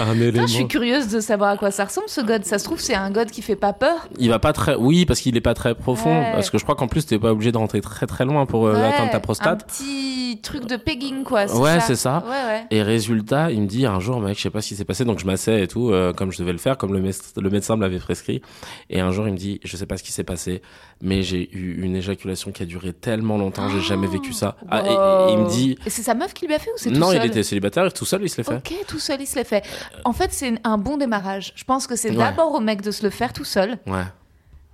un 0.00 0.14
élément. 0.20 0.46
Je 0.46 0.52
suis 0.52 0.68
curieuse 0.68 1.08
de 1.08 1.20
savoir 1.20 1.50
à 1.50 1.56
quoi 1.56 1.70
ça 1.70 1.84
ressemble 1.84 2.08
ce 2.08 2.20
god. 2.20 2.44
Ça 2.44 2.58
se 2.58 2.64
trouve, 2.64 2.80
c'est 2.80 2.94
un 2.94 3.10
god 3.10 3.30
qui 3.30 3.42
fait 3.42 3.56
pas 3.56 3.72
peur. 3.72 4.08
Il 4.18 4.28
va 4.30 4.38
pas 4.38 4.52
très, 4.52 4.74
oui, 4.74 5.04
parce 5.06 5.20
qu'il 5.20 5.36
est 5.36 5.40
pas 5.40 5.54
très 5.54 5.74
profond. 5.74 6.22
Parce 6.32 6.50
que 6.50 6.58
je 6.58 6.62
crois 6.62 6.74
qu'en 6.74 6.88
plus, 6.88 7.06
t'es 7.06 7.18
pas 7.18 7.32
obligé 7.32 7.52
de 7.52 7.58
rentrer 7.58 7.80
très 7.80 8.06
très 8.06 8.24
loin 8.24 8.46
pour 8.46 8.68
atteindre 8.68 9.10
ta 9.10 9.16
Un 9.16 9.20
prostate. 9.20 9.66
petit 9.66 10.40
truc 10.42 10.66
de 10.66 10.76
pegging, 10.76 11.24
quoi. 11.24 11.41
Ouais, 11.48 11.80
c'est 11.80 11.96
ça. 11.96 12.22
Ouais, 12.26 12.30
ouais. 12.30 12.64
Et 12.70 12.82
résultat, 12.82 13.50
il 13.50 13.62
me 13.62 13.66
dit 13.66 13.86
un 13.86 14.00
jour, 14.00 14.20
mec, 14.20 14.36
je 14.36 14.42
sais 14.42 14.50
pas 14.50 14.60
ce 14.62 14.68
qui 14.68 14.76
s'est 14.76 14.84
passé, 14.84 15.04
donc 15.04 15.18
je 15.18 15.26
massais 15.26 15.62
et 15.62 15.68
tout, 15.68 15.90
euh, 15.90 16.12
comme 16.12 16.32
je 16.32 16.38
devais 16.38 16.52
le 16.52 16.58
faire, 16.58 16.76
comme 16.78 16.92
le, 16.92 17.00
mes- 17.00 17.10
le 17.40 17.50
médecin 17.50 17.76
me 17.76 17.82
l'avait 17.82 17.98
prescrit. 17.98 18.42
Et 18.90 19.00
un 19.00 19.10
jour, 19.12 19.26
il 19.26 19.32
me 19.32 19.38
dit, 19.38 19.60
je 19.64 19.76
sais 19.76 19.86
pas 19.86 19.96
ce 19.96 20.02
qui 20.02 20.12
s'est 20.12 20.24
passé, 20.24 20.62
mais 21.00 21.22
j'ai 21.22 21.54
eu 21.56 21.82
une 21.82 21.96
éjaculation 21.96 22.52
qui 22.52 22.62
a 22.62 22.66
duré 22.66 22.92
tellement 22.92 23.38
longtemps, 23.38 23.68
j'ai 23.68 23.80
jamais 23.80 24.06
vécu 24.06 24.32
ça. 24.32 24.56
Ah, 24.70 24.82
et- 24.82 25.30
et, 25.30 25.32
il 25.34 25.38
me 25.38 25.48
dit, 25.48 25.78
Et 25.86 25.90
c'est 25.90 26.02
sa 26.02 26.14
meuf 26.14 26.32
qui 26.34 26.46
lui 26.46 26.54
a 26.54 26.58
fait 26.58 26.70
ou 26.70 26.74
c'est 26.78 26.90
tout 26.92 26.98
non, 26.98 27.12
il 27.12 27.24
était 27.24 27.42
célibataire, 27.42 27.86
et 27.86 27.90
tout 27.92 28.04
seul, 28.04 28.22
il 28.22 28.28
se 28.28 28.36
l'est 28.38 28.44
fait. 28.44 28.56
Ok, 28.56 28.74
tout 28.86 28.98
seul, 28.98 29.20
il 29.20 29.26
se 29.26 29.36
l'est 29.36 29.44
fait. 29.44 29.64
En 30.04 30.12
fait, 30.12 30.32
c'est 30.32 30.54
un 30.64 30.78
bon 30.78 30.96
démarrage. 30.96 31.52
Je 31.56 31.64
pense 31.64 31.86
que 31.86 31.96
c'est 31.96 32.10
Ouais. 32.10 32.16
d'abord 32.16 32.52
au 32.54 32.60
mec 32.60 32.82
de 32.82 32.90
se 32.90 33.02
le 33.02 33.10
faire 33.10 33.32
tout 33.32 33.44
seul 33.44 33.78
Ouais. 33.86 34.02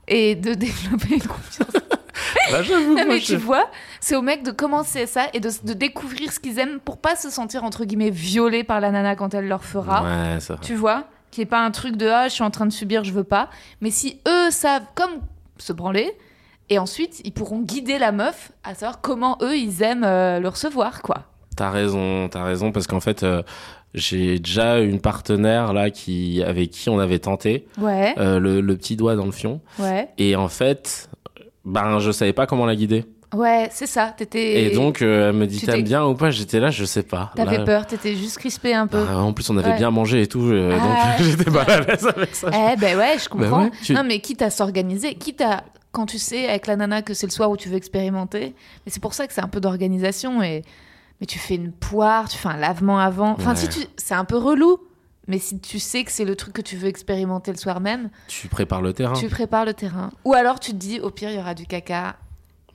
et 0.07 0.35
de 0.35 0.55
développer 0.55 1.14
une 1.14 1.23
confiance. 1.23 1.69
Bah, 2.53 2.59
Non, 2.71 3.05
mais 3.09 3.21
tu 3.21 3.37
vois, 3.37 3.69
c'est 4.01 4.16
au 4.16 4.23
mec 4.23 4.43
de 4.43 4.51
commencer 4.51 5.07
ça 5.07 5.27
et 5.35 5.41
de, 5.41 5.51
de 5.64 5.73
découvrir 5.73 6.33
ce 6.33 6.41
qu'ils 6.41 6.59
aiment 6.59 6.81
pour 6.81 6.99
pas 6.99 7.16
se 7.16 7.31
sentir 7.31 7.64
entre 7.64 7.85
guillemets 7.85 8.11
violé 8.11 8.64
par 8.64 8.81
la 8.81 8.91
nana 8.91 9.16
quand 9.16 9.35
elle 9.35 9.49
leur 9.49 9.64
fera. 9.64 10.03
Ouais. 10.03 10.39
Tu 10.62 10.75
vois 10.75 11.05
Qui 11.31 11.43
est 11.43 11.47
pas 11.47 11.61
un 11.64 11.71
truc 11.71 11.97
de 11.97 12.09
ah, 12.09 12.29
je 12.29 12.35
suis 12.35 12.45
en 12.45 12.51
train 12.51 12.66
de 12.66 12.73
subir, 12.73 13.05
je 13.05 13.12
veux 13.12 13.25
pas. 13.25 13.49
Mais 13.81 13.91
si 13.91 14.21
eux 14.29 14.51
savent 14.51 14.87
comme 14.95 15.21
se 15.59 15.73
branler, 15.73 16.11
et 16.71 16.79
ensuite 16.79 17.21
ils 17.25 17.33
pourront 17.33 17.61
guider 17.61 17.99
la 17.99 18.12
meuf 18.12 18.53
à 18.64 18.75
savoir 18.75 19.01
comment 19.01 19.39
eux 19.43 19.57
ils 19.57 19.83
aiment 19.83 20.05
euh, 20.05 20.39
le 20.41 20.49
recevoir, 20.49 21.03
quoi. 21.03 21.25
T'as 21.57 21.71
raison, 21.71 22.29
t'as 22.29 22.45
raison, 22.45 22.71
parce 22.71 22.87
qu'en 22.87 23.01
fait, 23.01 23.25
euh, 23.25 23.43
j'ai 23.93 24.39
déjà 24.39 24.79
une 24.79 25.01
partenaire 25.01 25.73
là 25.73 25.91
qui, 25.91 26.41
avec 26.45 26.71
qui 26.71 26.89
on 26.89 27.01
avait 27.01 27.19
tenté 27.19 27.66
Ouais, 27.81 28.14
euh, 28.19 28.39
le, 28.39 28.61
le 28.61 28.77
petit 28.77 28.95
doigt 28.95 29.16
dans 29.16 29.25
le 29.27 29.33
fion. 29.33 29.61
ouais, 29.81 30.09
Et 30.19 30.37
en 30.37 30.47
fait, 30.47 31.09
ben, 31.69 31.99
je 31.99 32.11
savais 32.11 32.33
pas 32.33 32.47
comment 32.47 32.66
la 32.66 32.75
guider. 32.75 33.05
ouais, 33.35 33.69
c'est 33.71 33.87
ça. 33.87 34.14
T'étais. 34.16 34.64
Et, 34.64 34.71
donc, 34.75 35.03
euh, 35.03 35.29
elle 35.29 35.37
me 35.37 35.47
dit 35.47 35.61
t'aimes 35.64 35.83
bien 35.83 36.05
ou 36.05 36.14
pas? 36.14 36.31
J'étais 36.31 36.61
là, 36.61 36.71
je 36.71 36.85
sais 36.85 37.03
pas. 37.03 37.31
T'avais 37.37 37.59
Là, 37.59 37.64
peur, 37.64 37.87
t'étais 37.87 38.14
juste 38.16 38.39
crispé 38.39 38.75
un 38.75 38.87
peu. 38.87 39.05
bah, 39.05 39.19
en 39.19 39.33
plus, 39.33 39.49
on 39.51 39.57
avait 39.59 39.71
Ouais. 39.71 39.77
bien 39.77 39.91
mangé 39.91 40.23
et 40.23 40.27
tout, 40.27 40.41
euh, 40.47 40.77
Ah. 40.81 41.16
donc 41.19 41.27
j'étais 41.31 41.51
pas 41.51 41.62
à 41.62 41.81
l'aise 41.81 42.07
avec 42.07 42.35
ça. 42.35 42.51
Eh 42.53 42.77
ben 42.77 42.97
ouais, 42.99 43.16
je 43.23 43.29
comprends. 43.29 43.64
ouais, 43.64 43.71
tu- 43.83 43.93
Non, 43.95 44.03
mais 44.05 44.21
quitte 44.21 44.43
à 44.43 44.51
s'organiser, 44.51 45.14
quitte 45.14 45.41
à 45.43 45.62
quand 45.93 46.07
tu 46.07 46.19
sais 46.19 46.49
avec 46.49 46.66
la 46.66 46.77
nana 46.77 47.03
que 47.03 47.12
c'est 47.14 47.27
le 47.27 47.33
soir 47.33 47.51
où 47.51 47.57
tu 47.57 47.69
veux 47.69 47.77
expérimenter. 47.77 48.55
Mais 48.87 48.93
c'est 48.93 49.01
pour 49.03 49.14
ça 49.14 49.27
que 49.27 49.33
c'est 49.33 49.43
un 49.43 49.49
peu 49.49 49.61
d'organisation 49.61 50.43
et 50.43 50.62
mais 51.21 51.27
tu 51.27 51.39
fais 51.39 51.57
une 51.57 51.73
poire, 51.73 52.29
tu 52.29 52.39
fais 52.39 52.49
un 52.49 52.57
lavement 52.57 52.99
avant. 52.99 53.33
Enfin, 53.33 53.51
Ouais. 53.51 53.57
si 53.57 53.69
tu, 53.69 53.81
c'est 53.97 54.14
un 54.14 54.25
peu 54.25 54.37
relou. 54.37 54.79
Mais 55.29 55.39
si 55.39 55.61
tu 55.61 55.79
sais 55.79 56.05
que 56.05 56.11
c'est 56.11 56.24
le 56.24 56.35
truc 56.35 56.55
que 56.55 56.62
tu 56.62 56.76
veux 56.76 56.89
expérimenter 56.89 57.51
le 57.53 57.59
soir 57.59 57.81
même, 57.81 58.09
Tu 58.29 58.49
prépares 58.49 58.83
le 58.83 58.93
terrain. 58.95 59.12
tu 59.12 59.29
prépares 59.29 59.64
le 59.66 59.74
terrain. 59.74 60.11
Ou 60.24 60.33
alors 60.35 60.59
tu 60.59 60.72
te 60.72 60.76
dis, 60.76 61.01
au 61.01 61.11
pire, 61.11 61.31
il 61.31 61.37
y 61.37 61.39
aura 61.39 61.55
du 61.55 61.66
caca. 61.66 62.16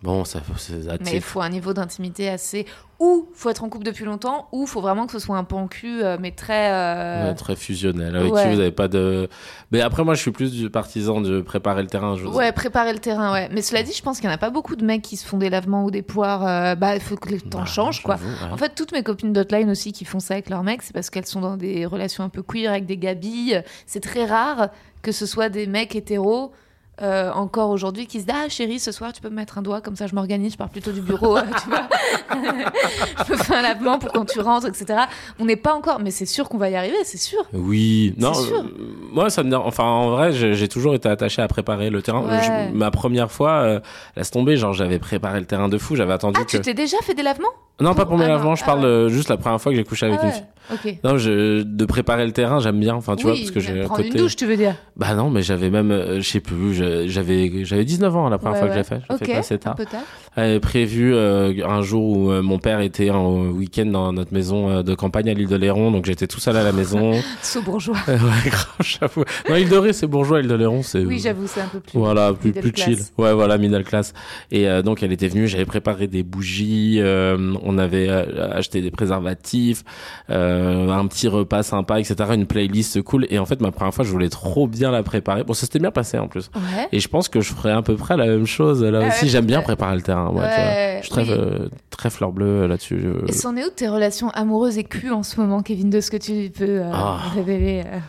Bon, 0.03 0.25
ça, 0.25 0.41
c'est 0.57 0.73
Mais 1.01 1.13
il 1.15 1.21
faut 1.21 1.39
un 1.41 1.47
niveau 1.49 1.73
d'intimité 1.73 2.27
assez. 2.29 2.65
Ou 2.99 3.29
faut 3.33 3.49
être 3.49 3.63
en 3.63 3.69
couple 3.69 3.85
depuis 3.85 4.03
longtemps, 4.03 4.49
ou 4.51 4.65
faut 4.65 4.81
vraiment 4.81 5.05
que 5.05 5.13
ce 5.13 5.19
soit 5.19 5.37
un 5.37 5.45
pan 5.45 5.67
cul, 5.67 6.03
euh, 6.03 6.17
mais 6.19 6.31
très. 6.31 6.71
euh, 6.71 7.29
Ouais, 7.29 7.35
très 7.35 7.55
fusionnel, 7.55 8.13
avec 8.15 8.33
ouais. 8.33 8.43
qui 8.43 8.53
vous 8.53 8.59
avez 8.59 8.71
pas 8.73 8.89
de. 8.89 9.29
Mais 9.71 9.79
après, 9.81 10.03
moi, 10.03 10.13
je 10.13 10.21
suis 10.21 10.31
plus 10.31 10.51
du 10.51 10.69
partisan 10.69 11.21
de 11.21 11.39
préparer 11.41 11.81
le 11.81 11.87
terrain. 11.87 12.17
Je... 12.17 12.25
Ouais, 12.27 12.51
préparer 12.51 12.91
le 12.91 12.99
terrain, 12.99 13.31
ouais. 13.31 13.47
Mais 13.53 13.61
cela 13.61 13.81
dit, 13.81 13.93
je 13.93 14.01
pense 14.03 14.19
qu'il 14.19 14.27
n'y 14.27 14.33
en 14.33 14.35
a 14.35 14.39
pas 14.39 14.49
beaucoup 14.49 14.75
de 14.75 14.85
mecs 14.85 15.01
qui 15.01 15.15
se 15.15 15.25
font 15.25 15.37
des 15.37 15.49
lavements 15.49 15.85
ou 15.85 15.91
des 15.91 16.01
poires. 16.01 16.45
euh, 16.45 16.75
bah, 16.75 16.95
il 16.95 17.01
faut 17.01 17.15
que 17.15 17.29
le 17.29 17.39
temps 17.39 17.59
Bah, 17.59 17.65
change, 17.65 18.03
quoi. 18.03 18.15
ouais. 18.15 18.51
En 18.51 18.57
fait, 18.57 18.75
toutes 18.75 18.91
mes 18.91 19.03
copines 19.03 19.31
d'hotline 19.31 19.69
aussi 19.69 19.93
qui 19.93 20.03
font 20.05 20.19
ça 20.19 20.33
avec 20.33 20.49
leurs 20.49 20.63
mecs, 20.63 20.81
c'est 20.81 20.93
parce 20.93 21.09
qu'elles 21.09 21.25
sont 21.25 21.41
dans 21.41 21.55
des 21.55 21.85
relations 21.85 22.25
un 22.25 22.29
peu 22.29 22.43
queer 22.43 22.69
avec 22.69 22.85
des 22.85 22.97
gabilles. 22.97 23.63
C'est 23.85 24.01
très 24.03 24.25
rare 24.25 24.67
que 25.01 25.13
ce 25.13 25.25
soit 25.25 25.47
des 25.49 25.65
mecs 25.65 25.95
hétéros. 25.95 26.51
Euh, 27.01 27.31
encore 27.31 27.69
aujourd'hui 27.71 28.05
qui 28.05 28.19
se 28.21 28.25
disent 28.25 28.35
ah 28.37 28.49
chérie 28.49 28.79
ce 28.79 28.91
soir 28.91 29.11
tu 29.13 29.21
peux 29.21 29.29
me 29.29 29.35
mettre 29.35 29.57
un 29.57 29.61
doigt 29.63 29.81
comme 29.81 29.95
ça 29.95 30.05
je 30.05 30.13
m'organise 30.13 30.51
je 30.53 30.57
pars 30.57 30.69
plutôt 30.69 30.91
du 30.91 31.01
bureau 31.01 31.37
tu 31.63 31.69
vois 31.69 31.87
je 33.27 33.31
me 33.31 33.37
fais 33.37 33.55
un 33.55 33.61
lavement 33.63 33.97
pour 33.97 34.11
quand 34.11 34.25
tu 34.25 34.39
rentres 34.39 34.67
etc 34.67 35.01
on 35.39 35.45
n'est 35.45 35.55
pas 35.55 35.73
encore 35.73 35.99
mais 35.99 36.11
c'est 36.11 36.25
sûr 36.27 36.47
qu'on 36.49 36.57
va 36.59 36.69
y 36.69 36.75
arriver 36.75 36.97
c'est 37.03 37.17
sûr 37.17 37.39
Oui, 37.53 38.13
non. 38.17 38.33
Sûr. 38.33 38.59
euh, 38.59 38.63
moi, 39.11 39.29
ça 39.29 39.43
me. 39.43 39.55
Enfin, 39.55 39.83
en 39.83 40.09
vrai, 40.11 40.31
j'ai 40.31 40.53
j'ai 40.55 40.67
toujours 40.67 40.95
été 40.95 41.07
attaché 41.09 41.41
à 41.41 41.47
préparer 41.47 41.89
le 41.89 42.01
terrain. 42.01 42.21
Ouais. 42.27 42.69
Je- 42.71 42.75
ma 42.75 42.91
première 42.91 43.31
fois, 43.31 43.61
euh, 43.63 43.79
laisse 44.15 44.31
tomber, 44.31 44.57
genre, 44.57 44.73
j'avais 44.73 44.99
préparé 44.99 45.39
le 45.39 45.45
terrain 45.45 45.69
de 45.69 45.77
fou. 45.77 45.95
J'avais 45.95 46.13
attendu 46.13 46.39
ah 46.41 46.45
que. 46.45 46.57
tu 46.57 46.61
t'es 46.61 46.73
déjà 46.73 46.97
fait 47.03 47.13
des 47.13 47.23
lavements? 47.23 47.49
Non, 47.81 47.95
pas 47.95 48.05
pour 48.05 48.17
mes 48.17 48.25
Ah 48.25 48.29
lavements. 48.29 48.55
Je 48.55 48.63
ah 48.63 48.67
parle 48.67 48.85
euh, 48.85 49.09
juste 49.09 49.29
la 49.29 49.37
première 49.37 49.59
fois 49.59 49.71
que 49.71 49.75
j'ai 49.77 49.83
couché 49.83 50.05
avec 50.05 50.19
Ah 50.21 50.25
une 50.25 50.29
ouais, 50.29 50.35
fille. 50.35 50.93
ok 50.95 50.99
Non, 51.03 51.17
je, 51.17 51.63
de 51.63 51.85
préparer 51.85 52.25
le 52.25 52.31
terrain, 52.31 52.59
j'aime 52.59 52.79
bien. 52.79 52.93
Enfin, 52.95 53.15
tu 53.15 53.23
vois, 53.23 53.33
Oui, 53.33 53.39
parce 53.39 53.51
que 53.51 53.59
j'ai 53.59 53.81
un 53.81 53.85
prendre 53.85 54.03
côté. 54.03 54.09
une 54.09 54.23
douche 54.23 54.35
tu 54.35 54.45
veux 54.45 54.55
dire 54.55 54.75
Bah 54.95 55.15
non, 55.15 55.29
mais 55.31 55.41
j'avais 55.41 55.69
même, 55.71 55.91
euh, 55.91 56.21
je 56.21 56.29
sais 56.29 56.39
plus, 56.39 56.75
je- 56.75 57.07
j'avais, 57.07 57.65
j'avais 57.65 57.83
19 57.83 58.15
ans 58.15 58.29
la 58.29 58.37
première 58.37 58.53
Ouais, 58.53 58.59
fois 58.59 58.67
que 58.67 58.73
ouais. 58.73 58.77
l'ai 58.77 58.83
fait. 58.83 59.01
Je 59.01 59.09
l'ai 59.09 59.15
ok 59.15 59.25
fait 59.25 59.31
pas 59.33 59.39
assez 59.39 59.53
un 59.55 59.57
tard. 59.57 59.75
peu 59.75 59.85
tard 59.85 60.01
J'avais 60.35 60.59
prévu 60.59 61.13
euh, 61.13 61.53
un 61.65 61.81
jour 61.81 62.17
où 62.17 62.31
euh, 62.31 62.41
mon 62.41 62.57
père 62.57 62.79
était 62.79 63.11
en 63.11 63.49
week-end 63.49 63.85
dans 63.85 64.11
notre 64.13 64.33
maison 64.33 64.69
euh, 64.69 64.83
de 64.83 64.95
campagne 64.95 65.29
à 65.29 65.33
l'île 65.33 65.47
de 65.47 65.55
Léron, 65.55 65.91
donc 65.91 66.05
j'étais 66.05 66.25
tout 66.25 66.39
seul 66.39 66.57
à 66.57 66.63
la 66.63 66.71
maison. 66.71 67.13
Saut 67.43 67.61
bourgeois. 67.61 67.97
ouais, 68.07 68.51
j'avoue. 68.79 69.23
Non, 69.47 69.55
l'île 69.55 69.69
de 69.69 69.77
Ré, 69.77 69.93
c'est 69.93 70.07
bourgeois, 70.07 70.41
l'île 70.41 70.49
de 70.49 70.55
Léron, 70.55 70.81
c'est. 70.81 71.05
Oui, 71.05 71.19
j'avoue, 71.19 71.45
c'est 71.45 71.61
un 71.61 71.67
peu 71.67 71.79
plus. 71.79 71.99
Voilà, 71.99 72.33
plus, 72.33 72.51
plus 72.51 72.73
chill. 72.75 72.97
Ouais, 73.17 73.33
voilà, 73.33 73.59
middle 73.59 73.83
class. 73.83 74.13
Et 74.51 74.67
euh, 74.67 74.81
donc, 74.81 75.03
elle 75.03 75.11
était 75.11 75.27
venue, 75.27 75.47
j'avais 75.47 75.65
préparé 75.65 76.07
des 76.07 76.23
bougies, 76.23 76.97
euh, 76.99 77.53
on 77.61 77.77
avait 77.77 78.09
acheté 78.09 78.81
des 78.81 78.91
préservatifs, 78.91 79.83
euh, 80.31 80.89
un 80.89 81.05
petit 81.07 81.27
repas 81.27 81.61
sympa, 81.61 81.99
etc., 81.99 82.15
une 82.33 82.47
playlist 82.47 83.03
cool. 83.03 83.27
Et 83.29 83.37
en 83.37 83.45
fait, 83.45 83.61
ma 83.61 83.71
première 83.71 83.93
fois, 83.93 84.03
je 84.03 84.11
voulais 84.11 84.29
trop 84.29 84.67
bien 84.67 84.89
la 84.89 85.03
préparer. 85.03 85.43
Bon, 85.43 85.53
ça 85.53 85.61
s'était 85.61 85.79
bien 85.79 85.91
passé 85.91 86.17
en 86.17 86.27
plus. 86.27 86.49
Ouais. 86.55 86.87
Et 86.91 86.99
je 86.99 87.07
pense 87.07 87.29
que 87.29 87.39
je 87.39 87.53
ferais 87.53 87.71
à 87.71 87.83
peu 87.83 87.95
près 87.95 88.17
la 88.17 88.25
même 88.25 88.47
chose 88.47 88.83
là 88.83 89.01
Ah 89.03 89.07
aussi. 89.09 89.29
J'aime 89.29 89.45
bien 89.45 89.61
préparer 89.61 89.95
le 89.95 90.01
terrain. 90.01 90.22
Tu. 90.31 90.37
Ouais, 90.37 90.97
Je 91.01 91.05
suis 91.05 91.11
très, 91.11 91.23
oui. 91.23 91.29
euh, 91.31 91.67
très 91.89 92.09
fleur 92.09 92.31
bleue 92.31 92.67
là-dessus. 92.67 93.01
Je- 93.01 93.29
Et 93.29 93.31
c'en 93.33 93.55
est 93.55 93.65
où 93.65 93.69
tes 93.69 93.87
relations 93.87 94.29
amoureuses 94.29 94.77
et 94.77 94.83
culs 94.83 95.11
en 95.13 95.23
ce 95.23 95.39
moment, 95.39 95.61
Kevin, 95.61 95.89
de 95.89 95.99
ce 96.01 96.11
que 96.11 96.17
tu 96.17 96.49
peux 96.51 96.81
euh, 96.81 96.91
Ah. 96.93 97.19
révéler 97.35 97.83
euh 97.85 97.99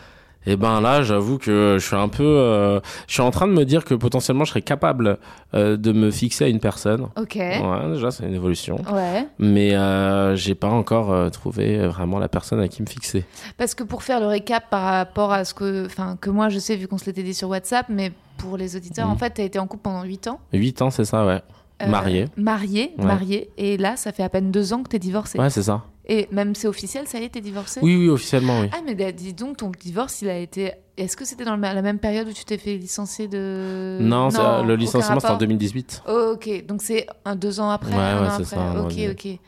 Et 0.47 0.57
ben 0.57 0.79
là, 0.79 1.01
j'avoue 1.01 1.39
que 1.39 1.77
je 1.79 1.83
suis 1.87 1.95
un 1.95 2.07
peu, 2.07 2.21
euh, 2.23 2.79
je 3.07 3.13
suis 3.13 3.23
en 3.23 3.31
train 3.31 3.47
de 3.47 3.53
me 3.53 3.65
dire 3.65 3.83
que 3.83 3.95
potentiellement 3.95 4.43
je 4.43 4.51
serais 4.51 4.61
capable 4.61 5.17
euh, 5.55 5.75
de 5.75 5.91
me 5.91 6.11
fixer 6.11 6.43
à 6.45 6.47
une 6.49 6.59
personne. 6.59 7.07
Ok. 7.19 7.33
Ouais, 7.37 7.59
déjà 7.93 8.11
c'est 8.11 8.27
une 8.27 8.35
évolution. 8.35 8.75
Ouais. 8.93 9.25
Mais 9.39 9.73
euh, 9.75 10.35
j'ai 10.35 10.53
pas 10.53 10.67
encore 10.67 11.11
euh, 11.11 11.29
trouvé 11.29 11.87
vraiment 11.87 12.19
la 12.19 12.27
personne 12.27 12.59
à 12.59 12.67
qui 12.67 12.83
me 12.83 12.87
fixer. 12.87 13.25
Parce 13.57 13.73
que 13.73 13.83
pour 13.83 14.03
faire 14.03 14.19
le 14.19 14.27
récap 14.27 14.69
par 14.69 14.83
rapport 14.83 15.33
à 15.33 15.45
ce 15.45 15.55
que, 15.55 15.87
enfin, 15.87 16.15
que 16.21 16.29
moi 16.29 16.49
je 16.49 16.59
sais 16.59 16.75
vu 16.75 16.87
qu'on 16.87 16.99
se 16.99 17.05
l'était 17.07 17.23
dit 17.23 17.33
sur 17.33 17.49
WhatsApp, 17.49 17.87
mais 17.89 18.11
pour 18.37 18.55
les 18.55 18.75
auditeurs, 18.75 19.07
Mhm. 19.07 19.13
en 19.13 19.15
fait, 19.17 19.31
t'as 19.31 19.43
été 19.43 19.57
en 19.57 19.65
couple 19.65 19.81
pendant 19.83 20.03
8 20.03 20.27
ans. 20.27 20.39
8 20.53 20.79
ans, 20.83 20.91
c'est 20.91 21.05
ça, 21.05 21.25
ouais. 21.25 21.41
Marié. 21.85 22.25
Marié, 22.37 22.93
Ouais. 22.97 23.05
marié. 23.05 23.49
Et 23.57 23.77
là, 23.77 23.95
ça 23.97 24.11
fait 24.11 24.23
à 24.23 24.29
peine 24.29 24.51
2 24.51 24.73
ans 24.73 24.83
que 24.83 24.89
t'es 24.89 24.99
divorcé. 24.99 25.39
Ouais, 25.39 25.49
c'est 25.49 25.63
ça. 25.63 25.83
Et 26.07 26.27
même 26.31 26.53
c'est 26.55 26.67
officiel, 26.67 27.07
ça 27.07 27.19
y 27.19 27.23
est, 27.23 27.29
t'es 27.29 27.41
divorcé 27.41 27.79
Oui, 27.81 27.95
oui, 27.95 28.09
officiellement, 28.09 28.59
oui. 28.61 28.69
Ah, 28.73 28.77
mais 28.85 28.93
bah, 28.93 29.11
dis 29.11 29.33
donc, 29.33 29.57
ton 29.57 29.71
divorce, 29.71 30.21
il 30.21 30.29
a 30.29 30.37
été. 30.37 30.71
Est-ce 30.97 31.17
que 31.17 31.25
c'était 31.25 31.43
dans 31.45 31.57
la 31.57 31.81
même 31.81 31.99
période 31.99 32.27
où 32.27 32.31
tu 32.31 32.45
t'es 32.45 32.57
fait 32.57 32.77
licencier 32.77 33.27
de? 33.27 33.97
non, 34.01 34.29
le 34.63 34.75
licenciement 34.75 35.15
c'était 35.15 35.25
en 35.25 35.29
rapport 35.31 35.37
2018. 35.39 36.03
Oh, 36.07 36.31
ok, 36.35 36.65
donc 36.65 36.81
c'est 36.81 37.07
un 37.25 37.35
deux 37.35 37.59
ans 37.59 37.69
après. 37.69 37.91
Ouais, 37.91 37.97
un 37.97 38.23
ouais, 38.23 38.29
c'est 38.37 38.45
ça, 38.45 38.75
Ok, 38.81 38.93
ok. 39.11 39.39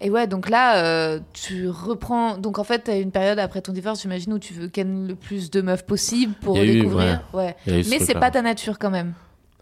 Et 0.00 0.10
ouais, 0.10 0.26
donc 0.26 0.50
là, 0.50 0.84
euh, 0.84 1.20
tu 1.32 1.68
reprends. 1.68 2.36
Donc 2.36 2.58
en 2.58 2.64
fait, 2.64 2.80
t'as 2.80 2.98
une 3.00 3.10
période 3.10 3.38
après 3.38 3.62
ton 3.62 3.72
divorce, 3.72 4.02
j'imagine, 4.02 4.34
où 4.34 4.38
tu 4.38 4.52
veux 4.52 4.68
ken 4.68 5.08
le 5.08 5.14
plus 5.14 5.50
de 5.50 5.62
meufs 5.62 5.86
possible 5.86 6.34
pour 6.42 6.58
a 6.58 6.64
eu, 6.64 6.72
découvrir. 6.82 7.22
ouais. 7.32 7.56
Ce 7.66 7.88
Mais 7.88 7.98
c'est 7.98 8.14
pas 8.14 8.30
ta 8.30 8.42
nature 8.42 8.78
quand 8.78 8.90
même. 8.90 9.14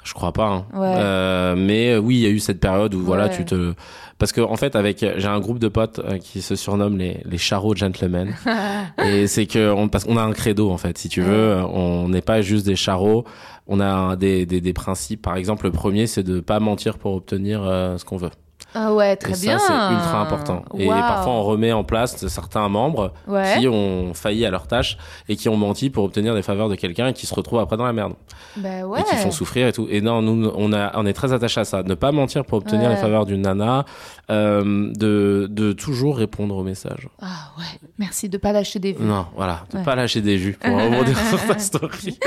Je 0.05 0.15
crois 0.15 0.33
pas. 0.33 0.49
hein. 0.49 0.67
Ouais. 0.75 0.95
Euh, 0.97 1.55
mais 1.57 1.93
euh, 1.93 1.99
oui, 1.99 2.17
il 2.17 2.21
y 2.23 2.27
a 2.27 2.31
eu 2.31 2.39
cette 2.41 2.61
période 2.61 2.95
où 2.95 3.01
voilà, 3.01 3.25
Ouais. 3.27 3.37
tu 3.37 3.45
te 3.45 3.75
parce 4.19 4.33
que 4.33 4.41
en 4.41 4.57
fait 4.57 4.77
avec 4.77 5.05
j'ai 5.17 5.27
un 5.29 5.41
groupe 5.41 5.59
de 5.59 5.69
potes 5.69 5.99
euh, 6.01 6.19
qui 6.19 6.43
se 6.43 6.55
surnomment 6.57 6.97
les 6.99 7.21
les 7.25 7.39
charros 7.39 7.75
gentlemen 7.75 8.35
et 9.05 9.27
c'est 9.27 9.47
que 9.47 9.73
on 9.73 9.89
parce 9.89 10.05
qu'on 10.05 10.17
a 10.17 10.23
un 10.23 10.33
credo 10.33 10.71
en 10.71 10.79
fait, 10.79 10.97
si 10.99 11.09
tu 11.09 11.23
veux, 11.23 11.33
euh, 11.33 11.63
on 11.67 12.09
n'est 12.09 12.21
pas 12.23 12.41
juste 12.43 12.67
des 12.67 12.77
charros, 12.77 13.25
on 13.67 13.81
a 13.81 14.17
des, 14.17 14.47
des 14.47 14.61
des 14.61 14.73
principes. 14.73 15.23
Par 15.23 15.37
exemple, 15.37 15.67
le 15.67 15.73
premier 15.73 16.07
c'est 16.07 16.23
de 16.23 16.41
pas 16.41 16.61
mentir 16.61 16.99
pour 16.99 17.15
obtenir 17.15 17.63
euh, 17.65 17.97
ce 17.99 18.05
qu'on 18.05 18.17
veut. 18.17 18.31
Ah 18.75 18.93
ouais, 18.95 19.17
très 19.17 19.39
et 19.39 19.47
bien. 19.47 19.59
ça, 19.59 19.67
c'est 19.89 19.95
ultra 19.95 20.21
important. 20.21 20.65
Et 20.79 20.87
parfois, 20.89 21.33
on 21.33 21.43
remet 21.43 21.73
en 21.73 21.85
place 21.85 22.27
certains 22.29 22.69
membres 22.69 23.13
Ouais. 23.29 23.59
qui 23.59 23.69
ont 23.69 24.15
failli 24.15 24.47
à 24.47 24.51
leur 24.51 24.67
tâche 24.67 24.97
et 25.29 25.37
qui 25.37 25.49
ont 25.49 25.57
menti 25.57 25.91
pour 25.91 26.05
obtenir 26.05 26.35
des 26.35 26.43
faveurs 26.43 26.69
de 26.69 26.75
quelqu'un 26.75 27.09
et 27.09 27.13
qui 27.13 27.27
se 27.27 27.35
retrouvent 27.35 27.61
après 27.61 27.77
dans 27.77 27.85
la 27.87 27.93
merde. 27.93 28.15
Bah 28.57 28.87
ouais. 28.87 29.01
Et 29.01 29.05
qui 29.05 29.17
font 29.17 29.31
souffrir 29.31 29.67
et 29.67 29.73
tout. 29.73 29.87
Et 29.91 30.01
non, 30.01 30.23
nous, 30.23 30.51
on, 30.57 30.73
a, 30.73 30.93
on 30.99 31.07
est 31.07 31.13
très 31.13 31.33
attachés 31.33 31.61
à 31.61 31.65
ça. 31.65 31.83
Ne 31.83 31.95
pas 31.95 32.13
mentir 32.13 32.45
pour 32.45 32.59
obtenir 32.59 32.85
Ouais. 32.89 32.95
les 32.95 33.01
faveurs 33.01 33.27
d'une 33.27 33.43
nana. 33.43 33.85
euh, 34.31 34.91
de, 34.95 35.47
de 35.51 35.73
toujours 35.73 36.17
répondre 36.17 36.57
aux 36.57 36.63
messages. 36.63 37.09
Ah 37.21 37.51
ouais. 37.59 37.65
Merci 37.99 38.29
de 38.31 38.39
pas 38.39 38.53
lâcher 38.53 38.79
des 38.79 38.93
vues. 38.93 39.05
Non, 39.05 39.27
voilà, 39.37 39.65
de 39.73 39.79
Ouais. 39.79 39.85
pas 39.85 39.95
lâcher 39.95 40.21
des 40.23 40.39
jus 40.39 40.57
pour 40.59 40.75
rebondir 40.75 41.19
sur 41.29 41.45
ta 41.47 41.59
story. 41.59 42.19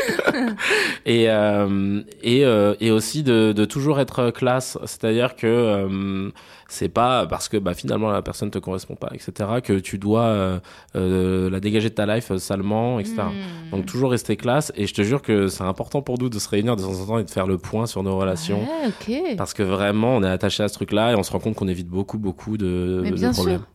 et 1.06 1.30
euh, 1.30 2.02
et, 2.22 2.46
euh, 2.46 2.76
et 2.80 2.92
aussi 2.92 3.24
de, 3.24 3.54
de 3.54 3.66
toujours 3.66 4.00
être 4.00 4.30
classe, 4.32 4.78
c'est-à-dire 4.86 5.36
que 5.36 5.48
euh, 5.48 6.30
c'est 6.68 6.90
pas 6.90 7.26
parce 7.28 7.48
que 7.50 7.58
bah, 7.58 7.74
finalement 7.74 8.10
la 8.12 8.22
personne 8.22 8.52
te 8.52 8.60
correspond 8.60 8.96
pas, 8.96 9.10
etc., 9.14 9.32
que 9.64 9.74
tu 9.80 9.98
dois 9.98 10.24
euh, 10.24 10.60
euh, 10.96 11.50
la 11.50 11.60
dégager 11.60 11.90
de 11.90 11.96
ta 11.96 12.06
life 12.06 12.32
euh, 12.32 12.38
salement, 12.38 13.00
etc. 13.00 13.16
Hmm. 13.24 13.72
Donc 13.72 13.86
toujours 13.86 14.12
rester 14.12 14.36
classe. 14.38 14.72
Et 14.76 14.88
je 14.88 14.94
te 14.94 15.02
jure 15.02 15.22
que 15.22 15.48
c'est 15.48 15.64
important 15.64 16.02
pour 16.02 16.20
nous 16.20 16.30
de 16.30 16.40
se 16.40 16.50
réunir 16.50 16.76
de 16.76 16.82
temps 16.82 17.00
en 17.02 17.06
temps 17.06 17.20
et 17.20 17.24
de 17.24 17.30
faire 17.30 17.48
le 17.48 17.58
point 17.58 17.86
sur 17.88 18.04
nos 18.04 18.18
relations. 18.18 18.62
Ouais. 19.08 19.36
Parce 19.38 19.54
que 19.54 19.64
vraiment, 19.64 20.16
on 20.16 20.24
est 20.24 20.30
attaché 20.30 20.64
à 20.64 20.68
ce 20.68 20.74
truc-là 20.76 21.12
et 21.12 21.16
on 21.16 21.24
se 21.24 21.32
rend 21.32 21.40
compte 21.40 21.56
qu'on 21.56 21.68
évite 21.68 21.88
beaucoup, 21.88 22.18
beaucoup 22.18 22.58
de, 22.58 23.02
Mais 23.04 23.12
de 23.12 23.16
bien 23.16 23.32
problèmes. 23.32 23.58
sûr. 23.60 23.68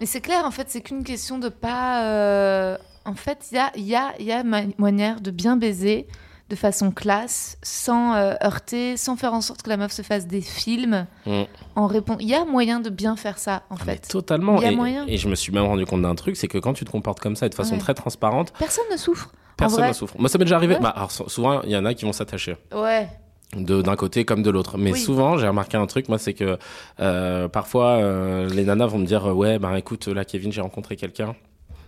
Mais 0.00 0.06
c'est 0.06 0.20
clair, 0.20 0.44
en 0.44 0.50
fait, 0.50 0.66
c'est 0.68 0.80
qu'une 0.80 1.04
question 1.04 1.38
de 1.38 1.48
pas. 1.48 2.04
euh, 2.04 2.76
En 3.04 3.14
fait, 3.14 3.48
il 3.50 3.56
y 3.56 3.58
a, 3.58 3.72
y, 3.78 3.94
a, 3.94 4.20
y 4.22 4.32
a 4.32 4.42
ma- 4.44 4.62
manière 4.78 5.20
de 5.20 5.30
bien 5.30 5.56
baiser 5.56 6.06
de 6.50 6.56
façon 6.56 6.90
classe, 6.90 7.58
sans 7.62 8.14
euh, 8.14 8.34
heurter, 8.42 8.96
sans 8.96 9.16
faire 9.16 9.34
en 9.34 9.40
sorte 9.42 9.62
que 9.62 9.68
la 9.68 9.76
meuf 9.76 9.92
se 9.92 10.02
fasse 10.02 10.26
des 10.26 10.40
films. 10.40 11.06
Mm. 11.26 11.42
En 11.76 11.86
répond, 11.86 12.16
il 12.20 12.28
y 12.28 12.34
a 12.34 12.44
moyen 12.46 12.80
de 12.80 12.88
bien 12.90 13.16
faire 13.16 13.38
ça, 13.38 13.62
en 13.70 13.74
Ah, 13.80 13.84
fait. 13.84 14.08
totalement. 14.08 14.56
Il 14.58 14.62
y 14.62 14.66
a 14.66 14.72
et, 14.72 14.76
moyen. 14.76 15.04
et 15.06 15.18
je 15.18 15.28
me 15.28 15.34
suis 15.34 15.52
même 15.52 15.64
rendu 15.66 15.84
compte 15.84 16.02
d'un 16.02 16.14
truc, 16.14 16.36
c'est 16.36 16.48
que 16.48 16.58
quand 16.58 16.72
tu 16.72 16.84
te 16.86 16.90
comportes 16.90 17.20
comme 17.20 17.36
ça 17.36 17.46
et 17.46 17.48
de 17.50 17.54
façon 17.54 17.74
Ouais. 17.74 17.78
très 17.80 17.92
transparente, 17.94 18.52
Personne 18.58 18.84
ne 18.90 18.96
souffre. 18.96 19.30
personne 19.58 19.86
ne 19.88 19.92
souffre. 19.92 20.14
Moi, 20.18 20.28
ça 20.30 20.38
m'est 20.38 20.44
déjà 20.44 20.56
arrivé. 20.56 20.74
Ouais. 20.74 20.80
Bah, 20.80 20.94
alors, 20.96 21.10
souvent, 21.12 21.60
il 21.62 21.70
y 21.70 21.76
en 21.76 21.84
a 21.84 21.92
qui 21.94 22.04
vont 22.06 22.12
s'attacher. 22.12 22.56
Ouais. 22.74 23.08
d'un 23.56 23.96
côté 23.96 24.24
comme 24.26 24.42
de 24.42 24.50
l'autre. 24.50 24.76
Mais 24.76 24.92
Oui. 24.92 25.00
souvent, 25.00 25.38
j'ai 25.38 25.48
remarqué 25.48 25.76
un 25.78 25.86
truc, 25.86 26.08
moi, 26.10 26.18
c'est 26.18 26.34
que 26.34 26.58
euh, 27.00 27.48
parfois 27.48 27.92
euh, 27.92 28.46
les 28.50 28.62
nanas 28.64 28.86
vont 28.88 28.98
me 28.98 29.06
dire 29.06 29.24
ouais, 29.34 29.58
bah 29.58 29.78
écoute, 29.78 30.06
là, 30.08 30.24
Kevin, 30.26 30.52
j'ai 30.52 30.60
rencontré 30.60 30.96
quelqu'un. 30.96 31.34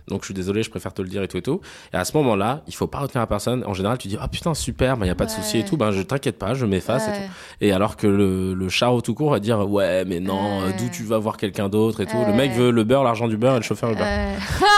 Donc 0.07 0.21
je 0.21 0.25
suis 0.25 0.33
désolé, 0.33 0.63
je 0.63 0.69
préfère 0.69 0.93
te 0.93 1.01
le 1.01 1.07
dire 1.07 1.23
et 1.23 1.27
tout 1.27 1.37
et 1.37 1.41
tout. 1.41 1.61
Et 1.93 1.97
à 1.97 2.05
ce 2.05 2.15
moment-là, 2.17 2.61
il 2.67 2.75
faut 2.75 2.87
pas 2.87 2.99
retenir 2.99 3.21
la 3.21 3.27
personne. 3.27 3.63
En 3.65 3.73
général, 3.73 3.97
tu 3.97 4.07
dis 4.07 4.17
ah 4.19 4.27
putain 4.27 4.53
super, 4.53 4.97
bah 4.97 5.05
y 5.05 5.09
a 5.09 5.15
pas 5.15 5.25
de 5.25 5.31
Ouais. 5.31 5.35
souci 5.37 5.59
et 5.59 5.65
tout. 5.65 5.77
Ben 5.77 5.91
je 5.91 6.01
t'inquiète 6.01 6.37
pas, 6.37 6.53
je 6.53 6.65
m'efface 6.65 7.07
et 7.07 7.11
tout. 7.11 7.31
Et 7.61 7.71
alors 7.71 7.95
que 7.97 8.07
le 8.07 8.53
le 8.53 8.69
char 8.69 8.93
au 8.93 9.01
tout 9.01 9.13
court 9.13 9.31
va 9.31 9.39
dire 9.39 9.69
ouais 9.69 10.03
mais 10.05 10.19
non, 10.19 10.61
euh, 10.61 10.71
d'où 10.77 10.89
tu 10.89 11.03
vas 11.03 11.17
voir 11.17 11.37
quelqu'un 11.37 11.69
d'autre 11.69 12.01
et 12.01 12.05
tout. 12.05 12.17
Le 12.25 12.33
mec 12.33 12.51
veut 12.53 12.71
le 12.71 12.83
beurre, 12.83 13.03
l'argent 13.03 13.27
du 13.27 13.37
beurre 13.37 13.53
et 13.55 13.57
le 13.59 13.63
chauffeur 13.63 13.89
le 13.89 13.95
beurre. 13.95 14.07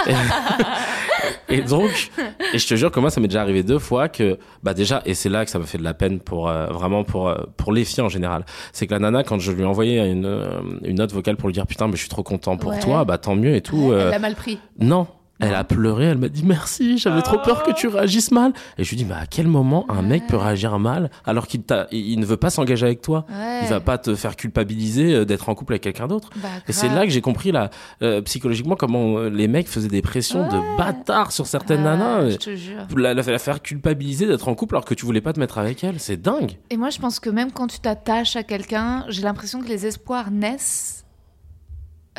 Euh, 1.23 1.29
Et 1.55 1.61
donc, 1.61 2.11
et 2.53 2.57
je 2.59 2.67
te 2.67 2.75
jure 2.75 2.91
que 2.91 2.99
moi, 2.99 3.09
ça 3.09 3.21
m'est 3.21 3.27
déjà 3.27 3.41
arrivé 3.41 3.63
deux 3.63 3.79
fois 3.79 4.09
que, 4.09 4.37
bah 4.63 4.73
déjà, 4.73 5.01
et 5.05 5.13
c'est 5.13 5.29
là 5.29 5.45
que 5.45 5.51
ça 5.51 5.59
me 5.59 5.63
fait 5.65 5.77
de 5.77 5.83
la 5.83 5.93
peine 5.93 6.19
pour 6.19 6.49
euh, 6.49 6.67
vraiment 6.67 7.03
pour 7.03 7.29
euh, 7.29 7.35
pour 7.57 7.71
les 7.71 7.85
filles 7.85 8.01
en 8.03 8.09
général. 8.09 8.45
C'est 8.71 8.87
que 8.87 8.93
la 8.93 8.99
nana, 8.99 9.23
quand 9.23 9.39
je 9.39 9.51
lui 9.51 9.61
ai 9.63 9.65
envoyé 9.65 9.99
une 9.99 10.25
euh, 10.25 10.59
une 10.83 10.97
note 10.97 11.11
vocale 11.13 11.37
pour 11.37 11.47
lui 11.49 11.53
dire 11.53 11.67
putain, 11.67 11.87
mais 11.87 11.93
je 11.93 11.99
suis 12.01 12.09
trop 12.09 12.23
content 12.23 12.57
pour 12.57 12.71
Ouais. 12.71 12.79
toi, 12.79 13.05
bah 13.05 13.17
tant 13.17 13.35
mieux 13.35 13.55
et 13.55 13.61
tout. 13.61 13.91
euh, 13.91 14.05
Elle 14.05 14.09
l'a 14.11 14.19
mal 14.19 14.35
pris. 14.35 14.57
non. 14.79 15.07
Elle 15.43 15.55
a 15.55 15.63
pleuré, 15.63 16.05
elle 16.05 16.17
m'a 16.17 16.29
dit 16.29 16.43
merci, 16.45 16.97
j'avais 16.97 17.21
trop 17.21 17.37
peur 17.39 17.63
que 17.63 17.71
tu 17.71 17.87
réagisses 17.87 18.31
mal. 18.31 18.53
Et 18.77 18.83
je 18.83 18.89
lui 18.89 18.97
dis, 18.97 19.05
mais 19.05 19.13
à 19.15 19.25
quel 19.25 19.47
moment 19.47 19.85
un 19.89 20.01
mec 20.01 20.27
peut 20.27 20.37
réagir 20.37 20.77
mal 20.79 21.09
alors 21.25 21.47
qu'il 21.47 21.61
il 21.91 22.19
ne 22.19 22.25
veut 22.25 22.37
pas 22.37 22.49
s'engager 22.49 22.85
avec 22.85 23.01
toi? 23.01 23.25
Ouais. 23.29 23.59
Il 23.63 23.67
va 23.69 23.79
pas 23.79 23.97
te 23.97 24.15
faire 24.15 24.35
culpabiliser 24.35 25.13
euh, 25.13 25.25
d'être 25.25 25.49
en 25.49 25.55
couple 25.55 25.73
avec 25.73 25.83
quelqu'un 25.83 26.07
d'autre. 26.07 26.29
Bah, 26.37 26.49
Et 26.67 26.71
c'est 26.73 26.89
là 26.89 27.03
que 27.05 27.11
j'ai 27.11 27.21
compris 27.21 27.51
là, 27.51 27.69
euh, 28.01 28.21
psychologiquement 28.21 28.75
comment 28.75 29.17
euh, 29.17 29.29
les 29.29 29.47
mecs 29.47 29.67
faisaient 29.67 29.87
des 29.89 30.01
pressions 30.01 30.43
Ouais. 30.43 30.49
de 30.49 30.77
bâtards 30.77 31.31
sur 31.31 31.45
certaines 31.47 31.85
Ah, 31.85 31.95
nanas. 31.97 32.29
Je 32.31 32.35
te 32.37 32.55
jure. 32.55 32.85
La, 32.95 33.13
la- 33.13 33.21
la 33.23 33.39
faire 33.39 33.61
culpabiliser 33.61 34.25
d'être 34.27 34.47
en 34.47 34.55
couple 34.55 34.75
alors 34.75 34.85
que 34.85 34.93
tu 34.93 35.05
voulais 35.05 35.21
pas 35.21 35.33
te 35.33 35.39
mettre 35.39 35.57
avec 35.57 35.83
elle, 35.83 35.99
c'est 35.99 36.21
dingue. 36.21 36.57
Et 36.69 36.77
moi, 36.77 36.89
je 36.89 36.99
pense 36.99 37.19
que 37.19 37.29
même 37.29 37.51
quand 37.51 37.67
tu 37.67 37.79
t'attaches 37.79 38.35
à 38.35 38.43
quelqu'un, 38.43 39.05
j'ai 39.09 39.21
l'impression 39.21 39.61
que 39.61 39.67
les 39.67 39.85
espoirs 39.85 40.31
naissent 40.31 41.03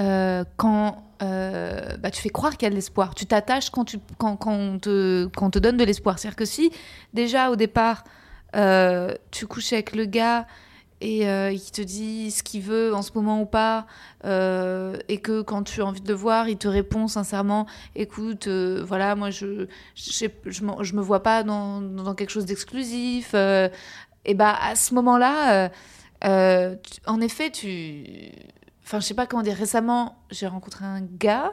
euh, 0.01 0.45
quand 0.57 1.03
euh, 1.25 1.97
bah, 1.99 2.11
tu 2.11 2.21
fais 2.21 2.29
croire 2.29 2.57
qu'il 2.57 2.67
y 2.67 2.67
a 2.67 2.71
de 2.71 2.75
l'espoir. 2.75 3.15
Tu 3.15 3.27
t'attaches 3.27 3.71
quand, 3.71 3.97
quand, 4.19 4.37
quand, 4.37 4.53
on 4.53 4.79
te, 4.79 5.27
quand 5.35 5.51
te 5.51 5.59
donne 5.59 5.77
de 5.77 5.85
l'espoir. 5.85 6.19
C'est-à-dire 6.19 6.37
que 6.37 6.45
si, 6.45 6.71
déjà, 7.13 7.51
au 7.51 7.57
départ, 7.57 8.05
euh, 8.55 9.15
tu 9.31 9.47
couches 9.47 9.73
avec 9.73 9.97
le 9.97 10.05
gars 10.05 10.47
et 11.01 11.29
euh, 11.29 11.51
il 11.51 11.71
te 11.71 11.83
dit 11.83 12.31
ce 12.31 12.43
qu'il 12.43 12.63
veut 12.63 12.95
en 12.95 13.03
ce 13.03 13.11
moment 13.15 13.41
ou 13.41 13.47
pas, 13.47 13.87
et 14.23 15.19
que 15.19 15.43
quand 15.43 15.65
tu 15.65 15.83
as 15.83 15.87
envie 15.87 16.01
de 16.01 16.09
le 16.09 16.15
voir, 16.15 16.49
il 16.49 16.57
te 16.57 16.69
répond 16.69 17.09
sincèrement, 17.09 17.67
écoute, 17.95 18.49
voilà, 18.49 19.15
moi 19.15 19.31
je 19.31 19.67
je, 19.97 20.29
je, 20.47 20.63
je 20.81 20.95
me 20.95 21.03
vois 21.03 21.23
pas 21.23 21.43
dans, 21.43 21.83
dans 21.83 22.15
quelque 22.15 22.31
chose 22.31 22.47
d'exclusif, 22.47 23.35
et 23.35 24.35
bah 24.35 24.57
à 24.59 24.77
ce 24.77 24.95
moment-là, 24.95 25.71
en 26.23 27.21
effet, 27.21 27.51
tu, 27.51 28.07
enfin 28.85 29.01
je 29.01 29.07
sais 29.07 29.15
pas 29.15 29.27
comment 29.27 29.43
dire, 29.43 29.57
récemment 29.57 30.17
j'ai 30.31 30.47
rencontré 30.47 30.85
un 30.85 31.01
gars. 31.01 31.53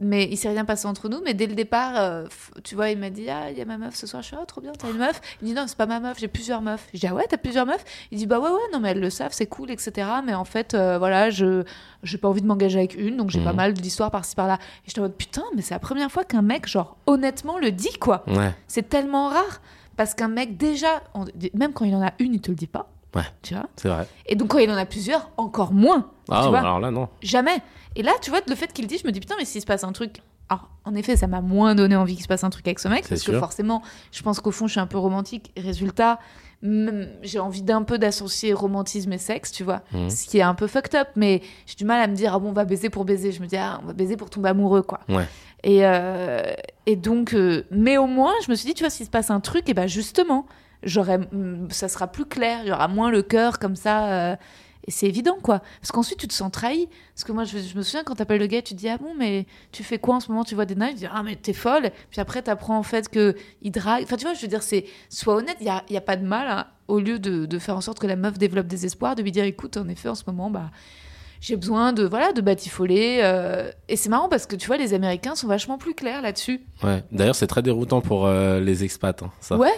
Mais 0.00 0.24
il 0.28 0.36
s'est 0.36 0.48
rien 0.48 0.64
passé 0.64 0.86
entre 0.88 1.08
nous. 1.08 1.20
Mais 1.24 1.34
dès 1.34 1.46
le 1.46 1.54
départ, 1.54 1.92
euh, 1.96 2.26
tu 2.64 2.74
vois, 2.74 2.90
il 2.90 2.98
m'a 2.98 3.10
dit 3.10 3.30
Ah, 3.30 3.52
il 3.52 3.56
y 3.56 3.60
a 3.60 3.64
ma 3.64 3.78
meuf 3.78 3.94
ce 3.94 4.08
soir. 4.08 4.22
Je 4.22 4.26
suis 4.26 4.36
Ah, 4.36 4.44
trop 4.44 4.60
bien, 4.60 4.72
t'as 4.76 4.90
une 4.90 4.96
meuf 4.98 5.20
Il 5.40 5.44
me 5.44 5.48
dit 5.50 5.54
Non, 5.54 5.66
c'est 5.68 5.76
pas 5.78 5.86
ma 5.86 6.00
meuf, 6.00 6.18
j'ai 6.18 6.26
plusieurs 6.26 6.62
meufs. 6.62 6.88
Je 6.92 6.98
dis 6.98 7.06
Ah 7.06 7.14
ouais, 7.14 7.24
t'as 7.28 7.36
plusieurs 7.36 7.64
meufs? 7.64 7.84
Il 8.10 8.18
dit 8.18 8.26
Bah 8.26 8.40
ouais, 8.40 8.50
ouais, 8.50 8.58
non, 8.72 8.80
mais 8.80 8.90
elles 8.90 8.98
le 8.98 9.08
savent, 9.08 9.30
c'est 9.32 9.46
cool, 9.46 9.70
etc. 9.70 10.08
Mais 10.26 10.34
en 10.34 10.44
fait, 10.44 10.74
euh, 10.74 10.98
voilà, 10.98 11.30
je 11.30 11.62
j'ai 12.02 12.18
pas 12.18 12.28
envie 12.28 12.42
de 12.42 12.46
m'engager 12.48 12.80
avec 12.80 12.96
une, 12.96 13.16
donc 13.16 13.30
j'ai 13.30 13.38
Mhm. 13.38 13.44
pas 13.44 13.52
mal 13.52 13.72
d'histoires 13.72 14.10
par-ci 14.10 14.34
par-là. 14.34 14.58
Et 14.84 14.88
j'étais 14.88 14.98
en 14.98 15.02
mode 15.02 15.14
Putain, 15.16 15.44
mais 15.54 15.62
c'est 15.62 15.74
la 15.74 15.78
première 15.78 16.10
fois 16.10 16.24
qu'un 16.24 16.42
mec, 16.42 16.66
genre, 16.66 16.96
honnêtement, 17.06 17.58
le 17.60 17.70
dit, 17.70 17.96
quoi. 18.00 18.24
Ouais. 18.26 18.52
C'est 18.66 18.88
tellement 18.88 19.28
rare. 19.28 19.60
Parce 19.96 20.14
qu'un 20.14 20.26
mec, 20.26 20.56
déjà, 20.56 21.04
on- 21.14 21.24
même 21.54 21.72
quand 21.72 21.84
il 21.84 21.94
en 21.94 22.04
a 22.04 22.10
une, 22.18 22.34
il 22.34 22.40
te 22.40 22.50
le 22.50 22.56
dit 22.56 22.66
pas. 22.66 22.88
Ouais. 23.14 23.22
Tu 23.42 23.54
vois 23.54 23.68
C'est 23.76 23.88
vrai. 23.88 24.06
Et 24.26 24.34
donc, 24.34 24.48
quand 24.48 24.58
il 24.58 24.70
en 24.70 24.76
a 24.76 24.86
plusieurs, 24.86 25.30
encore 25.36 25.72
moins. 25.72 26.10
Ah, 26.30 26.42
tu 26.44 26.48
vois 26.48 26.60
alors 26.60 26.80
là, 26.80 26.90
non. 26.90 27.08
Jamais. 27.22 27.62
Et 27.96 28.02
là, 28.02 28.12
tu 28.20 28.30
vois, 28.30 28.40
le 28.46 28.54
fait 28.54 28.72
qu'il 28.72 28.84
le 28.84 28.88
dit, 28.88 28.98
je 28.98 29.06
me 29.06 29.12
dis 29.12 29.20
putain, 29.20 29.34
mais 29.38 29.44
s'il 29.44 29.60
se 29.60 29.66
passe 29.66 29.84
un 29.84 29.92
truc. 29.92 30.22
Alors, 30.50 30.68
en 30.84 30.94
effet, 30.94 31.16
ça 31.16 31.26
m'a 31.26 31.40
moins 31.40 31.74
donné 31.74 31.96
envie 31.96 32.14
qu'il 32.14 32.22
se 32.22 32.28
passe 32.28 32.44
un 32.44 32.50
truc 32.50 32.66
avec 32.66 32.78
ce 32.78 32.88
mec, 32.88 33.08
parce 33.08 33.22
que 33.22 33.38
forcément, 33.38 33.82
je 34.12 34.22
pense 34.22 34.40
qu'au 34.40 34.50
fond, 34.50 34.66
je 34.66 34.72
suis 34.72 34.80
un 34.80 34.86
peu 34.86 34.98
romantique. 34.98 35.52
Résultat, 35.56 36.18
j'ai 36.62 37.38
envie 37.38 37.62
d'un 37.62 37.82
peu 37.82 37.98
d'associer 37.98 38.52
romantisme 38.52 39.12
et 39.12 39.18
sexe, 39.18 39.52
tu 39.52 39.64
vois. 39.64 39.82
Mhm. 39.92 40.10
Ce 40.10 40.26
qui 40.26 40.38
est 40.38 40.42
un 40.42 40.54
peu 40.54 40.66
fucked 40.66 40.94
up, 40.94 41.08
mais 41.16 41.40
j'ai 41.66 41.76
du 41.76 41.84
mal 41.84 42.00
à 42.00 42.06
me 42.06 42.14
dire, 42.14 42.34
ah 42.34 42.38
bon, 42.38 42.50
on 42.50 42.52
va 42.52 42.64
baiser 42.64 42.90
pour 42.90 43.04
baiser. 43.04 43.32
Je 43.32 43.40
me 43.40 43.46
dis, 43.46 43.56
ah, 43.56 43.80
on 43.82 43.86
va 43.86 43.92
baiser 43.92 44.16
pour 44.16 44.28
tomber 44.28 44.50
amoureux, 44.50 44.82
quoi. 44.82 45.00
Ouais. 45.08 45.26
Et, 45.62 45.86
euh, 45.86 46.42
et 46.84 46.96
donc, 46.96 47.34
euh, 47.34 47.64
mais 47.70 47.96
au 47.96 48.06
moins, 48.06 48.32
je 48.44 48.50
me 48.50 48.56
suis 48.56 48.66
dit, 48.66 48.74
tu 48.74 48.82
vois, 48.82 48.90
s'il 48.90 49.06
se 49.06 49.10
passe 49.10 49.30
un 49.30 49.40
truc, 49.40 49.68
et 49.68 49.74
ben 49.74 49.86
justement, 49.86 50.46
j'aurais, 50.84 51.18
mm, 51.18 51.68
ça 51.70 51.88
sera 51.88 52.06
plus 52.06 52.26
clair, 52.26 52.60
il 52.62 52.68
y 52.68 52.72
aura 52.72 52.88
moins 52.88 53.10
le 53.10 53.22
cœur 53.22 53.58
comme 53.58 53.76
ça. 53.76 54.12
euh, 54.32 54.36
et 54.86 54.90
c'est 54.90 55.06
évident, 55.06 55.38
quoi. 55.42 55.62
Parce 55.80 55.92
qu'ensuite, 55.92 56.18
tu 56.18 56.28
te 56.28 56.34
sens 56.34 56.52
trahi. 56.52 56.88
Parce 57.14 57.24
que 57.24 57.32
moi, 57.32 57.44
je, 57.44 57.56
je 57.56 57.74
me 57.74 57.80
souviens, 57.82 58.04
quand 58.04 58.16
t'appelles 58.16 58.38
le 58.38 58.46
gars, 58.46 58.60
tu 58.60 58.74
te 58.74 58.78
dis, 58.78 58.88
ah 58.90 58.98
bon, 58.98 59.14
mais 59.18 59.46
tu 59.72 59.82
fais 59.82 59.98
quoi 59.98 60.16
en 60.16 60.20
ce 60.20 60.30
moment? 60.30 60.44
Tu 60.44 60.54
vois 60.54 60.66
des 60.66 60.74
nains, 60.74 60.88
tu 60.90 60.96
dis, 60.96 61.06
ah, 61.10 61.22
mais 61.22 61.36
t'es 61.36 61.54
folle. 61.54 61.90
Puis 62.10 62.20
après, 62.20 62.42
t'apprends 62.42 62.76
en 62.76 62.82
fait 62.82 63.08
que 63.08 63.34
il 63.62 63.70
drague. 63.70 64.02
Enfin, 64.02 64.16
tu 64.18 64.24
vois, 64.26 64.34
je 64.34 64.42
veux 64.42 64.46
dire, 64.48 64.62
c'est, 64.62 64.84
sois 65.08 65.36
honnête, 65.36 65.56
il 65.60 65.64
n'y 65.64 65.70
a, 65.70 65.82
il 65.88 65.94
y 65.94 65.96
a 65.96 66.02
pas 66.02 66.16
de 66.16 66.26
mal, 66.26 66.46
hein, 66.50 66.66
au 66.88 67.00
lieu 67.00 67.18
de, 67.18 67.46
de 67.46 67.58
faire 67.58 67.78
en 67.78 67.80
sorte 67.80 67.98
que 67.98 68.06
la 68.06 68.16
meuf 68.16 68.36
développe 68.36 68.66
des 68.66 68.84
espoirs, 68.84 69.14
de 69.14 69.22
lui 69.22 69.32
dire, 69.32 69.44
écoute, 69.44 69.78
en 69.78 69.88
effet, 69.88 70.10
en 70.10 70.14
ce 70.14 70.24
moment, 70.26 70.50
bah. 70.50 70.70
J'ai 71.40 71.56
besoin 71.56 71.92
de 71.92 72.04
voilà 72.04 72.32
de 72.32 72.40
batifoler 72.40 73.20
euh, 73.22 73.70
et 73.90 73.96
c'est 73.96 74.08
marrant 74.08 74.30
parce 74.30 74.46
que 74.46 74.56
tu 74.56 74.66
vois 74.66 74.78
les 74.78 74.94
Américains 74.94 75.34
sont 75.34 75.46
vachement 75.46 75.76
plus 75.76 75.92
clairs 75.92 76.22
là-dessus. 76.22 76.62
Ouais. 76.82 77.04
D'ailleurs, 77.12 77.34
c'est 77.34 77.46
très 77.46 77.60
déroutant 77.60 78.00
pour 78.00 78.24
euh, 78.24 78.60
les 78.60 78.82
expats. 78.82 79.22
hein, 79.22 79.30
ça. 79.40 79.58
Ouais. 79.58 79.68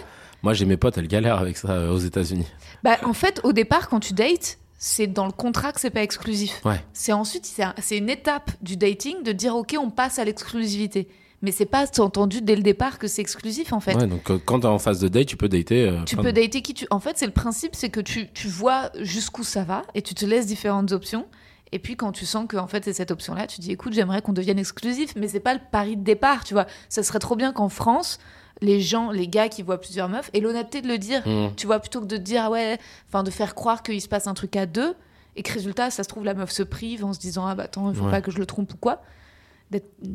Moi, 0.43 0.53
j'ai 0.53 0.65
mes 0.65 0.77
potes, 0.77 0.97
elles 0.97 1.07
galèrent 1.07 1.39
avec 1.39 1.57
ça 1.57 1.69
euh, 1.71 1.91
aux 1.91 1.97
États-Unis. 1.97 2.45
Bah 2.83 2.97
en 3.03 3.13
fait 3.13 3.41
au 3.43 3.53
départ 3.53 3.89
quand 3.89 3.99
tu 3.99 4.13
dates 4.13 4.59
c'est 4.79 5.07
dans 5.07 5.25
le 5.25 5.31
contrat 5.31 5.71
que 5.71 5.81
c'est 5.81 5.89
pas 5.89 6.03
exclusif. 6.03 6.61
Ouais. 6.63 6.79
C'est 6.93 7.11
ensuite 7.11 7.45
c'est 7.45 7.63
un- 7.63 7.73
c'est 7.81 7.97
une 7.97 8.09
étape 8.09 8.51
du 8.61 8.77
dating 8.77 9.23
de 9.23 9.31
dire 9.31 9.55
ok 9.55 9.75
on 9.79 9.89
passe 9.89 10.19
à 10.19 10.25
l'exclusivité. 10.25 11.07
Mais 11.43 11.51
c'est 11.51 11.65
pas 11.65 11.85
entendu 11.99 12.41
dès 12.41 12.55
le 12.55 12.63
départ 12.63 12.97
que 12.99 13.07
c'est 13.07 13.21
exclusif 13.21 13.71
en 13.73 13.79
fait. 13.79 13.95
Ouais, 13.95 14.07
donc 14.07 14.29
euh, 14.31 14.39
quand 14.43 14.59
t'es 14.61 14.65
en 14.67 14.79
phase 14.79 14.99
de 14.99 15.07
date, 15.07 15.27
tu 15.27 15.37
peux 15.37 15.47
dater. 15.49 15.87
euh, 15.87 16.03
Tu 16.05 16.15
peux 16.15 16.23
de- 16.23 16.31
dater 16.31 16.61
qui 16.63 16.73
tu. 16.73 16.87
En 16.89 16.99
fait, 16.99 17.15
c'est 17.17 17.27
le 17.27 17.31
principe, 17.31 17.75
c'est 17.75 17.89
que 17.89 17.99
tu, 17.99 18.27
tu 18.33 18.47
vois 18.47 18.89
jusqu'où 19.01 19.43
ça 19.43 19.63
va 19.63 19.83
et 19.93 20.01
tu 20.01 20.15
te 20.15 20.25
laisses 20.25 20.47
différentes 20.47 20.91
options. 20.91 21.25
Et 21.71 21.79
puis 21.79 21.95
quand 21.95 22.11
tu 22.11 22.25
sens 22.25 22.45
que 22.47 22.57
en 22.57 22.65
fait 22.67 22.85
c'est 22.85 22.93
cette 22.93 23.11
option-là, 23.11 23.45
tu 23.45 23.59
dis 23.61 23.71
écoute 23.71 23.93
j'aimerais 23.93 24.21
qu'on 24.21 24.33
devienne 24.33 24.57
exclusif, 24.57 25.13
mais 25.15 25.27
c'est 25.27 25.39
pas 25.41 25.53
le 25.53 25.59
pari 25.71 25.97
de 25.97 26.03
départ, 26.03 26.43
tu 26.43 26.53
vois. 26.53 26.65
Ça 26.89 27.03
serait 27.03 27.19
trop 27.19 27.35
bien 27.35 27.51
qu'en 27.51 27.69
France 27.69 28.19
les 28.61 28.81
gens, 28.81 29.11
les 29.11 29.27
gars 29.27 29.49
qui 29.49 29.61
voient 29.63 29.79
plusieurs 29.79 30.09
meufs, 30.09 30.29
aient 30.33 30.39
l'honnêteté 30.39 30.81
de 30.81 30.87
le 30.87 30.97
dire, 30.97 31.21
Mmh. 31.27 31.55
tu 31.55 31.67
vois, 31.67 31.79
plutôt 31.79 32.01
que 32.01 32.05
de 32.05 32.17
dire 32.17 32.43
ah 32.45 32.49
ouais, 32.49 32.77
enfin 33.07 33.23
de 33.23 33.29
faire 33.31 33.53
croire 33.55 33.83
qu'il 33.83 34.01
se 34.01 34.07
passe 34.07 34.27
un 34.27 34.33
truc 34.33 34.55
à 34.55 34.65
deux 34.65 34.95
et 35.35 35.43
que 35.43 35.53
résultat 35.53 35.89
ça 35.91 36.03
se 36.03 36.09
trouve 36.09 36.25
la 36.25 36.33
meuf 36.33 36.49
se 36.51 36.63
prive 36.63 37.05
en 37.05 37.13
se 37.13 37.19
disant 37.19 37.45
ah 37.45 37.53
bah 37.55 37.63
attends 37.63 37.89
il 37.91 37.95
faut 37.95 38.05
Ouais. 38.05 38.11
pas 38.11 38.21
que 38.21 38.31
je 38.31 38.39
le 38.39 38.45
trompe 38.47 38.73
ou 38.73 38.77
quoi. 38.77 39.01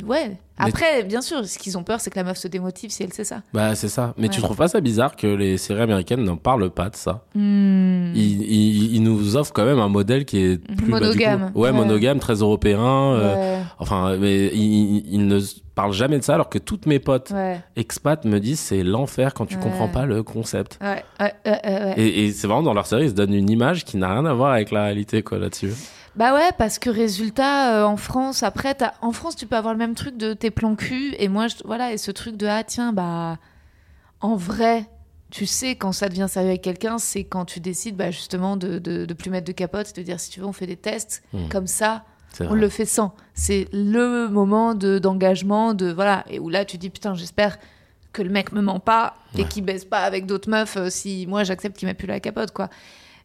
Ouais. 0.07 0.38
Après, 0.57 1.03
bien 1.03 1.20
sûr, 1.20 1.44
ce 1.44 1.59
qu'ils 1.59 1.76
ont 1.76 1.82
peur, 1.82 2.00
c'est 2.00 2.09
que 2.11 2.16
la 2.18 2.24
meuf 2.24 2.36
se 2.38 2.46
démotive 2.48 2.90
si 2.90 3.03
elle 3.03 3.12
sait 3.12 3.24
ça. 3.24 3.42
Bah, 3.53 3.74
c'est 3.74 3.88
ça. 3.88 4.14
Mais 4.16 4.28
tu 4.28 4.38
Ouais. 4.38 4.44
trouves 4.44 4.57
pas 4.57 4.68
ça 4.68 4.80
bizarre 4.80 5.16
que 5.16 5.26
les 5.26 5.59
séries 5.59 5.82
américaines 5.82 6.22
n'en 6.22 6.36
parlent 6.36 6.70
pas 6.70 6.88
de 6.88 6.96
ça? 6.96 7.24
Hmm. 7.34 8.12
ils, 8.14 8.42
ils, 8.42 8.94
ils 8.96 9.03
nous 9.03 9.36
offrent 9.36 9.53
quand 9.53 9.64
même 9.64 9.78
un 9.80 9.88
modèle 9.88 10.24
qui 10.24 10.38
est 10.38 10.57
plus 10.59 10.90
bah, 10.90 11.00
du 11.00 11.07
coup- 11.07 11.12
Monogame. 11.12 11.50
ouais, 11.55 11.62
Ouais. 11.70 11.72
monogame, 11.72 12.18
très 12.18 12.34
européen. 12.34 12.80
euh. 13.14 13.61
Enfin, 13.78 14.16
mais 14.18 14.46
ils, 14.55 15.26
ne 15.26 15.40
parlent 15.74 15.92
jamais 15.92 16.18
de 16.18 16.24
ça, 16.24 16.34
alors 16.34 16.48
que 16.48 16.59
toutes 16.59 16.86
mes 16.86 16.98
potes 16.98 17.32
expats 17.76 18.24
me 18.24 18.38
disent 18.38 18.61
c'est 18.61 18.82
l'enfer 18.84 19.34
quand 19.34 19.46
tu 19.46 19.57
comprends 19.59 19.88
pas 19.88 20.07
le 20.07 20.22
concept. 20.22 20.78
Ouais. 20.80 21.03
Ouais. 21.20 21.32
ouais, 21.44 21.61
ouais, 21.64 21.84
ouais. 21.84 21.94
Et, 21.96 22.24
et 22.26 22.32
c'est 22.32 22.46
vraiment 22.46 22.62
dans 22.62 22.74
leur 22.74 22.86
série, 22.86 23.05
ils 23.05 23.11
se 23.11 23.14
donnent 23.14 23.34
une 23.34 23.50
image 23.50 23.84
qui 23.84 23.96
n'a 23.96 24.12
rien 24.12 24.24
à 24.26 24.32
voir 24.34 24.53
avec 24.53 24.70
la 24.70 24.84
réalité, 24.84 25.22
quoi, 25.22 25.38
là-dessus. 25.38 25.72
Bah 26.16 26.34
ouais, 26.34 26.50
parce 26.58 26.78
que 26.78 26.90
résultat, 26.90 27.76
euh, 27.80 27.84
en 27.86 27.96
France, 27.96 28.42
après, 28.42 28.76
en 29.00 29.12
France, 29.12 29.34
tu 29.36 29.46
peux 29.46 29.56
avoir 29.56 29.72
le 29.72 29.78
même 29.78 29.94
truc 29.94 30.16
de 30.18 30.34
tes 30.34 30.50
plans 30.50 30.74
cul, 30.74 31.14
et 31.18 31.28
moi, 31.28 31.48
je- 31.48 31.56
voilà, 31.64 31.92
et 31.92 31.96
ce 31.96 32.10
truc 32.10 32.36
de 32.36 32.46
ah 32.46 32.62
tiens, 32.64 32.92
bah, 32.92 33.38
en 34.20 34.36
vrai, 34.36 34.84
tu 35.30 35.46
sais, 35.46 35.74
quand 35.74 35.92
ça 35.92 36.10
devient 36.10 36.26
sérieux 36.28 36.50
avec 36.50 36.60
quelqu'un, 36.62 36.98
c'est 36.98 37.24
quand 37.24 37.46
tu 37.46 37.60
décides, 37.60 37.96
bah, 37.96 38.10
justement, 38.10 38.58
de, 38.58 38.78
de, 38.78 39.06
de 39.06 39.14
plus 39.14 39.30
mettre 39.30 39.46
de 39.46 39.52
capote, 39.52 39.88
et 39.90 40.00
de 40.00 40.04
dire 40.04 40.20
si 40.20 40.28
tu 40.30 40.40
veux, 40.40 40.46
on 40.46 40.52
fait 40.52 40.66
des 40.66 40.76
tests, 40.76 41.22
Hmm. 41.32 41.48
comme 41.48 41.66
ça, 41.66 42.04
on 42.40 42.44
vrai. 42.48 42.58
le 42.60 42.68
fait 42.68 42.84
sans. 42.84 43.14
C'est 43.32 43.68
le 43.72 44.28
moment 44.28 44.74
de 44.74 44.98
d'engagement, 44.98 45.72
de 45.72 45.90
voilà, 45.90 46.24
et 46.28 46.38
où 46.38 46.50
là, 46.50 46.66
tu 46.66 46.76
dis 46.76 46.90
putain, 46.90 47.14
j'espère 47.14 47.58
que 48.12 48.20
le 48.20 48.28
mec 48.28 48.52
me 48.52 48.60
ment 48.60 48.80
pas 48.80 49.14
et 49.38 49.44
qu'il 49.44 49.64
baisse 49.64 49.86
pas 49.86 50.00
avec 50.00 50.26
d'autres 50.26 50.50
meufs 50.50 50.76
euh, 50.76 50.90
si 50.90 51.26
moi 51.26 51.44
j'accepte 51.44 51.78
qu'il 51.78 51.88
mette 51.88 51.96
plus 51.96 52.06
la 52.06 52.20
capote, 52.20 52.50
quoi. 52.50 52.68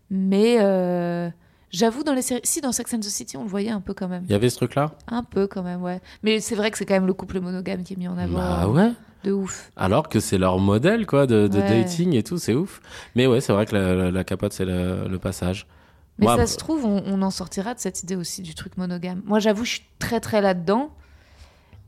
Mais 0.10 0.58
euh, 0.62 1.30
j'avoue, 1.72 2.04
dans 2.04 2.14
les 2.14 2.22
séries, 2.22 2.42
si 2.44 2.62
dans 2.62 2.72
Sex 2.72 2.94
and 2.94 3.00
the 3.00 3.04
City, 3.04 3.38
on 3.38 3.44
le 3.44 3.50
voyait 3.50 3.72
un 3.72 3.82
peu 3.82 3.94
quand 3.94 4.08
même. 4.08 4.24
Il 4.26 4.32
y 4.32 4.36
avait 4.36 4.50
ce 4.50 4.58
truc-là? 4.58 4.92
Un 5.08 5.24
peu 5.24 5.48
quand 5.48 5.64
même, 5.64 5.82
ouais. 5.82 6.02
Mais 6.24 6.40
c'est 6.40 6.56
vrai 6.56 6.72
que 6.72 6.78
c'est 6.78 6.86
quand 6.86 6.94
même 6.96 7.08
le 7.08 7.14
couple 7.14 7.40
monogame 7.40 7.84
qui 7.84 7.94
est 7.94 7.98
mis 7.98 8.08
en 8.08 8.18
avant. 8.18 8.40
Euh, 8.42 8.68
ouais. 8.68 8.92
De 9.24 9.32
ouf. 9.32 9.72
Alors 9.76 10.10
que 10.10 10.20
c'est 10.20 10.38
leur 10.38 10.60
modèle, 10.60 11.06
quoi, 11.08 11.26
de, 11.28 11.48
de 11.48 11.58
Ouais. 11.60 11.84
dating 11.84 12.14
et 12.14 12.24
tout, 12.24 12.38
c'est 12.38 12.54
ouf. 12.54 12.82
Mais 13.16 13.26
ouais, 13.28 13.42
c'est 13.42 13.52
vrai 13.54 13.66
que 13.66 13.76
la, 13.76 13.94
la- 13.96 14.12
la 14.12 14.24
capote, 14.24 14.54
c'est 14.54 14.66
le, 14.66 15.08
le 15.08 15.20
passage. 15.20 15.66
Mais 16.20 16.26
Moi, 16.26 16.36
ça 16.38 16.46
se 16.48 16.58
trouve, 16.58 16.86
on, 16.86 17.04
on 17.06 17.22
en 17.22 17.30
sortira 17.32 17.74
de 17.74 17.80
cette 17.80 18.02
idée 18.04 18.16
aussi 18.16 18.42
du 18.42 18.56
truc 18.56 18.78
monogame. 18.78 19.22
Moi, 19.26 19.40
j'avoue, 19.40 19.66
je 19.66 19.72
suis 19.72 19.84
très 20.00 20.20
très 20.20 20.42
là-dedans. 20.42 20.92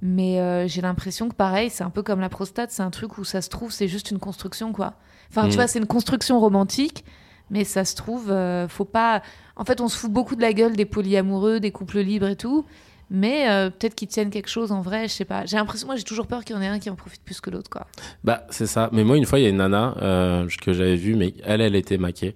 Mais 0.01 0.39
euh, 0.39 0.67
j'ai 0.67 0.81
l'impression 0.81 1.27
que 1.29 1.35
pareil, 1.35 1.69
c'est 1.69 1.83
un 1.83 1.89
peu 1.89 2.03
comme 2.03 2.21
la 2.21 2.29
prostate, 2.29 2.71
c'est 2.71 2.83
un 2.83 2.89
truc 2.89 3.17
où 3.17 3.23
ça 3.25 3.41
se 3.41 3.49
trouve, 3.49 3.71
c'est 3.71 3.87
juste 3.89 4.11
une 4.11 4.19
construction, 4.19 4.71
quoi. 4.71 4.93
Enfin, 5.29 5.45
Mm. 5.47 5.49
tu 5.49 5.55
vois, 5.55 5.67
c'est 5.67 5.79
une 5.79 5.87
construction 5.87 6.39
romantique, 6.39 7.03
mais 7.49 7.63
ça 7.63 7.85
se 7.85 7.95
trouve, 7.95 8.31
euh, 8.31 8.67
faut 8.67 8.85
pas. 8.85 9.21
En 9.55 9.65
fait, 9.65 9.81
on 9.81 9.87
se 9.87 9.97
fout 9.97 10.11
beaucoup 10.11 10.35
de 10.35 10.41
la 10.41 10.53
gueule 10.53 10.75
des 10.75 10.85
polyamoureux, 10.85 11.59
des 11.59 11.71
couples 11.71 11.99
libres 11.99 12.27
et 12.27 12.35
tout. 12.35 12.65
Mais 13.11 13.49
euh, 13.49 13.71
peut-être 13.71 13.95
qu'ils 13.95 14.07
tiennent 14.07 14.29
quelque 14.29 14.49
chose 14.49 14.71
en 14.71 14.81
vrai, 14.81 15.07
je 15.07 15.13
sais 15.13 15.25
pas. 15.25 15.45
J'ai 15.45 15.57
l'impression, 15.57 15.87
moi, 15.87 15.95
j'ai 15.95 16.03
toujours 16.03 16.27
peur 16.27 16.45
qu'il 16.45 16.55
y 16.55 16.59
en 16.59 16.61
ait 16.61 16.67
un 16.67 16.77
qui 16.77 16.91
en 16.91 16.95
profite 16.95 17.23
plus 17.23 17.41
que 17.41 17.49
l'autre, 17.49 17.69
quoi. 17.69 17.87
Bah, 18.23 18.43
c'est 18.51 18.67
ça. 18.67 18.89
Mais 18.93 19.03
moi, 19.03 19.17
une 19.17 19.25
fois, 19.25 19.39
il 19.39 19.43
y 19.43 19.45
a 19.47 19.49
une 19.49 19.57
nana 19.57 19.95
euh, 19.99 20.47
que 20.61 20.73
j'avais 20.73 20.95
vue, 20.95 21.15
mais 21.15 21.33
elle, 21.43 21.61
elle 21.61 21.75
était 21.75 21.97
maquée. 21.97 22.35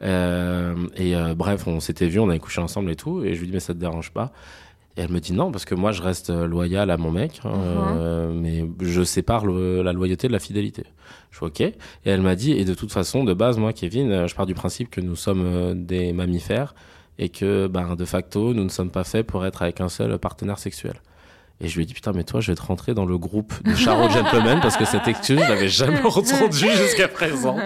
Et 0.00 1.14
bref, 1.36 1.66
on 1.68 1.78
s'était 1.78 2.08
vus, 2.08 2.18
on 2.18 2.28
avait 2.28 2.38
couché 2.40 2.60
ensemble 2.60 2.90
et 2.90 2.96
tout. 2.96 3.22
Et 3.22 3.34
je 3.34 3.40
lui 3.40 3.46
dis, 3.46 3.52
mais 3.52 3.60
ça 3.60 3.74
te 3.74 3.78
dérange 3.78 4.10
pas 4.10 4.32
Et 4.98 5.02
elle 5.02 5.10
me 5.12 5.20
dit 5.20 5.32
non, 5.32 5.50
parce 5.52 5.64
que 5.64 5.74
moi, 5.76 5.92
je 5.92 6.02
reste 6.02 6.28
euh, 6.30 6.46
loyal 6.46 6.90
à 6.90 6.96
mon 6.96 7.10
mec, 7.12 7.40
hein, 7.44 7.52
euh, 7.54 8.32
mais 8.34 8.66
je 8.80 9.02
sépare 9.04 9.46
le- 9.46 9.80
la 9.82 9.92
loyauté 9.92 10.26
de 10.26 10.32
la 10.32 10.40
fidélité. 10.40 10.82
Je 11.30 11.38
fais 11.38 11.44
ok. 11.46 11.60
Et 11.60 11.74
elle 12.04 12.20
m'a 12.20 12.34
dit, 12.34 12.52
et 12.52 12.64
de 12.64 12.74
toute 12.74 12.92
façon, 12.92 13.22
de 13.24 13.32
base, 13.32 13.58
moi, 13.58 13.72
Kevin, 13.72 14.10
euh, 14.10 14.26
je 14.26 14.34
pars 14.34 14.44
du 14.46 14.54
principe 14.54 14.90
que 14.90 15.00
nous 15.00 15.14
sommes 15.16 15.86
des 15.86 16.12
mammifères 16.12 16.74
et 17.18 17.28
que, 17.28 17.68
ben, 17.68 17.94
de 17.94 18.04
facto, 18.04 18.52
nous 18.54 18.64
ne 18.64 18.68
sommes 18.68 18.90
pas 18.90 19.04
faits 19.04 19.24
pour 19.26 19.46
être 19.46 19.62
avec 19.62 19.80
un 19.80 19.88
seul 19.88 20.18
partenaire 20.18 20.58
sexuel. 20.58 20.94
Et 21.60 21.66
je 21.68 21.76
lui 21.76 21.82
ai 21.82 21.86
dit, 21.86 21.94
putain, 21.94 22.12
mais 22.12 22.22
toi, 22.24 22.40
je 22.40 22.50
vais 22.52 22.56
te 22.56 22.62
rentrer 22.62 22.94
dans 22.94 23.04
le 23.04 23.18
groupe 23.18 23.52
de 23.64 23.74
Charo 23.74 24.08
Gentlemen 24.10 24.58
parce 24.60 24.76
que 24.76 24.84
cette 24.84 25.06
excuse, 25.08 25.40
je 25.44 25.48
l'avais 25.48 25.68
jamais 25.68 26.00
entendue 26.04 26.70
jusqu'à 26.76 27.08
présent. 27.08 27.56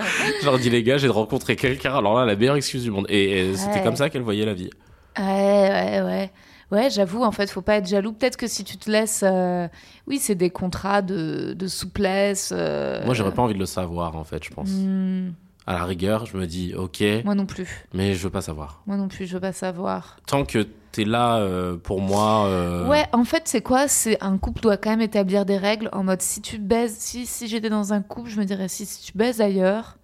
Je 0.40 0.44
leur 0.46 0.58
dis, 0.58 0.68
les 0.70 0.82
gars, 0.82 0.96
j'ai 0.98 1.08
rencontré 1.08 1.56
quelqu'un. 1.56 1.94
Alors 1.94 2.18
là, 2.18 2.24
la 2.26 2.36
meilleure 2.36 2.56
excuse 2.56 2.82
du 2.82 2.90
monde. 2.90 3.06
Et, 3.08 3.40
et 3.50 3.54
c'était 3.56 3.76
Ouais. 3.76 3.82
comme 3.84 3.96
ça 3.96 4.08
qu'elle 4.10 4.22
voyait 4.22 4.46
la 4.46 4.54
vie. 4.54 4.70
Ouais, 5.18 5.24
ouais, 5.24 6.00
ouais. 6.02 6.30
Ouais, 6.72 6.88
j'avoue, 6.90 7.22
en 7.22 7.32
fait, 7.32 7.50
faut 7.50 7.60
pas 7.62 7.76
être 7.76 7.86
jaloux. 7.86 8.12
Peut-être 8.12 8.36
que 8.38 8.46
si 8.48 8.64
tu 8.64 8.76
te 8.78 8.90
laisses. 8.90 9.22
euh, 9.22 9.68
Oui, 10.06 10.18
c'est 10.18 10.34
des 10.34 10.50
contrats 10.50 11.02
de, 11.02 11.52
de 11.56 11.66
souplesse. 11.68 12.50
euh, 12.56 13.04
Moi, 13.04 13.14
j'aurais 13.14 13.32
pas 13.32 13.42
envie 13.42 13.54
de 13.54 13.58
le 13.58 13.66
savoir, 13.66 14.16
en 14.16 14.24
fait, 14.24 14.42
je 14.42 14.50
pense. 14.50 14.70
hmm, 14.70 15.32
À 15.66 15.74
la 15.74 15.84
rigueur, 15.84 16.24
je 16.26 16.36
me 16.36 16.46
dis, 16.46 16.74
ok, 16.74 17.02
moi 17.24 17.34
non 17.34 17.46
plus. 17.46 17.86
mais 17.92 18.14
je 18.14 18.22
veux 18.24 18.30
pas 18.30 18.40
savoir. 18.40 18.82
Moi 18.86 18.96
non 18.96 19.06
plus, 19.08 19.26
je 19.26 19.34
veux 19.34 19.40
pas 19.40 19.52
savoir. 19.52 20.16
Tant 20.26 20.44
que 20.44 20.66
t'es 20.92 21.04
là 21.04 21.36
euh, 21.36 21.76
pour 21.76 22.00
moi. 22.00 22.46
euh, 22.46 22.88
Ouais, 22.88 23.04
en 23.12 23.24
fait, 23.24 23.42
c'est 23.46 23.62
quoi? 23.62 23.86
C'est 23.86 24.20
un 24.22 24.38
couple 24.38 24.60
doit 24.62 24.76
quand 24.78 24.90
même 24.90 25.00
établir 25.02 25.44
des 25.44 25.56
règles 25.58 25.88
en 25.92 26.02
mode 26.04 26.20
si 26.22 26.40
tu 26.40 26.58
baises. 26.58 26.96
Si, 26.98 27.26
si 27.26 27.46
j'étais 27.48 27.70
dans 27.70 27.92
un 27.92 28.02
couple, 28.02 28.28
je 28.30 28.40
me 28.40 28.44
dirais 28.44 28.68
si, 28.68 28.86
si 28.86 29.02
tu 29.02 29.16
baises 29.16 29.40
ailleurs, 29.40 29.98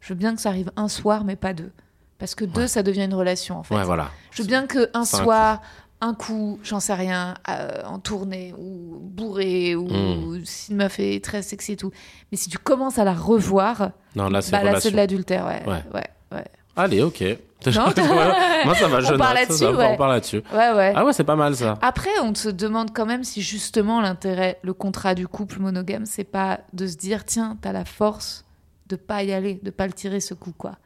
je 0.00 0.08
veux 0.14 0.18
bien 0.18 0.34
que 0.34 0.40
ça 0.40 0.48
arrive 0.48 0.70
un 0.76 0.88
soir, 0.88 1.24
mais 1.24 1.36
pas 1.36 1.52
deux. 1.52 1.70
Parce 2.18 2.34
que 2.34 2.44
deux, 2.44 2.66
ça 2.68 2.82
devient 2.82 3.04
une 3.04 3.14
relation, 3.14 3.58
en 3.58 3.62
fait. 3.62 3.74
Ouais, 3.74 3.84
voilà. 3.84 4.10
Je 4.30 4.42
veux 4.42 4.48
bien 4.48 4.66
que 4.66 4.88
un 4.94 5.04
soir, 5.04 5.60
un 6.04 6.14
coup, 6.14 6.58
j'en 6.62 6.80
sais 6.80 6.94
rien, 6.94 7.34
euh, 7.48 7.82
en 7.86 7.98
tournée 7.98 8.54
ou 8.58 8.98
bourré 9.00 9.74
ou 9.74 9.88
Mm. 9.88 10.44
si 10.44 10.70
une 10.72 10.78
meuf 10.78 10.98
est 10.98 11.22
très 11.24 11.42
sexy 11.42 11.72
et 11.72 11.76
tout. 11.76 11.90
Mais 12.30 12.38
si 12.38 12.48
tu 12.48 12.58
commences 12.58 12.98
à 12.98 13.04
la 13.04 13.14
revoir, 13.14 13.90
Non, 14.16 14.28
là, 14.28 14.42
c'est 14.42 14.52
bah 14.52 14.62
de 14.62 14.96
l'adultère, 14.96 15.46
ouais. 15.46 15.62
Ouais. 15.66 15.82
Ouais, 15.94 16.06
ouais. 16.32 16.44
Allez, 16.76 17.02
ok. 17.02 17.22
Non, 17.66 17.72
Moi, 18.64 18.74
ça 18.74 18.88
va, 18.88 19.00
je 19.00 19.14
là-dessus, 19.14 19.64
ouais. 19.66 19.90
On 19.92 19.96
parle 19.96 20.12
là-dessus. 20.12 20.42
Ouais, 20.52 20.72
ouais. 20.72 20.92
Ah 20.94 21.04
ouais, 21.04 21.12
c'est 21.12 21.24
pas 21.24 21.36
mal 21.36 21.56
ça. 21.56 21.78
Après, 21.80 22.10
on 22.22 22.34
se 22.34 22.48
demande 22.48 22.92
quand 22.92 23.06
même 23.06 23.24
si 23.24 23.40
justement 23.42 24.00
l'intérêt, 24.00 24.58
le 24.62 24.74
contrat 24.74 25.14
du 25.14 25.26
couple 25.26 25.60
monogame, 25.60 26.04
c'est 26.06 26.24
pas 26.24 26.60
de 26.72 26.86
se 26.86 26.96
dire 26.96 27.24
tiens, 27.24 27.56
t'as 27.62 27.72
la 27.72 27.84
force 27.84 28.44
de 28.88 28.96
pas 28.96 29.22
y 29.22 29.32
aller, 29.32 29.60
de 29.62 29.70
pas 29.70 29.86
le 29.86 29.92
tirer 29.94 30.20
ce 30.20 30.34
coup, 30.34 30.52
quoi. 30.56 30.76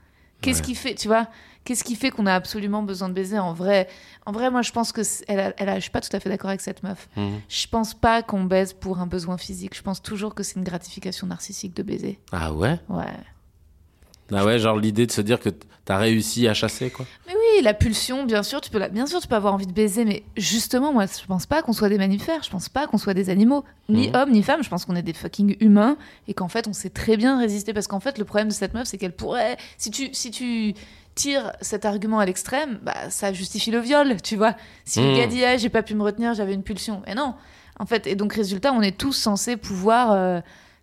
Qu'est-ce 0.41 0.61
Ouais. 0.61 0.65
qui 0.67 0.75
fait, 0.75 0.95
tu 0.95 1.09
vois 1.09 1.27
Qu'est-ce 1.65 1.85
qui 1.85 1.97
fait 1.97 2.11
qu'on 2.11 2.25
a 2.27 2.33
absolument 2.35 2.83
besoin 2.83 3.09
de 3.11 3.15
baiser 3.15 3.39
En 3.39 3.53
vrai, 3.53 3.89
en 4.25 4.33
vrai, 4.33 4.51
moi, 4.51 4.63
je 4.63 4.73
pense 4.73 4.91
que 4.93 5.03
elle, 5.27 5.41
a- 5.41 5.53
elle 5.59 5.69
a- 5.69 5.75
je 5.77 5.81
suis 5.83 5.91
pas 5.91 6.01
tout 6.01 6.15
à 6.17 6.21
fait 6.21 6.29
d'accord 6.31 6.49
avec 6.49 6.61
cette 6.63 6.83
meuf. 6.83 7.09
Mhm. 7.17 7.41
Je 7.49 7.67
pense 7.67 7.93
pas 7.93 8.23
qu'on 8.23 8.45
baise 8.45 8.73
pour 8.73 9.01
un 9.01 9.07
besoin 9.07 9.37
physique. 9.37 9.77
Je 9.77 9.83
pense 9.83 10.01
toujours 10.01 10.35
que 10.35 10.43
c'est 10.43 10.55
une 10.57 10.65
gratification 10.65 11.27
narcissique 11.27 11.75
de 11.77 11.83
baiser. 11.83 12.19
Ah 12.33 12.53
ouais? 12.55 12.79
Ouais. 12.89 13.05
Ah 14.33 14.45
ouais, 14.45 14.59
genre 14.59 14.77
l'idée 14.77 15.07
de 15.07 15.13
se 15.13 15.21
dire 15.21 15.41
que 15.41 15.49
t'as 15.85 15.97
réussi 15.97 16.47
à 16.49 16.55
chasser, 16.55 16.91
quoi. 16.91 17.07
Mais 17.27 17.33
oui, 17.33 17.63
la 17.63 17.73
pulsion, 17.73 18.25
bien 18.25 18.43
sûr, 18.43 18.61
tu 18.61 18.71
peux 18.71 18.79
la... 18.79 18.89
bien 18.91 19.07
sûr, 19.07 19.21
tu 19.21 19.29
peux 19.29 19.35
avoir 19.37 19.55
envie 19.55 19.67
de 19.67 19.73
baiser, 19.73 20.05
mais 20.05 20.23
justement, 20.37 20.93
moi, 20.93 21.07
je 21.07 21.25
pense 21.27 21.47
pas 21.47 21.63
qu'on 21.63 21.73
soit 21.73 21.89
des 21.89 21.97
mammifères, 21.97 22.43
je 22.43 22.51
pense 22.51 22.69
pas 22.69 22.87
qu'on 22.87 22.99
soit 22.99 23.15
des 23.15 23.31
animaux, 23.31 23.65
ni 23.89 24.09
Mhm. 24.09 24.17
hommes 24.17 24.31
ni 24.33 24.43
femmes, 24.43 24.63
je 24.63 24.69
pense 24.69 24.85
qu'on 24.85 24.97
est 24.97 25.03
des 25.03 25.15
fucking 25.15 25.57
humains 25.61 25.97
et 26.27 26.35
qu'en 26.35 26.49
fait, 26.49 26.69
on 26.69 26.75
sait 26.75 26.91
très 26.91 27.17
bien 27.17 27.39
résister 27.39 27.73
parce 27.73 27.87
qu'en 27.87 28.01
fait, 28.01 28.19
le 28.19 28.25
problème 28.27 28.49
de 28.49 28.53
cette 28.53 28.75
meuf, 28.75 28.87
c'est 28.87 28.99
qu'elle 28.99 29.17
pourrait, 29.17 29.57
si 29.79 29.91
tu, 29.91 30.11
si 30.13 30.31
tu 30.31 30.75
tires 31.15 31.53
cet 31.63 31.87
argument 31.87 32.19
à 32.19 32.27
l'extrême, 32.27 32.79
bah, 32.83 33.09
ça 33.09 33.33
justifie 33.33 33.71
le 33.71 33.79
viol, 33.81 34.21
tu 34.23 34.37
vois. 34.37 34.55
Si 34.85 35.01
le 35.01 35.09
Mhm. 35.09 35.17
gars 35.17 35.27
dit, 35.27 35.43
ah, 35.45 35.57
j'ai 35.57 35.71
pas 35.71 35.83
pu 35.83 35.95
me 35.95 36.03
retenir, 36.03 36.35
j'avais 36.35 36.53
une 36.53 36.63
pulsion, 36.63 37.03
mais 37.07 37.15
non, 37.15 37.35
en 37.81 37.87
fait, 37.87 38.07
et 38.07 38.15
donc 38.15 38.35
résultat, 38.35 38.73
on 38.75 38.83
est 38.83 38.97
tous 38.97 39.15
censés 39.15 39.57
pouvoir, 39.57 40.13
euh, 40.13 40.41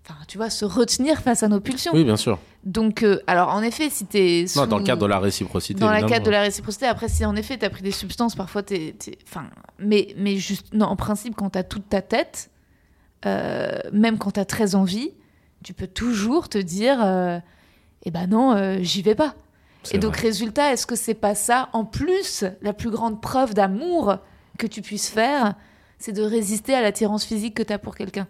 enfin, 0.08 0.16
tu 0.28 0.38
vois, 0.38 0.50
se 0.50 0.66
retenir 0.66 1.20
face 1.22 1.44
à 1.44 1.48
nos 1.48 1.60
pulsions. 1.60 1.92
Oui, 1.94 2.04
bien 2.04 2.18
sûr. 2.18 2.40
Donc, 2.64 3.04
euh, 3.04 3.20
alors, 3.28 3.50
en 3.50 3.62
effet, 3.62 3.90
si 3.90 4.06
t'es 4.06 4.46
Non, 4.56 4.64
sous- 4.64 4.68
dans 4.68 4.78
le 4.78 4.84
cadre 4.84 5.02
de 5.02 5.08
la 5.08 5.20
réciprocité. 5.20 5.80
dans 5.80 5.92
évidemment. 5.92 6.12
cadre 6.14 6.26
de 6.26 6.32
la 6.32 6.42
réciprocité. 6.42 6.86
Après, 6.88 7.08
si 7.10 7.26
en 7.26 7.36
effet, 7.36 7.58
tu 7.58 7.66
as 7.66 7.70
pris 7.70 7.84
des 7.84 7.92
substances, 7.92 8.36
parfois, 8.36 8.64
t'es. 8.64 8.96
Enfin, 9.28 9.46
mais, 9.80 10.14
mais 10.18 10.38
juste. 10.38 10.74
Non, 10.74 10.86
en 10.88 10.96
principe, 10.96 11.36
quand 11.36 11.52
tu 11.52 11.60
as 11.60 11.64
toute 11.64 11.90
ta 11.90 12.02
tête, 12.02 12.50
euh, 13.26 13.80
même 13.92 14.18
quand 14.18 14.32
tu 14.32 14.40
as 14.40 14.46
très 14.46 14.76
envie, 14.76 15.12
tu 15.64 15.74
peux 15.74 15.88
toujours 15.88 16.50
te 16.50 16.58
dire 16.58 17.00
euh, 17.04 17.40
Eh 18.04 18.12
ben 18.12 18.28
non, 18.28 18.78
j'y 18.82 19.02
vais 19.02 19.16
pas. 19.16 19.34
Et 19.92 20.00
donc, 20.00 20.14
vrai. 20.18 20.28
résultat, 20.30 20.74
est-ce 20.74 20.88
que 20.88 20.96
c'est 20.96 21.14
pas 21.14 21.36
ça, 21.36 21.70
en 21.74 21.86
plus, 21.86 22.44
la 22.64 22.74
plus 22.74 22.90
grande 22.90 23.22
preuve 23.22 23.54
d'amour 23.54 24.18
que 24.58 24.66
tu 24.66 24.82
puisses 24.82 25.10
faire 25.10 25.54
C'est 26.00 26.12
de 26.12 26.24
résister 26.24 26.74
à 26.74 26.82
l'attirance 26.82 27.24
physique 27.24 27.54
que 27.54 27.62
tu 27.64 27.72
as 27.74 27.78
pour 27.78 27.96
quelqu'un? 27.96 28.28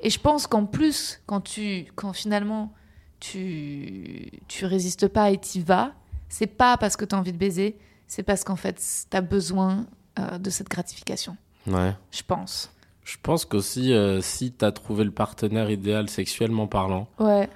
Et 0.00 0.10
je 0.10 0.18
pense 0.20 0.46
qu'en 0.46 0.66
plus, 0.66 1.20
quand, 1.26 1.40
tu, 1.40 1.86
quand 1.94 2.12
finalement 2.12 2.72
tu, 3.20 4.30
tu 4.48 4.66
résistes 4.66 5.08
pas 5.08 5.30
et 5.30 5.38
t'y 5.38 5.60
vas, 5.60 5.92
c'est 6.28 6.46
pas 6.46 6.76
parce 6.76 6.96
que 6.96 7.04
tu 7.04 7.14
as 7.14 7.18
envie 7.18 7.32
de 7.32 7.38
baiser, 7.38 7.76
c'est 8.06 8.22
parce 8.22 8.44
qu'en 8.44 8.56
fait, 8.56 8.80
tu 9.10 9.16
as 9.16 9.20
besoin 9.20 9.86
euh, 10.18 10.38
de 10.38 10.50
cette 10.50 10.68
gratification. 10.68 11.36
Ouais. 11.66 11.94
Je 12.10 12.22
pense. 12.22 12.70
Je 13.04 13.16
pense 13.22 13.44
qu'aussi, 13.44 13.92
euh, 13.92 14.20
si 14.20 14.52
t'as 14.52 14.72
trouvé 14.72 15.04
le 15.04 15.10
partenaire 15.10 15.70
idéal 15.70 16.08
sexuellement 16.08 16.66
parlant, 16.66 17.08
Ouais. 17.18 17.48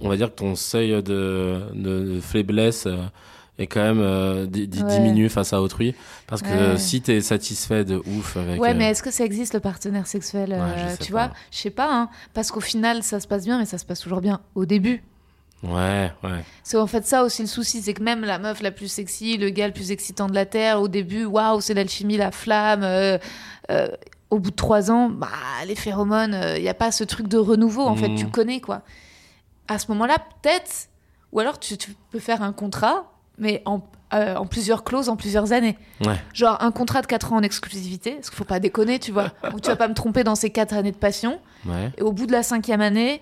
on 0.00 0.08
va 0.08 0.16
dire 0.16 0.30
que 0.30 0.36
ton 0.36 0.54
seuil 0.54 0.90
de, 1.02 1.62
de, 1.74 2.14
de 2.14 2.20
faiblesse 2.20 2.86
euh, 2.86 2.96
est 3.58 3.66
quand 3.66 3.82
même 3.82 4.00
euh, 4.00 4.46
Ouais. 4.46 4.66
diminue 4.66 5.28
face 5.28 5.52
à 5.52 5.60
autrui. 5.60 5.94
Parce 6.26 6.42
que 6.42 6.72
Ouais. 6.72 6.78
si 6.78 7.00
t'es 7.02 7.20
satisfait 7.20 7.84
de 7.84 7.96
ouf 8.06 8.36
avec. 8.36 8.60
Ouais, 8.60 8.70
euh, 8.70 8.74
mais 8.76 8.90
est-ce 8.90 9.02
que 9.02 9.10
ça 9.10 9.24
existe 9.24 9.54
le 9.54 9.60
partenaire 9.60 10.06
sexuel 10.06 10.50
Ouais, 10.50 10.58
euh, 10.60 10.96
Tu 11.00 11.12
pas. 11.12 11.26
vois, 11.28 11.34
je 11.50 11.58
sais 11.58 11.70
pas, 11.70 11.88
hein, 11.92 12.08
parce 12.34 12.50
qu'au 12.50 12.60
final, 12.60 13.02
ça 13.02 13.20
se 13.20 13.26
passe 13.26 13.44
bien, 13.44 13.58
mais 13.58 13.64
ça 13.66 13.78
se 13.78 13.84
passe 13.84 14.00
toujours 14.00 14.20
bien 14.20 14.40
au 14.54 14.64
début. 14.64 15.02
Ouais, 15.64 16.12
ouais. 16.22 16.44
C'est 16.62 16.76
en 16.76 16.86
fait 16.86 17.04
ça 17.04 17.24
aussi 17.24 17.42
le 17.42 17.48
souci, 17.48 17.82
c'est 17.82 17.92
que 17.94 18.02
même 18.02 18.20
la 18.24 18.38
meuf 18.38 18.60
la 18.62 18.70
plus 18.70 18.86
sexy, 18.86 19.36
le 19.38 19.50
gars 19.50 19.66
le 19.66 19.72
plus 19.72 19.90
excitant 19.90 20.28
de 20.28 20.34
la 20.34 20.46
terre, 20.46 20.80
au 20.80 20.86
début, 20.86 21.24
waouh, 21.24 21.60
c'est 21.60 21.74
l'alchimie, 21.74 22.16
la 22.16 22.30
flamme. 22.30 22.82
euh, 22.84 23.18
au 24.30 24.38
bout 24.38 24.50
de 24.50 24.56
trois 24.56 24.90
ans, 24.90 25.08
bah, 25.08 25.28
les 25.66 25.74
phéromones, 25.74 26.38
il 26.56 26.62
n'y 26.62 26.68
a 26.68 26.74
pas 26.74 26.92
ce 26.92 27.02
truc 27.02 27.28
de 27.28 27.38
renouveau, 27.38 27.82
en 27.86 27.96
fait, 27.96 28.14
tu 28.14 28.26
connais, 28.28 28.60
quoi. 28.60 28.82
À 29.68 29.78
ce 29.78 29.86
moment-là, 29.88 30.18
peut-être, 30.42 30.88
ou 31.32 31.40
alors 31.40 31.58
tu, 31.58 31.76
tu 31.78 31.94
peux 32.10 32.18
faire 32.18 32.42
un 32.42 32.52
contrat, 32.52 33.10
mais 33.38 33.62
en, 33.66 33.80
euh, 34.14 34.36
en 34.36 34.46
plusieurs 34.46 34.84
clauses, 34.84 35.08
en 35.08 35.16
plusieurs 35.16 35.52
années. 35.52 35.76
Ouais. 36.04 36.16
Genre 36.34 36.56
un 36.60 36.70
contrat 36.70 37.00
de 37.02 37.06
4 37.06 37.32
ans 37.32 37.36
en 37.36 37.42
exclusivité, 37.42 38.12
parce 38.12 38.30
qu'il 38.30 38.36
faut 38.36 38.44
pas 38.44 38.60
déconner, 38.60 38.98
tu 38.98 39.12
vois. 39.12 39.30
Où 39.54 39.60
tu 39.60 39.68
vas 39.70 39.76
pas 39.76 39.88
me 39.88 39.94
tromper 39.94 40.24
dans 40.24 40.34
ces 40.34 40.50
4 40.50 40.74
années 40.74 40.92
de 40.92 40.96
passion. 40.96 41.38
Ouais. 41.66 41.92
Et 41.98 42.02
au 42.02 42.12
bout 42.12 42.26
de 42.26 42.32
la 42.32 42.42
cinquième 42.42 42.80
année, 42.80 43.20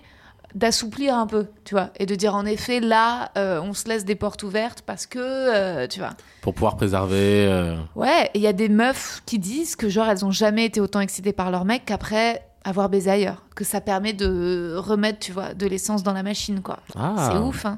d'assouplir 0.55 1.15
un 1.15 1.27
peu, 1.27 1.47
tu 1.65 1.75
vois. 1.75 1.89
Et 1.99 2.05
de 2.05 2.15
dire, 2.15 2.33
en 2.33 2.45
effet, 2.45 2.79
là, 2.79 3.31
euh, 3.37 3.59
on 3.61 3.73
se 3.73 3.87
laisse 3.87 4.05
des 4.05 4.15
portes 4.15 4.43
ouvertes 4.43 4.81
parce 4.85 5.05
que, 5.05 5.19
euh, 5.19 5.87
tu 5.87 5.99
vois. 5.99 6.11
Pour 6.41 6.53
pouvoir 6.53 6.77
préserver. 6.77 7.45
euh, 7.47 7.75
Ouais, 7.95 8.25
et 8.33 8.39
il 8.39 8.41
y 8.41 8.47
a 8.47 8.53
des 8.53 8.69
meufs 8.69 9.21
qui 9.25 9.39
disent 9.39 9.75
que, 9.75 9.89
genre, 9.89 10.07
elles 10.07 10.25
ont 10.25 10.31
jamais 10.31 10.65
été 10.65 10.79
autant 10.79 11.01
excitées 11.01 11.33
par 11.33 11.51
leur 11.51 11.65
mec 11.65 11.83
qu'après 11.85 12.43
avoir 12.63 12.87
baisé 12.89 13.11
ailleurs. 13.11 13.43
Que 13.55 13.63
ça 13.65 13.81
permet 13.81 14.13
de 14.13 14.75
remettre, 14.77 15.19
tu 15.19 15.31
vois, 15.33 15.53
de 15.53 15.67
l'essence 15.67 16.01
dans 16.03 16.13
la 16.13 16.23
machine, 16.23 16.61
quoi. 16.61 16.79
Ah. 16.97 17.29
C'est 17.31 17.37
ouf, 17.37 17.65
hein. 17.65 17.77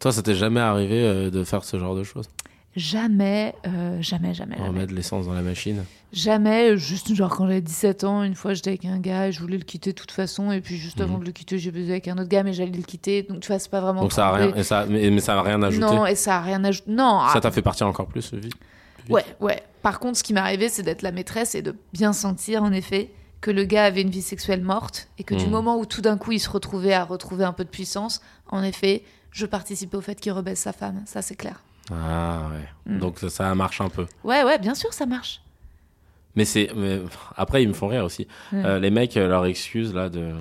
Toi, 0.00 0.12
ça 0.12 0.22
t'est 0.22 0.34
jamais 0.34 0.60
arrivé 0.60 1.02
euh, 1.02 1.30
de 1.30 1.42
faire 1.44 1.64
ce 1.64 1.78
genre 1.78 1.94
de 1.94 2.02
choses? 2.04 2.28
Jamais, 2.76 3.54
euh, 3.66 4.02
jamais, 4.02 4.34
jamais, 4.34 4.56
jamais. 4.56 4.68
Remettre 4.68 4.90
de 4.90 4.96
l'essence 4.96 5.24
dans 5.26 5.32
la 5.32 5.40
machine? 5.40 5.82
Jamais, 6.12 6.76
juste 6.76 7.14
genre 7.14 7.34
quand 7.34 7.46
j'avais 7.46 7.62
17 7.62 8.04
ans, 8.04 8.22
une 8.22 8.34
fois 8.34 8.52
j'étais 8.52 8.70
avec 8.70 8.84
un 8.84 8.98
gars 8.98 9.28
et 9.28 9.32
je 9.32 9.40
voulais 9.40 9.56
le 9.56 9.64
quitter 9.64 9.90
de 9.92 9.96
toute 9.98 10.10
façon, 10.10 10.52
et 10.52 10.60
puis 10.60 10.76
juste 10.76 11.00
avant 11.00 11.14
Mhm. 11.14 11.20
de 11.20 11.24
le 11.26 11.32
quitter, 11.32 11.58
j'ai 11.58 11.70
baisé 11.70 11.92
avec 11.92 12.08
un 12.08 12.18
autre 12.18 12.28
gars, 12.28 12.42
mais 12.42 12.52
j'allais 12.52 12.70
le 12.72 12.82
quitter, 12.82 13.22
donc 13.22 13.40
tu 13.40 13.48
vois, 13.48 13.58
c'est 13.58 13.70
pas 13.70 13.80
vraiment. 13.80 14.02
Donc 14.02 14.12
ça 14.12 14.28
a 14.28 14.32
rien, 14.32 14.54
et 14.54 14.62
ça, 14.62 14.84
mais, 14.86 15.08
mais 15.10 15.20
ça 15.20 15.38
a 15.38 15.42
rien 15.42 15.62
ajouté? 15.62 15.80
Non, 15.86 16.04
et 16.06 16.14
ça 16.14 16.36
a 16.36 16.40
rien 16.42 16.62
ajouté. 16.64 16.90
Non, 16.90 17.20
Ça 17.28 17.32
ah, 17.36 17.40
t'a 17.40 17.50
fait 17.50 17.62
partir 17.62 17.86
encore 17.86 18.06
plus 18.06 18.32
vite? 18.34 18.54
ouais, 19.08 19.24
ouais. 19.40 19.62
Par 19.82 19.98
contre, 19.98 20.18
ce 20.18 20.22
qui 20.22 20.34
m'est 20.34 20.40
arrivé, 20.40 20.68
c'est 20.68 20.82
d'être 20.82 21.02
la 21.02 21.12
maîtresse 21.12 21.54
et 21.54 21.62
de 21.62 21.74
bien 21.94 22.12
sentir, 22.12 22.62
en 22.62 22.72
effet, 22.72 23.10
que 23.40 23.50
le 23.50 23.64
gars 23.64 23.84
avait 23.84 24.02
une 24.02 24.10
vie 24.10 24.22
sexuelle 24.22 24.62
morte, 24.62 25.08
et 25.18 25.24
que 25.24 25.34
du 25.34 25.46
Mhm. 25.46 25.50
moment 25.52 25.78
où 25.78 25.86
tout 25.86 26.02
d'un 26.02 26.18
coup 26.18 26.32
il 26.32 26.40
se 26.40 26.50
retrouvait 26.50 26.92
à 26.94 27.04
retrouver 27.04 27.44
un 27.44 27.52
peu 27.52 27.64
de 27.64 27.70
puissance, 27.70 28.20
en 28.50 28.62
effet, 28.62 29.02
je 29.30 29.46
participais 29.46 29.96
au 29.96 30.00
fait 30.00 30.20
qu'il 30.20 30.32
rebaisse 30.32 30.60
sa 30.60 30.72
femme, 30.72 31.02
ça 31.06 31.22
c'est 31.22 31.36
clair. 31.36 31.60
Ah 31.92 32.48
ouais. 32.50 32.94
Mm. 32.94 32.98
Donc 32.98 33.18
ça, 33.18 33.28
ça 33.30 33.54
marche 33.54 33.80
un 33.80 33.88
peu. 33.88 34.06
Ouais, 34.24 34.42
ouais, 34.44 34.58
bien 34.58 34.74
sûr, 34.74 34.92
ça 34.92 35.06
marche. 35.06 35.40
Mais 36.34 36.44
c'est. 36.44 36.70
mais 36.76 37.00
Après, 37.36 37.62
ils 37.62 37.68
me 37.68 37.72
font 37.72 37.88
rire 37.88 38.04
aussi. 38.04 38.28
Euh, 38.52 38.78
les 38.78 38.90
mecs, 38.90 39.16
euh, 39.16 39.26
leur 39.26 39.46
excuse 39.46 39.94
là 39.94 40.08
de. 40.08 40.34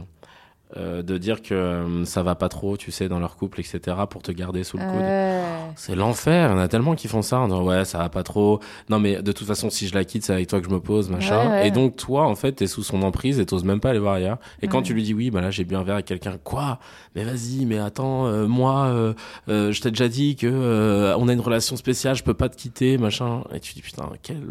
Euh, 0.78 1.02
de 1.02 1.18
dire 1.18 1.42
que 1.42 1.54
euh, 1.54 2.04
ça 2.04 2.22
va 2.22 2.36
pas 2.36 2.50
trop, 2.50 2.76
tu 2.76 2.92
sais, 2.92 3.08
dans 3.08 3.20
leur 3.20 3.38
couple, 3.38 3.62
etc., 3.62 3.96
pour 4.10 4.22
te 4.22 4.34
garder 4.34 4.66
sous 4.66 4.78
le 4.78 4.84
coude. 4.84 5.02
Euh, 5.02 5.56
C'est 5.78 5.96
l'enfer. 5.96 6.50
Il 6.50 6.52
y 6.52 6.56
en 6.56 6.62
a 6.62 6.68
tellement 6.68 6.96
qui 6.96 7.08
font 7.08 7.22
ça 7.22 7.40
en 7.40 7.48
disant 7.48 7.64
ouais, 7.64 7.86
ça 7.86 8.00
va 8.00 8.10
pas 8.10 8.24
trop. 8.24 8.60
Non, 8.90 9.00
mais 9.00 9.22
de 9.22 9.32
toute 9.32 9.48
façon, 9.48 9.70
si 9.70 9.88
je 9.88 9.96
la 9.96 10.04
quitte, 10.04 10.26
c'est 10.26 10.34
avec 10.34 10.48
toi 10.48 10.60
que 10.60 10.68
je 10.68 10.74
me 10.74 10.82
pose, 10.82 11.10
machin. 11.10 11.48
Ouais, 11.48 11.52
ouais. 11.52 11.68
Et 11.70 11.72
donc, 11.72 11.96
toi, 11.96 12.28
en 12.28 12.36
fait, 12.36 12.52
t'es 12.52 12.68
sous 12.68 12.84
son 12.84 13.04
emprise 13.04 13.40
et 13.40 13.46
t'oses 13.46 13.64
même 13.64 13.80
pas 13.80 13.92
aller 13.92 14.00
voir 14.00 14.16
ailleurs. 14.16 14.38
Et 14.62 14.68
quand 14.68 14.82
tu 14.82 14.94
lui 14.94 15.04
dis 15.04 15.14
oui, 15.14 15.32
bah 15.32 15.40
là, 15.40 15.50
j'ai 15.50 15.64
bu 15.64 15.76
un 15.76 15.84
verre 15.84 15.96
avec 15.96 16.08
quelqu'un, 16.08 16.38
quoi? 16.44 16.80
Mais 17.16 17.24
vas-y, 17.24 17.66
mais 17.66 17.80
attends, 17.80 18.26
euh, 18.26 18.46
moi, 18.46 19.14
je 19.48 19.80
t'ai 19.80 19.92
déjà 19.92 20.10
dit 20.10 20.36
que 20.36 21.14
on 21.18 21.28
a 21.30 21.34
une 21.34 21.40
relation 21.40 21.78
spéciale, 21.78 22.16
je 22.16 22.24
peux 22.24 22.34
pas 22.34 22.50
te 22.50 22.58
quitter, 22.58 22.98
machin. 22.98 23.44
Et 23.54 23.62
tu 23.62 23.74
dis 23.76 23.82
putain, 23.82 24.10
quel. 24.22 24.42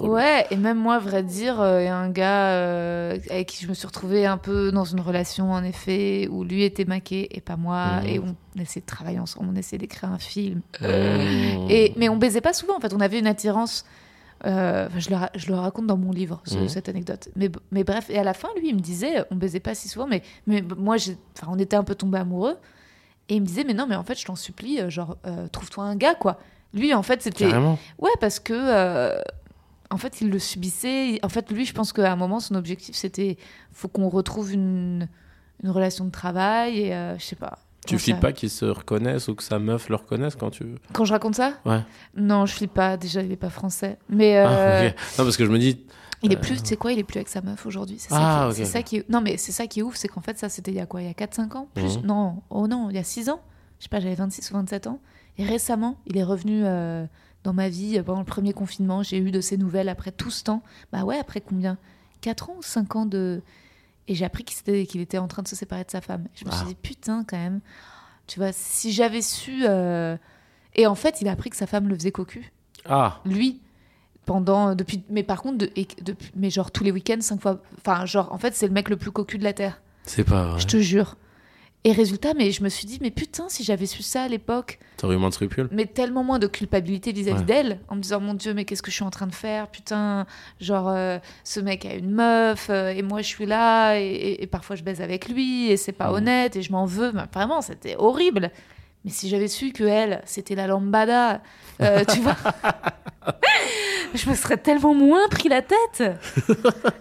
Ouais, 0.00 0.46
et 0.50 0.56
même 0.56 0.78
moi, 0.78 0.98
vrai 0.98 1.22
dire, 1.22 1.56
il 1.80 1.84
y 1.84 1.88
a 1.88 1.96
un 1.96 2.10
gars 2.10 3.10
avec 3.30 3.48
qui 3.48 3.64
je 3.64 3.68
me 3.68 3.74
suis 3.74 3.86
retrouvée 3.86 4.26
un 4.26 4.36
peu 4.36 4.70
dans 4.72 4.84
une 4.84 5.00
relation, 5.00 5.33
en 5.42 5.62
effet, 5.64 6.28
où 6.30 6.44
lui 6.44 6.62
était 6.64 6.84
maqué 6.84 7.28
et 7.36 7.40
pas 7.40 7.56
moi, 7.56 8.00
Mhm. 8.02 8.06
et 8.08 8.18
on 8.20 8.36
essayait 8.60 8.80
de 8.82 8.86
travailler 8.86 9.18
ensemble, 9.18 9.48
on 9.52 9.56
essayait 9.56 9.78
d'écrire 9.78 10.10
un 10.10 10.18
film. 10.18 10.60
Mmh. 10.80 10.86
Et, 11.70 11.92
mais 11.96 12.08
on 12.08 12.16
baisait 12.16 12.40
pas 12.40 12.52
souvent, 12.52 12.76
en 12.76 12.80
fait, 12.80 12.92
on 12.94 13.00
avait 13.00 13.18
une 13.18 13.26
attirance. 13.26 13.84
euh, 14.46 14.88
je, 14.98 15.08
le 15.08 15.16
je 15.36 15.46
le 15.46 15.54
raconte 15.54 15.86
dans 15.86 15.96
mon 15.96 16.10
livre, 16.10 16.42
ce- 16.44 16.56
Mhm. 16.58 16.68
cette 16.68 16.90
anecdote. 16.90 17.30
Mais, 17.34 17.50
mais 17.70 17.82
bref, 17.82 18.10
et 18.10 18.18
à 18.18 18.24
la 18.24 18.34
fin, 18.34 18.48
lui, 18.58 18.68
il 18.68 18.74
me 18.74 18.80
disait, 18.80 19.24
on 19.30 19.36
baisait 19.36 19.60
pas 19.60 19.74
si 19.74 19.88
souvent, 19.88 20.06
mais, 20.06 20.22
mais 20.46 20.60
moi, 20.76 20.96
on 21.46 21.58
était 21.58 21.76
un 21.76 21.84
peu 21.84 21.94
tombés 21.94 22.18
amoureux. 22.18 22.56
Et 23.30 23.36
il 23.36 23.40
me 23.40 23.46
disait, 23.46 23.64
mais 23.64 23.72
non, 23.72 23.86
mais 23.88 23.94
en 23.96 24.02
fait, 24.04 24.18
je 24.20 24.24
t'en 24.26 24.36
supplie, 24.36 24.80
euh, 24.80 24.90
genre, 24.90 25.16
euh, 25.26 25.48
trouve-toi 25.48 25.84
un 25.84 25.96
gars, 25.96 26.14
quoi. 26.14 26.38
Lui, 26.74 26.92
en 26.92 27.02
fait, 27.02 27.22
c'était. 27.22 27.54
Ouais, 27.98 28.10
parce 28.20 28.38
que 28.38 28.52
euh, 28.54 29.18
en 29.90 29.96
fait, 29.96 30.20
il 30.20 30.28
le 30.28 30.38
subissait. 30.38 31.20
En 31.22 31.30
fait, 31.30 31.50
lui, 31.50 31.64
je 31.64 31.72
pense 31.72 31.94
qu'à 31.94 32.12
un 32.12 32.16
moment, 32.16 32.38
son 32.40 32.54
objectif, 32.56 32.94
c'était 32.96 33.38
faut 33.72 33.88
qu'on 33.88 34.10
retrouve 34.10 34.52
une, 34.52 35.08
une 35.62 35.70
relation 35.70 36.04
de 36.04 36.10
travail 36.10 36.78
et 36.80 36.94
euh, 36.94 37.18
je 37.18 37.24
sais 37.24 37.36
pas. 37.36 37.58
Tu 37.86 37.98
flippes 37.98 38.16
ça- 38.16 38.20
pas 38.20 38.32
qu'ils 38.32 38.48
se 38.50 38.64
reconnaissent 38.64 39.28
ou 39.28 39.34
que 39.34 39.42
sa 39.42 39.58
meuf 39.58 39.88
le 39.90 39.96
reconnaisse 39.96 40.36
quand 40.36 40.50
tu. 40.50 40.64
Quand 40.94 41.04
je 41.04 41.12
raconte 41.12 41.34
ça 41.34 41.52
Ouais. 41.66 41.80
Non, 42.16 42.46
je 42.46 42.54
flippe 42.54 42.72
pas. 42.72 42.96
Déjà, 42.96 43.20
il 43.22 43.30
est 43.30 43.36
pas 43.36 43.50
français. 43.50 43.98
Mais 44.08 44.38
euh, 44.38 44.46
Ah, 44.48 44.86
ok. 44.88 44.94
Non, 45.18 45.24
parce 45.24 45.36
que 45.36 45.44
je 45.44 45.50
me 45.50 45.58
dis. 45.58 45.84
il 46.22 46.32
est 46.32 46.36
plus, 46.38 46.62
tu 46.62 46.68
sais 46.70 46.76
quoi, 46.76 46.92
il 46.92 46.98
est 46.98 47.04
plus 47.04 47.18
avec 47.18 47.28
sa 47.28 47.42
meuf 47.42 47.66
aujourd'hui. 47.66 47.96
C'est 47.98 48.08
ça, 48.08 48.46
Ah, 48.46 48.50
qui, 48.54 48.64
ça 48.64 48.82
qui 48.82 48.96
est... 48.96 49.08
Non, 49.10 49.20
mais 49.20 49.36
c'est 49.36 49.52
ça 49.52 49.66
qui 49.66 49.80
est 49.80 49.82
ouf, 49.82 49.96
c'est 49.96 50.08
qu'en 50.08 50.22
fait, 50.22 50.38
ça, 50.38 50.48
c'était 50.48 50.70
il 50.70 50.76
y 50.78 50.80
a 50.80 50.86
quoi? 50.86 51.02
Il 51.02 51.06
y 51.06 51.10
a 51.10 51.12
4-5 51.12 51.54
ans? 51.56 51.68
Plus 51.74 51.98
Mhm. 51.98 52.06
Non, 52.06 52.42
oh 52.48 52.66
non, 52.66 52.88
il 52.88 52.96
y 52.96 52.98
a 52.98 53.04
6 53.04 53.28
ans? 53.28 53.40
Je 53.78 53.84
sais 53.84 53.88
pas, 53.90 54.00
j'avais 54.00 54.14
26 54.14 54.50
ou 54.50 54.54
27 54.54 54.86
ans. 54.86 54.98
Et 55.36 55.44
récemment, 55.44 55.98
il 56.06 56.16
est 56.16 56.22
revenu 56.24 56.62
euh, 56.64 57.04
dans 57.42 57.52
ma 57.52 57.68
vie 57.68 57.98
euh, 57.98 58.02
pendant 58.02 58.20
le 58.20 58.24
premier 58.24 58.54
confinement. 58.54 59.02
J'ai 59.02 59.18
eu 59.18 59.30
de 59.30 59.42
ses 59.42 59.58
nouvelles 59.58 59.90
après 59.90 60.10
tout 60.10 60.30
ce 60.30 60.42
temps. 60.44 60.62
Bah 60.90 61.04
ouais, 61.04 61.18
après 61.18 61.42
combien? 61.42 61.76
4 62.22 62.48
ans 62.48 62.54
ou 62.58 62.62
5 62.62 62.96
ans 62.96 63.04
de. 63.04 63.42
Et 64.08 64.14
j'ai 64.14 64.24
appris 64.24 64.44
qu'il 64.44 64.58
était, 64.60 64.86
qu'il 64.86 65.00
était 65.00 65.18
en 65.18 65.28
train 65.28 65.42
de 65.42 65.48
se 65.48 65.56
séparer 65.56 65.84
de 65.84 65.90
sa 65.90 66.00
femme. 66.00 66.26
Je 66.34 66.44
me 66.44 66.50
suis 66.50 66.60
Ah. 66.62 66.68
dit, 66.68 66.74
putain, 66.74 67.24
quand 67.24 67.36
même. 67.38 67.60
Tu 68.26 68.38
vois, 68.38 68.52
si 68.52 68.92
j'avais 68.92 69.22
su. 69.22 69.64
euh, 69.66 70.16
Et 70.74 70.86
en 70.86 70.94
fait, 70.94 71.20
il 71.20 71.28
a 71.28 71.32
appris 71.32 71.50
que 71.50 71.56
sa 71.56 71.66
femme 71.66 71.88
le 71.88 71.94
faisait 71.94 72.10
cocu 72.12 72.52
Ah, 72.86 73.20
lui 73.24 73.60
pendant 74.26 74.74
depuis 74.74 75.04
mais 75.10 75.22
par 75.22 75.42
contre 75.42 75.58
de, 75.58 75.70
mais 76.34 76.48
genre 76.48 76.70
tous 76.70 76.82
les 76.82 76.90
week-ends 76.90 77.20
cinq 77.20 77.42
fois 77.42 77.60
enfin 77.78 78.06
genre 78.06 78.32
en 78.32 78.38
fait 78.38 78.54
c'est 78.54 78.66
le 78.66 78.72
mec 78.72 78.88
le 78.88 78.96
plus 78.96 79.10
cocu 79.10 79.36
de 79.36 79.44
la 79.44 79.52
terre 79.52 79.82
c'est 80.04 80.24
pas 80.24 80.46
vrai. 80.46 80.58
je 80.60 80.66
te 80.66 80.78
jure 80.78 81.16
et 81.84 81.92
résultat 81.92 82.32
mais 82.34 82.50
je 82.50 82.62
me 82.64 82.68
suis 82.68 82.86
dit 82.86 82.98
mais 83.02 83.10
putain 83.10 83.44
si 83.48 83.62
j'avais 83.64 83.86
su 83.86 84.02
ça 84.02 84.22
à 84.22 84.28
l'époque. 84.28 84.78
T'aurais 84.96 85.14
eu 85.16 85.18
moins 85.18 85.28
de 85.28 85.34
scrupules. 85.34 85.68
Mais 85.70 85.86
tellement 85.86 86.24
moins 86.24 86.38
de 86.38 86.46
culpabilité 86.46 87.12
vis-à-vis 87.12 87.40
Ouais. 87.40 87.44
d'elle 87.44 87.80
en 87.88 87.96
me 87.96 88.00
disant 88.00 88.20
mon 88.20 88.34
dieu 88.34 88.54
mais 88.54 88.64
qu'est-ce 88.64 88.82
que 88.82 88.90
je 88.90 88.96
suis 88.96 89.04
en 89.04 89.10
train 89.10 89.26
de 89.26 89.34
faire? 89.34 89.68
Putain 89.68 90.26
genre 90.60 90.88
euh, 90.88 91.18
ce 91.44 91.60
mec 91.60 91.84
a 91.84 91.94
une 91.94 92.10
meuf 92.10 92.68
euh, 92.70 92.88
et 92.90 93.02
moi 93.02 93.20
je 93.22 93.28
suis 93.28 93.46
là 93.46 93.96
et, 93.98 94.04
et- 94.06 94.42
et 94.42 94.46
parfois 94.46 94.76
je 94.76 94.82
baise 94.82 95.00
avec 95.00 95.28
lui 95.28 95.70
et 95.70 95.76
c'est 95.76 95.92
pas 95.92 96.08
Mhm. 96.08 96.14
honnête 96.14 96.56
et 96.56 96.62
je 96.62 96.72
m'en 96.72 96.86
veux. 96.86 97.12
Mais 97.12 97.22
vraiment 97.32 97.60
c'était 97.60 97.96
horrible 97.98 98.50
mais 99.04 99.10
si 99.10 99.28
j'avais 99.28 99.48
su 99.48 99.72
que 99.72 99.84
elle 99.84 100.22
c'était 100.24 100.54
la 100.54 100.66
lambada 100.66 101.40
euh, 101.82 102.04
tu 102.12 102.20
vois 102.20 102.36
je 104.14 104.30
me 104.30 104.34
serais 104.34 104.56
tellement 104.56 104.94
moins 104.94 105.26
pris 105.28 105.48
la 105.48 105.62
tête 105.62 106.02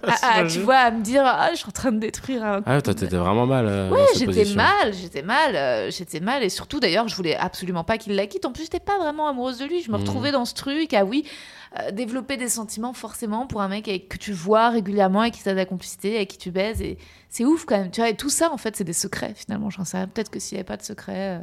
Ah, 0.05 0.15
ah, 0.21 0.43
tu 0.45 0.59
vois 0.59 0.75
à 0.77 0.91
me 0.91 1.01
dire 1.01 1.23
ah 1.25 1.49
je 1.51 1.57
suis 1.57 1.67
en 1.67 1.71
train 1.71 1.91
de 1.91 1.99
détruire 1.99 2.43
un 2.43 2.61
Ah, 2.65 2.81
toi, 2.81 2.93
t'étais 2.93 3.15
vraiment 3.15 3.45
mal. 3.45 3.65
euh, 3.67 3.89
Ouais, 3.89 3.99
j'étais 4.17 4.45
mal, 4.55 4.93
j'étais 4.93 5.21
mal, 5.21 5.55
euh, 5.55 5.89
j'étais 5.91 6.19
mal. 6.19 6.43
Et 6.43 6.49
surtout, 6.49 6.79
d'ailleurs, 6.79 7.07
je 7.07 7.15
voulais 7.15 7.35
absolument 7.37 7.83
pas 7.83 7.97
qu'il 7.97 8.15
la 8.15 8.27
quitte. 8.27 8.45
En 8.45 8.51
plus, 8.51 8.63
j'étais 8.63 8.79
pas 8.81 8.97
vraiment 8.99 9.27
amoureuse 9.27 9.57
de 9.59 9.65
lui. 9.65 9.81
Je 9.81 9.89
me 9.91 9.95
Mhm. 9.95 10.01
retrouvais 10.03 10.31
dans 10.31 10.45
ce 10.45 10.53
truc, 10.53 10.93
ah 10.93 11.05
oui, 11.05 11.25
euh, 11.79 11.91
développer 11.91 12.35
des 12.37 12.49
sentiments 12.49 12.93
forcément 12.93 13.47
pour 13.47 13.61
un 13.61 13.69
mec 13.69 13.87
avec, 13.87 14.09
que 14.09 14.17
tu 14.17 14.33
vois 14.33 14.69
régulièrement, 14.69 15.21
avec 15.21 15.33
qui 15.35 15.43
t'as 15.43 15.51
de 15.51 15.57
la 15.57 15.65
complicité, 15.65 16.15
avec 16.17 16.29
qui 16.29 16.37
tu 16.37 16.51
baises. 16.51 16.81
Et 16.81 16.97
c'est 17.29 17.45
ouf 17.45 17.65
quand 17.65 17.77
même. 17.77 17.91
Tu 17.91 18.01
vois, 18.01 18.09
et 18.09 18.15
tout 18.15 18.29
ça, 18.29 18.51
en 18.51 18.57
fait, 18.57 18.75
c'est 18.75 18.83
des 18.83 18.93
secrets 18.93 19.33
finalement. 19.35 19.69
J'en 19.69 19.85
sais 19.85 19.97
rien. 19.97 20.07
Peut-être 20.07 20.29
que 20.29 20.39
s'il 20.39 20.57
y 20.57 20.59
avait 20.59 20.65
pas 20.65 20.77
de 20.77 20.83
secrets. 20.83 21.39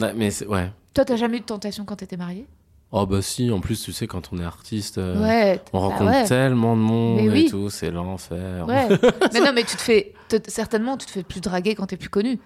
Ouais, 0.00 0.12
mais 0.14 0.30
ouais. 0.46 0.70
Toi, 0.94 1.04
t'as 1.04 1.16
jamais 1.16 1.38
eu 1.38 1.40
de 1.40 1.44
tentation 1.46 1.84
quand 1.84 1.96
t'étais 1.96 2.16
mariée 2.16 2.46
Oh, 2.92 3.04
bah 3.04 3.20
si, 3.20 3.50
en 3.50 3.60
plus, 3.60 3.82
tu 3.82 3.92
sais, 3.92 4.06
quand 4.06 4.30
on 4.32 4.38
est 4.38 4.44
artiste, 4.44 4.98
euh, 4.98 5.20
Ouais. 5.20 5.60
on 5.72 5.80
bah 5.80 5.86
rencontre 5.88 6.10
ouais. 6.12 6.24
tellement 6.24 6.76
de 6.76 6.80
monde 6.82 7.16
Mais 7.16 7.24
et 7.24 7.30
oui. 7.30 7.48
tout, 7.50 7.68
c'est 7.68 7.90
l'enfer. 7.90 8.64
Ouais. 8.66 8.88
mais 9.34 9.40
non, 9.40 9.52
mais 9.54 9.64
tu 9.64 9.76
te 9.76 9.82
fais. 9.82 10.12
te- 10.28 10.36
certainement, 10.48 10.96
tu 10.96 11.06
te 11.06 11.10
fais 11.10 11.22
plus 11.24 11.40
draguer 11.40 11.74
quand 11.74 11.86
t'es 11.86 11.96
plus 11.96 12.08
connu. 12.08 12.38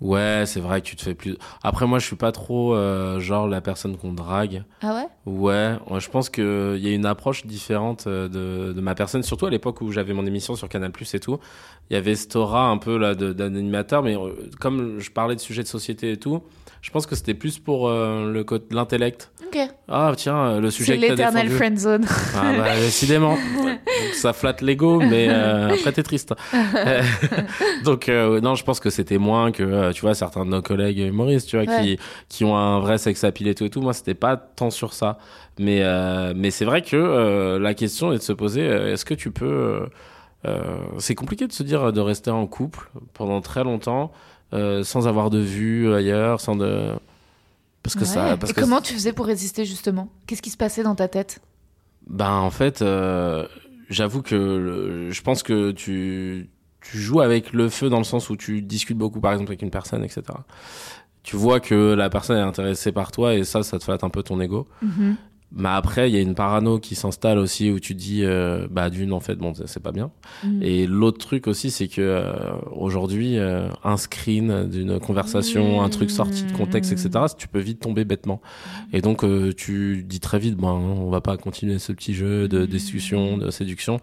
Ouais, 0.00 0.42
c'est 0.46 0.58
vrai 0.60 0.80
que 0.82 0.86
tu 0.86 0.96
te 0.96 1.02
fais 1.02 1.14
plus. 1.14 1.36
Après, 1.62 1.86
moi, 1.86 2.00
je 2.00 2.06
suis 2.06 2.16
pas 2.16 2.32
trop 2.32 2.74
euh, 2.74 3.20
genre 3.20 3.46
la 3.46 3.60
personne 3.60 3.96
qu'on 3.96 4.12
drague. 4.12 4.64
Ah 4.82 4.96
ouais? 4.96 5.32
Ouais, 5.32 5.78
je 6.00 6.10
pense 6.10 6.28
qu'il 6.28 6.44
y 6.78 6.88
a 6.88 6.92
une 6.92 7.06
approche 7.06 7.46
différente 7.46 8.08
euh, 8.08 8.28
de, 8.28 8.72
de 8.72 8.80
ma 8.80 8.96
personne, 8.96 9.22
surtout 9.22 9.46
à 9.46 9.50
l'époque 9.50 9.80
où 9.80 9.92
j'avais 9.92 10.12
mon 10.12 10.26
émission 10.26 10.56
sur 10.56 10.68
Canal 10.68 10.90
Plus 10.90 11.14
et 11.14 11.20
tout. 11.20 11.38
Il 11.88 11.94
y 11.94 11.96
avait 11.96 12.16
aura 12.36 12.66
un 12.66 12.76
peu 12.78 12.98
là 12.98 13.14
d'animateur, 13.14 14.02
mais 14.02 14.16
comme 14.60 14.98
je 14.98 15.10
parlais 15.12 15.36
de 15.36 15.40
sujets 15.40 15.62
de 15.62 15.68
société 15.68 16.10
et 16.10 16.16
tout, 16.18 16.42
je 16.84 16.90
pense 16.90 17.06
que 17.06 17.14
c'était 17.14 17.32
plus 17.32 17.58
pour 17.58 17.88
euh, 17.88 18.30
le 18.30 18.44
l'intellect. 18.70 19.32
Ok. 19.46 19.58
Ah 19.88 20.12
tiens, 20.14 20.36
euh, 20.36 20.60
le 20.60 20.70
C'est 20.70 20.84
sujet 20.84 20.98
t'as 21.00 21.08
l'éternel 21.08 21.48
friendzone. 21.48 22.04
Ah 22.36 22.52
bah 22.58 22.76
décidément, 22.78 23.36
Donc, 23.56 23.78
ça 24.12 24.34
flatte 24.34 24.60
l'ego, 24.60 25.00
mais 25.00 25.28
euh, 25.30 25.70
après 25.70 25.92
t'es 25.92 26.02
triste. 26.02 26.34
Donc 27.84 28.10
euh, 28.10 28.38
non, 28.42 28.54
je 28.54 28.64
pense 28.64 28.80
que 28.80 28.90
c'était 28.90 29.16
moins 29.16 29.50
que 29.50 29.62
euh, 29.62 29.92
tu 29.92 30.02
vois 30.02 30.14
certains 30.14 30.44
de 30.44 30.50
nos 30.50 30.60
collègues 30.60 30.98
humoristes, 30.98 31.48
tu 31.48 31.56
vois, 31.56 31.64
qui 31.64 31.72
Ouais. 31.92 31.98
qui 32.28 32.44
ont 32.44 32.54
un 32.54 32.80
vrai 32.80 32.98
sex 32.98 33.24
appeal 33.24 33.48
et 33.48 33.54
tout 33.54 33.64
et 33.64 33.70
tout. 33.70 33.80
Moi, 33.80 33.94
c'était 33.94 34.12
pas 34.12 34.36
tant 34.36 34.68
sur 34.68 34.92
ça, 34.92 35.16
mais 35.58 35.82
mais 36.34 36.50
c'est 36.50 36.66
vrai 36.66 36.82
que 36.82 37.56
la 37.58 37.72
question 37.72 38.12
est 38.12 38.18
de 38.18 38.22
se 38.22 38.34
poser 38.34 38.60
est-ce 38.66 39.06
que 39.06 39.14
tu 39.14 39.30
peux 39.30 39.88
c'est 40.98 41.14
compliqué 41.14 41.46
de 41.46 41.52
se 41.52 41.62
dire 41.62 41.94
de 41.94 42.00
rester 42.02 42.30
en 42.30 42.46
couple 42.46 42.90
pendant 43.14 43.40
très 43.40 43.64
longtemps 43.64 44.12
sans 44.84 45.06
avoir 45.08 45.30
de 45.30 45.38
vue 45.38 45.92
ailleurs, 45.94 46.40
sans 46.40 46.56
de 46.56 46.90
parce 47.82 47.94
que 47.96 48.04
ça 48.04 48.36
parce 48.38 48.50
Et 48.52 48.54
que 48.54 48.60
comment 48.60 48.80
tu 48.80 48.94
faisais 48.94 49.12
pour 49.12 49.26
résister 49.26 49.64
justement? 49.64 50.08
Qu'est-ce 50.26 50.42
qui 50.42 50.50
se 50.50 50.56
passait 50.56 50.82
dans 50.82 50.94
ta 50.94 51.08
tête? 51.08 51.40
Ben 52.08 52.30
en 52.32 52.50
fait, 52.50 52.82
euh, 52.82 53.46
j'avoue 53.90 54.22
que 54.22 54.34
le- 54.34 55.10
je 55.10 55.22
pense 55.22 55.42
que 55.42 55.70
tu, 55.70 56.48
tu 56.80 56.98
joues 56.98 57.20
avec 57.20 57.52
le 57.52 57.68
feu 57.68 57.88
dans 57.88 57.98
le 57.98 58.04
sens 58.04 58.30
où 58.30 58.36
tu 58.36 58.62
discutes 58.62 58.98
beaucoup, 58.98 59.20
par 59.20 59.32
exemple, 59.32 59.50
avec 59.50 59.62
une 59.62 59.70
personne, 59.70 60.02
etc. 60.04 60.22
Tu 61.22 61.36
vois 61.36 61.60
que 61.60 61.94
la 61.94 62.10
personne 62.10 62.36
est 62.36 62.42
intéressée 62.42 62.92
par 62.92 63.10
toi 63.10 63.34
et 63.34 63.44
ça, 63.44 63.62
ça 63.62 63.78
te 63.78 63.84
flatte 63.84 64.04
un 64.04 64.10
peu 64.10 64.22
ton 64.22 64.40
ego. 64.40 64.66
Mhm. 64.82 65.16
Mais 65.56 65.68
après, 65.68 66.10
il 66.10 66.14
y 66.14 66.18
a 66.18 66.20
une 66.20 66.34
parano 66.34 66.78
qui 66.80 66.96
s'installe 66.96 67.38
aussi 67.38 67.70
où 67.70 67.78
tu 67.78 67.94
te 67.94 68.00
dis, 68.00 68.24
euh, 68.24 68.66
bah 68.70 68.90
d'une, 68.90 69.12
en 69.12 69.20
fait, 69.20 69.36
bon, 69.36 69.52
c'est 69.66 69.82
pas 69.82 69.92
bien. 69.92 70.10
Mhm. 70.42 70.62
Et 70.62 70.86
l'autre 70.86 71.18
truc 71.18 71.46
aussi, 71.46 71.70
c'est 71.70 71.86
que 71.86 72.00
euh, 72.00 72.32
aujourd'hui, 72.72 73.38
euh, 73.38 73.68
un 73.84 73.96
screen 73.96 74.68
d'une 74.68 74.98
conversation, 74.98 75.82
un 75.82 75.88
truc 75.88 76.10
sorti 76.10 76.42
de 76.44 76.52
contexte, 76.52 76.92
etc., 76.92 77.26
tu 77.38 77.46
peux 77.46 77.60
vite 77.60 77.80
tomber 77.80 78.04
bêtement. 78.04 78.40
Et 78.92 79.00
donc, 79.00 79.22
euh, 79.22 79.52
tu 79.52 80.04
dis 80.04 80.20
très 80.20 80.40
vite, 80.40 80.56
bon, 80.56 80.70
on 80.70 81.10
va 81.10 81.20
pas 81.20 81.36
continuer 81.36 81.78
ce 81.78 81.92
petit 81.92 82.14
jeu 82.14 82.48
de 82.48 82.66
discussion, 82.66 83.38
de 83.38 83.50
séduction. 83.50 84.00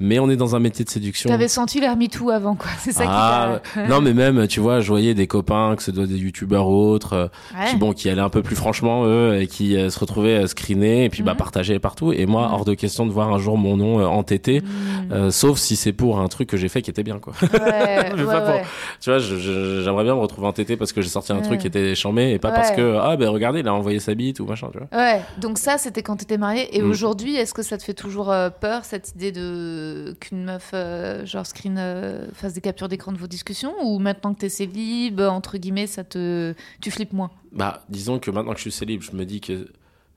Mais 0.00 0.18
on 0.20 0.30
est 0.30 0.36
dans 0.36 0.54
un 0.54 0.60
métier 0.60 0.84
de 0.84 0.90
séduction. 0.90 1.28
T'avais 1.28 1.48
senti 1.48 1.80
l'air 1.80 1.96
MeToo 1.96 2.30
avant, 2.30 2.54
quoi. 2.54 2.70
C'est 2.78 2.92
ça 2.92 3.04
Ah, 3.06 3.60
qui 3.74 3.80
non, 3.88 4.00
mais 4.00 4.14
même, 4.14 4.46
tu 4.46 4.60
vois, 4.60 4.80
je 4.80 4.88
voyais 4.88 5.14
des 5.14 5.26
copains, 5.26 5.74
que 5.76 5.82
ce 5.82 5.92
soit 5.92 6.06
des 6.06 6.16
youtubeurs 6.16 6.68
ou 6.68 6.74
autres, 6.90 7.12
euh, 7.14 7.26
Ouais. 7.58 7.70
qui, 7.70 7.76
bon, 7.76 7.92
qui 7.92 8.08
allaient 8.08 8.20
un 8.20 8.28
peu 8.28 8.42
plus 8.42 8.54
franchement, 8.56 9.04
eux, 9.06 9.38
et 9.40 9.46
qui 9.48 9.76
euh, 9.76 9.90
se 9.90 9.98
retrouvaient 9.98 10.44
euh, 10.44 10.46
screenés, 10.46 11.04
et 11.04 11.08
puis, 11.10 11.22
bah, 11.22 11.32
Mhm. 11.32 11.38
partagés 11.38 11.78
partout. 11.80 12.12
Et 12.12 12.26
moi, 12.26 12.46
Mhm. 12.46 12.54
hors 12.54 12.64
de 12.64 12.74
question 12.74 13.06
de 13.06 13.10
voir 13.12 13.32
un 13.32 13.38
jour 13.38 13.58
mon 13.58 13.76
nom 13.76 13.98
euh, 14.00 14.04
entêté, 14.06 14.60
Mhm. 14.60 15.12
euh, 15.12 15.30
sauf 15.30 15.58
si 15.58 15.74
c'est 15.74 15.92
pour 15.92 16.20
un 16.20 16.28
truc 16.28 16.48
que 16.48 16.56
j'ai 16.56 16.68
fait 16.68 16.80
qui 16.82 16.90
était 16.90 17.02
bien, 17.02 17.18
quoi. 17.18 17.32
Ouais, 17.42 17.48
mais 18.16 18.22
ouais, 18.22 18.24
pas 18.24 18.40
pour- 18.40 18.54
ouais. 18.54 18.62
tu 19.00 19.10
vois, 19.10 19.18
j'aimerais 19.18 20.04
bien 20.04 20.14
me 20.14 20.20
retrouver 20.20 20.46
entêté 20.46 20.76
parce 20.76 20.92
que 20.92 21.02
j'ai 21.02 21.08
sorti 21.08 21.32
un 21.32 21.40
truc 21.40 21.60
qui 21.60 21.66
était 21.66 21.94
chambé, 21.94 22.30
et 22.32 22.38
pas 22.38 22.52
parce 22.52 22.70
que, 22.70 22.96
ah, 23.02 23.16
ben, 23.16 23.28
regardez, 23.30 23.60
il 23.60 23.68
a 23.68 23.74
envoyé 23.74 23.98
sa 23.98 24.14
bite 24.14 24.38
ou 24.40 24.46
machin, 24.46 24.68
tu 24.72 24.78
vois. 24.78 24.88
Ouais, 24.96 25.20
donc 25.40 25.58
ça 25.58 25.76
c'était 25.78 26.02
quand 26.02 26.16
t'étais 26.16 26.38
marié. 26.38 26.76
Et 26.76 26.82
Mm. 26.82 26.90
aujourd'hui, 26.90 27.34
est-ce 27.36 27.52
que 27.54 27.62
ça 27.62 27.76
te 27.78 27.82
fait 27.82 27.94
toujours 27.94 28.32
peur 28.60 28.84
cette 28.84 29.10
idée 29.16 29.32
de 29.32 29.87
qu'une 30.20 30.44
meuf 30.44 30.70
euh, 30.74 31.24
genre 31.26 31.46
screen 31.46 31.76
euh, 31.78 32.26
fasse 32.32 32.52
des 32.54 32.60
captures 32.60 32.88
d'écran 32.88 33.12
de 33.12 33.18
vos 33.18 33.26
discussions 33.26 33.74
ou 33.82 33.98
maintenant 33.98 34.34
que 34.34 34.40
t'es 34.40 34.48
célib 34.48 35.20
entre 35.20 35.58
guillemets 35.58 35.86
ça 35.86 36.04
te 36.04 36.54
tu 36.80 36.90
flippes 36.90 37.12
moins? 37.12 37.30
Bah, 37.52 37.82
disons 37.88 38.18
que 38.18 38.30
maintenant 38.30 38.52
que 38.52 38.58
je 38.58 38.62
suis 38.62 38.72
célib, 38.72 39.02
je 39.02 39.12
me 39.12 39.24
dis 39.24 39.40
que 39.40 39.68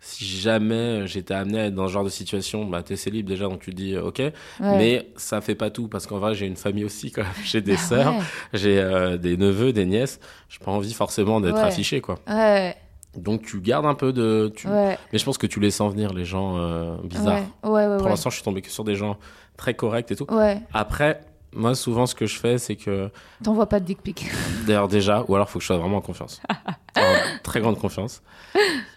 si 0.03 0.26
jamais 0.26 1.06
j'étais 1.06 1.35
amené 1.35 1.60
à 1.60 1.65
être 1.65 1.76
dans 1.76 1.88
ce 1.88 1.93
genre 1.93 2.03
de 2.03 2.10
situation, 2.10 2.65
bah, 2.65 2.81
t'es 2.81 2.95
célib 2.95 3.27
déjà, 3.27 3.45
donc 3.48 3.60
tu 3.61 3.69
te 3.69 3.76
dis, 3.76 3.95
ok. 3.98 4.18
Ouais. 4.18 4.34
Mais 4.60 5.07
ça 5.15 5.41
fait 5.41 5.53
pas 5.53 5.69
tout, 5.69 5.88
parce 5.89 6.07
qu'en 6.07 6.18
vrai, 6.18 6.34
j'ai 6.34 6.48
une 6.48 6.56
famille 6.56 6.84
aussi, 6.85 7.11
quand 7.11 7.22
même. 7.22 7.31
J'ai 7.45 7.61
des 7.61 7.76
Ah 7.76 7.77
sœurs, 7.77 8.14
ouais. 8.15 8.23
j'ai 8.53 8.80
euh, 8.80 9.18
des 9.18 9.38
neveux, 9.38 9.73
des 9.73 9.85
nièces. 9.85 10.19
J'ai 10.49 10.57
pas 10.57 10.72
envie 10.72 10.93
forcément 10.93 11.39
d'être 11.39 11.53
Ouais. 11.57 11.61
affiché, 11.61 12.02
quoi. 12.02 12.18
Ouais, 12.27 12.76
Donc, 13.15 13.43
tu 13.43 13.61
gardes 13.61 13.85
un 13.85 13.93
peu 13.93 14.11
de. 14.11 14.52
Tu... 14.56 14.68
Mais 14.69 14.98
je 15.14 15.23
pense 15.23 15.38
que 15.38 15.45
tu 15.45 15.60
les 15.60 15.69
sens 15.69 15.91
venir, 15.93 16.14
les 16.14 16.26
gens 16.26 16.57
euh, 16.57 16.95
bizarres. 17.03 17.43
ouais, 17.64 17.69
ouais, 17.69 17.85
ouais, 17.88 17.98
Pour 17.99 18.10
l'instant, 18.10 18.31
je 18.31 18.35
suis 18.38 18.43
tombé 18.43 18.64
que 18.64 18.72
sur 18.72 18.84
des 18.84 18.95
gens 18.95 19.18
très 19.61 19.75
corrects 19.75 20.11
et 20.11 20.15
tout. 20.15 20.25
Ouais, 20.33 20.59
Après, 20.73 21.21
moi, 21.53 21.75
souvent, 21.75 22.07
ce 22.07 22.15
que 22.15 22.25
je 22.25 22.39
fais, 22.39 22.57
c'est 22.57 22.75
que. 22.75 23.09
t'envoies 23.43 23.69
pas 23.69 23.79
de 23.79 23.85
dick 23.85 24.01
pic. 24.01 24.25
D'ailleurs, 24.65 24.88
déjà, 24.88 25.23
ou 25.27 25.35
alors 25.35 25.49
faut 25.49 25.59
que 25.59 25.63
je 25.63 25.67
sois 25.67 25.77
vraiment 25.77 25.97
en 25.97 26.01
confiance. 26.01 26.41
en 26.97 27.01
très 27.43 27.61
grande 27.61 27.77
confiance. 27.77 28.23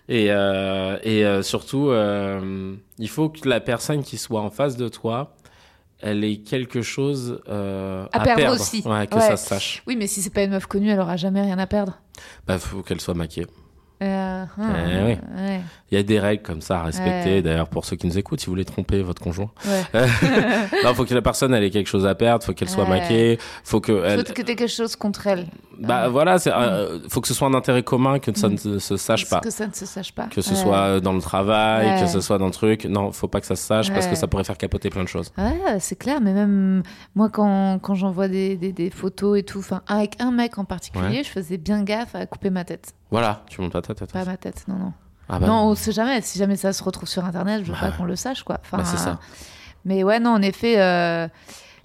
Et, 0.08 0.26
euh, 0.30 0.98
et 1.02 1.24
euh, 1.26 1.42
surtout, 1.42 1.90
euh, 1.90 2.74
il 2.98 3.08
faut 3.10 3.28
que 3.28 3.46
la 3.48 3.60
personne 3.60 4.02
qui 4.02 4.16
soit 4.16 4.40
en 4.40 4.50
face 4.50 4.76
de 4.76 4.88
toi, 4.88 5.34
elle 6.00 6.24
ait 6.24 6.38
quelque 6.38 6.80
chose 6.80 7.40
À 7.46 8.04
à, 8.12 8.20
perdre 8.20 8.36
perdre. 8.36 8.54
aussi. 8.60 8.82
Ouais, 8.86 9.06
que 9.06 9.16
Ouais. 9.16 9.20
ça 9.20 9.36
se 9.36 9.46
sache. 9.46 9.82
Oui, 9.86 9.96
mais 9.96 10.06
si 10.06 10.22
c'est 10.22 10.30
pas 10.32 10.42
une 10.44 10.50
meuf 10.52 10.66
connue, 10.66 10.90
elle 10.90 11.00
aura 11.00 11.16
jamais 11.16 11.42
rien 11.42 11.58
à 11.58 11.66
perdre. 11.66 11.98
Bah, 12.46 12.58
faut 12.58 12.82
qu'elle 12.82 13.00
soit 13.00 13.14
maquillée. 13.14 13.46
Euh, 14.04 14.44
Eh 14.58 15.02
oui. 15.04 15.18
ouais, 15.36 15.60
Il 15.90 15.96
y 15.96 16.00
a 16.00 16.02
des 16.02 16.18
règles 16.20 16.42
comme 16.42 16.60
ça 16.60 16.80
à 16.80 16.84
respecter. 16.84 17.34
Ouais. 17.36 17.42
D'ailleurs, 17.42 17.68
pour 17.68 17.84
ceux 17.84 17.96
qui 17.96 18.06
nous 18.06 18.18
écoutent, 18.18 18.40
si 18.40 18.46
vous 18.46 18.52
voulez 18.52 18.64
tromper 18.64 19.02
votre 19.02 19.22
conjoint, 19.22 19.50
ouais. 19.66 20.00
non, 20.84 20.94
faut 20.94 21.04
que 21.04 21.14
la 21.14 21.22
personne 21.22 21.54
elle 21.54 21.64
ait 21.64 21.70
quelque 21.70 21.86
chose 21.88 22.06
à 22.06 22.14
perdre, 22.14 22.44
faut 22.44 22.52
qu'elle 22.52 22.68
soit 22.68 22.86
maquillée, 22.88 23.38
faut 23.64 23.80
que 23.80 24.04
elle, 24.04 24.18
Faut 24.26 24.32
que 24.32 24.42
t'aies 24.42 24.56
quelque 24.56 24.66
chose 24.68 24.96
contre 24.96 25.26
elle. 25.26 25.46
Bah 25.80 26.08
voilà, 26.08 26.38
c'est, 26.38 26.52
euh, 26.52 26.98
faut 27.08 27.20
que 27.20 27.28
ce 27.28 27.34
soit 27.34 27.48
un 27.48 27.54
intérêt 27.54 27.82
commun, 27.82 28.18
que 28.18 28.36
ça 28.36 28.48
ne 28.48 28.56
se- 28.56 28.96
sache 28.96 29.28
pas. 29.28 29.40
Que 29.40 29.50
ça 29.50 29.66
ne 29.66 29.72
se 29.72 29.86
sache 29.86 30.12
pas. 30.12 30.26
que 30.26 30.40
ce 30.40 30.50
Ouais. 30.50 30.56
soit 30.56 31.00
dans 31.00 31.12
le 31.12 31.20
travail, 31.20 31.86
Ouais. 31.86 32.00
que 32.00 32.06
ce 32.06 32.20
soit 32.20 32.38
dans 32.38 32.46
le 32.46 32.52
truc. 32.52 32.84
Non, 32.86 33.12
faut 33.12 33.28
pas 33.28 33.40
que 33.40 33.46
ça 33.46 33.56
se 33.56 33.64
sache 33.66 33.92
parce 33.92 34.06
que 34.06 34.14
ça 34.14 34.26
pourrait 34.26 34.44
faire 34.44 34.58
capoter 34.58 34.90
plein 34.90 35.02
de 35.04 35.08
choses. 35.08 35.32
Ouais, 35.38 35.78
c'est 35.80 35.96
clair, 35.96 36.20
mais 36.20 36.32
même 36.32 36.82
moi, 37.14 37.28
quand, 37.30 37.78
quand 37.80 37.94
j'envoie 37.94 38.28
des, 38.28 38.56
des, 38.56 38.72
des 38.72 38.90
photos 38.90 39.38
et 39.38 39.42
tout, 39.42 39.58
enfin, 39.58 39.82
avec 39.86 40.20
un 40.20 40.30
mec 40.30 40.58
en 40.58 40.64
particulier, 40.64 41.22
je 41.24 41.28
faisais 41.30 41.56
bien 41.58 41.82
gaffe 41.82 42.14
à 42.14 42.26
couper 42.26 42.50
ma 42.50 42.64
tête. 42.64 42.92
Voilà, 43.10 43.42
tu 43.48 43.60
montes 43.60 43.72
pas 43.72 43.82
ta 43.82 43.94
tête. 43.94 44.12
Pas 44.12 44.24
ma 44.24 44.36
tête, 44.36 44.64
non, 44.68 44.74
non. 44.76 44.92
Ah 45.28 45.38
bah, 45.38 45.46
Non, 45.46 45.68
on 45.68 45.74
sait 45.74 45.92
jamais. 45.92 46.20
Si 46.20 46.38
jamais 46.38 46.56
ça 46.56 46.72
se 46.72 46.82
retrouve 46.82 47.08
sur 47.08 47.24
Internet, 47.24 47.62
je 47.64 47.72
veux 47.72 47.78
Bah 47.80 47.90
pas 47.90 47.96
qu'on 47.96 48.04
le 48.04 48.16
sache, 48.16 48.42
quoi. 48.42 48.58
Enfin, 48.62 48.78
bah, 48.78 48.84
c'est 48.84 48.98
ça. 48.98 49.18
Mais 49.86 50.02
ouais, 50.04 50.20
non, 50.20 50.30
en 50.30 50.42
effet, 50.42 50.80
euh, 50.80 51.28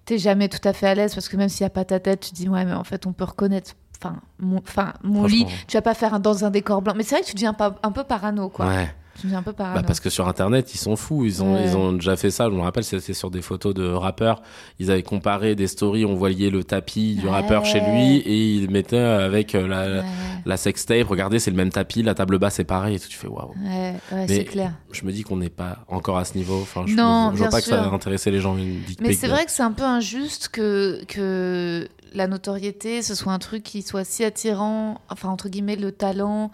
t'es 0.09 0.17
jamais 0.17 0.49
tout 0.49 0.67
à 0.67 0.73
fait 0.73 0.87
à 0.87 0.95
l'aise 0.95 1.13
parce 1.13 1.29
que 1.29 1.37
même 1.37 1.49
s'il 1.49 1.61
y 1.61 1.65
a 1.65 1.69
pas 1.69 1.85
ta 1.85 1.99
tête, 1.99 2.19
tu 2.21 2.31
te 2.31 2.35
dis, 2.35 2.49
ouais, 2.49 2.65
mais 2.65 2.73
en 2.73 2.83
fait, 2.83 3.05
on 3.05 3.13
peut 3.13 3.25
reconnaître. 3.25 3.73
Enfin, 4.01 4.15
mon, 4.39 4.57
enfin, 4.57 4.93
mon 5.03 5.25
lit, 5.25 5.45
tu 5.67 5.77
vas 5.77 5.81
pas 5.81 5.93
faire 5.93 6.13
un- 6.15 6.19
dans 6.19 6.45
un 6.45 6.49
décor 6.49 6.81
blanc. 6.81 6.93
Mais 6.95 7.03
c'est 7.03 7.15
vrai 7.15 7.21
que 7.21 7.27
tu 7.27 7.35
deviens 7.35 7.53
pas, 7.53 7.75
un 7.83 7.91
peu 7.91 8.03
parano, 8.03 8.49
quoi. 8.49 8.65
Ouais. 8.67 8.95
Tu 9.19 9.27
deviens 9.27 9.39
un 9.39 9.43
peu 9.43 9.53
parano. 9.53 9.75
Bah, 9.75 9.83
parce 9.85 9.99
que 9.99 10.09
sur 10.09 10.27
internet, 10.27 10.73
ils 10.73 10.77
sont 10.77 10.95
fous. 10.95 11.25
Ils 11.25 11.43
ont, 11.43 11.55
Ouais. 11.55 11.63
ils 11.65 11.75
ont 11.77 11.93
déjà 11.93 12.15
fait 12.15 12.31
ça. 12.31 12.45
Je 12.49 12.55
me 12.55 12.61
rappelle, 12.61 12.83
c'était 12.83 13.13
sur 13.13 13.29
des 13.31 13.41
photos 13.41 13.73
de 13.73 13.85
rappeurs. 13.87 14.41
Ils 14.79 14.91
avaient 14.91 15.03
comparé 15.03 15.55
des 15.55 15.67
stories. 15.67 16.05
On 16.05 16.15
voyait 16.15 16.49
le 16.49 16.63
tapis 16.63 17.15
du 17.15 17.25
Ouais. 17.25 17.31
rappeur 17.31 17.65
chez 17.65 17.79
lui 17.81 18.17
et 18.17 18.55
ils 18.55 18.69
mettaient 18.69 18.97
avec 18.97 19.55
euh, 19.55 19.67
la, 19.67 19.79
Ouais, 20.01 20.03
la 20.45 20.57
sextape. 20.57 21.07
Regardez, 21.07 21.39
c'est 21.39 21.51
le 21.51 21.57
même 21.57 21.71
tapis. 21.71 22.03
La 22.03 22.13
table 22.15 22.39
basse, 22.39 22.55
c'est 22.55 22.63
pareil. 22.63 22.95
Et 22.95 22.99
tout. 22.99 23.07
Tu 23.09 23.17
fais 23.17 23.27
waouh. 23.27 23.53
ouais, 23.63 24.25
c'est 24.27 24.45
clair. 24.45 24.73
Je 24.91 25.03
me 25.05 25.11
dis 25.11 25.23
qu'on 25.23 25.37
n'est 25.37 25.49
pas 25.49 25.79
encore 25.87 26.17
à 26.17 26.25
ce 26.25 26.37
niveau. 26.37 26.59
Enfin, 26.61 26.83
je, 26.87 26.95
Non, 26.95 27.31
je 27.33 27.37
vois 27.39 27.49
pas 27.49 27.61
que 27.61 27.67
ça 27.67 27.77
va 27.81 27.87
intéresser 27.93 28.31
les 28.31 28.39
gens. 28.39 28.57
Une 28.57 28.81
Mais 29.01 29.13
c'est 29.13 29.27
vrai 29.27 29.45
que 29.45 29.51
c'est 29.51 29.63
un 29.63 29.71
peu 29.71 29.83
injuste 29.83 30.49
que, 30.49 31.03
que 31.07 31.87
la 32.13 32.27
notoriété, 32.27 33.01
ce 33.01 33.15
soit 33.15 33.33
un 33.33 33.39
truc 33.39 33.63
qui 33.63 33.81
soit 33.81 34.03
si 34.03 34.23
attirant, 34.23 34.99
enfin 35.09 35.29
entre 35.29 35.49
guillemets 35.49 35.75
le 35.75 35.91
talent. 35.91 36.51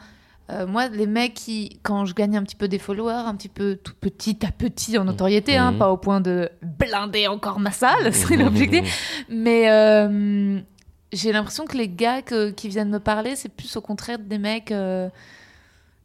Euh, 0.52 0.68
moi, 0.68 0.88
les 0.90 1.08
mecs 1.08 1.34
qui, 1.34 1.80
quand 1.82 2.06
je 2.06 2.14
gagne 2.14 2.38
un 2.38 2.44
petit 2.44 2.56
peu 2.56 2.68
des 2.68 2.78
followers, 2.78 3.24
un 3.26 3.34
petit 3.36 3.50
peu 3.50 3.78
tout 3.84 3.94
petit 4.00 4.46
à 4.46 4.52
petit 4.52 4.98
en 4.98 5.06
notoriété, 5.06 5.58
hein, 5.58 5.72
Mhm. 5.72 5.78
pas 5.80 5.92
au 5.92 5.98
point 5.98 6.22
de 6.22 6.50
blinder 6.62 7.28
encore 7.28 7.60
ma 7.60 7.72
salle, 7.72 8.14
c'est 8.14 8.38
l'objectif, 8.38 9.26
mais 9.30 9.72
euh, 9.72 10.60
j'ai 11.12 11.32
l'impression 11.32 11.66
que 11.66 11.76
les 11.78 11.88
gars 11.90 12.22
que- 12.22 12.52
qui 12.52 12.68
viennent 12.70 12.92
me 12.92 13.00
parler, 13.00 13.36
c'est 13.36 13.50
plus 13.50 13.76
au 13.76 13.82
contraire 13.82 14.20
des 14.20 14.38
mecs. 14.38 14.72
euh, 14.72 15.10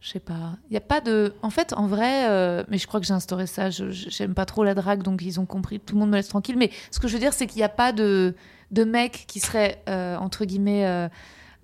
je 0.00 0.08
sais 0.08 0.20
pas. 0.20 0.56
Il 0.70 0.72
y 0.72 0.78
a 0.78 0.80
pas 0.80 1.02
de. 1.02 1.34
En 1.42 1.50
fait, 1.50 1.74
en 1.74 1.86
vrai, 1.86 2.26
euh, 2.30 2.64
mais 2.68 2.78
je 2.78 2.86
crois 2.86 3.00
que 3.00 3.06
j'ai 3.06 3.12
instauré 3.12 3.46
ça. 3.46 3.68
J'aime 3.68 4.32
pas 4.32 4.46
trop 4.46 4.64
la 4.64 4.74
drague, 4.74 5.02
donc 5.02 5.20
ils 5.22 5.38
ont 5.38 5.44
compris. 5.44 5.78
Tout 5.78 5.94
le 5.94 6.00
monde 6.00 6.08
me 6.08 6.16
laisse 6.16 6.28
tranquille. 6.28 6.56
Mais 6.56 6.70
ce 6.90 6.98
que 6.98 7.06
je 7.06 7.12
veux 7.12 7.18
dire, 7.18 7.34
c'est 7.34 7.46
qu'il 7.46 7.58
n'y 7.58 7.64
a 7.64 7.68
pas 7.68 7.92
de 7.92 8.34
de 8.70 8.84
mec 8.84 9.24
qui 9.26 9.40
serait 9.40 9.82
euh, 9.90 10.16
entre 10.16 10.46
guillemets. 10.46 10.86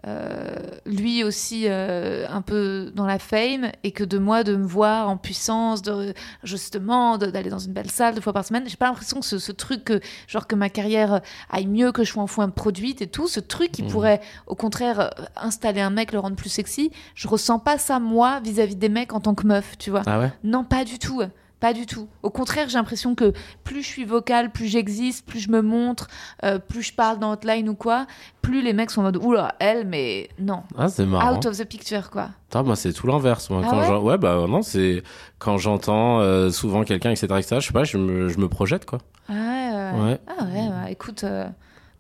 Euh, 0.07 0.57
lui 0.87 1.25
aussi 1.25 1.65
euh, 1.67 2.27
un 2.29 2.41
peu 2.43 2.93
dans 2.95 3.07
la 3.07 3.19
fame 3.19 3.71
et 3.83 3.91
que 3.93 4.05
de 4.05 4.19
moi 4.19 4.45
de 4.45 4.55
me 4.55 4.65
voir 4.67 5.09
en 5.09 5.17
puissance 5.17 5.83
de 5.83 6.15
justement 6.45 7.19
d'aller 7.19 7.51
dans 7.51 7.59
une 7.59 7.73
belle 7.73 7.91
salle 7.91 8.15
deux 8.15 8.21
fois 8.21 8.33
par 8.33 8.45
semaine 8.45 8.65
j'ai 8.69 8.77
pas 8.77 8.87
l'impression 8.87 9.21
que 9.21 9.27
ce, 9.27 9.39
ce 9.39 9.53
truc 9.53 9.85
que 9.85 10.01
genre 10.29 10.47
que 10.47 10.55
ma 10.55 10.69
carrière 10.69 11.21
aille 11.51 11.67
mieux 11.67 11.93
que 11.93 12.05
je 12.05 12.13
sois 12.13 12.23
enfin 12.23 12.49
produite 12.49 13.03
et 13.03 13.07
tout 13.09 13.29
ce 13.29 13.41
truc 13.41 13.73
qui 13.73 13.83
Mhm. 13.83 13.91
pourrait 13.91 14.21
au 14.47 14.55
contraire 14.55 15.11
installer 15.37 15.81
un 15.81 15.91
mec 15.91 16.13
le 16.13 16.19
rendre 16.19 16.37
plus 16.37 16.51
sexy 16.51 16.91
je 17.15 17.29
ressens 17.29 17.59
pas 17.59 17.79
ça 17.79 17.99
moi 17.99 18.41
vis-à-vis 18.41 18.77
des 18.77 18.89
mecs 18.89 19.13
en 19.13 19.21
tant 19.21 19.35
que 19.35 19.47
meuf 19.47 19.77
tu 19.79 19.91
vois 19.91 20.03
Ah 20.07 20.19
ouais? 20.21 20.33
Non, 20.45 20.65
pas 20.65 20.85
du 20.85 20.99
tout. 20.99 21.23
Pas 21.59 21.73
du 21.73 21.87
tout. 21.87 22.07
Au 22.23 22.29
contraire, 22.29 22.69
j'ai 22.69 22.77
l'impression 22.77 23.15
que 23.15 23.33
plus 23.65 23.83
je 23.83 23.87
suis 23.87 24.05
vocale, 24.05 24.51
plus 24.53 24.67
j'existe, 24.67 25.27
plus 25.27 25.41
je 25.41 25.51
me 25.51 25.63
montre, 25.63 26.07
euh, 26.45 26.59
plus 26.59 26.83
je 26.83 26.93
parle 26.93 27.19
dans 27.19 27.33
Hotline 27.33 27.69
ou 27.71 27.75
quoi, 27.75 28.07
plus 28.43 28.61
les 28.61 28.75
mecs 28.75 28.91
sont 28.91 29.01
en 29.01 29.05
mode 29.05 29.17
oula, 29.17 29.55
elle, 29.59 29.87
mais 29.87 30.29
non. 30.39 30.65
Ah, 30.77 30.89
c'est 30.89 31.07
marrant. 31.07 31.35
Out 31.39 31.47
of 31.47 31.57
the 31.57 31.65
picture, 31.65 32.11
quoi. 32.11 32.29
Putain, 32.51 32.63
moi, 32.63 32.77
c'est 32.77 32.93
tout 32.93 33.07
l'inverse. 33.07 33.49
Moi, 33.49 33.63
Ah 33.65 33.69
quand 33.71 34.01
ouais 34.03 34.19
bah 34.19 34.45
non, 34.47 34.61
c'est 34.61 35.03
quand 35.39 35.57
j'entends 35.57 36.21
euh, 36.21 36.51
souvent 36.51 36.85
quelqu'un, 36.85 37.11
etc., 37.11 37.27
etc., 37.39 37.57
je 37.61 37.67
sais 37.69 37.73
pas, 37.73 37.85
je 37.85 37.97
me, 37.97 38.29
je 38.29 38.39
me 38.39 38.49
projette, 38.49 38.85
quoi. 38.85 38.99
Ah 39.29 39.33
ouais. 39.33 40.21
Ah 40.27 40.45
ouais, 40.45 40.69
bah, 40.69 40.91
écoute, 40.91 41.25
euh, 41.25 41.47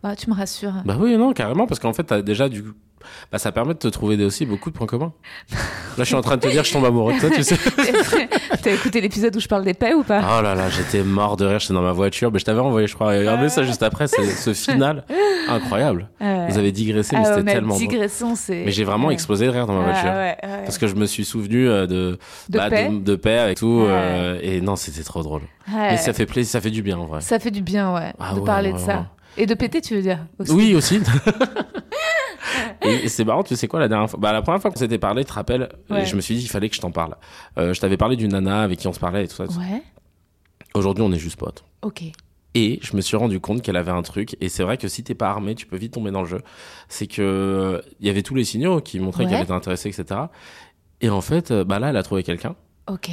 bah, 0.08 0.16
tu 0.16 0.30
me 0.30 0.34
rassures. 0.34 0.72
Bah 0.84 0.96
oui, 0.98 1.16
non, 1.16 1.32
carrément, 1.32 1.66
parce 1.66 1.80
qu'en 1.80 1.92
fait, 1.92 2.04
t'as 2.04 2.22
déjà 2.22 2.48
du. 2.48 2.64
Bah, 3.30 3.38
ça 3.38 3.52
permet 3.52 3.74
de 3.74 3.78
te 3.78 3.86
trouver 3.88 4.16
des- 4.16 4.24
aussi 4.24 4.46
beaucoup 4.46 4.68
de 4.70 4.74
points 4.76 4.86
communs. 4.88 5.12
Là, 5.52 5.58
je 5.98 6.04
suis 6.04 6.14
en 6.16 6.22
train 6.22 6.36
de 6.36 6.40
te 6.40 6.48
dire, 6.48 6.64
je 6.64 6.72
tombe 6.72 6.84
amoureux 6.84 7.12
de 7.14 7.20
toi, 7.20 7.30
tu 7.30 7.42
sais. 7.44 7.56
T'as 8.62 8.72
écouté 8.72 9.00
l'épisode 9.00 9.36
où 9.36 9.38
je 9.40 9.46
parle 9.46 9.64
d'épée 9.64 9.94
ou 9.94 10.02
pas? 10.02 10.20
Oh 10.38 10.42
là 10.42 10.56
là, 10.56 10.68
j'étais 10.70 11.04
mort 11.04 11.36
de 11.36 11.46
rire, 11.46 11.60
j'étais 11.60 11.74
dans 11.74 11.82
ma 11.82 11.92
voiture, 11.92 12.32
mais 12.32 12.40
je 12.40 12.44
t'avais 12.44 12.58
envoyé, 12.60 12.88
je 12.88 12.94
crois. 12.94 13.10
Regardez 13.10 13.48
ça 13.48 13.62
juste 13.62 13.82
après, 13.84 14.08
ce 14.08 14.52
final 14.54 15.04
incroyable. 15.48 16.08
Vous 16.20 16.58
avez 16.58 16.72
digressé, 16.72 17.14
Ah 17.16 17.20
mais 17.22 17.28
ouais, 17.28 17.34
c'était 17.36 17.52
tellement 17.52 17.76
c'est. 18.34 18.62
Mais 18.64 18.72
j'ai 18.72 18.82
vraiment 18.84 19.08
ouais. 19.08 19.14
explosé 19.14 19.46
de 19.46 19.50
rire 19.50 19.66
dans 19.66 19.74
ma 19.74 19.82
Ah 19.88 19.92
voiture. 19.92 20.10
ouais, 20.10 20.36
ouais. 20.42 20.62
Parce 20.64 20.78
que 20.78 20.86
je 20.88 20.94
me 20.96 21.06
suis 21.06 21.24
souvenu 21.24 21.68
euh, 21.68 21.86
de, 21.86 22.18
De 22.48 22.58
bah, 22.58 22.70
paix. 22.70 22.88
de, 22.88 22.98
de 22.98 23.14
paix 23.16 23.38
avec 23.38 23.58
tout. 23.58 23.82
Euh, 23.86 24.38
et 24.42 24.60
non, 24.60 24.74
c'était 24.76 25.02
trop 25.04 25.22
drôle. 25.22 25.42
Mais 25.72 25.96
ça 25.96 26.12
fait 26.12 26.26
plaisir, 26.26 26.50
ça 26.50 26.60
fait 26.60 26.70
du 26.70 26.82
bien 26.82 26.98
en 26.98 27.04
vrai. 27.06 27.20
Ça 27.20 27.38
fait 27.38 27.50
du 27.50 27.62
bien, 27.62 27.94
ouais, 27.94 28.12
Ah 28.18 28.34
de 28.34 28.40
parler 28.40 28.72
de 28.72 28.78
ça. 28.78 29.06
Et 29.38 29.46
de 29.46 29.54
péter, 29.54 29.80
tu 29.80 29.94
veux 29.94 30.02
dire 30.02 30.26
aussi. 30.38 30.52
Oui, 30.52 30.74
aussi. 30.74 31.00
et 32.82 33.08
c'est 33.08 33.24
marrant, 33.24 33.42
tu 33.42 33.56
sais 33.56 33.68
quoi, 33.68 33.80
la 33.80 33.88
dernière 33.88 34.08
fois, 34.10 34.18
bah, 34.20 34.32
la 34.32 34.42
première 34.42 34.60
fois 34.62 34.70
qu'on 34.70 34.78
s'était 34.78 34.98
parlé, 34.98 35.24
tu 35.24 35.28
te 35.28 35.34
rappelles, 35.34 35.68
Ouais. 35.90 36.04
je 36.06 36.16
me 36.16 36.20
suis 36.20 36.36
dit, 36.36 36.42
il 36.42 36.48
fallait 36.48 36.68
que 36.68 36.76
je 36.76 36.80
t'en 36.80 36.90
parle. 36.90 37.16
Euh, 37.58 37.74
je 37.74 37.80
t'avais 37.80 37.96
parlé 37.96 38.16
d'une 38.16 38.32
nana 38.32 38.62
avec 38.62 38.78
qui 38.78 38.88
on 38.88 38.92
se 38.92 39.00
parlait 39.00 39.24
et 39.24 39.28
tout 39.28 39.34
ça. 39.36 39.44
Ouais. 39.44 39.82
Aujourd'hui, 40.74 41.02
on 41.04 41.12
est 41.12 41.18
juste 41.18 41.36
potes. 41.38 41.64
Ok. 41.82 42.02
Et 42.54 42.78
je 42.82 42.96
me 42.96 43.02
suis 43.02 43.16
rendu 43.16 43.38
compte 43.40 43.60
qu'elle 43.60 43.76
avait 43.76 43.90
un 43.90 44.00
truc. 44.02 44.36
Et 44.40 44.48
c'est 44.48 44.62
vrai 44.62 44.78
que 44.78 44.88
si 44.88 45.04
t'es 45.04 45.14
pas 45.14 45.28
armé, 45.28 45.54
tu 45.54 45.66
peux 45.66 45.76
vite 45.76 45.92
tomber 45.92 46.10
dans 46.10 46.22
le 46.22 46.26
jeu. 46.28 46.40
C'est 46.88 47.06
que 47.06 47.82
il 48.00 48.06
y 48.06 48.10
avait 48.10 48.22
tous 48.22 48.34
les 48.34 48.44
signaux 48.44 48.80
qui 48.80 48.98
montraient 48.98 49.24
Ouais. 49.24 49.30
qu'elle 49.30 49.42
était 49.42 49.52
intéressée, 49.52 49.90
etc. 49.90 50.20
Et 51.02 51.10
en 51.10 51.20
fait, 51.20 51.50
euh, 51.50 51.64
bah 51.64 51.78
là, 51.78 51.90
elle 51.90 51.96
a 51.98 52.02
trouvé 52.02 52.22
quelqu'un. 52.22 52.54
Ok. 52.88 53.10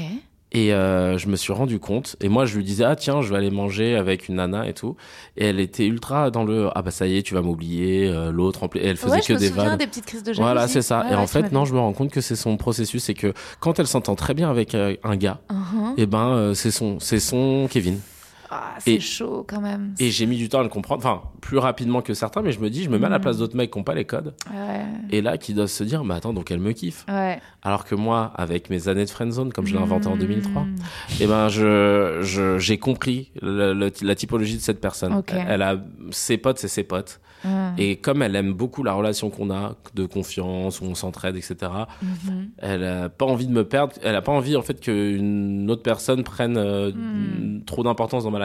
Et 0.56 0.72
euh, 0.72 1.18
je 1.18 1.28
me 1.30 1.36
suis 1.36 1.52
rendu 1.52 1.80
compte. 1.80 2.16
Et 2.22 2.30
moi, 2.30 2.46
je 2.46 2.56
lui 2.56 2.64
disais, 2.64 2.84
ah 2.84 2.96
tiens, 2.96 3.22
je 3.22 3.30
vais 3.32 3.38
aller 3.38 3.50
manger 3.50 3.96
avec 3.96 4.30
une 4.30 4.36
nana 4.36 4.68
et 4.68 4.74
tout. 4.74 4.96
Et 5.36 5.46
elle 5.48 5.60
était 5.60 5.86
ultra 5.88 6.30
dans 6.30 6.44
le, 6.44 6.70
ah 6.76 6.82
bah 6.84 6.92
ça 6.92 7.08
y 7.08 7.18
est, 7.18 7.24
tu 7.24 7.34
vas 7.34 7.42
m'oublier. 7.42 8.08
euh, 8.08 8.32
L'autre, 8.32 8.64
en 8.64 8.68
et 8.76 8.86
elle 8.86 8.98
faisait 8.98 9.14
ouais, 9.16 9.20
que 9.22 9.26
je 9.30 9.34
me 9.34 9.40
des 9.40 9.50
vannes. 9.50 9.78
des 9.80 9.88
petites 9.88 10.06
crises 10.06 10.22
de 10.22 10.28
jalousie. 10.32 10.42
Voilà, 10.44 10.68
c'est 10.68 10.84
ça. 10.84 11.00
Ouais, 11.06 11.14
et 11.14 11.16
en 11.16 11.22
ouais, 11.22 11.28
fait, 11.28 11.52
non, 11.52 11.66
je 11.66 11.74
me 11.74 11.80
rends 11.80 11.94
compte 11.94 12.12
que 12.12 12.22
c'est 12.22 12.36
son 12.36 12.58
processus. 12.58 13.04
C'est 13.04 13.16
que 13.16 13.34
quand 13.60 13.80
elle 13.80 13.88
s'entend 13.88 14.14
très 14.16 14.36
bien 14.36 14.50
avec 14.52 14.76
euh, 14.76 14.96
un 15.04 15.16
gars, 15.16 15.40
Mhm. 15.52 15.94
et 15.98 16.06
ben, 16.06 16.30
euh, 16.36 16.54
c'est 16.54 16.70
son, 16.72 17.00
c'est 17.00 17.20
son 17.20 17.68
Kevin. 17.70 17.98
Ah, 18.56 18.76
c'est 18.80 18.94
Et- 18.94 19.00
chaud 19.00 19.46
quand 19.48 19.62
même. 19.62 19.96
Et 20.00 20.12
j'ai 20.12 20.26
mis 20.26 20.38
du 20.38 20.48
temps 20.50 20.60
à 20.60 20.64
le 20.64 20.70
comprendre. 20.70 21.04
Enfin, 21.04 21.22
plus 21.42 21.58
rapidement 21.58 22.02
que 22.02 22.14
certains, 22.14 22.42
mais 22.42 22.52
je 22.52 22.60
me 22.60 22.70
dis, 22.70 22.84
je 22.84 22.90
me 22.90 22.98
mets 23.00 23.08
à 23.08 23.10
la 23.10 23.20
place 23.20 23.38
d'autres 23.38 23.56
mecs 23.58 23.72
qui 23.72 23.78
n'ont 23.80 23.84
pas 23.84 23.96
les 23.96 24.06
codes. 24.06 24.34
Ouais. 24.54 24.84
Et 25.10 25.22
là, 25.22 25.38
qui 25.38 25.54
doivent 25.54 25.68
se 25.68 25.84
dire, 25.84 26.04
mais 26.04 26.14
attends, 26.14 26.34
donc 26.34 26.52
elle 26.52 26.60
me 26.60 26.72
kiffe. 26.72 27.06
Ouais. 27.08 27.40
Alors 27.64 27.86
que 27.86 27.96
moi, 27.96 28.32
avec 28.36 28.70
mes 28.70 28.88
années 28.88 29.06
de 29.06 29.10
friendzone, 29.10 29.52
comme 29.52 29.66
je 29.66 29.74
l'ai 29.74 29.82
inventé 29.82 30.08
en 30.08 30.18
2003, 30.18 30.64
Mm. 30.64 30.76
eh 31.22 31.28
ben, 31.28 31.48
je, 31.50 32.20
je- 32.22 32.60
j'ai 32.60 32.78
compris 32.78 33.32
le- 33.42 33.74
le- 33.74 33.92
la 34.02 34.16
typologie 34.16 34.56
de 34.58 34.62
cette 34.62 34.82
personne. 34.82 35.22
Elle 35.48 35.62
a 35.62 35.78
ses 36.12 36.38
potes, 36.38 36.60
c'est 36.60 36.68
ses 36.68 36.84
potes. 36.84 37.20
Mm. 37.46 37.50
Et 37.78 37.96
comme 37.98 38.22
elle 38.22 38.36
aime 38.38 38.54
beaucoup 38.54 38.84
la 38.84 38.94
relation 38.94 39.30
qu'on 39.30 39.52
a, 39.52 39.76
de 39.96 40.06
confiance, 40.06 40.80
où 40.80 40.86
on 40.86 40.96
s'entraide, 40.96 41.36
etc., 41.36 41.56
Mhm. 42.02 42.50
elle 42.58 42.84
a 42.86 43.10
pas 43.10 43.26
envie 43.26 43.48
de 43.48 43.52
me 43.52 43.66
perdre. 43.66 43.94
Elle 44.02 44.16
a 44.16 44.22
pas 44.22 44.32
envie, 44.32 44.56
en 44.56 44.62
fait, 44.62 44.80
qu'une 44.80 45.70
autre 45.70 45.84
personne 45.84 46.24
prenne 46.24 46.56
euh, 46.58 46.92
trop 47.66 47.84
d'importance 47.84 48.24
dans 48.24 48.32
ma 48.32 48.40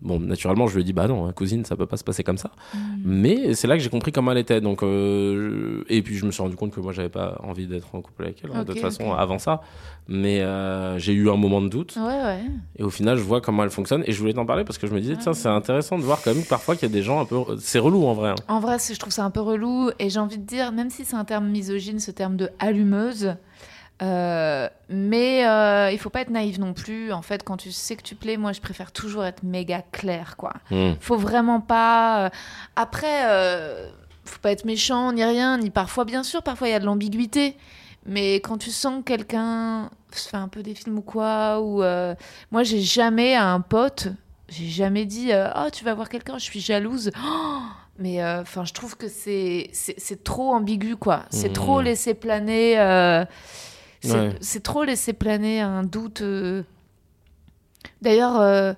Bon, 0.00 0.20
naturellement, 0.20 0.68
je 0.68 0.76
lui 0.76 0.82
ai 0.82 0.84
dit, 0.84 0.92
bah 0.92 1.08
non, 1.08 1.26
hein, 1.26 1.32
cousine, 1.32 1.64
ça 1.64 1.74
peut 1.74 1.86
pas 1.86 1.96
se 1.96 2.04
passer 2.04 2.22
comme 2.22 2.38
ça. 2.38 2.52
Hmm. 2.72 2.78
Mais 3.04 3.54
c'est 3.54 3.66
là 3.66 3.76
que 3.76 3.82
j'ai 3.82 3.90
compris 3.90 4.12
comment 4.12 4.30
elle 4.30 4.38
était. 4.38 4.60
Donc, 4.60 4.84
euh, 4.84 5.82
et 5.88 6.02
puis 6.02 6.16
je 6.16 6.24
me 6.24 6.30
suis 6.30 6.40
rendu 6.40 6.54
compte 6.54 6.70
que 6.72 6.78
moi, 6.78 6.92
j'avais 6.92 7.08
pas 7.08 7.36
envie 7.42 7.66
d'être 7.66 7.92
en 7.96 8.00
couple 8.00 8.22
avec 8.22 8.40
elle, 8.44 8.50
hein, 8.54 8.62
de 8.62 8.72
toute 8.72 8.80
façon, 8.80 9.12
avant 9.12 9.40
ça. 9.40 9.60
Mais 10.06 10.40
euh, 10.40 10.98
j'ai 11.00 11.12
eu 11.14 11.28
un 11.28 11.36
moment 11.36 11.60
de 11.60 11.68
doute. 11.68 11.96
Ouais, 11.96 12.02
ouais. 12.04 12.42
Et 12.76 12.84
au 12.84 12.90
final, 12.90 13.18
je 13.18 13.22
vois 13.24 13.40
comment 13.40 13.64
elle 13.64 13.70
fonctionne. 13.70 14.04
Et 14.06 14.12
je 14.12 14.20
voulais 14.20 14.34
t'en 14.34 14.46
parler 14.46 14.62
parce 14.62 14.78
que 14.78 14.86
je 14.86 14.94
me 14.94 15.00
disais, 15.00 15.16
tiens, 15.16 15.34
c'est 15.34 15.48
intéressant 15.48 15.98
de 15.98 16.04
voir 16.04 16.22
quand 16.22 16.32
même 16.32 16.44
que 16.44 16.48
parfois 16.48 16.76
qu'il 16.76 16.88
y 16.88 16.92
a 16.92 16.94
des 16.94 17.02
gens 17.02 17.20
un 17.20 17.24
peu. 17.24 17.36
C'est 17.58 17.80
relou 17.80 18.04
en 18.06 18.14
vrai. 18.14 18.30
hein. 18.30 18.34
En 18.46 18.60
vrai, 18.60 18.76
je 18.78 18.96
trouve 19.00 19.12
ça 19.12 19.24
un 19.24 19.30
peu 19.30 19.40
relou. 19.40 19.90
Et 19.98 20.10
j'ai 20.10 20.20
envie 20.20 20.38
de 20.38 20.46
dire, 20.46 20.70
même 20.70 20.90
si 20.90 21.04
c'est 21.04 21.16
un 21.16 21.24
terme 21.24 21.48
misogyne, 21.48 21.98
ce 21.98 22.12
terme 22.12 22.36
de 22.36 22.50
allumeuse, 22.60 23.34
euh, 24.02 24.68
mais 24.88 25.46
euh, 25.46 25.90
il 25.90 25.98
faut 25.98 26.10
pas 26.10 26.20
être 26.20 26.30
naïf 26.30 26.58
non 26.58 26.72
plus. 26.72 27.12
En 27.12 27.22
fait, 27.22 27.42
quand 27.42 27.56
tu 27.56 27.72
sais 27.72 27.96
que 27.96 28.02
tu 28.02 28.14
plais, 28.14 28.36
moi, 28.36 28.52
je 28.52 28.60
préfère 28.60 28.92
toujours 28.92 29.24
être 29.24 29.42
méga 29.42 29.82
clair, 29.92 30.36
quoi. 30.36 30.52
Hmm. 30.70 30.92
Faut 31.00 31.16
vraiment 31.16 31.60
pas. 31.60 32.26
euh, 32.26 32.30
Après, 32.76 33.24
euh, 33.26 33.90
faut 34.24 34.38
pas 34.40 34.52
être 34.52 34.64
méchant 34.64 35.12
ni 35.12 35.24
rien, 35.24 35.58
ni 35.58 35.70
parfois, 35.70 36.04
bien 36.04 36.22
sûr, 36.22 36.42
parfois 36.42 36.68
il 36.68 36.72
y 36.72 36.74
a 36.74 36.80
de 36.80 36.84
l'ambiguïté. 36.86 37.56
Mais 38.06 38.36
quand 38.36 38.56
tu 38.58 38.70
sens 38.70 39.00
que 39.00 39.04
quelqu'un 39.04 39.90
se 40.12 40.28
fait 40.28 40.36
un 40.36 40.48
peu 40.48 40.62
des 40.62 40.74
films 40.74 40.98
ou 40.98 41.02
quoi, 41.02 41.60
ou 41.60 41.82
euh, 41.82 42.14
moi 42.50 42.62
j'ai 42.62 42.80
jamais 42.80 43.34
à 43.34 43.46
un 43.48 43.60
pote, 43.60 44.08
j'ai 44.48 44.68
jamais 44.68 45.04
dit 45.04 45.30
oh 45.56 45.68
tu 45.70 45.84
vas 45.84 45.92
voir 45.92 46.08
quelqu'un, 46.08 46.38
je 46.38 46.44
suis 46.44 46.60
jalouse. 46.60 47.10
Oh 47.22 47.58
mais 47.98 48.24
enfin, 48.24 48.64
je 48.64 48.72
trouve 48.72 48.96
que 48.96 49.08
c'est 49.08 49.68
c'est 49.72 50.24
trop 50.24 50.54
ambigu 50.54 50.96
quoi. 50.96 51.24
C'est 51.30 51.48
Mhm. 51.48 51.52
trop 51.54 51.80
laisser 51.82 52.14
planer. 52.14 53.26
C'est 54.00 54.12
Ouais. 54.56 54.60
trop 54.62 54.84
laisser 54.84 55.12
planer 55.12 55.60
un 55.60 55.82
doute. 55.84 56.20
euh. 56.22 56.62
D'ailleurs, 58.02 58.40
euh, 58.40 58.72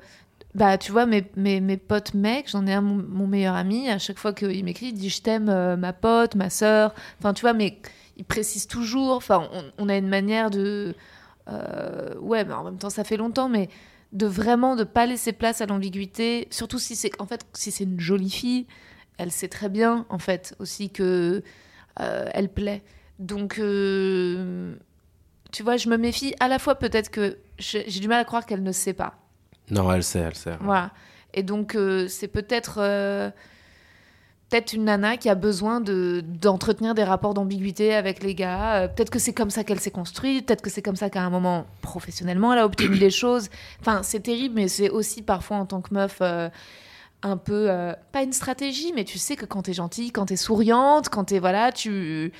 bah, 0.55 0.79
tu 0.79 0.93
vois, 0.93 1.07
mes, 1.07 1.25
mes, 1.37 1.61
mes 1.61 1.77
potes 1.77 2.15
mecs, 2.15 2.49
j'en 2.51 2.67
ai 2.67 2.73
un, 2.75 2.81
mon, 2.81 2.97
mon 3.09 3.27
meilleur 3.27 3.55
ami, 3.55 3.89
à 3.89 3.99
chaque 3.99 4.19
fois 4.19 4.33
qu'il 4.33 4.65
m'écrit, 4.65 4.87
il 4.87 4.95
dit 4.95 5.09
je 5.11 5.23
t'aime, 5.23 5.49
euh, 5.49 5.77
ma 5.77 5.93
pote, 5.93 6.35
ma 6.35 6.51
sœur. 6.51 6.95
Enfin, 7.19 7.33
tu 7.35 7.43
vois, 7.43 7.53
mais 7.53 7.79
il 8.17 8.25
précise 8.25 8.67
toujours. 8.67 9.17
Enfin, 9.17 9.49
on, 9.53 9.65
on 9.79 9.89
a 9.89 9.97
une 9.97 10.09
manière 10.09 10.51
de. 10.51 10.95
ouais, 12.21 12.45
mais 12.45 12.53
en 12.55 12.65
même 12.65 12.79
temps, 12.79 12.91
ça 12.91 13.05
fait 13.05 13.17
longtemps, 13.17 13.49
mais 13.49 13.69
de 14.13 14.27
vraiment 14.27 14.75
de 14.77 14.85
pas 14.85 15.07
laisser 15.07 15.33
place 15.33 15.61
à 15.61 15.67
l'ambiguïté, 15.67 16.49
surtout 16.51 16.79
si 16.81 16.97
c'est 16.97 17.13
en 17.21 17.27
fait 17.27 17.47
si 17.53 17.71
c'est 17.71 17.85
une 17.85 18.01
jolie 18.01 18.29
fille, 18.31 18.67
elle 19.19 19.31
sait 19.31 19.47
très 19.49 19.69
bien 19.69 20.05
en 20.09 20.19
fait 20.19 20.55
aussi 20.59 20.91
que 20.91 21.43
euh, 22.01 22.29
elle 22.35 22.49
plaît. 22.49 22.83
Donc 23.21 23.59
euh, 23.61 24.75
tu 25.53 25.63
vois, 25.63 25.77
je 25.77 25.89
me 25.89 25.97
méfie 25.97 26.35
à 26.41 26.49
la 26.49 26.59
fois 26.59 26.75
peut-être 26.75 27.11
que 27.11 27.39
j'ai 27.59 27.85
du 27.85 28.09
mal 28.09 28.21
à 28.21 28.25
croire 28.25 28.47
qu'elle 28.47 28.63
ne 28.63 28.73
sait 28.73 28.93
pas. 28.93 29.15
Non, 29.71 29.93
elle 29.93 30.03
sait, 30.03 30.21
elle 30.21 30.35
sait. 30.35 30.57
Voilà. 30.61 30.91
Et 31.35 31.43
donc, 31.43 31.75
euh, 31.75 32.09
c'est 32.09 32.29
peut-être 32.29 32.79
euh, 32.79 33.31
peut-être 34.49 34.73
une 34.73 34.85
nana 34.85 35.17
qui 35.17 35.29
a 35.29 35.35
besoin 35.35 35.81
de 35.81 36.23
d'entretenir 36.27 36.95
des 36.95 37.05
rapports 37.05 37.35
d'ambiguïté 37.35 37.95
avec 37.95 38.23
les 38.23 38.35
gars. 38.35 38.83
Euh, 38.83 38.89
peut-être 38.89 39.11
que 39.11 39.19
c'est 39.19 39.33
comme 39.33 39.51
ça 39.51 39.63
qu'elle 39.63 39.81
s'est 39.81 39.93
construite. 39.93 40.47
Peut-être 40.47 40.63
que 40.63 40.71
c'est 40.71 40.83
comme 40.83 40.97
ça 40.97 41.09
qu'à 41.11 41.23
un 41.23 41.31
moment, 41.31 41.67
professionnellement, 41.83 42.53
elle 42.53 42.61
a 42.61 42.67
obtenu 42.67 42.99
des 42.99 43.11
choses. 43.11 43.49
Enfin, 43.81 44.03
c'est 44.03 44.21
terrible, 44.21 44.57
mais 44.57 44.69
c'est 44.69 44.91
aussi 44.91 45.23
parfois 45.23 45.59
en 45.59 45.67
tant 45.67 45.81
que 45.81 45.95
meuf. 45.95 46.21
Euh, 47.25 47.29
un 47.29 47.37
peu 47.37 47.67
euh, 47.71 47.93
pas 48.13 48.23
une 48.23 48.33
stratégie 48.33 48.93
mais 48.95 49.05
tu 49.05 49.19
sais 49.19 49.37
que 49.37 49.45
quand 49.45 49.63
t'es 49.63 49.73
gentille 49.75 50.11
quand 50.11 50.27
t'es 50.27 50.37
souriante 50.37 51.09
quand 51.11 51.25
t'es 51.25 51.39
voilà 51.39 51.71
tu 51.71 52.33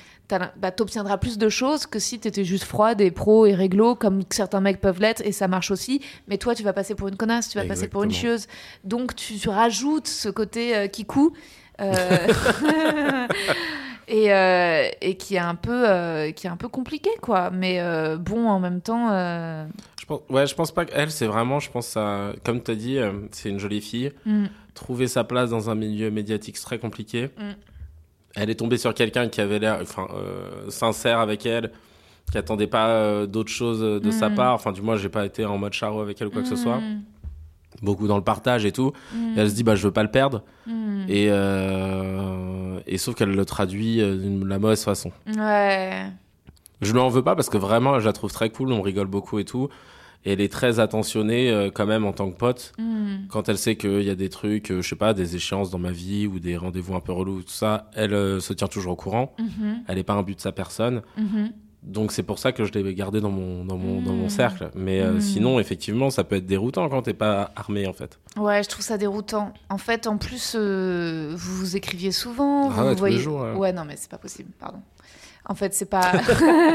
bah, 0.57 0.71
t'obtiendras 0.71 1.17
plus 1.17 1.37
de 1.37 1.49
choses 1.49 1.85
que 1.85 1.99
si 1.99 2.17
t'étais 2.19 2.45
juste 2.45 2.63
froide 2.63 3.01
et 3.01 3.11
pro 3.11 3.45
et 3.45 3.53
réglo 3.53 3.95
comme 3.95 4.21
certains 4.29 4.61
mecs 4.61 4.79
peuvent 4.79 5.01
l'être 5.01 5.21
et 5.25 5.33
ça 5.33 5.47
marche 5.49 5.71
aussi. 5.71 6.01
Mais 6.27 6.37
toi 6.37 6.55
tu 6.55 6.63
vas 6.63 6.71
passer 6.73 6.95
pour 6.95 7.09
une 7.09 7.17
connasse 7.17 7.49
tu 7.49 7.57
vas 7.57 7.65
passer 7.65 7.87
pour 7.89 8.03
une 8.03 8.11
chieuse. 8.11 8.47
Donc 8.85 9.15
tu, 9.15 9.35
tu 9.35 9.49
rajoutes 9.49 10.07
ce 10.07 10.29
côté 10.29 10.75
euh, 10.75 10.87
kikou 10.87 11.33
euh, 11.81 11.93
et, 14.07 14.33
euh, 14.33 14.89
et 15.01 15.15
qui 15.17 15.35
est 15.35 15.39
un 15.39 15.55
peu 15.55 15.89
euh, 15.89 16.31
qui 16.31 16.47
est 16.47 16.49
un 16.49 16.57
peu 16.57 16.67
compliqué 16.67 17.09
quoi. 17.21 17.49
Mais 17.51 17.79
euh, 17.79 18.17
bon 18.17 18.47
en 18.47 18.59
même 18.59 18.81
temps 18.81 19.09
euh, 19.11 19.65
Je 19.99 20.05
pense, 20.05 20.21
ouais, 20.29 20.47
je 20.47 20.55
pense 20.55 20.71
pas 20.71 20.85
qu'elle, 20.85 21.11
c'est 21.11 21.27
vraiment, 21.27 21.59
je 21.59 21.69
pense, 21.71 21.95
à, 21.97 22.33
comme 22.43 22.61
tu 22.61 22.71
as 22.71 22.75
dit, 22.75 22.97
euh, 22.97 23.11
c'est 23.31 23.49
une 23.49 23.59
jolie 23.59 23.81
fille. 23.81 24.11
hmm, 24.25 24.45
Trouver 24.73 25.07
sa 25.07 25.23
place 25.23 25.49
dans 25.49 25.69
un 25.69 25.75
milieu 25.75 26.09
médiatique, 26.11 26.59
très 26.59 26.79
compliqué. 26.79 27.25
Mm. 27.37 27.51
Elle 28.35 28.49
est 28.49 28.55
tombée 28.55 28.77
sur 28.77 28.93
quelqu'un 28.93 29.27
qui 29.27 29.41
avait 29.41 29.59
l'air 29.59 29.79
enfin, 29.81 30.07
euh, 30.13 30.69
sincère 30.69 31.19
avec 31.19 31.45
elle, 31.45 31.71
qui 32.31 32.37
attendait 32.37 32.67
pas 32.67 32.87
euh, 32.89 33.25
d'autres 33.25 33.51
choses 33.51 33.81
de 33.81 34.11
sa 34.11 34.29
Mm. 34.29 34.35
part. 34.35 34.53
Enfin, 34.53 34.71
du 34.71 34.81
moins, 34.81 34.95
j'ai 34.95 35.09
pas 35.09 35.25
été 35.25 35.43
en 35.45 35.57
mode 35.57 35.73
charo 35.73 35.99
avec 36.01 36.21
elle 36.21 36.27
ou 36.27 36.31
quoi 36.31 36.41
que 36.41 36.47
ce 36.47 36.55
soit. 36.55 36.79
Beaucoup 37.81 38.07
dans 38.07 38.17
le 38.17 38.23
partage 38.23 38.65
et 38.65 38.71
tout. 38.71 38.91
Et 39.35 39.39
elle 39.39 39.49
se 39.49 39.55
dit, 39.55 39.63
bah, 39.63 39.75
je 39.75 39.83
veux 39.87 39.93
pas 39.93 40.03
le 40.03 40.11
perdre. 40.11 40.43
Et, 41.09 41.27
euh, 41.29 42.79
et 42.87 42.97
sauf 42.97 43.15
qu'elle 43.15 43.31
le 43.31 43.45
traduit 43.45 44.01
euh, 44.01 44.15
d'une 44.17 44.47
la 44.47 44.59
mauvaise 44.59 44.83
façon. 44.83 45.11
ouais 45.27 46.05
Je 46.81 46.91
lui 46.93 46.99
en 46.99 47.09
veux 47.09 47.23
pas 47.23 47.35
parce 47.35 47.49
que 47.49 47.57
vraiment, 47.57 47.99
je 47.99 48.05
la 48.05 48.13
trouve 48.13 48.31
très 48.31 48.49
cool, 48.49 48.71
on 48.71 48.81
rigole 48.81 49.07
beaucoup 49.07 49.39
et 49.39 49.45
tout. 49.45 49.69
Et 50.23 50.33
elle 50.33 50.41
est 50.41 50.51
très 50.51 50.79
attentionnée 50.79 51.49
euh, 51.49 51.71
quand 51.73 51.85
même 51.87 52.05
en 52.05 52.13
tant 52.13 52.29
que 52.29 52.37
pote. 52.37 52.73
hmm. 52.77 53.27
Quand 53.29 53.49
elle 53.49 53.57
sait 53.57 53.75
qu'il 53.75 54.03
y 54.03 54.09
a 54.09 54.15
des 54.15 54.29
trucs, 54.29 54.71
euh, 54.71 54.81
je 54.81 54.89
sais 54.89 54.95
pas, 54.95 55.13
des 55.13 55.35
échéances 55.35 55.71
dans 55.71 55.79
ma 55.79 55.91
vie 55.91 56.27
ou 56.27 56.39
des 56.39 56.57
rendez-vous 56.57 56.95
un 56.95 56.99
peu 56.99 57.11
relous, 57.11 57.41
tout 57.41 57.49
ça, 57.49 57.89
elle 57.95 58.13
euh, 58.13 58.39
se 58.39 58.53
tient 58.53 58.67
toujours 58.67 58.93
au 58.93 58.95
courant. 58.95 59.33
Mhm, 59.39 59.83
Elle 59.87 59.97
est 59.97 60.03
pas 60.03 60.13
un 60.13 60.21
but 60.23 60.35
de 60.35 60.41
sa 60.41 60.51
personne. 60.51 61.01
mhm. 61.17 61.51
Donc 61.83 62.11
c'est 62.11 62.21
pour 62.21 62.37
ça 62.37 62.51
que 62.51 62.63
je 62.63 62.71
l'ai 62.73 62.93
gardé 62.93 63.21
dans 63.21 63.31
mon, 63.31 63.65
dans 63.65 63.75
mon, 63.75 64.03
dans 64.03 64.13
mon 64.13 64.27
Mm. 64.27 64.29
cercle. 64.29 64.69
Mais 64.75 65.01
euh, 65.01 65.13
Mm. 65.13 65.19
sinon, 65.21 65.59
effectivement, 65.59 66.11
ça 66.11 66.23
peut 66.23 66.35
être 66.35 66.45
déroutant 66.45 66.87
quand 66.89 67.01
t'es 67.01 67.15
pas 67.15 67.49
armé 67.55 67.87
en 67.87 67.93
fait. 67.93 68.19
Ouais, 68.37 68.61
je 68.61 68.69
trouve 68.69 68.85
ça 68.85 68.99
déroutant. 68.99 69.51
En 69.67 69.79
fait, 69.79 70.05
en 70.05 70.17
plus, 70.17 70.53
euh, 70.55 71.33
vous 71.35 71.55
vous 71.55 71.75
écriviez 71.75 72.11
souvent. 72.11 72.69
Ah 72.69 72.73
vous 72.73 72.81
ouais, 72.81 72.87
vous 72.89 72.93
tous 72.93 72.99
voyez... 72.99 73.15
les 73.17 73.21
jours, 73.23 73.41
ouais. 73.41 73.53
Ouais, 73.55 73.73
non, 73.73 73.83
mais 73.83 73.95
c'est 73.97 74.11
pas 74.11 74.19
possible, 74.19 74.51
pardon. 74.59 74.77
En 75.47 75.55
fait, 75.55 75.73
c'est 75.73 75.89
pas. 75.89 76.11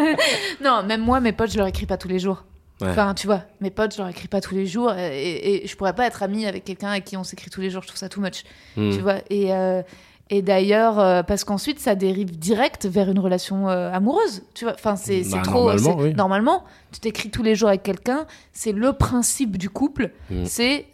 non, 0.64 0.82
même 0.84 1.02
moi, 1.02 1.20
mes 1.20 1.30
potes, 1.32 1.52
je 1.52 1.58
leur 1.58 1.68
écris 1.68 1.86
pas 1.86 1.96
tous 1.96 2.08
les 2.08 2.18
jours. 2.18 2.44
Ouais. 2.80 2.88
Enfin, 2.90 3.14
tu 3.14 3.26
vois, 3.26 3.42
mes 3.60 3.70
potes, 3.70 3.94
je 3.94 3.98
leur 3.98 4.08
écris 4.08 4.28
pas 4.28 4.40
tous 4.40 4.54
les 4.54 4.66
jours. 4.66 4.92
Et, 4.92 5.62
je 5.66 5.76
pourrais 5.76 5.94
pas 5.94 6.06
être 6.06 6.22
amie 6.22 6.46
avec 6.46 6.64
quelqu'un 6.64 6.88
avec 6.90 7.04
qui 7.04 7.16
on 7.16 7.24
s'écrit 7.24 7.50
tous 7.50 7.60
les 7.60 7.70
jours. 7.70 7.82
Je 7.82 7.88
trouve 7.88 7.98
ça 7.98 8.08
too 8.08 8.20
much. 8.20 8.44
Mm. 8.76 8.90
Tu 8.92 8.98
vois. 9.00 9.16
Et, 9.30 9.54
euh, 9.54 9.82
et 10.28 10.42
d'ailleurs, 10.42 10.98
euh, 10.98 11.22
parce 11.22 11.44
qu'ensuite, 11.44 11.78
ça 11.80 11.94
dérive 11.94 12.38
direct 12.38 12.84
vers 12.86 13.08
une 13.08 13.18
relation 13.18 13.68
euh, 13.70 13.90
amoureuse. 13.92 14.42
Tu 14.54 14.64
vois. 14.64 14.74
Enfin, 14.74 14.96
c'est 14.96 15.22
Bah, 15.30 15.40
trop. 15.42 15.68
normalement, 15.72 15.96
oui. 15.98 16.14
Normalement, 16.14 16.64
tu 16.92 17.00
t'écris 17.00 17.30
tous 17.30 17.42
les 17.42 17.54
jours 17.54 17.68
avec 17.68 17.82
quelqu'un. 17.82 18.26
C'est 18.52 18.72
le 18.72 18.92
principe 18.92 19.56
du 19.56 19.70
couple. 19.70 20.10
Mm. 20.30 20.44
C'est 20.44 20.86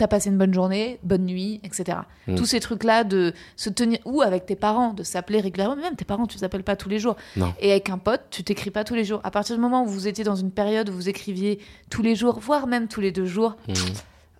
t'as 0.00 0.08
passé 0.08 0.30
une 0.30 0.38
bonne 0.38 0.52
journée, 0.52 0.98
bonne 1.02 1.24
nuit, 1.26 1.60
etc. 1.62 1.98
Mm. 2.26 2.34
Tous 2.36 2.46
ces 2.46 2.58
trucs-là 2.58 3.04
de 3.04 3.32
se 3.56 3.70
tenir, 3.70 3.98
ou 4.04 4.22
avec 4.22 4.46
tes 4.46 4.56
parents, 4.56 4.92
de 4.94 5.02
s'appeler 5.02 5.40
régulièrement, 5.40 5.76
mais 5.76 5.82
même 5.82 5.96
tes 5.96 6.04
parents, 6.04 6.26
tu 6.26 6.38
t'appelles 6.38 6.64
pas 6.64 6.74
tous 6.76 6.88
les 6.88 6.98
jours. 6.98 7.16
Non. 7.36 7.54
Et 7.60 7.70
avec 7.70 7.90
un 7.90 7.98
pote, 7.98 8.22
tu 8.30 8.42
t'écris 8.42 8.70
pas 8.70 8.82
tous 8.84 8.94
les 8.94 9.04
jours. 9.04 9.20
À 9.24 9.30
partir 9.30 9.54
du 9.56 9.60
moment 9.62 9.82
où 9.84 9.86
vous 9.86 10.08
étiez 10.08 10.24
dans 10.24 10.36
une 10.36 10.50
période 10.50 10.88
où 10.88 10.92
vous 10.92 11.08
écriviez 11.08 11.58
tous 11.90 12.02
les 12.02 12.16
jours, 12.16 12.40
voire 12.40 12.66
même 12.66 12.88
tous 12.88 13.00
les 13.00 13.12
deux 13.12 13.26
jours, 13.26 13.56
Mm. 13.68 13.72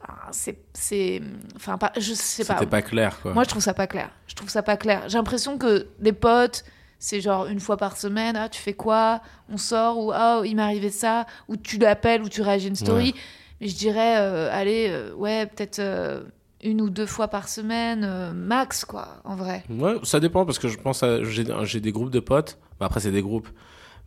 ah, 0.09 0.29
c'est, 0.33 0.59
c'est, 0.73 1.21
enfin, 1.57 1.77
pas, 1.79 1.93
je 1.99 2.15
sais 2.15 2.45
pas. 2.45 2.55
C'était 2.55 2.67
pas 2.71 2.83
clair 2.83 3.21
quoi. 3.21 3.33
Moi, 3.35 3.45
je 3.45 3.49
trouve 3.51 3.63
ça 3.63 3.75
pas 3.75 3.87
clair. 3.87 4.11
Je 4.27 4.35
trouve 4.35 4.49
ça 4.49 4.63
pas 4.63 4.77
clair. 4.77 5.03
J'ai 5.09 5.19
l'impression 5.19 5.59
que 5.59 5.87
des 5.99 6.13
potes, 6.13 6.65
c'est 6.99 7.21
genre 7.21 7.47
une 7.47 7.61
fois 7.61 7.77
par 7.77 7.97
semaine, 7.97 8.37
ah, 8.37 8.49
tu 8.49 8.61
fais 8.61 8.73
quoi? 8.75 9.21
On 9.51 9.57
sort, 9.57 9.99
ou 9.99 10.11
ah, 10.13 10.43
il 10.45 10.57
m'est 10.57 10.63
arrivé 10.63 10.91
ça, 10.91 11.27
ou 11.49 11.57
tu 11.57 11.79
l'appelles, 11.79 12.23
ou 12.23 12.29
tu 12.29 12.43
réagis 12.43 12.69
une 12.69 12.77
story. 12.77 13.15
Je 13.61 13.75
dirais, 13.75 14.17
euh, 14.19 14.49
allez, 14.53 14.89
euh, 14.91 15.13
ouais, 15.15 15.47
peut-être 15.47 15.79
euh, 15.79 16.21
une 16.63 16.81
ou 16.81 16.91
deux 16.91 17.07
fois 17.07 17.29
par 17.29 17.49
semaine, 17.49 18.05
euh, 18.05 18.33
max, 18.33 18.85
quoi, 18.85 19.09
en 19.25 19.35
vrai. 19.37 19.65
Ouais, 19.71 19.95
ça 20.03 20.21
dépend 20.21 20.45
parce 20.45 20.59
que 20.59 20.69
je 20.69 20.79
pense 20.79 21.03
à 21.03 21.23
j'ai 21.23 21.81
des 21.81 21.93
groupes 21.93 22.11
de 22.11 22.21
potes. 22.21 22.59
Bah, 22.79 22.87
après 22.87 23.01
c'est 23.01 23.11
des 23.11 23.23
groupes, 23.23 23.49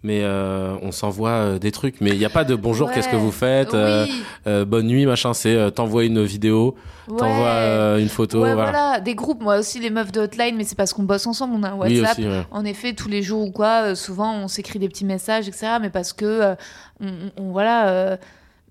mais 0.01 0.21
euh, 0.23 0.75
on 0.81 0.91
s'envoie 0.91 1.59
des 1.59 1.71
trucs. 1.71 2.01
Mais 2.01 2.09
il 2.11 2.17
n'y 2.17 2.25
a 2.25 2.30
pas 2.30 2.43
de 2.43 2.55
bonjour, 2.55 2.88
Ouais. 2.88 2.93
qu'est-ce 2.95 3.09
que 3.09 3.15
vous 3.15 3.31
faites, 3.31 3.73
Oui. 3.73 4.23
euh, 4.47 4.65
bonne 4.65 4.88
nuit, 4.88 5.05
machin. 5.05 5.34
C'est 5.34 5.71
t'envoies 5.71 6.05
une 6.05 6.23
vidéo, 6.23 6.75
t'envoies 7.07 7.27
Ouais. 7.27 7.43
euh, 7.45 7.97
une 7.99 8.09
photo, 8.09 8.41
Ouais, 8.43 8.53
voilà. 8.53 8.71
voilà, 8.71 8.99
des 8.99 9.15
groupes, 9.15 9.41
moi 9.41 9.57
aussi, 9.59 9.80
les 9.80 9.89
meufs 9.91 10.11
de 10.11 10.21
hotline, 10.21 10.55
mais 10.57 10.63
c'est 10.63 10.75
parce 10.75 10.93
qu'on 10.93 11.03
bosse 11.03 11.25
ensemble, 11.27 11.53
on 11.55 11.63
a 11.63 11.69
un 11.69 11.77
Oui 11.77 11.99
WhatsApp. 12.01 12.19
aussi. 12.19 12.27
En 12.51 12.65
effet, 12.65 12.93
tous 12.93 13.07
les 13.09 13.21
jours 13.21 13.41
ou 13.47 13.51
quoi, 13.51 13.95
souvent 13.95 14.34
on 14.35 14.47
s'écrit 14.47 14.80
des 14.80 14.89
petits 14.89 15.05
messages, 15.05 15.47
etc. 15.47 15.77
Mais 15.81 15.89
parce 15.91 16.13
que, 16.13 16.55
on, 16.99 17.07
on- 17.38 17.51
voilà. 17.51 18.17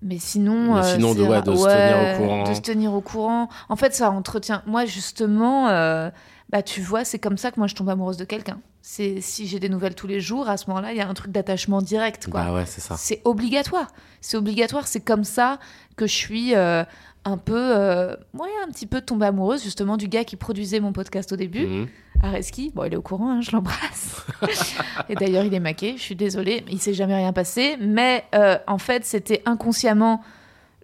Mais 0.03 0.19
sinon. 0.19 0.73
Mais 0.75 0.79
euh, 0.81 0.93
sinon, 0.95 1.13
de- 1.13 1.19
c'est- 1.23 1.27
ouais, 1.27 1.41
de 1.41 1.55
se 1.55 1.63
tenir 1.63 1.97
au 2.13 2.17
courant. 2.17 2.43
De 2.43 2.53
se 2.53 2.61
tenir 2.61 2.93
au 2.93 3.01
courant. 3.01 3.49
En 3.69 3.75
fait, 3.75 3.93
ça 3.95 4.11
entretient. 4.11 4.61
Moi, 4.65 4.85
justement, 4.85 5.69
euh, 5.69 6.09
bah, 6.49 6.61
tu 6.61 6.81
vois, 6.81 7.03
c'est 7.05 7.19
comme 7.19 7.37
ça 7.37 7.51
que 7.51 7.59
moi 7.59 7.67
je 7.67 7.75
tombe 7.75 7.89
amoureuse 7.89 8.17
de 8.17 8.25
quelqu'un. 8.25 8.59
C'est 8.85 9.21
si 9.21 9.47
j'ai 9.47 9.59
des 9.59 9.69
nouvelles 9.69 9.95
tous 9.95 10.07
les 10.07 10.19
jours, 10.19 10.49
à 10.49 10.57
ce 10.57 10.65
moment-là, 10.69 10.91
il 10.91 10.97
y 10.97 11.01
a 11.01 11.07
un 11.07 11.13
truc 11.13 11.31
d'attachement 11.31 11.81
direct, 11.81 12.27
quoi. 12.29 12.43
Bah 12.43 12.53
ouais, 12.53 12.65
c'est 12.65 12.81
ça. 12.81 12.95
C'est 12.97 13.21
obligatoire. 13.23 13.87
C'est 14.19 14.35
obligatoire. 14.37 14.87
C'est 14.87 14.99
comme 14.99 15.23
ça 15.23 15.57
que 15.95 16.05
je 16.05 16.13
suis 16.13 16.53
euh, 16.53 16.83
un 17.25 17.37
peu, 17.37 17.55
euh, 17.55 18.15
ouais, 18.33 18.49
un 18.65 18.69
petit 18.71 18.85
peu 18.85 19.01
tombée 19.01 19.25
amoureuse 19.27 19.63
justement 19.63 19.95
du 19.97 20.07
gars 20.07 20.23
qui 20.25 20.35
produisait 20.35 20.79
mon 20.79 20.91
podcast 20.93 21.31
au 21.31 21.35
début, 21.35 21.65
Mhm. 21.65 21.87
Areski. 22.21 22.71
Bon, 22.73 22.83
il 22.85 22.93
est 22.93 22.97
au 22.97 23.01
courant, 23.01 23.31
hein, 23.31 23.41
je 23.41 23.51
l'embrasse. 23.51 24.25
Et 25.09 25.15
d'ailleurs, 25.15 25.43
il 25.43 25.53
est 25.53 25.59
maqué. 25.59 25.95
Je 25.97 26.01
suis 26.01 26.15
désolée, 26.15 26.63
il 26.69 26.79
s'est 26.79 26.93
jamais 26.93 27.15
rien 27.15 27.33
passé. 27.33 27.77
Mais 27.81 28.23
euh, 28.35 28.57
en 28.67 28.77
fait, 28.77 29.03
c'était 29.05 29.41
inconsciemment 29.45 30.21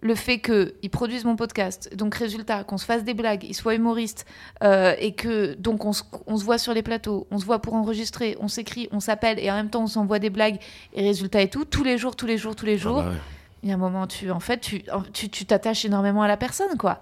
le 0.02 0.14
fait 0.14 0.38
qu'il 0.40 0.88
produise 0.90 1.26
mon 1.26 1.36
podcast, 1.36 1.94
donc 1.94 2.14
résultat, 2.14 2.64
qu'on 2.64 2.78
se 2.78 2.86
fasse 2.86 3.04
des 3.04 3.12
blagues, 3.12 3.44
il 3.44 3.52
soit 3.54 3.74
humoriste, 3.74 4.24
euh, 4.64 4.94
et 4.98 5.12
que 5.12 5.52
donc 5.56 5.84
on 5.84 5.92
se, 5.92 6.02
on 6.26 6.38
se 6.38 6.44
voit 6.44 6.56
sur 6.56 6.72
les 6.72 6.80
plateaux, 6.82 7.26
on 7.30 7.38
se 7.38 7.44
voit 7.44 7.58
pour 7.58 7.74
enregistrer, 7.74 8.34
on 8.40 8.48
s'écrit, 8.48 8.88
on 8.92 9.00
s'appelle, 9.00 9.38
et 9.38 9.50
en 9.50 9.56
même 9.56 9.68
temps 9.68 9.82
on 9.82 9.86
s'envoie 9.86 10.18
des 10.18 10.30
blagues, 10.30 10.56
et 10.94 11.02
résultat 11.02 11.42
et 11.42 11.50
tout, 11.50 11.66
tous 11.66 11.84
les 11.84 11.98
jours, 11.98 12.16
tous 12.16 12.24
les 12.24 12.38
jours, 12.38 12.56
tous 12.56 12.64
les 12.64 12.76
Ah 12.76 12.78
jours. 12.78 13.02
bah 13.02 13.10
ouais. 13.10 13.16
Il 13.62 13.68
y 13.68 13.72
a 13.72 13.74
un 13.74 13.78
moment, 13.78 14.06
tu, 14.06 14.30
en 14.30 14.40
fait, 14.40 14.58
tu, 14.60 14.82
tu, 15.12 15.28
tu 15.28 15.44
t'attaches 15.46 15.84
énormément 15.84 16.22
à 16.22 16.28
la 16.28 16.36
personne, 16.36 16.76
quoi. 16.78 17.00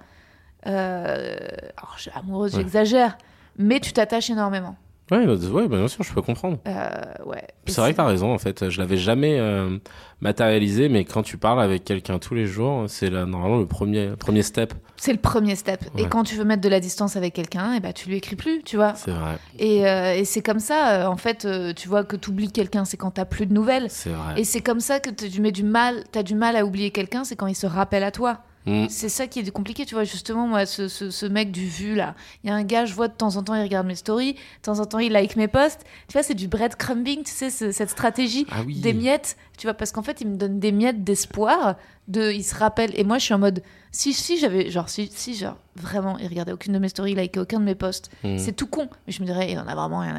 Euh, 0.66 1.36
alors, 1.76 1.96
amoureuse, 2.14 2.54
Ouais. 2.54 2.60
j'exagère, 2.62 3.16
mais 3.56 3.78
tu 3.80 3.92
t'attaches 3.92 4.30
énormément. 4.30 4.76
Ouais, 5.10 5.26
bah, 5.26 5.32
ouais, 5.34 5.68
bah, 5.68 5.78
bien 5.78 5.88
sûr, 5.88 6.04
je 6.04 6.12
peux 6.12 6.22
comprendre. 6.22 6.58
Euh, 6.66 6.90
ouais. 7.24 7.46
C'est 7.66 7.80
vrai 7.80 7.92
que 7.92 7.96
t'as 7.96 8.06
raison, 8.06 8.32
en 8.32 8.38
fait. 8.38 8.68
Je 8.68 8.78
l'avais 8.78 8.96
jamais 8.98 9.38
euh, 9.38 9.78
matérialisé, 10.20 10.88
mais 10.88 11.04
quand 11.04 11.22
tu 11.22 11.38
parles 11.38 11.60
avec 11.62 11.84
quelqu'un 11.84 12.18
tous 12.18 12.34
les 12.34 12.46
jours, 12.46 12.84
c'est 12.88 13.10
normalement 13.10 13.58
le 13.58 13.66
premier, 13.66 14.10
premier 14.18 14.42
step. 14.42 14.74
C'est 14.96 15.12
le 15.12 15.18
premier 15.18 15.56
step. 15.56 15.84
Et 15.96 16.06
quand 16.06 16.24
tu 16.24 16.34
veux 16.34 16.44
mettre 16.44 16.62
de 16.62 16.68
la 16.68 16.80
distance 16.80 17.16
avec 17.16 17.34
quelqu'un, 17.34 17.74
et 17.74 17.80
ben 17.80 17.92
tu 17.92 18.08
lui 18.08 18.16
écris 18.16 18.36
plus, 18.36 18.62
tu 18.62 18.76
vois. 18.76 18.94
C'est 18.94 19.12
vrai. 19.12 19.38
Et, 19.58 19.88
euh, 19.88 20.14
et 20.14 20.24
c'est 20.24 20.42
comme 20.42 20.60
ça, 20.60 21.10
en 21.10 21.16
fait, 21.16 21.46
tu 21.74 21.88
vois 21.88 22.04
que 22.04 22.16
tu 22.16 22.30
oublies 22.30 22.52
quelqu'un, 22.52 22.84
c'est 22.84 22.96
quand 22.96 23.12
t'as 23.12 23.24
plus 23.24 23.46
de 23.46 23.54
nouvelles. 23.54 23.86
C'est 23.88 24.10
vrai. 24.10 24.40
Et 24.40 24.44
c'est 24.44 24.60
comme 24.60 24.80
ça 24.80 25.00
que 25.00 25.10
tu 25.10 25.40
mets 25.40 25.52
du 25.52 25.64
mal, 25.64 26.04
t'as 26.12 26.22
du 26.22 26.34
mal 26.34 26.56
à 26.56 26.64
oublier 26.64 26.90
quelqu'un, 26.90 27.24
c'est 27.24 27.36
quand 27.36 27.46
il 27.46 27.54
se 27.54 27.66
rappelle 27.66 28.04
à 28.04 28.10
toi. 28.10 28.38
Mm. 28.68 28.88
C'est 28.90 29.08
ça 29.08 29.26
qui 29.26 29.40
est 29.40 29.50
compliqué, 29.50 29.86
tu 29.86 29.94
vois. 29.94 30.04
Justement, 30.04 30.46
moi, 30.46 30.66
ce, 30.66 30.88
ce, 30.88 31.10
ce 31.10 31.26
mec 31.26 31.50
du 31.50 31.66
vu, 31.66 31.94
là, 31.94 32.14
il 32.44 32.48
y 32.48 32.52
a 32.52 32.54
un 32.54 32.64
gars, 32.64 32.84
je 32.84 32.92
vois 32.94 33.08
de 33.08 33.14
temps 33.14 33.36
en 33.36 33.42
temps, 33.42 33.54
il 33.54 33.62
regarde 33.62 33.86
mes 33.86 33.94
stories, 33.94 34.34
de 34.34 34.38
temps 34.62 34.78
en 34.80 34.84
temps, 34.86 34.98
il 34.98 35.12
like 35.12 35.36
mes 35.36 35.48
posts. 35.48 35.80
Tu 36.08 36.12
vois, 36.12 36.22
c'est 36.22 36.34
du 36.34 36.48
breadcrumbing, 36.48 37.22
tu 37.24 37.30
sais, 37.32 37.50
ce- 37.50 37.72
cette 37.72 37.90
stratégie 37.90 38.46
Ah 38.50 38.62
oui. 38.66 38.80
des 38.80 38.92
miettes, 38.92 39.36
tu 39.58 39.66
vois, 39.66 39.74
parce 39.74 39.92
qu'en 39.92 40.02
fait, 40.02 40.20
il 40.22 40.28
me 40.28 40.36
donne 40.36 40.58
des 40.58 40.72
miettes 40.72 41.04
d'espoir, 41.04 41.76
de, 42.08 42.32
il 42.32 42.42
se 42.42 42.54
rappelle. 42.54 42.92
Et 42.98 43.04
moi, 43.04 43.18
je 43.18 43.24
suis 43.24 43.34
en 43.34 43.38
mode, 43.38 43.62
si, 43.92 44.14
si 44.14 44.38
j'avais, 44.38 44.70
genre, 44.70 44.88
si, 44.88 45.10
si, 45.14 45.34
genre, 45.34 45.56
vraiment, 45.76 46.16
il 46.18 46.26
regardait 46.28 46.52
aucune 46.52 46.72
de 46.72 46.78
mes 46.78 46.88
stories, 46.88 47.12
il 47.12 47.18
likait 47.18 47.40
aucun 47.40 47.60
de 47.60 47.64
mes 47.64 47.74
posts, 47.74 48.10
Mm. 48.24 48.38
c'est 48.38 48.52
tout 48.52 48.66
con. 48.66 48.88
Mais 49.06 49.12
je 49.12 49.20
me 49.20 49.26
dirais, 49.26 49.50
il 49.52 49.58
en 49.58 49.66
a 49.68 49.74
vraiment 49.74 49.98
rien. 50.00 50.14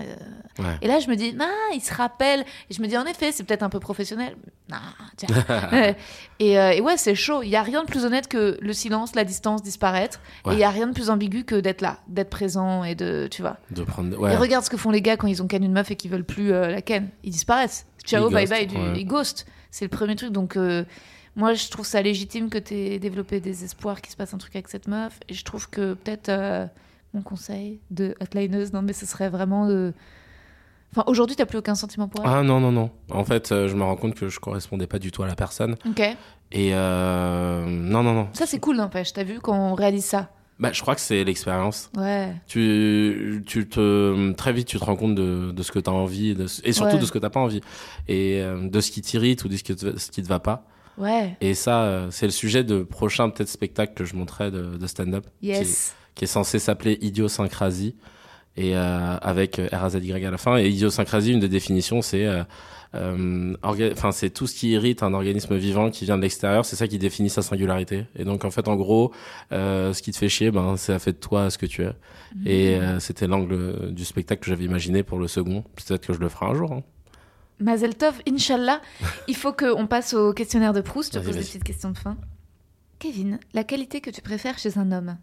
Ouais. 0.60 0.66
Et 0.82 0.88
là, 0.88 1.00
je 1.00 1.10
me 1.10 1.16
dis, 1.16 1.36
ah, 1.40 1.74
il 1.74 1.82
se 1.82 1.94
rappelle. 1.94 2.42
Et 2.70 2.74
je 2.74 2.82
me 2.82 2.88
dis, 2.88 2.98
en 2.98 3.06
effet, 3.06 3.32
c'est 3.32 3.44
peut-être 3.44 3.64
un 3.64 3.70
peu 3.70 3.80
professionnel. 3.80 4.36
Ouais. 5.72 5.96
et, 6.40 6.60
euh, 6.60 6.72
et 6.72 6.82
ouais, 6.82 6.96
c'est 6.98 7.16
chaud. 7.16 7.42
Il 7.44 7.50
y 7.50 7.56
a 7.56 7.64
rien 7.64 7.82
de 7.84 7.88
plus 7.88 8.06
honnête 8.06 8.28
que 8.28 8.58
le 8.62 8.74
silence, 8.74 9.16
la 9.16 9.24
distance, 9.24 9.64
disparaître. 9.64 10.20
Ouais. 10.46 10.54
Et 10.54 10.58
il 10.58 10.60
y 10.60 10.64
a 10.64 10.70
rien 10.70 10.86
de 10.88 10.94
plus 10.94 11.10
ambigu 11.10 11.44
que 11.44 11.56
d'être 11.56 11.82
là, 11.82 11.98
d'être 12.08 12.30
présent 12.30 12.84
et 12.84 12.94
de, 12.96 13.28
tu 13.32 13.42
vois. 13.42 13.58
De 13.72 13.84
prendre. 13.84 14.30
Et 14.30 14.36
regarde 14.36 14.64
ce 14.64 14.70
que 14.70 14.78
font 14.78 14.92
les 14.92 15.02
gars 15.02 15.18
quand 15.18 15.28
ils 15.28 15.42
ont 15.42 15.48
ken 15.48 15.64
une 15.64 15.72
meuf 15.74 15.90
et 15.92 15.96
qu'ils 15.96 16.12
veulent 16.12 16.24
plus 16.24 16.52
euh, 16.54 16.68
la 16.70 16.82
ken. 16.82 17.10
Ils 17.24 17.32
disparaissent. 17.32 17.88
Ciao, 18.10 18.30
bye 18.30 18.48
bye, 18.48 18.68
du, 18.68 18.76
ouais. 18.76 19.04
ghostent. 19.04 19.46
C'est 19.72 19.86
le 19.86 19.90
premier 19.90 20.16
truc. 20.16 20.32
Donc, 20.32 20.58
euh, 20.58 20.84
moi, 21.36 21.54
je 21.54 21.70
trouve 21.70 21.86
ça 21.86 22.02
légitime 22.02 22.50
que 22.50 22.58
tu 22.58 22.74
aies 22.74 23.00
développé 23.00 23.40
des 23.40 23.64
espoirs 23.64 24.02
qu'il 24.02 24.12
se 24.12 24.18
passe 24.18 24.34
un 24.34 24.38
truc 24.38 24.56
avec 24.56 24.68
cette 24.68 24.88
meuf. 24.88 25.20
Et 25.30 25.34
je 25.34 25.44
trouve 25.44 25.70
que 25.70 25.94
peut-être 25.94 26.30
euh, 26.30 26.66
mon 27.14 27.22
conseil 27.22 27.80
de 27.92 28.16
hotlineuse, 28.20 28.74
non, 28.74 28.82
mais 28.82 28.94
ce 28.94 29.06
serait 29.06 29.30
vraiment 29.30 29.68
de. 29.68 29.94
Enfin, 30.92 31.04
aujourd'hui, 31.06 31.36
t'as 31.36 31.46
plus 31.46 31.60
aucun 31.60 31.76
sentiment 31.76 32.08
pour 32.08 32.26
elle? 32.26 32.32
Ah 32.32 32.42
non, 32.42 32.60
non, 32.60 32.72
non. 32.72 32.90
En 33.12 33.24
fait, 33.24 33.52
euh, 33.52 33.68
je 33.68 33.76
me 33.76 33.84
rends 33.84 33.96
compte 33.96 34.16
que 34.16 34.28
je 34.28 34.40
correspondais 34.40 34.88
pas 34.88 34.98
du 34.98 35.12
tout 35.12 35.22
à 35.22 35.28
la 35.28 35.36
personne. 35.36 35.76
Ok. 35.86 36.02
Et 36.52 36.72
euh, 36.74 37.64
non, 37.68 38.02
non, 38.02 38.14
non. 38.16 38.30
Ça, 38.34 38.48
c'est 38.48 38.60
cool, 38.60 38.78
n'empêche. 38.78 39.14
T'as 39.14 39.24
vu 39.24 39.40
quand 39.40 39.54
on 39.54 39.76
réalise 39.76 40.06
ça? 40.06 40.32
Bah, 40.60 40.72
je 40.74 40.82
crois 40.82 40.94
que 40.96 41.02
c'est 41.02 41.24
l'expérience. 41.24 41.90
Ouais. 41.98 42.34
Tu, 42.48 43.44
tu 43.46 43.68
te, 43.70 44.32
très 44.34 44.52
vite, 44.54 44.68
tu 44.68 44.78
te 44.78 44.84
rends 44.84 44.96
compte 44.98 45.16
de, 45.16 45.52
de 45.52 45.64
ce 45.64 45.72
que 45.72 45.80
tu 45.80 45.90
as 45.90 45.94
envie 45.94 46.36
de- 46.36 46.48
et 46.66 46.74
surtout 46.74 46.96
Ouais. 46.96 47.00
de 47.02 47.06
ce 47.06 47.12
que 47.12 47.18
t'as 47.18 47.30
pas 47.30 47.40
envie. 47.40 47.62
Et 48.08 48.42
euh, 48.42 48.68
de 48.68 48.82
ce 48.82 48.92
qui 48.92 49.02
t'irrite 49.02 49.44
ou 49.46 49.48
de 49.48 49.56
ce 49.56 49.64
qui, 49.64 49.76
te, 49.76 49.98
ce 49.98 50.12
qui 50.12 50.22
te 50.22 50.28
va 50.28 50.40
pas. 50.40 50.66
Ouais. 50.98 51.38
Et 51.40 51.54
ça, 51.54 51.84
euh, 51.84 52.08
c'est 52.12 52.26
le 52.26 52.32
sujet 52.34 52.66
de 52.66 52.84
prochain 52.84 53.30
peut-être 53.30 53.48
spectacle 53.48 53.94
que 53.94 54.04
je 54.04 54.16
montrerai 54.16 54.52
de, 54.52 54.76
de 54.78 54.88
stand-up. 54.88 55.26
Yes. 55.42 55.96
qui 56.16 56.26
est 56.26 56.28
censé 56.28 56.60
s'appeler 56.60 56.98
Idiosyncrasie 57.02 57.96
et 58.58 58.76
euh, 58.76 59.16
avec 59.22 59.60
euh, 59.60 59.70
RAZY 59.72 60.12
à 60.12 60.32
la 60.32 60.38
fin 60.38 60.58
et 60.58 60.68
idiosyncrasie 60.68 61.32
une 61.32 61.40
des 61.40 61.48
définitions 61.48 62.02
c'est 62.02 62.26
euh, 62.26 62.44
enfin 62.94 64.12
c'est 64.12 64.32
tout 64.32 64.48
ce 64.48 64.56
qui 64.56 64.72
irrite 64.72 65.04
un 65.04 65.14
organisme 65.14 65.56
vivant 65.58 65.92
qui 65.92 66.06
vient 66.06 66.18
de 66.18 66.24
l'extérieur 66.24 66.66
c'est 66.66 66.76
ça 66.76 66.88
qui 66.88 66.98
définit 66.98 67.30
sa 67.30 67.44
singularité 67.44 68.06
et 68.16 68.24
donc 68.24 68.46
en 68.46 68.52
fait 68.52 68.68
en 68.68 68.76
gros 68.76 69.12
euh, 69.52 69.94
ce 69.94 70.02
qui 70.02 70.12
te 70.12 70.18
fait 70.18 70.30
chier 70.30 70.50
ben 70.50 70.76
ça 70.76 70.98
fait 70.98 71.14
de 71.14 71.18
toi 71.18 71.52
ce 71.52 71.58
que 71.60 71.68
tu 71.68 71.84
es 71.84 71.92
et 72.46 72.78
Mm. 72.78 72.82
euh, 72.82 73.00
c'était 73.00 73.28
l'angle 73.28 73.92
du 73.94 74.06
spectacle 74.06 74.42
que 74.42 74.50
j'avais 74.50 74.66
imaginé 74.66 75.04
pour 75.04 75.20
le 75.20 75.28
second 75.28 75.64
peut-être 75.76 76.08
que 76.08 76.14
je 76.14 76.20
le 76.20 76.30
ferai 76.30 76.48
un 76.48 76.56
jour 76.56 76.72
hein. 76.74 76.84
Mazel 77.62 77.94
Tov, 77.96 78.14
Inch'Allah. 78.26 78.82
Il 79.28 79.36
faut 79.36 79.52
qu'on 79.52 79.86
passe 79.86 80.14
au 80.14 80.32
questionnaire 80.32 80.72
de 80.72 80.80
Proust. 80.80 81.14
Je 81.14 81.20
te 81.20 81.26
pose 81.26 81.36
des 81.36 81.42
petites 81.42 81.66
questions 81.66 81.92
de 81.92 81.98
fin. 81.98 82.16
Kevin, 83.00 83.38
la 83.54 83.66
qualité 83.66 84.00
que 84.00 84.10
tu 84.10 84.22
préfères 84.22 84.58
chez 84.58 84.78
un 84.78 84.94
homme? 84.94 85.18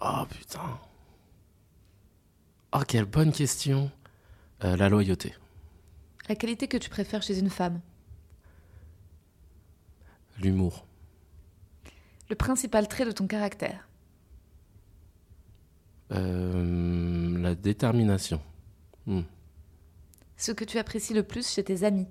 Oh 0.00 0.24
putain 0.30 0.78
oh 2.72 2.80
quelle 2.86 3.04
bonne 3.04 3.32
question 3.32 3.90
Euh, 4.64 4.76
la 4.76 4.88
loyauté. 4.88 5.34
La 6.28 6.36
qualité 6.36 6.68
que 6.68 6.76
tu 6.76 6.88
préfères 6.88 7.22
chez 7.22 7.38
une 7.38 7.50
femme 7.50 7.80
l'humour. 10.38 10.86
Le 12.30 12.34
principal 12.34 12.88
trait 12.88 13.04
de 13.04 13.12
ton 13.12 13.26
caractère 13.26 13.88
Euh, 16.10 17.38
la 17.38 17.54
détermination. 17.54 18.42
Hmm. 19.06 19.22
Ce 20.36 20.52
que 20.52 20.64
tu 20.64 20.78
apprécies 20.78 21.14
le 21.14 21.22
plus 21.22 21.48
chez 21.48 21.64
tes 21.64 21.84
amis 21.84 22.06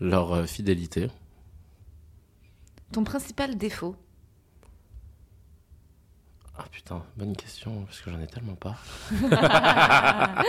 leur 0.00 0.32
euh, 0.32 0.46
fidélité. 0.46 1.08
Ton 2.92 3.04
principal 3.04 3.56
défaut 3.56 3.96
Ah 6.58 6.64
putain, 6.70 7.02
bonne 7.16 7.36
question, 7.36 7.82
parce 7.86 8.00
que 8.00 8.10
j'en 8.10 8.18
ai 8.20 8.26
tellement 8.26 8.54
pas. 8.54 8.76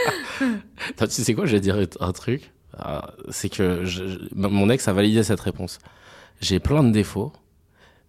Attends, 0.89 1.07
tu 1.07 1.21
sais 1.23 1.33
quoi, 1.33 1.45
je 1.45 1.51
vais 1.53 1.59
dire 1.59 1.77
un 1.99 2.11
truc. 2.11 2.51
Ah, 2.77 3.09
C'est 3.29 3.49
que 3.49 3.85
je- 3.85 4.27
mon 4.33 4.69
ex 4.69 4.87
a 4.87 4.93
validé 4.93 5.23
cette 5.23 5.39
réponse. 5.39 5.79
J'ai 6.41 6.59
plein 6.59 6.83
de 6.83 6.91
défauts, 6.91 7.33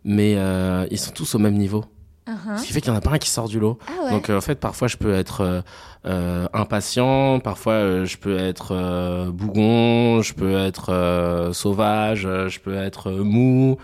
mais 0.05 0.35
euh, 0.37 0.87
ils 0.91 0.99
sont 0.99 1.13
tous 1.13 1.35
au 1.35 1.39
même 1.39 1.55
niveau. 1.55 1.85
Uh-huh. 2.29 2.59
Ce 2.59 2.67
qui 2.67 2.73
fait 2.75 2.83
qu'il 2.83 2.91
n'y 2.93 2.97
en 2.97 2.99
a 2.99 3.03
pas 3.03 3.13
un 3.13 3.19
qui 3.19 3.31
sort 3.31 3.49
du 3.49 3.59
lot. 3.59 3.79
Ah 3.89 4.05
ouais 4.05 4.11
Donc 4.11 4.29
euh, 4.29 4.37
en 4.37 4.41
fait, 4.43 4.57
parfois 4.57 4.87
je 4.87 4.99
peux 4.99 5.15
être 5.15 5.41
euh, 5.41 5.63
euh, 6.05 6.47
impatient, 6.53 7.41
parfois 7.41 8.05
je 8.05 8.17
peux 8.19 8.37
être 8.39 9.31
bougon, 9.31 10.21
je 10.21 10.35
peux 10.35 10.57
être 10.59 11.51
sauvage, 11.55 12.21
je 12.23 12.61
peux 12.61 12.75
être 12.75 13.11
mou. 13.13 13.79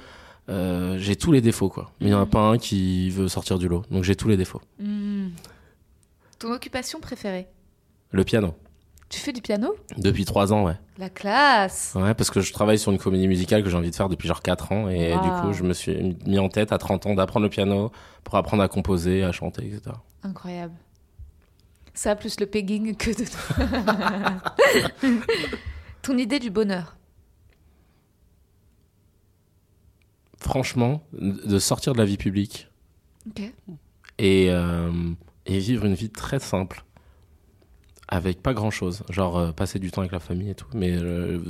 Euh, 0.51 0.97
j'ai 0.99 1.17
tous 1.17 1.33
les 1.33 1.41
défauts 1.41 1.69
quoi. 1.71 1.91
Mais 2.01 2.07
il 2.07 2.11
n'y 2.11 2.15
en 2.15 2.21
a 2.21 2.27
pas 2.27 2.41
un 2.41 2.59
qui 2.59 3.11
veut 3.11 3.29
sortir 3.29 3.59
du 3.59 3.69
lot. 3.69 3.83
Donc 3.91 4.05
j'ai 4.05 4.15
tous 4.17 4.29
les 4.29 4.37
défauts. 4.37 4.61
Hmm. 4.79 5.29
Ton 6.39 6.53
occupation 6.53 7.01
préférée? 7.01 7.47
Le 8.11 8.25
piano. 8.25 8.55
Tu 9.09 9.21
fais 9.21 9.33
du 9.33 9.41
piano? 9.43 9.75
Depuis 9.97 10.25
trois 10.25 10.53
ans, 10.53 10.65
ouais. 10.65 10.77
La 10.99 11.09
classe 11.09 11.93
Ouais, 11.95 12.15
parce 12.15 12.31
que 12.31 12.41
je 12.41 12.53
travaille 12.53 12.79
sur 12.79 12.91
une 12.91 12.99
comédie 12.99 13.29
musicale 13.29 13.63
que 13.63 13.71
j'ai 13.71 13.77
envie 13.77 13.91
de 13.91 13.95
faire 13.95 14.09
depuis 14.09 14.27
genre 14.29 14.43
quatre 14.43 14.73
ans. 14.73 14.89
Et 14.89 15.15
Wow. 15.15 15.23
du 15.23 15.29
coup, 15.41 15.53
je 15.53 15.63
me 15.63 15.73
suis 15.73 16.17
mis 16.27 16.39
en 16.39 16.49
tête 16.49 16.73
à 16.73 16.79
30 16.79 17.07
ans 17.07 17.15
d'apprendre 17.15 17.45
le 17.45 17.51
piano 17.51 17.93
pour 18.25 18.35
apprendre 18.37 18.63
à 18.63 18.69
composer, 18.69 19.23
à 19.23 19.31
chanter, 19.31 19.67
etc. 19.67 19.95
Incroyable. 20.25 20.75
Ça, 21.93 22.17
plus 22.17 22.41
le 22.41 22.47
pegging 22.47 22.97
que 22.97 23.11
de... 23.11 23.25
Ton 26.03 26.19
idée 26.19 26.41
du 26.41 26.51
bonheur? 26.51 26.97
Franchement, 30.45 31.03
de 31.13 31.59
sortir 31.59 31.95
de 31.95 31.99
la 31.99 32.05
vie 32.05 32.19
publique 32.19 32.69
Ok. 33.29 33.51
et, 34.19 34.51
euh, 34.51 34.91
et 35.47 35.59
vivre 35.59 35.87
une 35.87 35.95
vie 35.95 36.11
très 36.11 36.39
simple. 36.39 36.85
Avec 38.09 38.43
pas 38.43 38.53
grand 38.53 38.71
chose. 38.71 39.03
Genre 39.09 39.39
euh, 39.39 39.53
passer 39.53 39.79
du 39.79 39.91
temps 39.91 40.03
avec 40.03 40.13
la 40.13 40.21
famille 40.21 40.51
et 40.51 40.55
tout. 40.55 40.67
Mais 40.75 40.93
euh, 40.93 41.41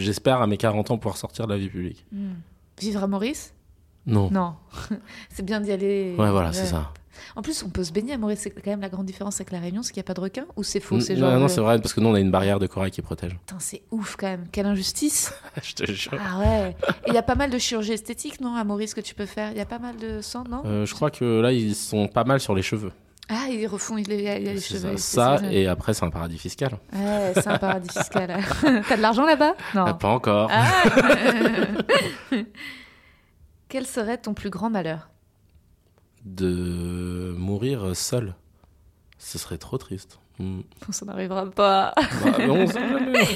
j'espère 0.00 0.42
à 0.42 0.48
mes 0.48 0.56
40 0.56 0.90
ans 0.90 0.98
pouvoir 0.98 1.16
sortir 1.16 1.46
de 1.46 1.52
la 1.52 1.58
vie 1.58 1.68
publique. 1.68 2.04
Hmm. 2.10 2.32
Vivre 2.80 3.04
à 3.04 3.06
Maurice? 3.06 3.54
Non. 4.06 4.28
Non. 4.30 4.56
c'est 5.30 5.44
bien 5.44 5.60
d'y 5.60 5.70
aller. 5.70 6.16
Ouais, 6.18 6.30
voilà, 6.32 6.52
c'est 6.52 6.66
ça. 6.66 6.92
En 7.36 7.42
plus, 7.42 7.62
on 7.62 7.68
peut 7.70 7.84
se 7.84 7.92
baigner 7.92 8.14
à 8.14 8.18
Maurice. 8.18 8.40
C'est 8.40 8.50
quand 8.50 8.70
même 8.70 8.80
la 8.80 8.88
grande 8.88 9.06
différence 9.06 9.36
avec 9.40 9.52
la 9.52 9.60
Réunion, 9.60 9.82
c'est 9.82 9.92
qu'il 9.92 10.00
n'y 10.00 10.04
a 10.04 10.08
pas 10.08 10.14
de 10.14 10.20
requins 10.20 10.46
ou 10.56 10.62
c'est 10.62 10.80
faux 10.80 11.00
C'est 11.00 11.14
non, 11.14 11.30
genre. 11.30 11.38
non, 11.38 11.44
euh, 11.44 11.48
c'est 11.48 11.60
vrai, 11.60 11.80
parce 11.80 11.92
que 11.94 12.00
nous, 12.00 12.08
on 12.08 12.14
a 12.14 12.20
une 12.20 12.30
barrière 12.30 12.58
de 12.58 12.66
corail 12.66 12.90
qui 12.90 13.02
protège. 13.02 13.32
Putain, 13.32 13.56
c'est 13.58 13.82
ouf 13.90 14.16
quand 14.16 14.26
même. 14.28 14.46
Quelle 14.52 14.66
injustice. 14.66 15.32
Je 15.62 15.74
te 15.74 15.90
jure. 15.92 16.18
Ah 16.20 16.38
ouais. 16.38 16.76
Il 17.08 17.14
y 17.14 17.18
a 17.18 17.22
pas 17.22 17.34
mal 17.34 17.50
de 17.50 17.58
chirurgie 17.58 17.92
esthétique, 17.92 18.40
non, 18.40 18.54
à 18.56 18.64
Maurice 18.64 18.94
que 18.94 19.00
tu 19.00 19.14
peux 19.14 19.26
faire? 19.26 19.50
Il 19.52 19.58
y 19.58 19.60
a 19.60 19.66
pas 19.66 19.78
mal 19.78 19.96
de 19.96 20.20
sang, 20.20 20.44
non? 20.48 20.62
Euh, 20.64 20.86
je 20.86 20.94
crois 20.94 21.10
que 21.10 21.40
là, 21.40 21.52
ils 21.52 21.74
sont 21.74 22.08
pas 22.08 22.24
mal 22.24 22.40
sur 22.40 22.54
les 22.54 22.62
cheveux. 22.62 22.92
Ah, 23.28 23.46
ils 23.48 23.66
refont. 23.66 23.96
Il 23.98 24.12
y 24.12 24.28
a, 24.28 24.36
il 24.38 24.44
y 24.44 24.48
a 24.48 24.52
les 24.54 24.60
cheveux. 24.60 24.96
ça, 24.96 25.38
ça, 25.38 25.50
et 25.50 25.66
après, 25.66 25.94
c'est 25.94 26.04
un 26.04 26.10
paradis 26.10 26.38
fiscal. 26.38 26.72
Ouais, 26.92 27.32
c'est 27.34 27.46
un 27.46 27.56
paradis 27.58 27.88
fiscal. 27.96 28.40
T'as 28.88 28.96
de 28.96 29.00
l'argent 29.00 29.24
là-bas? 29.24 29.54
Non. 29.74 29.84
Ah, 29.86 29.94
pas 29.94 30.08
encore. 30.08 30.50
Ah. 30.52 30.82
Quel 33.68 33.86
serait 33.86 34.18
ton 34.18 34.34
plus 34.34 34.50
grand 34.50 34.70
malheur? 34.70 35.08
De 36.24 37.34
mourir 37.36 37.96
seul. 37.96 38.34
Ce 39.18 39.38
serait 39.38 39.58
trop 39.58 39.78
triste. 39.78 40.18
Hmm. 40.38 40.60
Ça 40.90 41.04
n'arrivera 41.04 41.50
pas. 41.50 41.94
Bah, 42.24 42.36
on 42.48 42.66
jamais. 42.66 43.24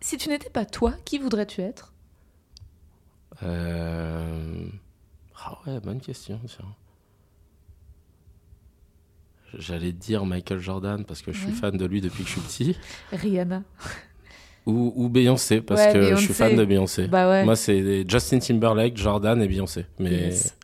Si 0.00 0.16
tu 0.16 0.28
n'étais 0.28 0.48
pas 0.50 0.64
toi, 0.64 0.94
qui 1.04 1.18
voudrais-tu 1.18 1.60
être? 1.60 1.92
Euh, 3.42 4.66
Ah 5.44 5.58
ouais, 5.66 5.80
bonne 5.80 6.00
question. 6.00 6.40
tiens. 6.46 6.64
J'allais 9.54 9.92
dire 9.92 10.24
Michael 10.26 10.60
Jordan 10.60 11.04
parce 11.04 11.22
que 11.22 11.32
je 11.32 11.38
suis 11.38 11.48
Ouais. 11.48 11.52
fan 11.54 11.76
de 11.76 11.84
lui 11.86 12.00
depuis 12.00 12.22
que 12.22 12.28
je 12.28 12.38
suis 12.38 12.40
petit. 12.42 12.76
Rihanna. 13.12 13.62
Ou, 14.66 14.92
ou 14.94 15.08
Beyoncé 15.08 15.62
parce 15.62 15.80
Ouais, 15.80 15.92
que 15.94 16.02
je 16.02 16.14
suis 16.16 16.34
fan 16.34 16.54
de 16.54 16.64
Beyoncé. 16.64 17.08
Bah 17.08 17.28
ouais. 17.30 17.44
Moi, 17.44 17.56
c'est 17.56 18.08
Justin 18.08 18.38
Timberlake, 18.38 18.96
Jordan 18.96 19.40
et 19.42 19.48
Beyoncé. 19.48 19.86
Mais 19.98 20.10
Yes. 20.10 20.54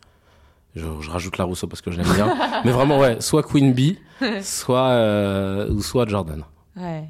Je, 0.75 0.85
je 1.01 1.09
rajoute 1.09 1.37
la 1.37 1.45
Rousseau 1.45 1.67
parce 1.67 1.81
que 1.81 1.91
je 1.91 2.01
l'aime 2.01 2.13
bien. 2.13 2.35
Mais 2.65 2.71
vraiment, 2.71 2.99
ouais, 2.99 3.21
soit 3.21 3.43
Queen 3.43 3.73
Bee, 3.73 3.99
soit, 4.41 4.89
euh, 4.89 5.69
ou 5.69 5.81
soit 5.81 6.07
Jordan. 6.07 6.43
Ouais. 6.75 7.09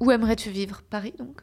Où 0.00 0.10
aimerais-tu 0.10 0.50
vivre? 0.50 0.82
Paris, 0.90 1.14
donc? 1.18 1.40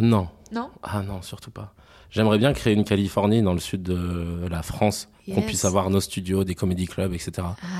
Non. 0.00 0.28
Non? 0.52 0.70
Ah 0.82 1.02
non, 1.02 1.22
surtout 1.22 1.50
pas. 1.50 1.72
J'aimerais 2.10 2.38
bien 2.38 2.52
créer 2.54 2.72
une 2.72 2.84
Californie 2.84 3.42
dans 3.42 3.52
le 3.52 3.58
sud 3.58 3.82
de 3.82 4.46
la 4.50 4.62
France, 4.62 5.08
qu'on 5.34 5.42
puisse 5.42 5.66
avoir 5.66 5.90
nos 5.90 6.00
studios, 6.00 6.42
des 6.44 6.54
comédie 6.54 6.86
clubs, 6.86 7.12
etc. 7.12 7.32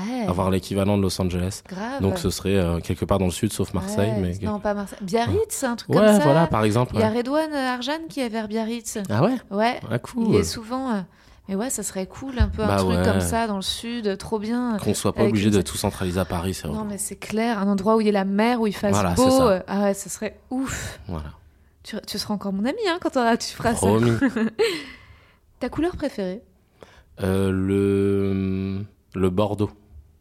Ouais. 0.07 0.27
Avoir 0.27 0.51
l'équivalent 0.51 0.97
de 0.97 1.01
Los 1.01 1.19
Angeles. 1.19 1.63
Grave. 1.67 1.99
Donc 2.01 2.19
ce 2.19 2.29
serait 2.29 2.55
euh, 2.55 2.79
quelque 2.79 3.05
part 3.05 3.17
dans 3.17 3.25
le 3.25 3.31
sud, 3.31 3.51
sauf 3.51 3.73
Marseille. 3.73 4.11
Ouais. 4.11 4.35
mais... 4.39 4.45
Non, 4.45 4.59
pas 4.59 4.75
Marseille. 4.75 4.99
Biarritz, 5.01 5.63
un 5.63 5.75
truc 5.75 5.89
ouais, 5.89 5.95
comme 5.97 6.07
ça. 6.17 6.19
voilà, 6.19 6.45
par 6.45 6.63
exemple. 6.63 6.91
Il 6.93 6.99
y 6.99 7.03
a. 7.03 7.09
Redouane 7.09 7.53
Arjan 7.53 8.01
qui 8.07 8.19
est 8.19 8.29
vers 8.29 8.47
Biarritz. 8.47 8.99
Ah 9.09 9.23
ouais? 9.23 9.35
Ouais. 9.49 9.79
Ah 9.89 9.95
Il 9.95 9.99
cool. 9.99 10.35
est 10.35 10.43
souvent. 10.43 10.91
euh, 10.91 11.01
Mais 11.49 11.55
ouais, 11.55 11.71
ça 11.71 11.81
serait 11.81 12.05
cool, 12.05 12.37
un 12.37 12.47
peu 12.47 12.61
un 12.63 12.67
Bah 12.67 12.75
truc 12.77 12.89
ouais. 12.99 13.03
comme 13.03 13.21
ça 13.21 13.47
dans 13.47 13.55
le 13.55 13.63
sud, 13.63 14.17
trop 14.19 14.37
bien. 14.37 14.77
Qu'on 14.77 14.93
soit 14.93 15.13
pas 15.13 15.23
obligé 15.23 15.47
une- 15.47 15.55
de 15.55 15.61
tout 15.63 15.77
centraliser 15.77 16.19
à 16.19 16.25
Paris, 16.25 16.53
c'est 16.53 16.67
Non, 16.67 16.75
vrai. 16.75 16.83
mais 16.89 16.97
c'est 16.99 17.15
clair, 17.15 17.57
un 17.57 17.67
endroit 17.67 17.95
où 17.97 18.01
il 18.01 18.05
y 18.05 18.09
ait 18.09 18.11
la 18.13 18.23
mer, 18.23 18.61
où 18.61 18.67
il 18.67 18.73
fasse 18.75 18.91
Voilà, 18.93 19.15
beau. 19.15 19.29
ça. 19.29 19.47
euh, 19.49 19.59
Ah 19.67 19.81
ouais, 19.81 19.93
ça 19.95 20.09
serait 20.11 20.39
ouf. 20.51 20.99
Voilà. 21.07 21.33
Tu, 21.81 21.95
tu 22.05 22.19
seras 22.19 22.35
encore 22.35 22.53
mon 22.53 22.65
ami 22.65 22.77
hein, 22.87 22.99
quand 23.01 23.09
tu 23.37 23.47
feras 23.55 23.73
Promis. 23.73 24.11
ça. 24.19 24.27
Ta 25.59 25.69
couleur 25.69 25.95
préférée? 25.97 26.43
Euh, 27.21 27.51
le... 27.51 28.85
le 29.15 29.29
Bordeaux. 29.31 29.71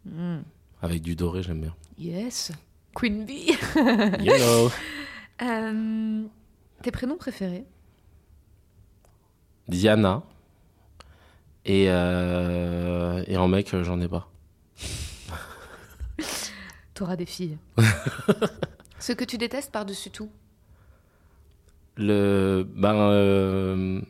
Hmm. 0.07 0.39
Avec 0.81 1.03
du 1.03 1.15
doré, 1.15 1.43
j'aime 1.43 1.61
bien. 1.61 1.75
Yes. 1.99 2.53
Queen 2.95 3.27
Bee. 3.27 3.53
Yellow. 4.21 4.71
Euh, 5.43 6.23
tes 6.83 6.91
prénoms 6.91 7.19
préférés? 7.19 7.67
Diana. 9.69 10.23
Et, 11.69 11.85
euh, 11.89 13.23
et 13.27 13.37
en 13.37 13.47
mec, 13.47 13.75
euh, 13.75 13.85
j'en 13.85 14.01
ai 14.01 14.09
pas. 14.09 14.31
T'auras 16.95 17.15
des 17.15 17.27
filles. 17.27 17.59
Ce 18.99 19.13
que 19.13 19.25
tu 19.25 19.37
détestes 19.37 19.71
par-dessus 19.71 20.11
tout 20.11 20.31
Le, 21.97 22.67
ben, 22.75 22.95
euh, 22.95 24.01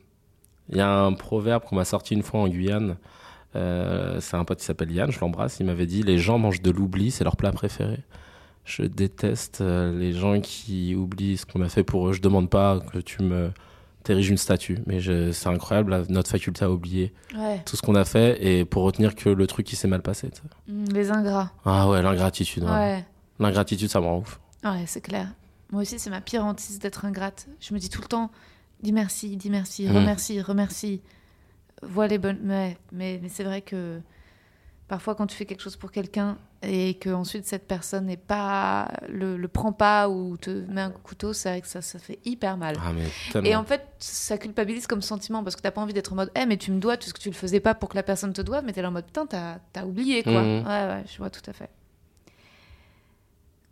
il 0.71 0.77
y 0.77 0.81
a 0.81 0.89
un 0.89 1.13
proverbe 1.13 1.65
qu'on 1.65 1.77
m'a 1.77 1.85
sorti 1.85 2.15
une 2.15 2.23
fois 2.23 2.41
en 2.41 2.49
Guyane. 2.49 2.97
Euh, 3.57 4.21
c'est 4.21 4.37
un 4.37 4.45
pote 4.45 4.61
qui 4.61 4.65
s'appelle 4.65 4.93
Yann, 4.93 5.11
je 5.11 5.19
l'embrasse. 5.19 5.59
Il 5.59 5.67
m'avait 5.67 5.87
dit 5.87 6.03
les 6.05 6.19
gens 6.19 6.39
mangent 6.39 6.63
de 6.63 6.71
l'oubli, 6.71 7.11
c'est 7.11 7.25
leur 7.25 7.37
plat 7.37 7.51
préféré. 7.51 7.99
Je 8.65 8.83
déteste 8.83 9.63
euh, 9.63 9.99
les 9.99 10.13
gens 10.13 10.41
qui 10.41 10.95
oublient 10.95 11.39
ce 11.39 11.47
qu'on 11.47 11.63
a 11.63 11.69
fait 11.69 11.85
pour 11.85 12.09
eux. 12.09 12.13
Je 12.13 12.21
demande 12.21 12.51
pas 12.51 12.79
que 12.93 12.99
tu 12.99 13.23
me 13.23 13.51
t'ériges 14.09 14.29
une 14.31 14.37
statue, 14.39 14.79
mais 14.87 15.01
je- 15.01 15.31
c'est 15.33 15.49
incroyable 15.49 16.05
notre 16.09 16.29
faculté 16.31 16.65
oublier 16.65 17.13
Ouais. 17.37 17.63
tout 17.65 17.77
ce 17.77 17.83
qu'on 17.83 17.95
a 17.95 18.05
fait 18.05 18.45
et 18.45 18.65
pour 18.65 18.83
retenir 18.83 19.15
que 19.15 19.29
le 19.29 19.47
truc 19.47 19.65
qui 19.67 19.77
s'est 19.77 19.87
mal 19.89 20.03
passé. 20.03 20.31
Hmm, 20.67 20.85
les 20.93 21.11
ingrats. 21.11 21.53
Ah 21.65 21.89
ouais, 21.89 22.03
l'ingratitude. 22.03 22.63
vraiment. 22.65 22.79
Ouais. 22.79 23.05
L'ingratitude, 23.39 23.89
ça 23.89 24.01
me 24.01 24.07
rend 24.07 24.19
ouf. 24.19 24.41
Ouais, 24.65 24.85
c'est 24.87 25.01
clair. 25.01 25.29
Moi 25.71 25.83
aussi, 25.83 25.99
c'est 25.99 26.11
ma 26.11 26.21
pire 26.21 26.45
hantise 26.45 26.79
d'être 26.81 27.05
ingrate. 27.05 27.47
Je 27.61 27.73
me 27.75 27.79
dis 27.79 27.89
tout 27.91 28.01
le 28.01 28.09
temps, 28.09 28.31
dis 28.83 28.93
merci, 28.93 29.37
dis 29.37 29.51
merci, 29.51 29.87
Mm. 29.87 29.95
remercie, 29.97 30.41
remercie. 30.41 31.01
Vois 31.83 32.09
les 32.09 32.19
bonnes. 32.19 32.39
Mais, 32.43 32.77
mais, 32.93 33.21
mais 33.23 33.29
c'est 33.29 33.45
vrai 33.45 33.61
que 33.63 34.01
parfois, 34.89 35.15
quand 35.15 35.27
tu 35.27 35.37
fais 35.37 35.45
quelque 35.45 35.63
chose 35.63 35.77
pour 35.77 35.93
quelqu'un 35.93 36.39
et 36.63 36.95
que 36.95 37.11
ensuite 37.11 37.47
cette 37.47 37.69
personne 37.69 38.07
n'est 38.07 38.17
pas 38.17 38.91
le, 39.09 39.37
le 39.37 39.49
prend 39.49 39.73
pas 39.73 40.09
ou 40.09 40.37
te 40.37 40.51
met 40.51 40.81
un 40.81 40.91
couteau, 40.91 41.33
c'est 41.33 41.51
vrai 41.51 41.61
que 41.61 41.69
ça, 41.69 41.83
ça 41.83 41.99
fait 41.99 42.19
hyper 42.25 42.57
mal. 42.57 42.77
Ah. 42.83 43.41
Et 43.45 43.55
en 43.55 43.65
fait, 43.65 43.87
ça 43.99 44.39
culpabilise 44.39 44.87
comme 44.87 45.03
sentiment 45.03 45.45
parce 45.45 45.55
que 45.55 45.63
t'as 45.63 45.71
pas 45.71 45.81
envie 45.81 45.93
d'être 45.93 46.13
en 46.13 46.17
mode, 46.17 46.33
eh, 46.35 46.47
mais 46.47 46.57
tu 46.57 46.73
me 46.73 46.81
dois, 46.81 46.97
que 46.97 47.19
tu 47.19 47.29
le 47.29 47.35
faisais 47.35 47.61
pas 47.61 47.75
pour 47.75 47.91
que 47.91 47.97
la 47.97 48.03
personne 48.03 48.33
te 48.33 48.43
doive, 48.43 48.65
mais 48.65 48.73
t'es 48.73 48.83
là 48.83 48.89
en 48.89 48.93
mode, 48.93 49.07
putain, 49.07 49.27
t'as 49.27 49.59
t'as 49.73 49.85
oublié 49.85 50.23
quoi. 50.23 50.43
Mhm. 50.43 50.67
Ouais, 50.67 50.87
ouais, 50.87 51.05
je 51.07 51.19
vois 51.19 51.31
tout 51.31 51.49
à 51.49 51.53
fait. 51.53 51.71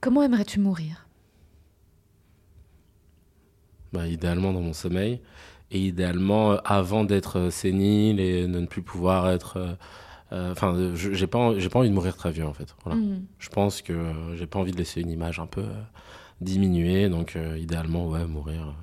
Comment 0.00 0.22
aimerais-tu 0.22 0.60
mourir? 0.60 1.06
Bah, 3.92 4.06
idéalement 4.06 4.52
dans 4.52 4.60
mon 4.60 4.74
sommeil 4.74 5.20
et 5.70 5.80
idéalement 5.80 6.52
euh, 6.52 6.56
avant 6.64 7.04
d'être 7.04 7.38
euh, 7.38 7.50
sénile 7.50 8.20
et 8.20 8.42
de 8.42 8.46
ne 8.46 8.66
plus 8.66 8.82
pouvoir 8.82 9.28
être 9.30 9.56
euh, 9.56 9.74
enfin 10.32 10.74
euh, 10.74 10.94
j'ai 10.94 11.26
pas 11.26 11.58
j'ai 11.58 11.68
pas 11.68 11.78
envie 11.78 11.88
de 11.88 11.94
mourir 11.94 12.16
très 12.16 12.30
vieux 12.32 12.46
en 12.46 12.52
fait 12.52 12.74
voilà. 12.84 12.98
Mhm. 13.00 13.24
je 13.38 13.48
pense 13.48 13.80
que 13.82 13.92
euh, 13.92 14.36
j'ai 14.36 14.46
pas 14.46 14.58
envie 14.58 14.72
de 14.72 14.76
laisser 14.76 15.00
une 15.00 15.10
image 15.10 15.38
un 15.38 15.46
peu 15.46 15.60
euh, 15.60 15.82
diminuée 16.40 17.08
donc 17.08 17.36
euh, 17.36 17.56
idéalement 17.58 18.08
ouais 18.08 18.26
mourir 18.26 18.74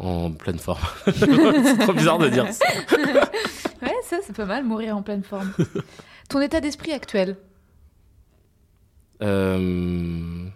euh, 0.00 0.04
en 0.04 0.30
pleine 0.30 0.58
forme 0.58 0.78
c'est 1.06 1.78
trop 1.80 1.92
bizarre 1.92 2.18
de 2.18 2.28
dire 2.28 2.46
ça 2.52 2.64
Ouais, 3.82 3.94
ça, 4.02 4.18
c'est 4.24 4.34
pas 4.34 4.44
mal, 4.44 4.64
mourir 4.64 4.96
en 4.96 5.02
pleine 5.02 5.22
forme. 5.22 5.52
Ton 6.28 6.40
état 6.40 6.60
d'esprit 6.60 6.92
actuel? 6.92 7.36
Euh, 9.22 10.46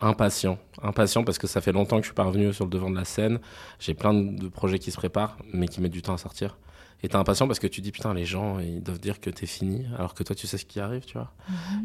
impatient. 0.00 0.58
Impatient 0.82 1.24
parce 1.24 1.38
que 1.38 1.46
ça 1.46 1.60
fait 1.60 1.72
longtemps 1.72 1.96
que 1.96 2.02
je 2.02 2.08
suis 2.08 2.14
pas 2.14 2.24
revenu 2.24 2.52
sur 2.52 2.64
le 2.64 2.70
devant 2.70 2.90
de 2.90 2.96
la 2.96 3.04
scène. 3.04 3.40
J'ai 3.78 3.94
plein 3.94 4.14
de 4.14 4.48
projets 4.48 4.78
qui 4.78 4.90
se 4.90 4.96
préparent, 4.96 5.36
mais 5.52 5.68
qui 5.68 5.80
mettent 5.80 5.92
du 5.92 6.02
temps 6.02 6.14
à 6.14 6.18
sortir. 6.18 6.56
Et 7.02 7.08
t'es 7.08 7.16
impatient 7.16 7.46
parce 7.46 7.58
que 7.58 7.66
tu 7.66 7.80
dis, 7.80 7.90
putain, 7.90 8.14
les 8.14 8.24
gens, 8.24 8.60
ils 8.60 8.82
doivent 8.82 9.00
dire 9.00 9.20
que 9.20 9.28
t'es 9.28 9.46
fini, 9.46 9.86
alors 9.98 10.14
que 10.14 10.22
toi, 10.22 10.36
tu 10.36 10.46
sais 10.46 10.56
ce 10.56 10.64
qui 10.64 10.78
arrive, 10.78 11.04
tu 11.04 11.14
vois. 11.14 11.32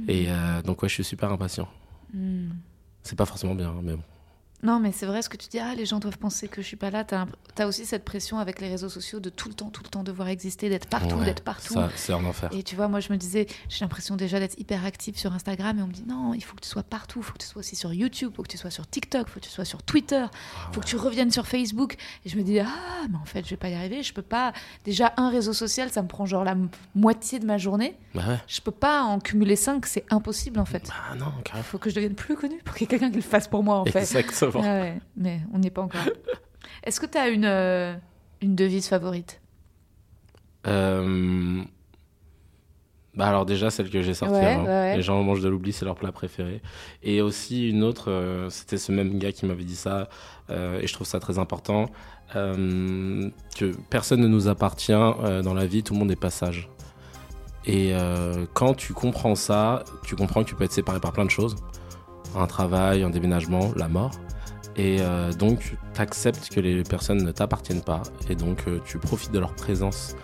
Et 0.07 0.25
euh, 0.29 0.61
donc, 0.61 0.83
ouais, 0.83 0.89
je 0.89 0.93
suis 0.93 1.03
super 1.03 1.31
impatient. 1.31 1.67
Hmm. 2.13 2.49
C'est 3.01 3.17
pas 3.17 3.25
forcément 3.25 3.55
bien, 3.55 3.69
hein, 3.69 3.81
mais 3.81 3.95
bon. 3.95 4.03
Non, 4.63 4.79
mais 4.79 4.91
c'est 4.91 5.05
vrai 5.05 5.21
ce 5.21 5.29
que 5.29 5.37
tu 5.37 5.47
dis. 5.49 5.59
Ah, 5.59 5.75
les 5.75 5.85
gens 5.85 5.99
doivent 5.99 6.17
penser 6.17 6.47
que 6.47 6.61
je 6.63 6.67
suis 6.67 6.75
pas 6.77 6.89
là. 6.89 7.03
T'as 7.03 7.25
as 7.59 7.67
aussi 7.67 7.85
cette 7.85 8.03
pression 8.03 8.39
avec 8.39 8.59
les 8.59 8.67
réseaux 8.69 8.89
sociaux 8.89 9.19
de 9.19 9.29
tout 9.29 9.49
le 9.49 9.53
temps, 9.53 9.69
tout 9.69 9.83
le 9.83 9.89
temps 9.89 10.03
devoir 10.03 10.27
exister, 10.29 10.67
d'être 10.69 10.87
partout, 10.87 11.15
Ouais, 11.15 11.25
d'être 11.25 11.43
partout. 11.43 11.73
Ça, 11.73 11.89
c'est 11.95 12.13
un 12.13 12.23
enfer. 12.25 12.49
Et 12.53 12.63
tu 12.63 12.75
vois, 12.75 12.87
moi, 12.87 12.99
je 12.99 13.11
me 13.13 13.17
disais, 13.17 13.45
j'ai 13.69 13.85
l'impression 13.85 14.15
déjà 14.15 14.39
d'être 14.39 14.57
hyper 14.59 14.83
active 14.85 15.17
sur 15.17 15.31
Instagram 15.33 15.77
et 15.79 15.81
on 15.83 15.87
me 15.87 15.91
dit 15.93 16.03
non, 16.07 16.33
il 16.33 16.43
faut 16.43 16.55
que 16.55 16.61
tu 16.61 16.69
sois 16.69 16.83
partout, 16.83 17.19
il 17.19 17.23
faut 17.23 17.33
que 17.33 17.37
tu 17.39 17.47
sois 17.47 17.59
aussi 17.59 17.75
sur 17.75 17.93
YouTube, 17.93 18.29
il 18.33 18.35
faut 18.35 18.43
que 18.43 18.47
tu 18.47 18.57
sois 18.57 18.71
sur 18.71 18.87
TikTok, 18.87 19.27
il 19.27 19.31
faut 19.31 19.39
que 19.39 19.45
tu 19.45 19.51
sois 19.51 19.65
sur 19.65 19.83
Twitter, 19.83 20.25
il 20.69 20.73
faut 20.75 20.81
que 20.81 20.85
tu 20.87 20.95
reviennes 20.95 21.31
sur 21.31 21.47
Facebook. 21.47 21.95
Et 22.25 22.29
je 22.29 22.37
me 22.37 22.41
dis, 22.43 22.59
ah, 22.59 22.67
mais 23.09 23.17
en 23.17 23.25
fait, 23.25 23.43
je 23.45 23.51
vais 23.51 23.57
pas 23.57 23.69
y 23.69 23.75
arriver, 23.75 24.01
je 24.03 24.13
peux 24.13 24.21
pas. 24.23 24.53
Déjà, 24.85 25.13
un 25.17 25.29
réseau 25.29 25.53
social, 25.53 25.91
ça 25.91 26.01
me 26.01 26.07
prend 26.07 26.25
genre 26.25 26.43
la 26.43 26.55
moitié 26.95 27.37
de 27.39 27.45
ma 27.45 27.57
journée. 27.57 27.95
Bah 28.15 28.23
ouais. 28.27 28.39
Je 28.47 28.61
peux 28.61 28.71
pas 28.71 29.03
en 29.03 29.19
cumuler 29.19 29.55
cinq, 29.55 29.85
c'est 29.85 30.05
impossible 30.09 30.59
en 30.59 30.65
fait. 30.65 30.89
Ah 31.11 31.15
non, 31.15 31.31
Il 31.55 31.63
faut 31.63 31.77
que 31.77 31.89
je 31.89 31.95
devienne 31.95 32.15
plus 32.15 32.35
connue 32.35 32.59
pour 32.65 32.75
qu'il 32.75 32.81
y 32.81 32.85
ait 32.85 32.87
quelqu'un 32.89 33.09
qui 33.09 33.17
le 33.17 33.21
fasse 33.21 33.47
pour 33.47 33.63
moi 33.63 33.77
en 33.79 33.85
fait. 33.85 33.99
Exactement. 33.99 34.46
Ah 34.55 34.81
ouais, 34.81 34.97
mais 35.15 35.41
on 35.53 35.59
n'y 35.59 35.67
est 35.67 35.71
pas 35.71 35.81
encore. 35.81 36.01
Est-ce 36.83 36.99
que 36.99 37.05
tu 37.05 37.17
as 37.17 37.29
une, 37.29 37.45
euh, 37.45 37.95
une 38.41 38.55
devise 38.55 38.87
favorite? 38.87 39.41
Euh, 40.67 41.61
Bah 43.15 43.27
alors 43.29 43.45
déjà 43.45 43.69
celle 43.71 43.89
que 43.89 44.01
j'ai 44.01 44.13
sortie 44.13 44.35
Ouais, 44.35 44.45
avant. 44.45 44.63
ouais, 44.63 44.69
ouais. 44.69 44.95
Les 44.97 45.01
gens 45.01 45.21
mangent 45.23 45.41
de 45.41 45.49
l'oubli, 45.49 45.71
c'est 45.73 45.85
leur 45.85 45.95
plat 45.95 46.11
préféré. 46.11 46.61
Et 47.03 47.21
aussi 47.21 47.69
une 47.69 47.83
autre, 47.83 48.11
euh, 48.11 48.49
c'était 48.49 48.77
ce 48.77 48.91
même 48.91 49.17
gars 49.17 49.31
qui 49.31 49.45
m'avait 49.47 49.63
dit 49.63 49.75
ça, 49.75 50.07
euh, 50.49 50.79
et 50.81 50.87
je 50.87 50.93
trouve 50.93 51.07
ça 51.07 51.19
très 51.19 51.39
important, 51.39 51.87
euh, 52.35 53.29
que 53.57 53.71
personne 53.89 54.21
ne 54.21 54.27
nous 54.27 54.47
appartient 54.49 54.91
dans 54.91 55.53
la 55.55 55.65
vie, 55.65 55.81
tout 55.83 55.93
le 55.93 55.99
monde 55.99 56.11
est 56.11 56.15
passage. 56.15 56.69
Et 57.65 57.91
quand 58.53 58.75
tu 58.75 58.93
comprends 58.93 59.35
ça, 59.35 59.83
tu 60.05 60.15
comprends 60.15 60.41
que 60.43 60.47
tu 60.49 60.55
peux 60.55 60.63
être 60.63 60.71
séparé 60.71 60.99
par 61.01 61.11
plein 61.11 61.25
de 61.25 61.29
choses, 61.31 61.55
un 62.35 62.47
travail, 62.47 63.03
un 63.03 63.09
déménagement, 63.09 63.71
la 63.75 63.87
mort. 63.89 64.11
Et 64.77 64.97
euh, 65.01 65.33
donc 65.33 65.75
tu 65.93 66.01
acceptes 66.01 66.49
que 66.49 66.59
les 66.59 66.83
personnes 66.83 67.23
ne 67.23 67.31
t'appartiennent 67.31 67.81
pas, 67.81 68.03
et 68.29 68.35
donc 68.35 68.63
euh, 68.67 68.79
tu 68.85 68.99
profites 68.99 69.31
de 69.31 69.39
leur 69.39 69.53
présence 69.55 70.15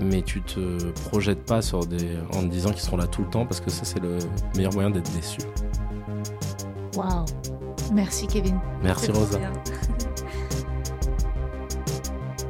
mais 0.00 0.22
tu 0.22 0.42
te 0.42 0.90
projettes 1.08 1.44
pas 1.44 1.62
sur 1.62 1.86
des 1.86 2.16
en 2.32 2.42
te 2.42 2.46
disant 2.46 2.70
qu'ils 2.70 2.80
seront 2.80 2.96
là 2.96 3.06
tout 3.06 3.22
le 3.22 3.30
temps 3.30 3.46
parce 3.46 3.60
que 3.60 3.70
ça 3.70 3.84
c'est 3.84 4.00
le 4.00 4.18
meilleur 4.56 4.72
moyen 4.72 4.90
d'être 4.90 5.10
déçu. 5.12 5.38
Waouh. 6.96 7.24
Merci 7.92 8.26
Kevin. 8.26 8.58
Merci 8.82 9.10
Rosa. 9.12 9.38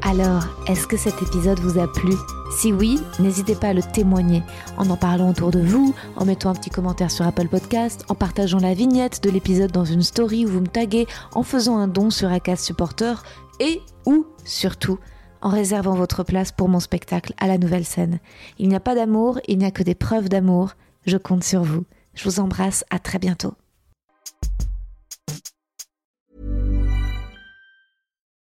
Alors, 0.07 0.45
est-ce 0.69 0.87
que 0.87 0.99
cet 0.99 1.23
épisode 1.23 1.61
vous 1.61 1.81
a 1.81 1.91
plu? 1.91 2.13
Si 2.59 2.75
oui, 2.75 3.01
n'hésitez 3.19 3.55
pas 3.55 3.69
à 3.69 3.73
le 3.73 3.81
témoigner 3.83 4.43
en 4.77 4.91
en 4.91 4.99
parlant 4.99 5.31
autour 5.31 5.51
de 5.51 5.61
vous, 5.61 5.95
en 6.17 6.27
mettant 6.27 6.51
un 6.51 6.55
petit 6.55 6.69
commentaire 6.69 7.11
sur 7.11 7.27
Apple 7.27 7.49
Podcast, 7.49 8.05
en 8.11 8.15
partageant 8.15 8.59
la 8.59 8.75
vignette 8.75 9.23
de 9.23 9.31
l'épisode 9.31 9.73
dans 9.73 9.87
une 9.87 10.03
story 10.03 10.45
où 10.45 10.51
vous 10.51 10.61
me 10.61 10.67
taguez, 10.67 11.07
en 11.35 11.43
faisant 11.43 11.79
un 11.79 11.89
don 11.89 12.11
sur 12.11 12.31
Acast 12.31 12.67
Supporter 12.67 13.23
et 13.61 13.81
ou 14.05 14.27
surtout 14.45 14.99
en 15.41 15.49
réservant 15.49 15.95
votre 15.95 16.23
place 16.23 16.53
pour 16.53 16.69
mon 16.69 16.81
spectacle 16.81 17.33
à 17.39 17.47
la 17.47 17.57
nouvelle 17.57 17.87
scène. 17.87 18.21
Il 18.59 18.69
n'y 18.69 18.77
a 18.77 18.81
pas 18.81 18.95
d'amour, 18.95 19.41
il 19.49 19.57
n'y 19.57 19.65
a 19.65 19.71
que 19.71 19.83
des 19.83 19.95
preuves 19.95 20.29
d'amour. 20.29 20.73
Je 21.07 21.17
compte 21.17 21.45
sur 21.45 21.63
vous. 21.63 21.85
Je 22.13 22.25
vous 22.25 22.41
embrasse, 22.41 22.85
à 22.91 22.99
très 22.99 23.19
bientôt. 23.19 23.55